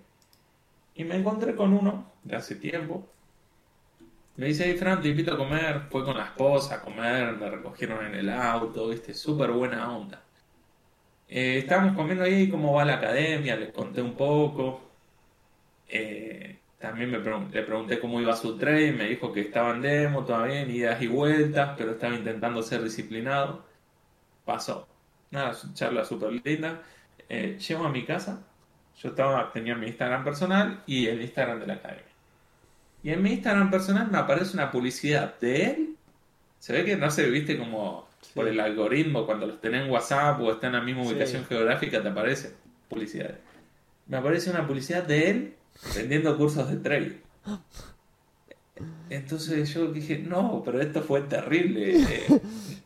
Y 0.95 1.05
me 1.05 1.17
encontré 1.17 1.55
con 1.57 1.73
uno 1.73 2.13
de 2.25 2.37
hace 2.37 2.55
tiempo. 2.57 3.07
Me 4.37 4.47
dice, 4.47 4.65
hey 4.67 4.77
Fran, 4.77 5.01
te 5.03 5.09
invito 5.09 5.35
a 5.35 5.37
comer. 5.37 5.83
Fue 5.91 6.05
con 6.05 6.17
la 6.17 6.25
esposa 6.27 6.77
a 6.77 6.81
comer, 6.83 7.37
me 7.37 7.51
recogieron 7.51 8.05
en 8.07 8.15
el 8.15 8.31
auto, 8.31 8.89
viste, 8.89 9.15
súper 9.15 9.51
buena 9.53 9.97
onda. 9.97 10.23
Eh, 11.29 11.59
estábamos 11.59 11.95
comiendo 11.97 12.25
ahí 12.25 12.51
cómo 12.51 12.73
va 12.75 12.85
la 12.85 12.95
academia, 12.97 13.57
les 13.57 13.73
conté 13.73 14.03
un 14.03 14.17
poco. 14.17 14.83
Eh, 15.89 16.60
también 16.81 17.11
me 17.11 17.19
pregun- 17.23 17.51
le 17.51 17.63
pregunté 17.63 18.01
cómo 18.01 18.21
iba 18.21 18.35
su 18.35 18.57
trade, 18.57 18.93
me 18.93 19.05
dijo 19.09 19.33
que 19.33 19.43
estaba 19.43 19.75
en 19.75 19.83
demo 19.83 20.25
todavía, 20.25 20.63
en 20.63 20.71
idas 20.71 21.01
y 21.03 21.07
vueltas, 21.09 21.75
pero 21.77 21.93
estaba 21.93 22.15
intentando 22.15 22.63
ser 22.63 22.83
disciplinado. 22.83 23.65
Pasó. 24.45 24.89
Nada, 25.31 25.53
charla 25.75 26.05
súper 26.05 26.33
linda. 26.45 26.83
Eh, 27.29 27.59
llego 27.59 27.85
a 27.85 27.91
mi 27.91 28.05
casa, 28.05 28.43
yo 29.01 29.11
estaba, 29.11 29.53
tenía 29.53 29.77
mi 29.77 29.87
Instagram 29.89 30.25
personal 30.25 30.83
y 30.87 31.07
el 31.07 31.21
Instagram 31.21 31.61
de 31.61 31.67
la 31.67 31.75
academia. 31.75 32.05
Y 33.03 33.11
en 33.11 33.23
mi 33.23 33.33
Instagram 33.35 33.71
personal 33.71 34.11
me 34.11 34.19
aparece 34.19 34.55
una 34.55 34.71
publicidad 34.71 35.39
de 35.39 35.65
él. 35.67 35.97
Se 36.59 36.73
ve 36.73 36.85
que 36.85 36.97
no 36.97 37.11
se 37.11 37.29
viste 37.31 37.57
como 37.59 38.09
por 38.35 38.49
el 38.49 38.59
algoritmo, 38.61 39.25
cuando 39.27 39.47
los 39.47 39.61
tenés 39.61 39.85
en 39.85 39.91
WhatsApp 39.91 40.41
o 40.41 40.51
está 40.53 40.67
en 40.67 40.75
la 40.75 40.81
misma 40.83 41.05
Sí. 41.05 41.11
ubicación 41.13 41.45
geográfica, 41.47 42.03
te 42.03 42.09
aparece 42.09 42.55
publicidad. 42.89 43.35
Me 44.07 44.17
aparece 44.17 44.51
una 44.51 44.67
publicidad 44.67 45.05
de 45.05 45.31
él 45.31 45.55
vendiendo 45.95 46.37
cursos 46.37 46.71
de 46.71 46.77
trading. 46.77 47.17
Entonces 49.11 49.73
yo 49.75 49.91
dije, 49.93 50.19
no, 50.19 50.63
pero 50.65 50.81
esto 50.81 51.03
fue 51.03 51.23
terrible, 51.23 52.01
eh, 52.01 52.27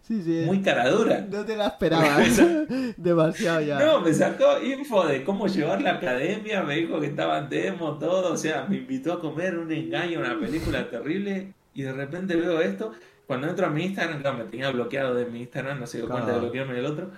Sí, 0.07 0.23
sí, 0.23 0.43
muy 0.45 0.61
cara 0.61 0.91
dura. 0.91 1.27
no 1.31 1.45
te 1.47 1.57
la 1.57 1.69
esperaba, 1.69 2.19
demasiado 2.99 3.61
ya. 3.63 3.79
No, 3.79 4.01
me 4.03 4.13
sacó 4.13 4.63
info 4.63 5.07
de 5.07 5.25
cómo 5.25 5.47
llevar 5.47 5.81
la 5.81 5.93
academia, 5.93 6.63
me 6.63 6.77
dijo 6.77 7.01
que 7.01 7.07
estaba 7.07 7.39
en 7.39 7.49
demo, 7.49 7.97
todo, 7.99 8.33
o 8.33 8.37
sea, 8.37 8.67
me 8.69 8.77
invitó 8.79 9.15
a 9.15 9.21
comer 9.21 9.57
un 9.57 9.73
engaño, 9.73 10.21
una 10.21 10.39
película 10.39 10.91
terrible, 10.91 11.55
y 11.75 11.83
de 11.83 11.93
repente 11.93 12.37
veo 12.37 12.61
esto, 12.61 12.93
cuando 13.27 13.49
entro 13.49 13.65
a 13.67 13.71
mi 13.71 13.85
Instagram, 13.85 14.21
claro, 14.21 14.39
me 14.39 14.45
tenía 14.45 14.71
bloqueado 14.71 15.15
de 15.15 15.25
mi 15.25 15.41
Instagram, 15.41 15.81
no 15.81 15.87
se 15.87 15.99
dio 15.99 16.07
cuenta 16.09 16.27
de 16.27 16.33
Claro. 16.33 16.43
bloquearme 16.43 16.75
del 16.75 16.87
otro, 16.87 17.11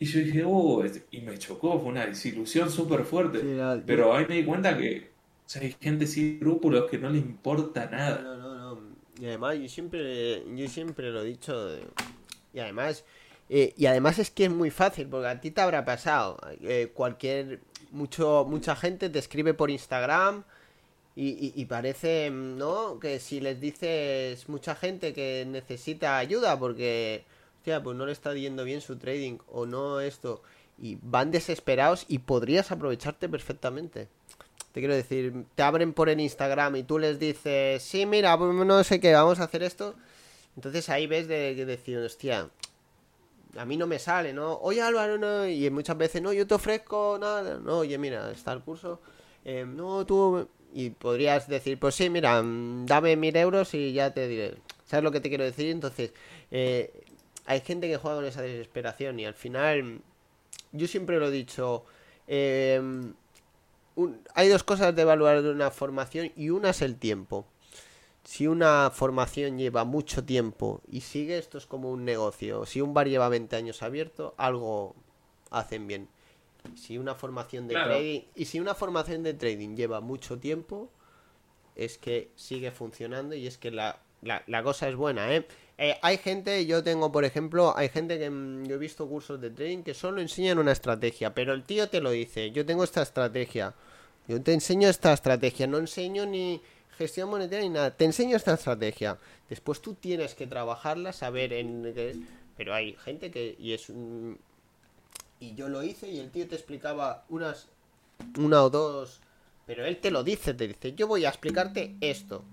y 0.00 0.06
yo 0.06 0.20
dije, 0.20 0.44
oh, 0.46 0.84
es- 0.84 1.04
y 1.12 1.22
me 1.22 1.38
chocó, 1.38 1.78
fue 1.80 1.90
una 1.90 2.06
desilusión 2.06 2.70
súper 2.70 3.04
fuerte, 3.04 3.40
Sí, 3.40 3.56
pero 3.86 4.14
ahí 4.16 4.26
me 4.28 4.36
di 4.36 4.44
cuenta 4.46 4.76
que 4.78 5.12
o 5.46 5.48
sea, 5.50 5.62
hay 5.62 5.76
gente 5.80 6.06
sin 6.08 6.34
escrúpulos 6.36 6.90
que 6.90 6.98
no 6.98 7.10
le 7.10 7.18
importa 7.18 7.86
nada. 7.90 8.22
No, 8.22 8.36
no, 8.36 8.54
no. 8.74 8.80
Y 9.20 9.26
además, 9.26 9.58
yo 9.58 9.68
siempre, 9.68 10.42
yo 10.56 10.68
siempre 10.68 11.10
lo 11.10 11.22
he 11.22 11.24
dicho. 11.26 11.76
Y 12.52 12.60
además, 12.60 13.04
eh, 13.48 13.74
y 13.76 13.86
además 13.86 14.18
es 14.18 14.30
que 14.30 14.44
es 14.46 14.50
muy 14.50 14.70
fácil, 14.70 15.08
porque 15.08 15.28
a 15.28 15.40
ti 15.40 15.50
te 15.50 15.60
habrá 15.60 15.84
pasado. 15.84 16.38
eh, 16.62 16.90
cualquier, 16.94 17.60
mucho, 17.92 18.46
mucha 18.48 18.76
gente 18.76 19.10
te 19.10 19.18
escribe 19.18 19.54
por 19.54 19.70
Instagram 19.70 20.44
y, 21.16 21.30
y- 21.30 21.52
y 21.56 21.66
parece, 21.66 22.30
¿no? 22.32 23.00
Que 23.00 23.20
si 23.20 23.40
les 23.40 23.60
dices 23.60 24.48
mucha 24.48 24.74
gente 24.76 25.12
que 25.14 25.46
necesita 25.48 26.18
ayuda 26.18 26.58
porque, 26.58 27.24
hostia, 27.60 27.82
pues 27.82 27.94
no 27.94 28.06
le 28.06 28.12
está 28.12 28.32
yendo 28.32 28.64
bien 28.64 28.80
su 28.80 28.96
trading 28.96 29.36
o 29.52 29.66
no 29.66 30.00
esto, 30.00 30.42
y 30.80 30.96
van 31.02 31.30
desesperados 31.30 32.06
y 32.08 32.20
podrías 32.20 32.72
aprovecharte 32.72 33.28
perfectamente. 33.28 34.08
Te 34.72 34.80
quiero 34.80 34.94
decir, 34.94 35.44
te 35.54 35.62
abren 35.62 35.92
por 35.92 36.08
el 36.08 36.20
Instagram 36.20 36.76
y 36.76 36.84
tú 36.84 36.98
les 36.98 37.18
dices, 37.18 37.82
sí, 37.82 38.06
mira, 38.06 38.38
pues 38.38 38.54
no 38.54 38.82
sé 38.82 38.98
qué, 38.98 39.12
vamos 39.12 39.40
a 39.40 39.44
hacer 39.44 39.62
esto. 39.62 39.94
Entonces 40.56 40.88
ahí 40.88 41.06
ves 41.06 41.28
de, 41.28 41.54
de 41.54 41.66
decir, 41.66 41.98
hostia, 41.98 42.48
a 43.58 43.64
mí 43.66 43.76
no 43.76 43.86
me 43.86 43.98
sale, 43.98 44.32
¿no? 44.32 44.54
Oye 44.62 44.80
Álvaro, 44.80 45.18
no, 45.18 45.46
y 45.46 45.68
muchas 45.68 45.98
veces, 45.98 46.22
no, 46.22 46.32
yo 46.32 46.46
te 46.46 46.54
ofrezco 46.54 47.18
nada, 47.20 47.58
no, 47.58 47.78
oye, 47.78 47.98
mira, 47.98 48.30
está 48.30 48.52
el 48.54 48.60
curso, 48.60 49.02
eh, 49.44 49.66
no, 49.68 50.06
tú, 50.06 50.48
y 50.72 50.88
podrías 50.90 51.46
decir, 51.46 51.78
pues 51.78 51.94
sí, 51.94 52.08
mira, 52.08 52.42
dame 52.42 53.16
mil 53.16 53.36
euros 53.36 53.74
y 53.74 53.92
ya 53.92 54.14
te 54.14 54.28
diré, 54.28 54.54
¿sabes 54.86 55.04
lo 55.04 55.10
que 55.10 55.20
te 55.20 55.28
quiero 55.28 55.44
decir? 55.44 55.68
Entonces, 55.70 56.12
eh, 56.50 56.99
hay 57.50 57.60
gente 57.62 57.88
que 57.88 57.96
juega 57.96 58.16
con 58.18 58.24
esa 58.26 58.42
desesperación 58.42 59.18
y 59.18 59.26
al 59.26 59.34
final, 59.34 60.00
yo 60.72 60.86
siempre 60.86 61.18
lo 61.18 61.28
he 61.28 61.30
dicho, 61.32 61.84
eh, 62.28 62.80
un- 63.96 64.22
hay 64.34 64.48
dos 64.48 64.62
cosas 64.62 64.94
de 64.94 65.02
evaluar 65.02 65.42
de 65.42 65.50
una 65.50 65.70
formación 65.70 66.30
y 66.36 66.50
una 66.50 66.70
es 66.70 66.80
el 66.82 66.96
tiempo. 66.96 67.44
Si 68.22 68.46
una 68.46 68.90
formación 68.94 69.58
lleva 69.58 69.84
mucho 69.84 70.22
tiempo 70.24 70.80
y 70.88 71.00
sigue, 71.00 71.38
esto 71.38 71.58
es 71.58 71.66
como 71.66 71.90
un 71.90 72.04
negocio. 72.04 72.66
Si 72.66 72.80
un 72.80 72.94
bar 72.94 73.08
lleva 73.08 73.28
20 73.28 73.56
años 73.56 73.82
abierto, 73.82 74.34
algo 74.36 74.94
hacen 75.50 75.86
bien. 75.88 76.08
Si 76.76 76.98
una 76.98 77.14
formación 77.14 77.66
de 77.66 77.74
Claro. 77.74 77.88
trading 77.94 78.20
y 78.36 78.44
si 78.44 78.60
una 78.60 78.74
formación 78.74 79.22
de 79.24 79.34
trading 79.34 79.74
lleva 79.74 80.00
mucho 80.00 80.38
tiempo, 80.38 80.88
es 81.74 81.98
que 81.98 82.30
sigue 82.36 82.70
funcionando 82.70 83.34
y 83.34 83.46
es 83.46 83.58
que 83.58 83.70
la, 83.70 83.98
la, 84.22 84.44
la 84.46 84.62
cosa 84.62 84.88
es 84.88 84.94
buena, 84.96 85.34
¿eh? 85.34 85.46
Eh, 85.82 85.96
Hay 86.02 86.18
gente, 86.18 86.66
yo 86.66 86.82
tengo, 86.84 87.10
por 87.10 87.24
ejemplo, 87.24 87.74
hay 87.76 87.88
gente 87.88 88.18
que 88.18 88.28
mm, 88.30 88.66
yo 88.66 88.74
he 88.76 88.78
visto 88.78 89.08
cursos 89.08 89.40
de 89.40 89.50
trading 89.50 89.82
que 89.82 89.94
solo 89.94 90.20
enseñan 90.20 90.58
una 90.58 90.72
estrategia, 90.72 91.34
pero 91.34 91.54
el 91.54 91.64
tío 91.64 91.88
te 91.88 92.00
lo 92.00 92.10
dice, 92.10 92.50
yo 92.50 92.66
tengo 92.66 92.84
esta 92.84 93.02
estrategia, 93.02 93.74
yo 94.28 94.40
te 94.42 94.52
enseño 94.52 94.88
esta 94.88 95.12
estrategia, 95.12 95.66
no 95.66 95.78
enseño 95.78 96.26
ni 96.26 96.60
gestión 96.98 97.30
monetaria 97.30 97.62
ni 97.64 97.70
nada, 97.70 97.90
te 97.96 98.04
enseño 98.04 98.36
esta 98.36 98.54
estrategia. 98.54 99.18
Después 99.48 99.80
tú 99.80 99.94
tienes 99.94 100.34
que 100.34 100.46
trabajarla, 100.46 101.12
saber 101.12 101.52
en 101.54 101.82
qué... 101.94 102.16
Pero 102.56 102.74
hay 102.74 102.94
gente 103.04 103.30
que, 103.30 103.56
y 103.58 103.72
es 103.72 103.88
un- 103.88 104.38
Y 105.40 105.54
yo 105.54 105.68
lo 105.68 105.82
hice 105.82 106.08
y 106.10 106.18
el 106.20 106.30
tío 106.30 106.46
te 106.46 106.54
explicaba 106.56 107.24
unas, 107.30 107.68
una 108.38 108.62
o 108.64 108.70
dos, 108.70 109.20
pero 109.66 109.84
él 109.86 109.98
te 109.98 110.10
lo 110.10 110.22
dice, 110.22 110.52
te 110.54 110.68
dice, 110.68 110.92
yo 110.94 111.06
voy 111.08 111.24
a 111.24 111.30
explicarte 111.30 111.96
esto, 112.00 112.44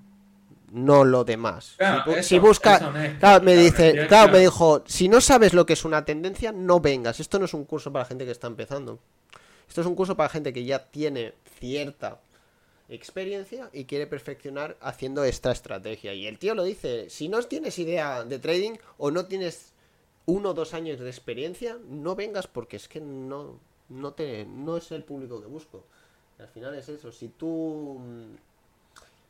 no 0.71 1.03
lo 1.03 1.23
demás. 1.23 1.77
si, 2.21 2.39
busca, 2.39 2.91
claro, 3.19 3.43
me 3.43 3.55
dice, 3.55 4.07
claro, 4.07 4.31
me 4.31 4.39
dijo, 4.39 4.83
si 4.85 5.07
no 5.07 5.21
sabes 5.21 5.53
lo 5.53 5.65
que 5.65 5.73
es 5.73 5.85
una 5.85 6.05
tendencia, 6.05 6.51
no 6.51 6.79
vengas. 6.79 7.19
Esto 7.19 7.39
no 7.39 7.45
es 7.45 7.53
un 7.53 7.65
curso 7.65 7.91
para 7.91 8.05
gente 8.05 8.25
que 8.25 8.31
está 8.31 8.47
empezando. 8.47 8.99
Esto 9.67 9.81
es 9.81 9.87
un 9.87 9.95
curso 9.95 10.15
para 10.15 10.29
gente 10.29 10.53
que 10.53 10.63
ya 10.63 10.79
tiene 10.85 11.33
cierta 11.59 12.19
experiencia 12.89 13.69
y 13.73 13.85
quiere 13.85 14.07
perfeccionar 14.07 14.77
haciendo 14.81 15.23
esta 15.23 15.51
estrategia. 15.51 16.13
Y 16.13 16.27
el 16.27 16.39
tío 16.39 16.55
lo 16.55 16.63
dice, 16.63 17.09
si 17.09 17.27
no 17.27 17.41
tienes 17.43 17.77
idea 17.79 18.23
de 18.23 18.39
trading 18.39 18.77
o 18.97 19.11
no 19.11 19.25
tienes 19.25 19.73
uno 20.25 20.49
o 20.49 20.53
dos 20.53 20.73
años 20.73 20.99
de 20.99 21.09
experiencia, 21.09 21.77
no 21.87 22.15
vengas 22.15 22.47
porque 22.47 22.77
es 22.77 22.87
que 22.87 23.01
no, 23.01 23.59
no, 23.89 24.13
te, 24.13 24.45
no 24.45 24.77
es 24.77 24.91
el 24.91 25.03
público 25.03 25.41
que 25.41 25.47
busco. 25.47 25.83
Al 26.39 26.47
final 26.47 26.75
es 26.75 26.89
eso, 26.89 27.11
si 27.11 27.29
tú... 27.29 27.99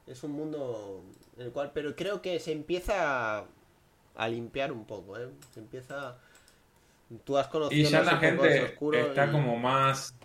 Es 0.08 0.24
un 0.24 0.32
mundo 0.32 1.04
en 1.38 1.48
el 1.48 1.52
cual... 1.52 1.72
Pero 1.74 1.96
creo 1.96 2.22
que 2.22 2.40
se 2.40 2.52
empieza 2.52 3.46
a, 4.16 4.28
limpiar 4.30 4.72
un 4.72 4.86
poco, 4.86 5.18
¿eh? 5.18 5.30
Se 5.54 5.60
empieza... 5.60 6.18
Tú 7.24 7.38
has 7.38 7.48
conocido... 7.48 7.82
Y 7.82 7.92
ya 7.92 8.02
la 8.02 8.18
gente 8.18 8.76
está 8.92 9.32
como 9.32 9.58
más 9.58 10.18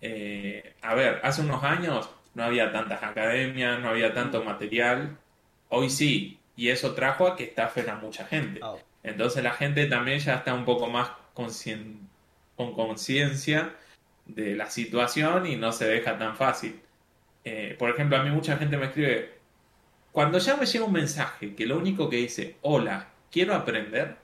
eh, 0.00 0.74
a 0.80 0.94
ver, 0.94 1.20
hace 1.22 1.42
unos 1.42 1.62
años 1.62 2.08
no 2.34 2.44
había 2.44 2.72
tantas 2.72 3.02
academias, 3.02 3.80
no 3.80 3.88
había 3.88 4.14
tanto 4.14 4.42
material. 4.42 5.18
Hoy 5.68 5.90
sí, 5.90 6.38
y 6.56 6.68
eso 6.68 6.94
trajo 6.94 7.26
a 7.26 7.36
que 7.36 7.44
estafen 7.44 7.90
a 7.90 7.96
mucha 7.96 8.24
gente. 8.26 8.60
Ah. 8.62 8.76
Entonces 9.02 9.42
la 9.42 9.52
gente 9.52 9.86
también 9.86 10.18
ya 10.18 10.36
está 10.36 10.54
un 10.54 10.64
poco 10.64 10.88
más 10.88 11.10
con 11.34 12.74
conciencia 12.74 13.74
de 14.26 14.54
la 14.54 14.68
situación 14.68 15.46
y 15.46 15.56
no 15.56 15.72
se 15.72 15.86
deja 15.86 16.18
tan 16.18 16.36
fácil. 16.36 16.80
Eh, 17.44 17.76
por 17.78 17.90
ejemplo, 17.90 18.16
a 18.16 18.22
mí 18.22 18.30
mucha 18.30 18.56
gente 18.56 18.76
me 18.76 18.86
escribe, 18.86 19.40
cuando 20.12 20.38
ya 20.38 20.56
me 20.56 20.66
llega 20.66 20.84
un 20.84 20.92
mensaje 20.92 21.54
que 21.54 21.66
lo 21.66 21.78
único 21.78 22.08
que 22.10 22.16
dice, 22.16 22.56
hola, 22.62 23.08
quiero 23.30 23.54
aprender, 23.54 24.16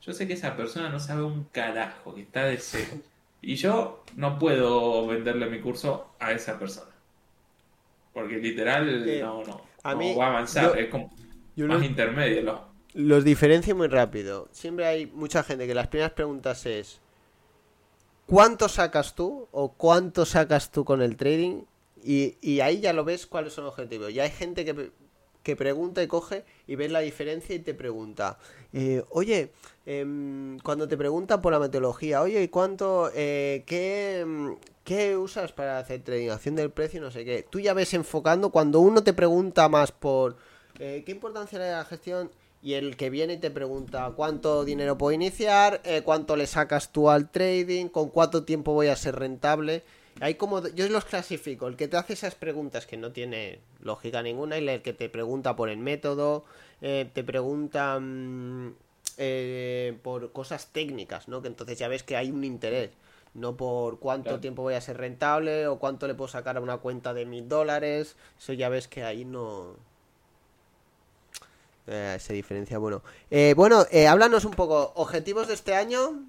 yo 0.00 0.12
sé 0.12 0.26
que 0.26 0.34
esa 0.34 0.56
persona 0.56 0.88
no 0.88 0.98
sabe 0.98 1.22
un 1.22 1.44
carajo, 1.44 2.14
que 2.14 2.22
está 2.22 2.44
de 2.44 2.58
cero. 2.58 3.00
Y 3.42 3.56
yo 3.56 4.02
no 4.16 4.38
puedo 4.38 5.06
venderle 5.06 5.46
mi 5.46 5.60
curso 5.60 6.14
a 6.18 6.32
esa 6.32 6.58
persona. 6.58 6.90
Porque 8.12 8.38
literal 8.38 9.08
eh, 9.08 9.20
no, 9.20 9.42
no, 9.44 9.62
va 9.84 10.26
a 10.26 10.30
avanzar, 10.30 10.78
es 10.78 10.88
como 10.88 11.10
más 11.56 11.82
intermedio. 11.84 12.62
Los 12.94 13.24
diferencio 13.24 13.76
muy 13.76 13.88
rápido. 13.88 14.48
Siempre 14.52 14.86
hay 14.86 15.06
mucha 15.06 15.42
gente 15.42 15.66
que 15.66 15.74
las 15.74 15.88
primeras 15.88 16.12
preguntas 16.12 16.64
es 16.64 17.00
¿cuánto 18.26 18.68
sacas 18.68 19.14
tú? 19.14 19.48
o 19.52 19.72
¿cuánto 19.72 20.24
sacas 20.24 20.70
tú 20.70 20.84
con 20.84 21.02
el 21.02 21.16
trading? 21.16 21.62
Y, 22.06 22.38
y 22.40 22.60
ahí 22.60 22.80
ya 22.80 22.92
lo 22.92 23.04
ves 23.04 23.26
cuáles 23.26 23.52
son 23.52 23.64
los 23.64 23.72
objetivos. 23.72 24.14
Ya 24.14 24.22
hay 24.22 24.30
gente 24.30 24.64
que 24.64 24.92
que 25.46 25.54
pregunta 25.54 26.02
y 26.02 26.08
coge 26.08 26.44
y 26.66 26.74
ves 26.74 26.90
la 26.90 26.98
diferencia 26.98 27.54
y 27.54 27.60
te 27.60 27.72
pregunta, 27.72 28.36
eh, 28.72 29.04
oye, 29.10 29.52
em, 29.86 30.58
cuando 30.58 30.88
te 30.88 30.96
pregunta 30.96 31.40
por 31.40 31.52
la 31.52 31.60
metodología, 31.60 32.20
oye, 32.20 32.42
¿y 32.42 32.48
cuánto, 32.48 33.12
eh, 33.14 33.62
qué, 33.64 34.26
qué 34.82 35.16
usas 35.16 35.52
para 35.52 35.78
hacer 35.78 36.02
trading? 36.02 36.56
del 36.56 36.72
precio, 36.72 37.00
no 37.00 37.12
sé 37.12 37.24
qué. 37.24 37.46
Tú 37.48 37.60
ya 37.60 37.74
ves 37.74 37.94
enfocando 37.94 38.50
cuando 38.50 38.80
uno 38.80 39.04
te 39.04 39.12
pregunta 39.12 39.68
más 39.68 39.92
por 39.92 40.36
eh, 40.80 41.04
qué 41.06 41.12
importancia 41.12 41.60
le 41.60 41.66
da 41.66 41.78
la 41.78 41.84
gestión 41.84 42.32
y 42.60 42.72
el 42.72 42.96
que 42.96 43.08
viene 43.08 43.34
y 43.34 43.38
te 43.38 43.52
pregunta 43.52 44.12
cuánto 44.16 44.64
dinero 44.64 44.98
puedo 44.98 45.12
iniciar, 45.12 45.80
cuánto 46.04 46.34
le 46.34 46.48
sacas 46.48 46.90
tú 46.90 47.08
al 47.08 47.30
trading, 47.30 47.86
con 47.86 48.08
cuánto 48.08 48.42
tiempo 48.42 48.72
voy 48.72 48.88
a 48.88 48.96
ser 48.96 49.14
rentable. 49.14 49.84
Hay 50.20 50.34
como, 50.34 50.66
yo 50.68 50.88
los 50.88 51.04
clasifico, 51.04 51.68
el 51.68 51.76
que 51.76 51.88
te 51.88 51.96
hace 51.96 52.14
esas 52.14 52.34
preguntas 52.34 52.86
que 52.86 52.96
no 52.96 53.12
tiene 53.12 53.60
lógica 53.80 54.22
ninguna 54.22 54.58
y 54.58 54.66
el 54.66 54.80
que 54.80 54.94
te 54.94 55.10
pregunta 55.10 55.56
por 55.56 55.68
el 55.68 55.76
método, 55.76 56.44
eh, 56.80 57.10
te 57.12 57.22
pregunta 57.22 57.98
mm, 58.00 58.74
eh, 59.18 59.98
por 60.02 60.32
cosas 60.32 60.68
técnicas, 60.68 61.28
¿no? 61.28 61.42
Que 61.42 61.48
entonces 61.48 61.78
ya 61.78 61.88
ves 61.88 62.02
que 62.02 62.16
hay 62.16 62.30
un 62.30 62.44
interés, 62.44 62.90
no 63.34 63.58
por 63.58 63.98
cuánto 63.98 64.40
tiempo 64.40 64.62
voy 64.62 64.74
a 64.74 64.80
ser 64.80 64.96
rentable 64.96 65.66
o 65.66 65.78
cuánto 65.78 66.06
le 66.06 66.14
puedo 66.14 66.28
sacar 66.28 66.56
a 66.56 66.60
una 66.60 66.78
cuenta 66.78 67.12
de 67.12 67.26
mil 67.26 67.46
dólares, 67.46 68.16
eso 68.38 68.54
ya 68.54 68.70
ves 68.70 68.88
que 68.88 69.04
ahí 69.04 69.26
no... 69.26 69.74
Eh, 71.88 72.16
se 72.18 72.32
diferencia, 72.32 72.78
bueno. 72.78 73.02
bueno, 73.54 73.84
háblanos 74.08 74.46
un 74.46 74.52
poco, 74.52 74.92
objetivos 74.96 75.46
de 75.46 75.54
este 75.54 75.74
año, 75.74 76.24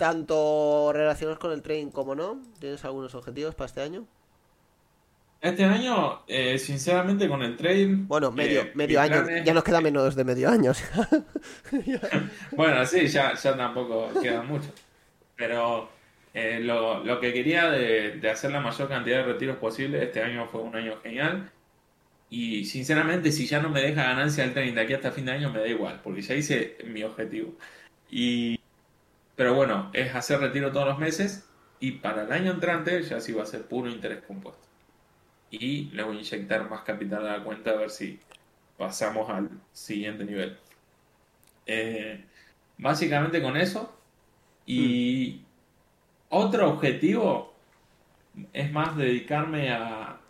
tanto 0.00 0.92
relacionados 0.94 1.38
con 1.38 1.52
el 1.52 1.60
trading 1.60 1.90
como 1.90 2.14
no. 2.14 2.40
¿Tienes 2.58 2.82
algunos 2.86 3.14
objetivos 3.14 3.54
para 3.54 3.66
este 3.66 3.82
año? 3.82 4.06
Este 5.42 5.62
año, 5.62 6.22
eh, 6.26 6.58
sinceramente, 6.58 7.28
con 7.28 7.42
el 7.42 7.54
trading. 7.54 8.06
Bueno, 8.08 8.32
medio, 8.32 8.62
eh, 8.62 8.72
medio 8.74 8.98
año. 8.98 9.26
Ya 9.44 9.52
nos 9.52 9.62
queda 9.62 9.82
menos 9.82 10.16
de 10.16 10.24
medio 10.24 10.48
año. 10.48 10.72
bueno, 12.52 12.86
sí, 12.86 13.08
ya, 13.08 13.34
ya 13.34 13.54
tampoco 13.54 14.08
queda 14.22 14.42
mucho. 14.42 14.72
Pero 15.36 15.90
eh, 16.32 16.60
lo, 16.60 17.20
que 17.20 17.34
quería 17.34 17.70
de, 17.70 18.12
de, 18.12 18.30
hacer 18.30 18.52
la 18.52 18.60
mayor 18.60 18.88
cantidad 18.88 19.18
de 19.18 19.32
retiros 19.34 19.58
posible, 19.58 20.02
este 20.02 20.22
año 20.22 20.46
fue 20.46 20.62
un 20.62 20.74
año 20.76 20.96
genial. 21.02 21.50
Y 22.30 22.64
sinceramente, 22.64 23.32
si 23.32 23.46
ya 23.46 23.60
no 23.60 23.68
me 23.68 23.82
deja 23.82 24.04
ganancia 24.04 24.44
el 24.44 24.54
trading 24.54 24.74
de 24.74 24.80
aquí 24.80 24.94
hasta 24.94 25.12
fin 25.12 25.26
de 25.26 25.32
año, 25.32 25.52
me 25.52 25.58
da 25.58 25.68
igual, 25.68 26.00
porque 26.02 26.22
ya 26.22 26.34
hice 26.34 26.78
mi 26.86 27.02
objetivo. 27.02 27.52
Y 28.10 28.59
pero 29.40 29.54
bueno, 29.54 29.88
es 29.94 30.14
hacer 30.14 30.38
retiro 30.38 30.70
todos 30.70 30.86
los 30.86 30.98
meses 30.98 31.48
y 31.80 31.92
para 31.92 32.24
el 32.24 32.30
año 32.32 32.50
entrante 32.52 33.02
ya 33.02 33.22
sí 33.22 33.32
va 33.32 33.44
a 33.44 33.46
ser 33.46 33.62
puro 33.62 33.88
interés 33.88 34.22
compuesto. 34.22 34.68
Y 35.50 35.84
le 35.92 36.02
voy 36.02 36.18
a 36.18 36.20
inyectar 36.20 36.68
más 36.68 36.82
capital 36.82 37.26
a 37.26 37.38
la 37.38 37.42
cuenta 37.42 37.70
a 37.70 37.76
ver 37.76 37.88
si 37.88 38.20
pasamos 38.76 39.30
al 39.30 39.48
siguiente 39.72 40.26
nivel. 40.26 40.58
Eh, 41.64 42.22
básicamente 42.76 43.40
con 43.40 43.56
eso. 43.56 43.98
Y 44.66 45.40
otro 46.28 46.68
objetivo 46.68 47.54
es 48.52 48.70
más 48.70 48.94
dedicarme 48.94 49.72
a, 49.72 50.20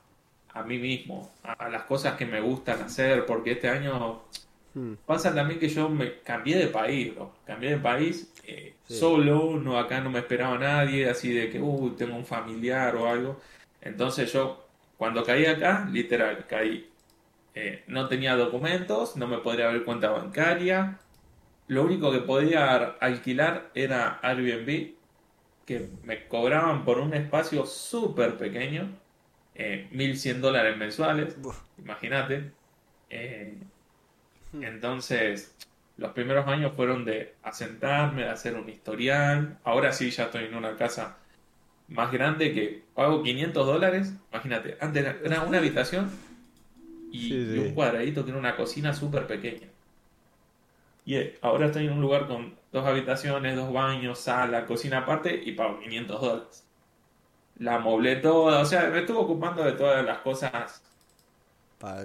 a 0.53 0.62
mí 0.62 0.78
mismo, 0.78 1.32
a 1.43 1.69
las 1.69 1.82
cosas 1.82 2.15
que 2.15 2.27
me 2.27 2.41
gustan 2.41 2.81
hacer, 2.81 3.27
porque 3.27 3.51
este 3.51 3.70
año 3.70 4.23
Hmm. 4.74 4.94
Pasa 5.06 5.34
también 5.34 5.59
que 5.59 5.68
yo 5.68 5.88
me 5.88 6.20
cambié 6.20 6.56
de 6.56 6.68
país, 6.68 7.12
cambié 7.44 7.70
de 7.70 7.78
país 7.78 8.32
eh, 8.44 8.74
solo, 8.84 9.59
no 9.59 9.78
acá 9.78 10.01
no 10.01 10.10
me 10.10 10.20
esperaba 10.20 10.59
nadie, 10.59 11.09
así 11.09 11.32
de 11.32 11.51
que, 11.51 11.60
uy, 11.60 11.92
tengo 11.97 12.16
un 12.16 12.24
familiar 12.24 12.94
o 12.97 13.09
algo. 13.09 13.40
Entonces 13.80 14.32
yo, 14.32 14.66
cuando 14.97 15.24
caí 15.24 15.47
acá, 15.47 15.88
literal, 15.90 16.47
caí. 16.47 16.88
Eh, 17.55 17.84
no 17.88 18.09
tenía 18.09 18.36
documentos, 18.36 19.16
no 19.16 19.26
me 19.26 19.38
podría 19.38 19.68
abrir 19.68 19.84
cuenta 19.84 20.10
bancaria. 20.10 20.98
Lo 21.68 21.84
único 21.84 22.12
que 22.12 22.20
podía 22.20 22.74
alquilar 23.01 23.70
era 23.74 24.18
Airbnb, 24.22 24.94
que 25.66 25.88
me 26.05 26.26
cobraban 26.26 26.84
por 26.84 26.98
un 26.98 27.14
espacio 27.14 27.66
súper 27.66 28.36
pequeño, 28.36 28.90
eh, 29.55 29.88
1100 29.92 30.40
dólares 30.40 30.76
mensuales, 30.76 31.36
imagínate. 31.78 32.52
Eh. 33.10 33.59
Entonces, 34.52 35.55
los 35.97 36.12
primeros 36.12 36.47
años 36.47 36.72
fueron 36.74 37.05
de 37.05 37.35
asentarme, 37.43 38.22
de 38.22 38.31
hacer 38.31 38.55
un 38.55 38.68
historial. 38.68 39.59
Ahora 39.64 39.93
sí, 39.93 40.10
ya 40.10 40.24
estoy 40.24 40.44
en 40.44 40.55
una 40.55 40.77
casa 40.77 41.18
más 41.89 42.10
grande 42.10 42.52
que 42.52 42.85
pago 42.94 43.22
500 43.22 43.66
dólares. 43.66 44.14
Imagínate, 44.32 44.77
antes 44.81 45.05
era 45.24 45.43
una 45.43 45.59
habitación 45.59 46.10
y, 47.12 47.59
un 47.59 47.74
cuadradito 47.74 48.24
que 48.24 48.31
era 48.31 48.39
una 48.39 48.56
cocina 48.56 48.94
súper 48.94 49.27
pequeña. 49.27 49.68
Y 51.05 51.16
eh, 51.16 51.39
ahora 51.43 51.66
estoy 51.66 51.86
en 51.86 51.93
un 51.93 52.01
lugar 52.01 52.27
con 52.27 52.55
dos 52.72 52.86
habitaciones, 52.86 53.56
dos 53.56 53.72
baños, 53.72 54.20
sala, 54.20 54.66
cocina 54.66 54.98
aparte 54.98 55.43
y 55.44 55.52
pago 55.52 55.81
500 55.81 56.20
dólares. 56.20 56.64
La 57.59 57.78
moblé 57.78 58.16
toda, 58.16 58.60
o 58.60 58.64
sea, 58.64 58.89
me 58.89 59.01
estuve 59.01 59.18
ocupando 59.18 59.62
de 59.62 59.72
todas 59.72 60.05
las 60.05 60.18
cosas 60.18 60.82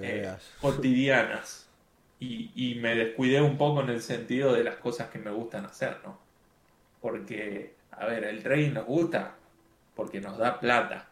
eh, 0.02 0.34
cotidianas 0.60 1.65
y, 2.18 2.78
me 2.80 2.94
descuidé 2.94 3.42
un 3.42 3.58
poco 3.58 3.82
en 3.82 3.90
el 3.90 4.00
sentido 4.00 4.52
de 4.52 4.64
las 4.64 4.76
cosas 4.76 5.10
que 5.10 5.18
me 5.18 5.30
gustan 5.30 5.66
hacer, 5.66 5.98
¿no? 6.04 6.18
Porque, 7.00 7.74
a 7.90 8.06
ver, 8.06 8.24
el 8.24 8.42
trading 8.42 8.72
nos 8.72 8.86
gusta 8.86 9.34
porque 9.94 10.20
nos 10.20 10.38
da 10.38 10.58
plata, 10.58 11.08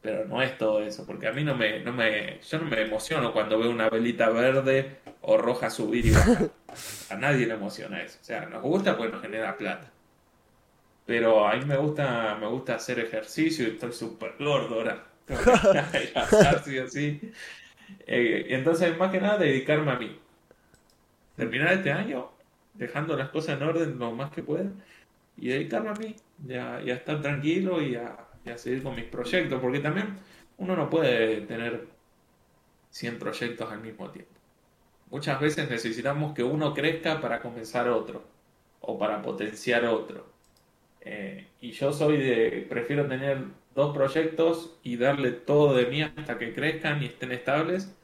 pero 0.00 0.24
no 0.26 0.42
es 0.42 0.56
todo 0.56 0.82
eso, 0.82 1.06
porque 1.06 1.28
a 1.28 1.32
mí 1.32 1.44
no 1.44 1.54
me, 1.54 1.80
no 1.80 1.92
me, 1.92 2.40
yo 2.40 2.58
no 2.58 2.64
me 2.66 2.82
emociono 2.82 3.32
cuando 3.32 3.58
veo 3.58 3.70
una 3.70 3.88
velita 3.88 4.28
verde 4.30 4.98
o 5.22 5.36
roja 5.36 5.70
subir 5.70 6.06
y 6.06 6.10
bajar. 6.12 6.50
A 7.10 7.16
nadie 7.16 7.46
le 7.46 7.54
emociona 7.54 8.02
eso, 8.02 8.18
o 8.20 8.24
sea, 8.24 8.46
nos 8.46 8.62
gusta 8.62 8.96
porque 8.96 9.12
nos 9.12 9.22
genera 9.22 9.56
plata. 9.56 9.90
Pero 11.06 11.48
a 11.48 11.56
mí 11.56 11.64
me 11.64 11.78
gusta, 11.78 12.36
me 12.38 12.46
gusta 12.46 12.74
hacer 12.74 12.98
ejercicio 13.00 13.66
y 13.66 13.70
estoy 13.70 13.92
súper 13.92 14.34
gordo 14.38 14.74
ahora. 14.74 15.06
así, 16.14 16.78
así. 16.84 17.32
Eh, 18.06 18.46
entonces, 18.50 18.96
más 18.98 19.10
que 19.10 19.18
nada, 19.18 19.38
dedicarme 19.38 19.92
a 19.92 19.96
mí 19.96 20.18
terminar 21.38 21.72
este 21.72 21.92
año 21.92 22.30
dejando 22.74 23.16
las 23.16 23.30
cosas 23.30 23.56
en 23.56 23.66
orden 23.66 23.98
lo 23.98 24.12
más 24.12 24.30
que 24.32 24.42
pueda 24.42 24.70
y 25.36 25.48
dedicarme 25.48 25.90
a 25.90 25.94
mí, 25.94 26.16
y 26.46 26.54
a, 26.54 26.80
estar 26.80 27.22
tranquilo 27.22 27.80
y 27.80 27.94
a, 27.94 28.16
seguir 28.56 28.82
con 28.82 28.96
mis 28.96 29.04
proyectos, 29.04 29.60
porque 29.60 29.78
también 29.78 30.16
uno 30.56 30.74
no 30.74 30.90
puede 30.90 31.42
tener 31.42 31.86
100 32.90 33.18
proyectos 33.18 33.70
al 33.70 33.80
mismo 33.80 34.10
tiempo. 34.10 34.32
Muchas 35.10 35.40
veces 35.40 35.70
necesitamos 35.70 36.34
que 36.34 36.42
uno 36.42 36.74
crezca 36.74 37.20
para 37.20 37.40
comenzar 37.40 37.88
otro 37.88 38.24
o 38.80 38.98
para 38.98 39.22
potenciar 39.22 39.84
otro. 39.84 40.26
Eh, 41.02 41.46
y 41.60 41.70
yo 41.70 41.92
soy 41.92 42.16
de, 42.16 42.66
prefiero 42.68 43.06
tener 43.06 43.44
dos 43.74 43.94
proyectos 43.94 44.76
y 44.82 44.96
darle 44.96 45.30
todo 45.30 45.74
de 45.74 45.86
mí 45.86 46.02
hasta 46.02 46.36
que 46.38 46.52
crezcan 46.52 47.02
y 47.02 47.06
estén 47.06 47.32
estables, 47.32 47.94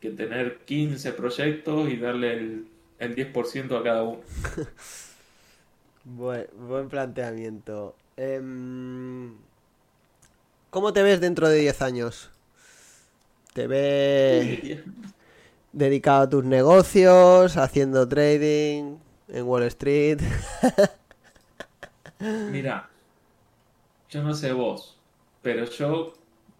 que 0.00 0.10
tener 0.10 0.58
15 0.66 1.12
proyectos 1.12 1.88
y 1.88 1.96
darle 1.96 2.32
el, 2.34 2.66
el 3.02 3.16
10% 3.16 3.78
a 3.78 3.82
cada 3.82 4.02
uno. 4.04 4.20
buen, 6.04 6.46
buen 6.54 6.88
planteamiento. 6.88 7.96
Em, 8.16 9.34
¿Cómo 10.70 10.92
te 10.92 11.02
ves 11.02 11.20
dentro 11.20 11.48
de 11.48 11.58
10 11.58 11.82
años? 11.82 12.30
¿Te 13.52 13.66
ves 13.66 14.80
dedicado 15.72 16.22
a 16.22 16.28
tus 16.30 16.44
negocios, 16.44 17.56
haciendo 17.56 18.08
trading 18.08 18.96
en 19.28 19.44
Wall 19.44 19.64
Street? 19.64 20.20
Mira, 22.20 22.88
yo 24.08 24.22
no 24.22 24.32
sé 24.32 24.52
vos, 24.52 24.96
pero 25.42 25.64
yo, 25.64 26.14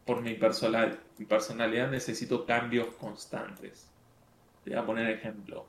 por 0.05 0.20
mi, 0.20 0.35
personalidad, 0.35 1.90
necesito 1.90 2.44
cambios 2.44 2.94
constantes. 2.97 3.86
Te 4.64 4.70
voy 4.70 4.78
a 4.78 4.86
poner 4.86 5.09
ejemplo. 5.10 5.66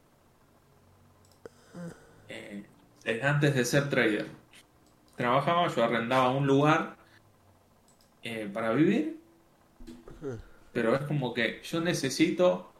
Eh, 2.30 3.22
antes 3.22 3.56
de 3.56 3.66
ser 3.66 3.90
trader, 3.90 4.28
trabajaba, 5.16 5.68
yo 5.68 5.84
arrendaba 5.84 6.32
un 6.32 6.48
lugar 6.48 6.96
eh, 8.24 8.50
para 8.52 8.72
vivir, 8.72 9.20
pero 10.72 10.96
es 10.96 11.02
como 11.02 11.34
que 11.34 11.62
yo 11.64 11.82
necesito... 11.82 12.72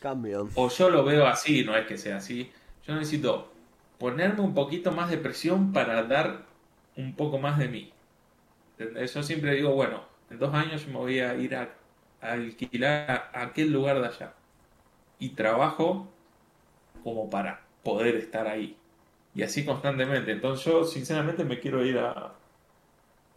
Cambio. 0.00 0.48
O 0.54 0.68
yo 0.68 0.90
lo 0.90 1.04
veo 1.04 1.26
así, 1.26 1.64
no 1.64 1.76
es 1.76 1.86
que 1.86 1.96
sea 1.96 2.16
así. 2.16 2.50
Yo 2.86 2.94
necesito 2.94 3.52
ponerme 3.98 4.40
un 4.40 4.54
poquito 4.54 4.92
más 4.92 5.10
de 5.10 5.16
presión 5.16 5.72
para 5.72 6.02
dar 6.02 6.44
un 6.96 7.14
poco 7.14 7.38
más 7.38 7.58
de 7.58 7.68
mí. 7.68 7.92
Yo 8.78 9.22
siempre 9.22 9.54
digo, 9.54 9.74
bueno, 9.74 10.02
en 10.28 10.38
dos 10.38 10.52
años 10.54 10.86
me 10.86 10.94
voy 10.94 11.20
a 11.20 11.34
ir 11.36 11.54
a, 11.54 11.74
alquilar 12.20 13.30
a 13.32 13.42
aquel 13.42 13.72
lugar 13.72 14.00
de 14.00 14.08
allá. 14.08 14.34
Y 15.18 15.30
trabajo 15.30 16.08
como 17.04 17.30
para 17.30 17.61
poder 17.82 18.16
estar 18.16 18.46
ahí. 18.46 18.76
Y 19.34 19.42
así 19.42 19.64
constantemente. 19.64 20.32
Entonces 20.32 20.64
yo 20.64 20.84
sinceramente 20.84 21.44
me 21.44 21.58
quiero 21.58 21.84
ir 21.84 21.98
a, 21.98 22.34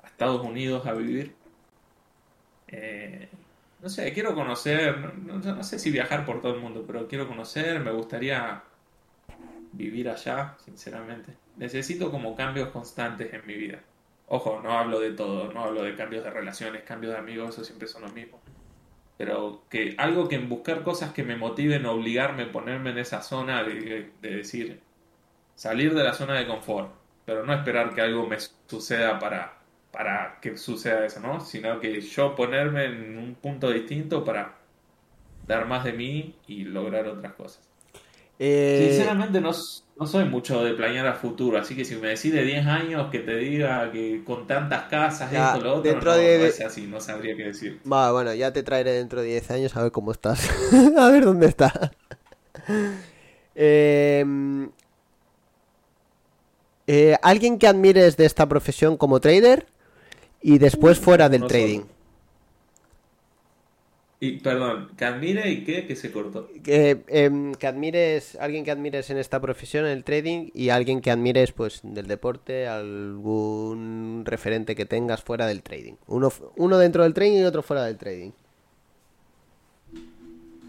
Estados 0.05 0.41
Unidos 0.45 0.85
a 0.85 0.93
vivir. 0.93 1.35
Eh, 2.67 3.27
no 3.81 3.89
sé, 3.89 4.13
quiero 4.13 4.33
conocer, 4.33 5.13
no, 5.15 5.37
no, 5.39 5.63
sé 5.63 5.77
si 5.77 5.91
viajar 5.91 6.25
por 6.25 6.41
todo 6.41 6.55
el 6.55 6.61
mundo, 6.61 6.83
pero 6.87 7.07
quiero 7.07 7.27
conocer, 7.27 7.79
me 7.81 7.91
gustaría 7.91 8.63
vivir 9.73 10.09
allá, 10.09 10.55
sinceramente. 10.63 11.33
Necesito 11.57 12.11
como 12.11 12.35
cambios 12.35 12.69
constantes 12.69 13.33
en 13.33 13.45
mi 13.45 13.55
vida. 13.55 13.81
Ojo, 14.27 14.61
no 14.63 14.71
hablo 14.71 14.99
de 14.99 15.11
todo, 15.11 15.51
no 15.51 15.65
hablo 15.65 15.83
de 15.83 15.95
cambios 15.95 16.23
de 16.23 16.31
relaciones, 16.31 16.83
cambios 16.83 17.13
de 17.13 17.19
amigos, 17.19 17.49
eso 17.49 17.63
siempre 17.63 17.87
son 17.87 18.03
los 18.03 18.13
mismos. 18.13 18.39
Pero 19.17 19.63
que 19.69 19.95
algo 19.97 20.27
que 20.27 20.35
en 20.35 20.49
buscar 20.49 20.83
cosas 20.83 21.13
que 21.13 21.23
me 21.23 21.37
motiven, 21.37 21.85
obligarme, 21.85 22.45
ponerme 22.45 22.91
en 22.91 22.97
esa 22.97 23.21
zona 23.21 23.63
de, 23.63 24.11
decir, 24.21 24.81
salir 25.55 25.93
de 25.93 26.03
la 26.03 26.13
zona 26.13 26.35
de 26.37 26.47
confort, 26.47 26.91
pero 27.25 27.45
no 27.45 27.53
esperar 27.53 27.93
que 27.93 28.01
algo 28.01 28.27
me 28.27 28.37
suceda 28.67 29.19
para, 29.19 29.57
para 29.91 30.39
que 30.41 30.57
suceda 30.57 31.05
eso, 31.05 31.21
¿no? 31.21 31.39
Sino 31.39 31.79
que 31.79 32.01
yo 32.01 32.35
ponerme 32.35 32.85
en 32.85 33.17
un 33.17 33.35
punto 33.35 33.71
distinto 33.71 34.25
para 34.25 34.55
dar 35.47 35.65
más 35.67 35.83
de 35.83 35.93
mí 35.93 36.35
y 36.47 36.65
lograr 36.65 37.07
otras 37.07 37.33
cosas. 37.33 37.74
Eh, 38.37 38.87
Sinceramente 38.89 39.39
no, 39.39 39.51
no 39.97 40.07
soy 40.07 40.25
mucho 40.25 40.61
de 40.63 40.73
planear 40.73 41.07
a 41.07 41.13
futuro, 41.13 41.57
así 41.57 41.75
que 41.75 41.85
si 41.85 41.95
me 41.95 42.09
decís 42.09 42.33
de 42.33 42.43
10 42.43 42.65
años 42.65 43.09
que 43.09 43.19
te 43.19 43.35
diga 43.37 43.89
que 43.91 44.23
con 44.25 44.45
tantas 44.45 44.83
casas, 44.89 45.31
esto, 45.31 45.61
lo 45.61 45.75
otro, 45.75 45.81
dentro 45.81 46.11
no, 46.11 46.17
de... 46.17 46.47
es 46.47 46.59
así, 46.59 46.85
no 46.85 46.99
sabría 46.99 47.35
qué 47.37 47.45
decir. 47.45 47.79
Va, 47.89 48.11
bueno, 48.11 48.33
ya 48.33 48.51
te 48.51 48.61
traeré 48.61 48.91
dentro 48.91 49.21
de 49.21 49.27
10 49.27 49.51
años 49.51 49.77
a 49.77 49.83
ver 49.83 49.91
cómo 49.91 50.11
estás, 50.11 50.49
a 50.97 51.09
ver 51.09 51.23
dónde 51.25 51.47
estás. 51.47 51.73
Em, 53.57 54.69
eh, 56.87 57.15
¿Alguien 57.21 57.57
que 57.57 57.67
admires 57.67 58.17
de 58.17 58.25
esta 58.25 58.49
profesión 58.49 58.97
como 58.97 59.21
trader 59.21 59.65
y 60.41 60.57
después 60.57 60.99
fuera 60.99 61.29
del 61.29 61.47
trading? 61.47 61.83
Y, 64.19 64.39
perdón, 64.39 64.91
que 64.97 65.03
admire 65.03 65.49
y 65.51 65.63
qué, 65.65 65.85
que 65.85 65.95
se 65.95 66.11
cortó. 66.11 66.49
Que, 66.63 67.03
em, 67.07 67.53
que 67.53 67.67
admires, 67.67 68.37
alguien 68.39 68.63
que 68.63 68.71
admires 68.71 69.09
en 69.09 69.17
esta 69.17 69.41
profesión, 69.41 69.85
en 69.85 69.91
el 69.91 70.03
trading, 70.05 70.51
y 70.53 70.69
alguien 70.69 71.01
que 71.01 71.11
admires 71.11 71.51
pues 71.51 71.81
del 71.83 72.07
deporte, 72.07 72.67
algún 72.67 74.23
referente 74.25 74.75
que 74.75 74.85
tengas 74.85 75.21
fuera 75.21 75.47
del 75.47 75.61
trading. 75.63 75.95
Uno, 76.07 76.31
uno 76.55 76.77
dentro 76.77 77.03
del 77.03 77.13
trading 77.13 77.41
y 77.41 77.43
otro 77.43 77.61
fuera 77.61 77.83
del 77.83 77.97
trading. 77.97 78.31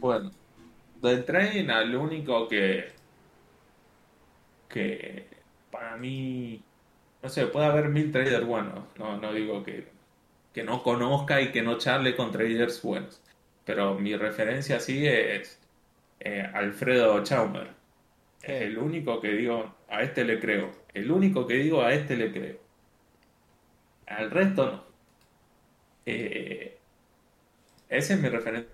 Bueno, 0.00 0.32
del 1.00 1.24
trading 1.24 1.68
al 1.70 1.94
único 1.94 2.48
que 2.48 2.96
que 4.68 5.26
para 5.70 5.96
mí 5.96 6.62
no 7.22 7.28
sé, 7.28 7.46
puede 7.46 7.66
haber 7.66 7.88
mil 7.88 8.12
traders 8.12 8.44
buenos, 8.44 8.84
no, 8.98 9.16
no 9.18 9.32
digo 9.32 9.64
que, 9.64 9.88
que 10.52 10.62
no 10.62 10.82
conozca 10.82 11.40
y 11.40 11.50
que 11.50 11.62
no 11.62 11.78
charle 11.78 12.14
con 12.14 12.30
traders 12.30 12.82
buenos 12.82 13.20
pero 13.66 13.98
mi 13.98 14.16
referencia 14.16 14.78
sí 14.78 15.06
es 15.06 15.58
eh, 16.20 16.48
Alfredo 16.54 17.22
Chaumer. 17.24 17.68
Es 18.40 18.62
el 18.62 18.78
único 18.78 19.20
que 19.20 19.32
digo, 19.32 19.74
a 19.88 20.02
este 20.02 20.24
le 20.24 20.38
creo. 20.38 20.70
El 20.94 21.10
único 21.10 21.46
que 21.48 21.54
digo, 21.54 21.82
a 21.82 21.92
este 21.92 22.16
le 22.16 22.32
creo. 22.32 22.58
Al 24.06 24.30
resto 24.30 24.66
no. 24.66 24.84
Eh, 26.06 26.78
ese 27.88 28.14
es 28.14 28.20
mi 28.20 28.28
referencia. 28.28 28.70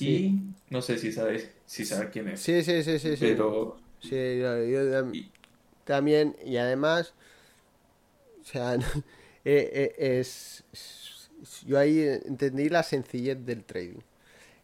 Y 0.00 0.40
no 0.70 0.82
sé 0.82 0.98
si 0.98 1.12
sabes, 1.12 1.54
si 1.66 1.84
sabes 1.84 2.10
quién 2.10 2.30
es. 2.30 2.40
Sí, 2.40 2.64
sí, 2.64 2.82
sí, 2.82 2.98
sí. 2.98 3.14
Pero... 3.20 3.76
Sí, 4.00 4.40
yo, 4.40 5.12
también, 5.84 6.36
y 6.44 6.56
además, 6.56 7.14
o 8.42 8.44
sea, 8.44 8.76
eh, 9.44 9.94
es 9.98 10.64
yo 11.66 11.78
ahí 11.78 12.00
entendí 12.00 12.68
la 12.68 12.82
sencillez 12.82 13.44
del 13.44 13.64
trading. 13.64 14.00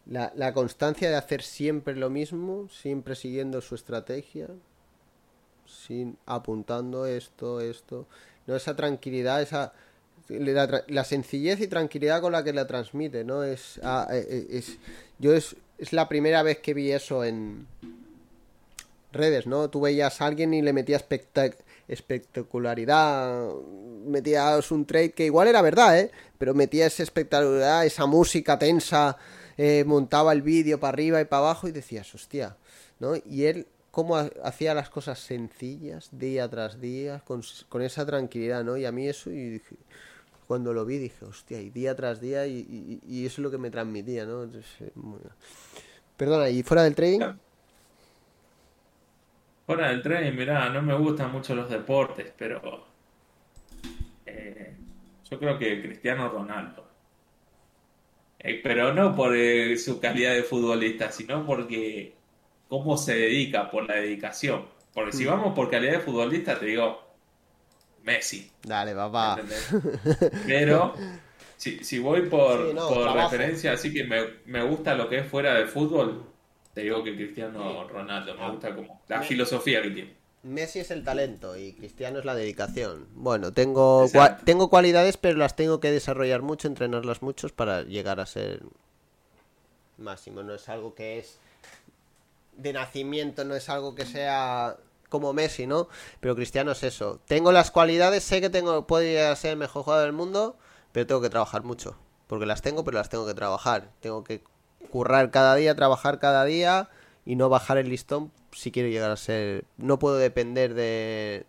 La, 0.05 0.53
constancia 0.53 1.09
de 1.09 1.15
hacer 1.15 1.43
siempre 1.43 1.95
lo 1.95 2.09
mismo, 2.09 2.67
siempre 2.69 3.15
siguiendo 3.15 3.61
su 3.61 3.75
estrategia, 3.75 4.47
sin 5.65 6.17
apuntando 6.25 7.05
esto, 7.05 7.61
esto. 7.61 8.07
No 8.47 8.55
esa 8.55 8.75
tranquilidad, 8.75 9.41
esa 9.41 9.73
la, 10.27 11.03
sencillez 11.03 11.61
y 11.61 11.67
tranquilidad 11.67 12.21
con 12.21 12.31
la 12.31 12.43
que 12.43 12.53
la 12.53 12.67
transmite, 12.67 13.23
¿no? 13.23 13.43
Es, 13.43 13.79
ah, 13.83 14.07
eh, 14.11 14.25
eh, 14.29 14.47
es 14.49 14.77
yo 15.19 15.33
es, 15.33 15.55
es 15.77 15.93
la 15.93 16.09
primera 16.09 16.41
vez 16.43 16.59
que 16.59 16.73
vi 16.73 16.91
eso 16.91 17.23
en 17.23 17.67
redes, 19.11 19.45
¿no? 19.45 19.69
Tú 19.69 19.81
veías 19.81 20.21
a 20.21 20.25
alguien 20.25 20.53
y 20.53 20.61
le 20.61 20.73
metías 20.73 21.03
espectacularidad, 21.91 23.49
metías 24.05 24.71
un 24.71 24.85
trade 24.85 25.11
que 25.11 25.25
igual 25.25 25.47
era 25.47 25.61
verdad, 25.61 25.99
¿eh? 25.99 26.11
Pero 26.37 26.53
metía 26.53 26.87
esa 26.87 27.03
espectacularidad, 27.03 27.85
esa 27.85 28.05
música 28.05 28.57
tensa, 28.57 29.17
eh, 29.57 29.83
montaba 29.85 30.31
el 30.33 30.41
vídeo 30.41 30.79
para 30.79 30.93
arriba 30.93 31.21
y 31.21 31.25
para 31.25 31.43
abajo 31.43 31.67
y 31.67 31.71
decías, 31.71 32.13
hostia, 32.15 32.55
¿no? 32.99 33.15
Y 33.25 33.45
él, 33.45 33.67
cómo 33.91 34.17
hacía 34.17 34.73
las 34.73 34.89
cosas 34.89 35.19
sencillas, 35.19 36.09
día 36.11 36.49
tras 36.49 36.79
día, 36.79 37.21
con, 37.25 37.43
esa 37.81 38.05
tranquilidad, 38.05 38.63
¿no? 38.63 38.77
Y 38.77 38.85
a 38.85 38.91
mí 38.91 39.07
eso, 39.07 39.29
y 39.29 39.61
cuando 40.47 40.73
lo 40.73 40.85
vi 40.85 40.97
dije, 40.97 41.25
hostia, 41.25 41.59
y 41.59 41.69
día 41.69 41.95
tras 41.95 42.21
día, 42.21 42.47
y, 42.47 43.25
eso 43.25 43.33
es 43.35 43.39
lo 43.39 43.51
que 43.51 43.57
me 43.57 43.69
transmitía, 43.69 44.25
¿no? 44.25 44.45
Eh, 44.45 44.91
Perdona, 46.15 46.49
¿y 46.49 46.63
fuera 46.63 46.83
del 46.83 46.95
trading? 46.95 47.19
Fuera 49.71 49.87
del 49.87 50.01
trading, 50.01 50.33
mirá, 50.33 50.67
no 50.67 50.81
me 50.81 50.93
gustan 50.95 51.31
mucho 51.31 51.55
los 51.55 51.69
deportes, 51.69 52.33
pero 52.37 52.87
eh, 54.25 54.75
yo 55.29 55.39
creo 55.39 55.57
que 55.57 55.81
Cristiano 55.81 56.27
Ronaldo. 56.27 56.85
Eh, 58.37 58.59
pero 58.61 58.93
no 58.93 59.15
por 59.15 59.33
eh, 59.33 59.77
su 59.77 60.01
calidad 60.01 60.33
de 60.33 60.43
futbolista, 60.43 61.09
sino 61.09 61.45
porque 61.45 62.13
cómo 62.67 62.97
se 62.97 63.15
dedica, 63.15 63.71
por 63.71 63.87
la 63.87 63.95
dedicación. 63.95 64.65
Porque 64.93 65.13
si 65.13 65.23
mm. 65.23 65.27
vamos 65.27 65.53
por 65.55 65.69
calidad 65.69 65.93
de 65.93 65.99
futbolista, 65.99 66.59
te 66.59 66.65
digo 66.65 67.07
Messi. 68.03 68.51
Dale, 68.63 68.93
papá. 68.93 69.39
Pero 70.47 70.95
si, 71.55 71.97
voy 71.99 72.23
por, 72.23 72.75
referencia, 73.15 73.71
así 73.71 73.93
que 73.93 74.03
me, 74.03 74.21
me 74.47 74.63
gusta 74.63 74.95
lo 74.95 75.07
que 75.07 75.19
es 75.19 75.27
fuera 75.27 75.53
del 75.53 75.69
fútbol, 75.69 76.25
te 76.73 76.81
digo 76.81 77.03
que 77.03 77.15
Cristiano 77.15 77.87
Ronaldo 77.87 78.35
me 78.35 78.49
gusta 78.51 78.75
como 78.75 79.01
la 79.07 79.21
filosofía 79.21 79.81
que 79.81 79.89
tiene. 79.91 80.21
Messi 80.43 80.79
es 80.79 80.89
el 80.89 81.03
talento 81.03 81.55
y 81.55 81.73
Cristiano 81.73 82.19
es 82.19 82.25
la 82.25 82.33
dedicación. 82.33 83.07
Bueno, 83.13 83.53
tengo, 83.53 84.09
tengo 84.43 84.69
cualidades, 84.69 85.17
pero 85.17 85.37
las 85.37 85.55
tengo 85.55 85.79
que 85.79 85.91
desarrollar 85.91 86.41
mucho, 86.41 86.67
entrenarlas 86.67 87.21
mucho 87.21 87.47
para 87.49 87.83
llegar 87.83 88.19
a 88.19 88.25
ser 88.25 88.63
máximo. 89.99 90.41
No 90.41 90.55
es 90.55 90.67
algo 90.67 90.95
que 90.95 91.19
es 91.19 91.37
de 92.57 92.73
nacimiento, 92.73 93.45
no 93.45 93.55
es 93.55 93.69
algo 93.69 93.93
que 93.93 94.05
sea 94.05 94.77
como 95.09 95.33
Messi, 95.33 95.67
¿no? 95.67 95.89
Pero 96.19 96.35
Cristiano 96.35 96.71
es 96.71 96.81
eso. 96.83 97.19
Tengo 97.27 97.51
las 97.51 97.69
cualidades, 97.69 98.23
sé 98.23 98.41
que 98.41 98.49
tengo, 98.49 98.87
puedo 98.87 99.03
llegar 99.03 99.31
a 99.31 99.35
ser 99.35 99.51
el 99.51 99.57
mejor 99.57 99.83
jugador 99.83 100.05
del 100.05 100.13
mundo, 100.13 100.57
pero 100.91 101.05
tengo 101.05 101.21
que 101.21 101.29
trabajar 101.29 101.63
mucho. 101.63 101.97
Porque 102.27 102.45
las 102.45 102.61
tengo, 102.61 102.83
pero 102.83 102.97
las 102.97 103.09
tengo 103.09 103.27
que 103.27 103.33
trabajar. 103.33 103.91
Tengo 103.99 104.23
que 104.23 104.41
currar 104.89 105.31
cada 105.31 105.55
día, 105.55 105.75
trabajar 105.75 106.19
cada 106.19 106.45
día 106.45 106.89
y 107.25 107.35
no 107.35 107.49
bajar 107.49 107.77
el 107.77 107.89
listón 107.89 108.31
si 108.51 108.71
quiero 108.71 108.89
llegar 108.89 109.11
a 109.11 109.17
ser. 109.17 109.65
No 109.77 109.99
puedo 109.99 110.17
depender 110.17 110.73
de. 110.73 111.45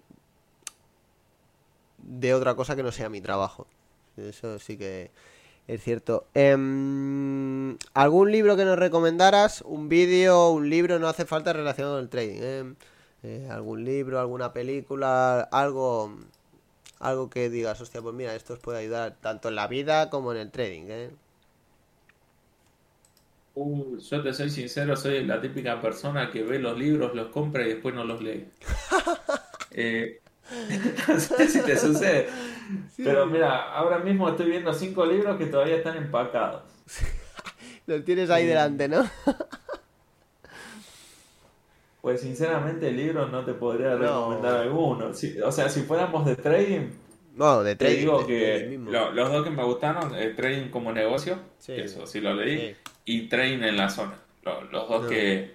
de 1.99 2.35
otra 2.35 2.55
cosa 2.55 2.77
que 2.77 2.83
no 2.83 2.93
sea 2.93 3.09
mi 3.09 3.21
trabajo. 3.21 3.67
Eso 4.17 4.59
sí 4.59 4.77
que 4.77 5.11
es 5.69 5.83
cierto. 5.83 6.27
Em, 6.35 7.77
¿Algún 7.95 8.33
libro 8.33 8.57
que 8.57 8.65
nos 8.65 8.79
recomendaras? 8.79 9.63
Un 9.63 9.89
vídeo, 9.89 10.51
un 10.51 10.69
libro, 10.69 10.99
no 10.99 11.09
hace 11.09 11.25
falta 11.25 11.53
relacionado 11.53 11.95
con 11.97 12.03
el 12.03 12.09
trading. 12.09 12.41
¿eh? 12.43 12.75
Eh, 13.23 13.49
¿Algún 13.51 13.85
libro, 13.85 14.21
alguna 14.21 14.53
película, 14.53 15.41
algo. 15.53 16.13
Algo 16.99 17.31
que 17.31 17.51
digas, 17.51 17.81
hostia, 17.81 18.01
pues 18.01 18.15
mira, 18.15 18.35
esto 18.37 18.55
os 18.55 18.61
puede 18.61 18.79
ayudar 18.79 19.17
tanto 19.21 19.49
en 19.49 19.57
la 19.57 19.67
vida 19.67 20.09
como 20.09 20.33
en 20.33 20.39
el 20.39 20.51
trading, 20.53 20.85
¿eh? 20.89 21.11
Uh, 23.55 23.99
yo 23.99 24.23
te 24.23 24.33
soy 24.33 24.49
sincero, 24.51 24.97
soy 24.97 25.25
la 25.27 25.41
típica 25.41 25.81
persona 25.81 26.31
que 26.31 26.43
ve 26.43 26.59
los 26.59 26.79
libros, 26.79 27.15
los 27.15 27.29
compra 27.29 27.63
y 27.65 27.69
después 27.75 27.95
no 27.95 28.05
los 28.05 28.23
lee. 28.23 28.47
Eh, 29.75 30.21
no 31.09 31.19
sé 31.19 31.49
si 31.49 31.63
te 31.63 31.79
sucede, 31.79 32.29
pero 32.99 33.25
mira, 33.25 33.73
ahora 33.73 33.99
mismo 34.01 34.29
estoy 34.29 34.51
viendo 34.51 34.71
cinco 34.75 35.07
libros 35.07 35.39
que 35.39 35.47
todavía 35.47 35.77
están 35.77 35.97
empacados. 35.97 36.63
Los 37.87 38.05
tienes 38.05 38.29
ahí 38.29 38.45
Eh, 38.45 38.49
delante, 38.49 38.87
¿no? 38.87 39.03
Pues 42.03 42.21
sinceramente 42.21 42.91
libros 42.93 43.31
no 43.31 43.45
te 43.45 43.55
podría 43.55 43.91
No. 43.95 43.99
recomendar 43.99 44.57
alguno. 44.57 45.15
Si- 45.15 45.41
o 45.41 45.53
sea, 45.53 45.69
si 45.69 45.83
fuéramos 45.83 46.27
de 46.27 46.37
trading, 46.37 46.91
Bueno, 47.35 47.63
de 47.63 47.77
te 47.77 47.85
trading. 47.87 47.99
digo 48.01 48.21
de- 48.21 48.27
que 48.27 48.35
de 48.59 48.67
mismo. 48.69 48.91
lo- 48.91 49.13
los 49.13 49.33
dos 49.33 49.45
que 49.45 49.51
me 49.51 49.65
gustaron, 49.65 50.15
eh, 50.15 50.29
trading 50.37 50.69
como 50.69 50.93
negocio, 50.93 51.39
Sí. 51.59 51.73
eso 51.73 52.07
sí 52.07 52.21
lo 52.21 52.35
leí, 52.35 52.59
Sí. 52.59 52.77
y 53.07 53.29
trading 53.29 53.63
en 53.63 53.77
la 53.77 53.89
zona, 53.89 54.19
lo- 54.43 54.63
los 54.65 54.89
dos 54.89 55.03
No. 55.05 55.09
que 55.09 55.55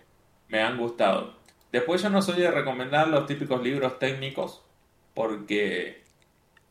me 0.50 0.62
han 0.62 0.78
gustado. 0.78 1.36
Después 1.72 2.02
yo 2.02 2.10
no 2.10 2.22
soy 2.22 2.40
de 2.42 2.50
recomendar 2.50 3.08
los 3.10 3.26
típicos 3.28 3.62
libros 3.62 4.00
técnicos 4.00 4.64
porque 5.14 6.02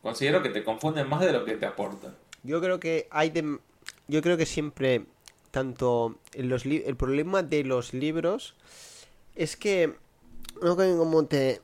considero 0.01 0.41
que 0.41 0.49
te 0.49 0.63
confunden 0.63 1.07
más 1.09 1.21
de 1.21 1.31
lo 1.33 1.45
que 1.45 1.55
te 1.55 1.65
aportan. 1.65 2.15
Yo 2.43 2.61
creo 2.61 2.79
que 2.79 3.07
hay 3.11 3.29
de... 3.29 3.59
Yo 4.07 4.21
creo 4.21 4.37
que 4.37 4.45
siempre, 4.45 5.03
tanto 5.51 6.17
en 6.33 6.49
los 6.49 6.65
el 6.65 6.95
problema 6.95 7.43
de 7.43 7.63
los 7.63 7.93
libros 7.93 8.55
es 9.35 9.55
que... 9.57 9.93
No 10.61 10.75
como 10.75 11.25
te... 11.27 11.61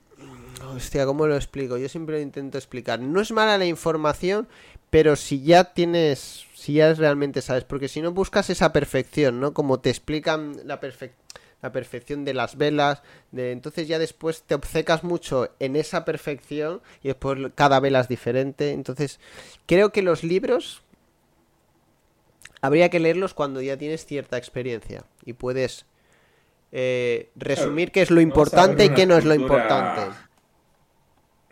Hostia, 0.69 1.05
¿cómo 1.05 1.27
lo 1.27 1.35
explico? 1.35 1.77
Yo 1.77 1.89
siempre 1.89 2.15
lo 2.15 2.21
intento 2.21 2.57
explicar. 2.57 2.99
No 2.99 3.21
es 3.21 3.31
mala 3.31 3.57
la 3.57 3.65
información, 3.65 4.47
pero 4.89 5.15
si 5.15 5.43
ya 5.43 5.73
tienes... 5.73 6.45
Si 6.55 6.73
ya 6.75 6.93
realmente 6.93 7.41
sabes, 7.41 7.65
porque 7.65 7.89
si 7.89 8.01
no 8.01 8.13
buscas 8.13 8.49
esa 8.49 8.71
perfección, 8.71 9.41
¿no? 9.41 9.53
Como 9.53 9.81
te 9.81 9.89
explican 9.89 10.55
la 10.65 10.79
perfección 10.79 11.23
la 11.63 11.71
perfección 11.71 12.25
de 12.25 12.33
las 12.33 12.57
velas, 12.57 13.01
de 13.31 13.53
entonces 13.53 13.87
ya 13.87 13.97
después 13.97 14.43
te 14.43 14.53
obcecas 14.53 15.05
mucho 15.05 15.49
en 15.59 15.77
esa 15.77 16.03
perfección 16.03 16.81
y 17.01 17.07
después 17.07 17.39
cada 17.55 17.79
vela 17.79 18.01
es 18.01 18.09
diferente, 18.09 18.71
entonces 18.71 19.21
creo 19.65 19.93
que 19.93 20.01
los 20.01 20.25
libros 20.25 20.83
habría 22.59 22.89
que 22.89 22.99
leerlos 22.99 23.33
cuando 23.33 23.61
ya 23.61 23.77
tienes 23.77 24.05
cierta 24.05 24.37
experiencia 24.37 25.05
y 25.23 25.33
puedes 25.33 25.85
eh, 26.73 27.29
resumir 27.37 27.93
qué 27.93 28.01
es 28.01 28.11
lo 28.11 28.19
importante 28.19 28.83
y 28.83 28.89
qué 28.89 29.05
no 29.05 29.15
es 29.15 29.23
lo 29.23 29.33
importante. 29.33 30.13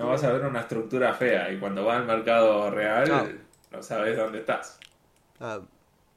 No 0.02 0.08
vas 0.08 0.24
a 0.24 0.32
ver 0.34 0.44
una 0.44 0.62
estructura 0.62 1.14
fea 1.14 1.52
y 1.52 1.60
cuando 1.60 1.86
vas 1.86 1.98
al 1.98 2.08
mercado 2.08 2.72
real 2.72 3.40
no 3.72 3.84
sabes 3.84 4.18
dónde 4.18 4.40
estás. 4.40 4.80
Ah, 5.40 5.60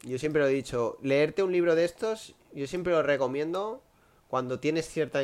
yo 0.02 0.18
siempre 0.18 0.40
lo 0.40 0.48
he 0.48 0.52
dicho, 0.52 0.96
leerte 1.02 1.42
un 1.42 1.52
libro 1.52 1.74
de 1.74 1.84
estos, 1.84 2.34
yo 2.54 2.66
siempre 2.66 2.94
lo 2.94 3.02
recomiendo 3.02 3.82
cuando 4.28 4.58
tienes 4.58 4.88
cierta, 4.88 5.20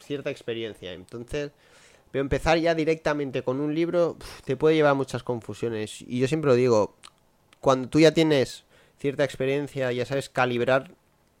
cierta 0.00 0.28
experiencia. 0.28 0.92
Entonces, 0.92 1.52
pero 2.10 2.20
empezar 2.20 2.58
ya 2.58 2.74
directamente 2.74 3.42
con 3.42 3.58
un 3.58 3.74
libro 3.74 4.18
te 4.44 4.54
puede 4.54 4.74
llevar 4.74 4.90
a 4.90 4.94
muchas 4.94 5.22
confusiones. 5.22 6.02
Y 6.02 6.20
yo 6.20 6.28
siempre 6.28 6.50
lo 6.50 6.56
digo, 6.56 6.94
cuando 7.60 7.88
tú 7.88 8.00
ya 8.00 8.12
tienes 8.12 8.64
cierta 8.98 9.24
experiencia, 9.24 9.90
ya 9.92 10.04
sabes 10.04 10.28
calibrar 10.28 10.90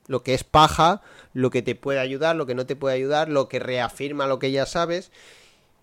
lo 0.06 0.22
que 0.22 0.32
es 0.32 0.44
paja, 0.44 1.02
lo 1.34 1.50
que 1.50 1.60
te 1.60 1.74
puede 1.74 1.98
ayudar, 1.98 2.36
lo 2.36 2.46
que 2.46 2.54
no 2.54 2.64
te 2.64 2.74
puede 2.74 2.96
ayudar, 2.96 3.28
lo 3.28 3.50
que 3.50 3.58
reafirma 3.58 4.26
lo 4.26 4.38
que 4.38 4.50
ya 4.50 4.64
sabes. 4.64 5.12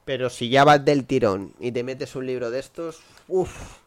Pero 0.05 0.29
si 0.29 0.49
ya 0.49 0.63
vas 0.63 0.83
del 0.85 1.05
tirón 1.05 1.53
y 1.59 1.71
te 1.71 1.83
metes 1.83 2.15
un 2.15 2.25
libro 2.27 2.51
de 2.51 2.59
estos, 2.59 3.01
uff, 3.27 3.79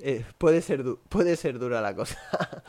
eh, 0.00 0.24
puede 0.38 0.62
ser 0.62 0.84
puede 1.08 1.36
ser 1.36 1.58
dura 1.58 1.80
la 1.80 1.94
cosa. 1.94 2.18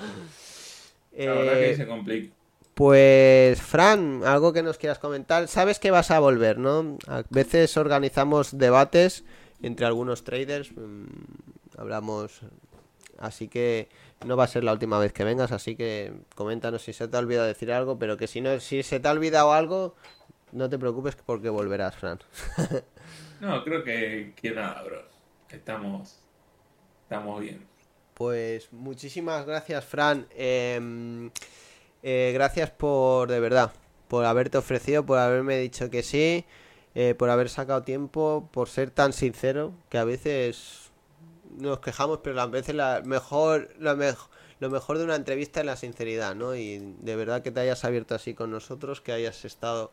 La 1.26 1.34
verdad 1.34 1.54
Eh, 1.58 1.60
que 1.60 1.76
se 1.76 1.88
complica. 1.88 2.34
pues, 2.74 3.62
Fran, 3.62 4.24
algo 4.26 4.54
que 4.54 4.64
nos 4.64 4.78
quieras 4.78 5.00
comentar. 5.00 5.48
Sabes 5.48 5.80
que 5.80 5.92
vas 5.92 6.12
a 6.12 6.20
volver, 6.20 6.58
¿no? 6.60 6.98
A 7.08 7.24
veces 7.30 7.78
organizamos 7.78 8.58
debates 8.58 9.24
entre 9.62 9.86
algunos 9.86 10.24
traders. 10.24 10.72
mm, 10.76 11.06
hablamos. 11.78 12.42
Así 13.18 13.48
que 13.48 13.90
no 14.26 14.36
va 14.38 14.44
a 14.46 14.48
ser 14.48 14.64
la 14.64 14.74
última 14.74 15.00
vez 15.00 15.14
que 15.14 15.24
vengas. 15.24 15.52
Así 15.54 15.76
que 15.76 16.14
coméntanos 16.36 16.84
si 16.84 16.94
se 16.94 17.08
te 17.08 17.16
ha 17.18 17.20
olvidado 17.22 17.48
decir 17.48 17.72
algo. 17.72 17.98
Pero 18.00 18.18
que 18.18 18.28
si 18.28 18.42
no, 18.42 18.60
si 18.60 18.84
se 18.84 19.00
te 19.00 19.08
ha 19.08 19.12
olvidado 19.12 19.54
algo, 19.54 19.96
no 20.56 20.70
te 20.70 20.78
preocupes 20.80 21.16
porque 21.16 21.50
volverás, 21.50 21.96
Fran. 21.96 22.20
No, 23.42 23.64
creo 23.64 23.84
que, 23.84 24.34
que 24.36 24.52
nada, 24.52 24.82
bro. 24.84 25.02
Estamos, 25.50 26.20
estamos 27.04 27.42
bien. 27.42 27.68
Pues 28.14 28.72
muchísimas 28.72 29.46
gracias, 29.46 29.84
Fran. 29.84 30.26
Em, 30.32 31.30
eh, 32.02 32.32
gracias 32.34 32.72
por, 32.72 33.30
de 33.30 33.40
verdad, 33.42 33.74
por 34.08 34.24
haberte 34.26 34.58
ofrecido, 34.58 35.06
por 35.06 35.18
haberme 35.20 35.58
dicho 35.58 35.90
que 35.90 36.02
sí, 36.02 36.46
eh, 36.96 37.14
por 37.14 37.30
haber 37.30 37.50
sacado 37.50 37.84
tiempo, 37.84 38.50
por 38.54 38.70
ser 38.70 38.90
tan 38.90 39.12
sincero, 39.12 39.74
que 39.90 39.98
a 39.98 40.06
veces 40.06 40.92
nos 41.60 41.80
quejamos, 41.82 42.20
pero 42.24 42.40
a 42.40 42.48
veces 42.48 42.74
la 42.76 43.02
mejor, 43.06 43.70
lo, 43.78 43.96
mej- 43.98 44.30
lo 44.62 44.70
mejor 44.70 44.98
de 44.98 45.04
una 45.04 45.16
entrevista 45.16 45.60
es 45.60 45.66
la 45.66 45.76
sinceridad, 45.76 46.36
¿no? 46.36 46.56
Y 46.56 46.96
de 47.02 47.16
verdad 47.18 47.42
que 47.42 47.52
te 47.52 47.60
hayas 47.60 47.84
abierto 47.84 48.16
así 48.16 48.34
con 48.34 48.50
nosotros, 48.50 49.02
que 49.02 49.12
hayas 49.12 49.44
estado, 49.44 49.92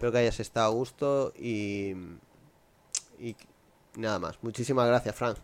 espero 0.00 0.12
que 0.12 0.18
hayas 0.18 0.40
estado 0.40 0.66
a 0.66 0.70
gusto 0.70 1.34
y, 1.38 1.90
y 3.18 3.36
nada 3.96 4.18
más. 4.18 4.38
Muchísimas 4.40 4.88
gracias, 4.88 5.14
Fran. 5.14 5.36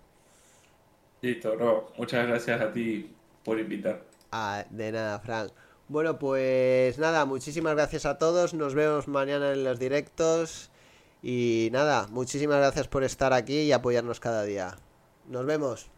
Listo, 1.21 1.55
bro. 1.57 1.93
Muchas 1.99 2.27
gracias 2.27 2.59
a 2.63 2.73
ti 2.73 3.15
por 3.45 3.61
invitar. 3.61 4.01
Ah, 4.33 4.65
de 4.71 4.93
nada, 4.93 5.19
Frank. 5.21 5.53
Bueno, 5.89 6.19
pues 6.19 6.99
nada, 6.99 7.27
muchísimas 7.27 7.75
gracias 7.75 8.07
a 8.07 8.17
todos. 8.17 8.55
Nos 8.55 8.73
vemos 8.73 9.09
mañana 9.09 9.53
en 9.53 9.63
los 9.63 9.79
directos. 9.79 10.71
Y 11.23 11.69
nada, 11.71 12.07
muchísimas 12.07 12.57
gracias 12.57 12.89
por 12.89 13.05
estar 13.05 13.35
aquí 13.35 13.61
y 13.61 13.73
apoyarnos 13.73 14.21
cada 14.21 14.43
día. 14.45 14.79
Nos 15.29 15.45
vemos. 15.45 15.91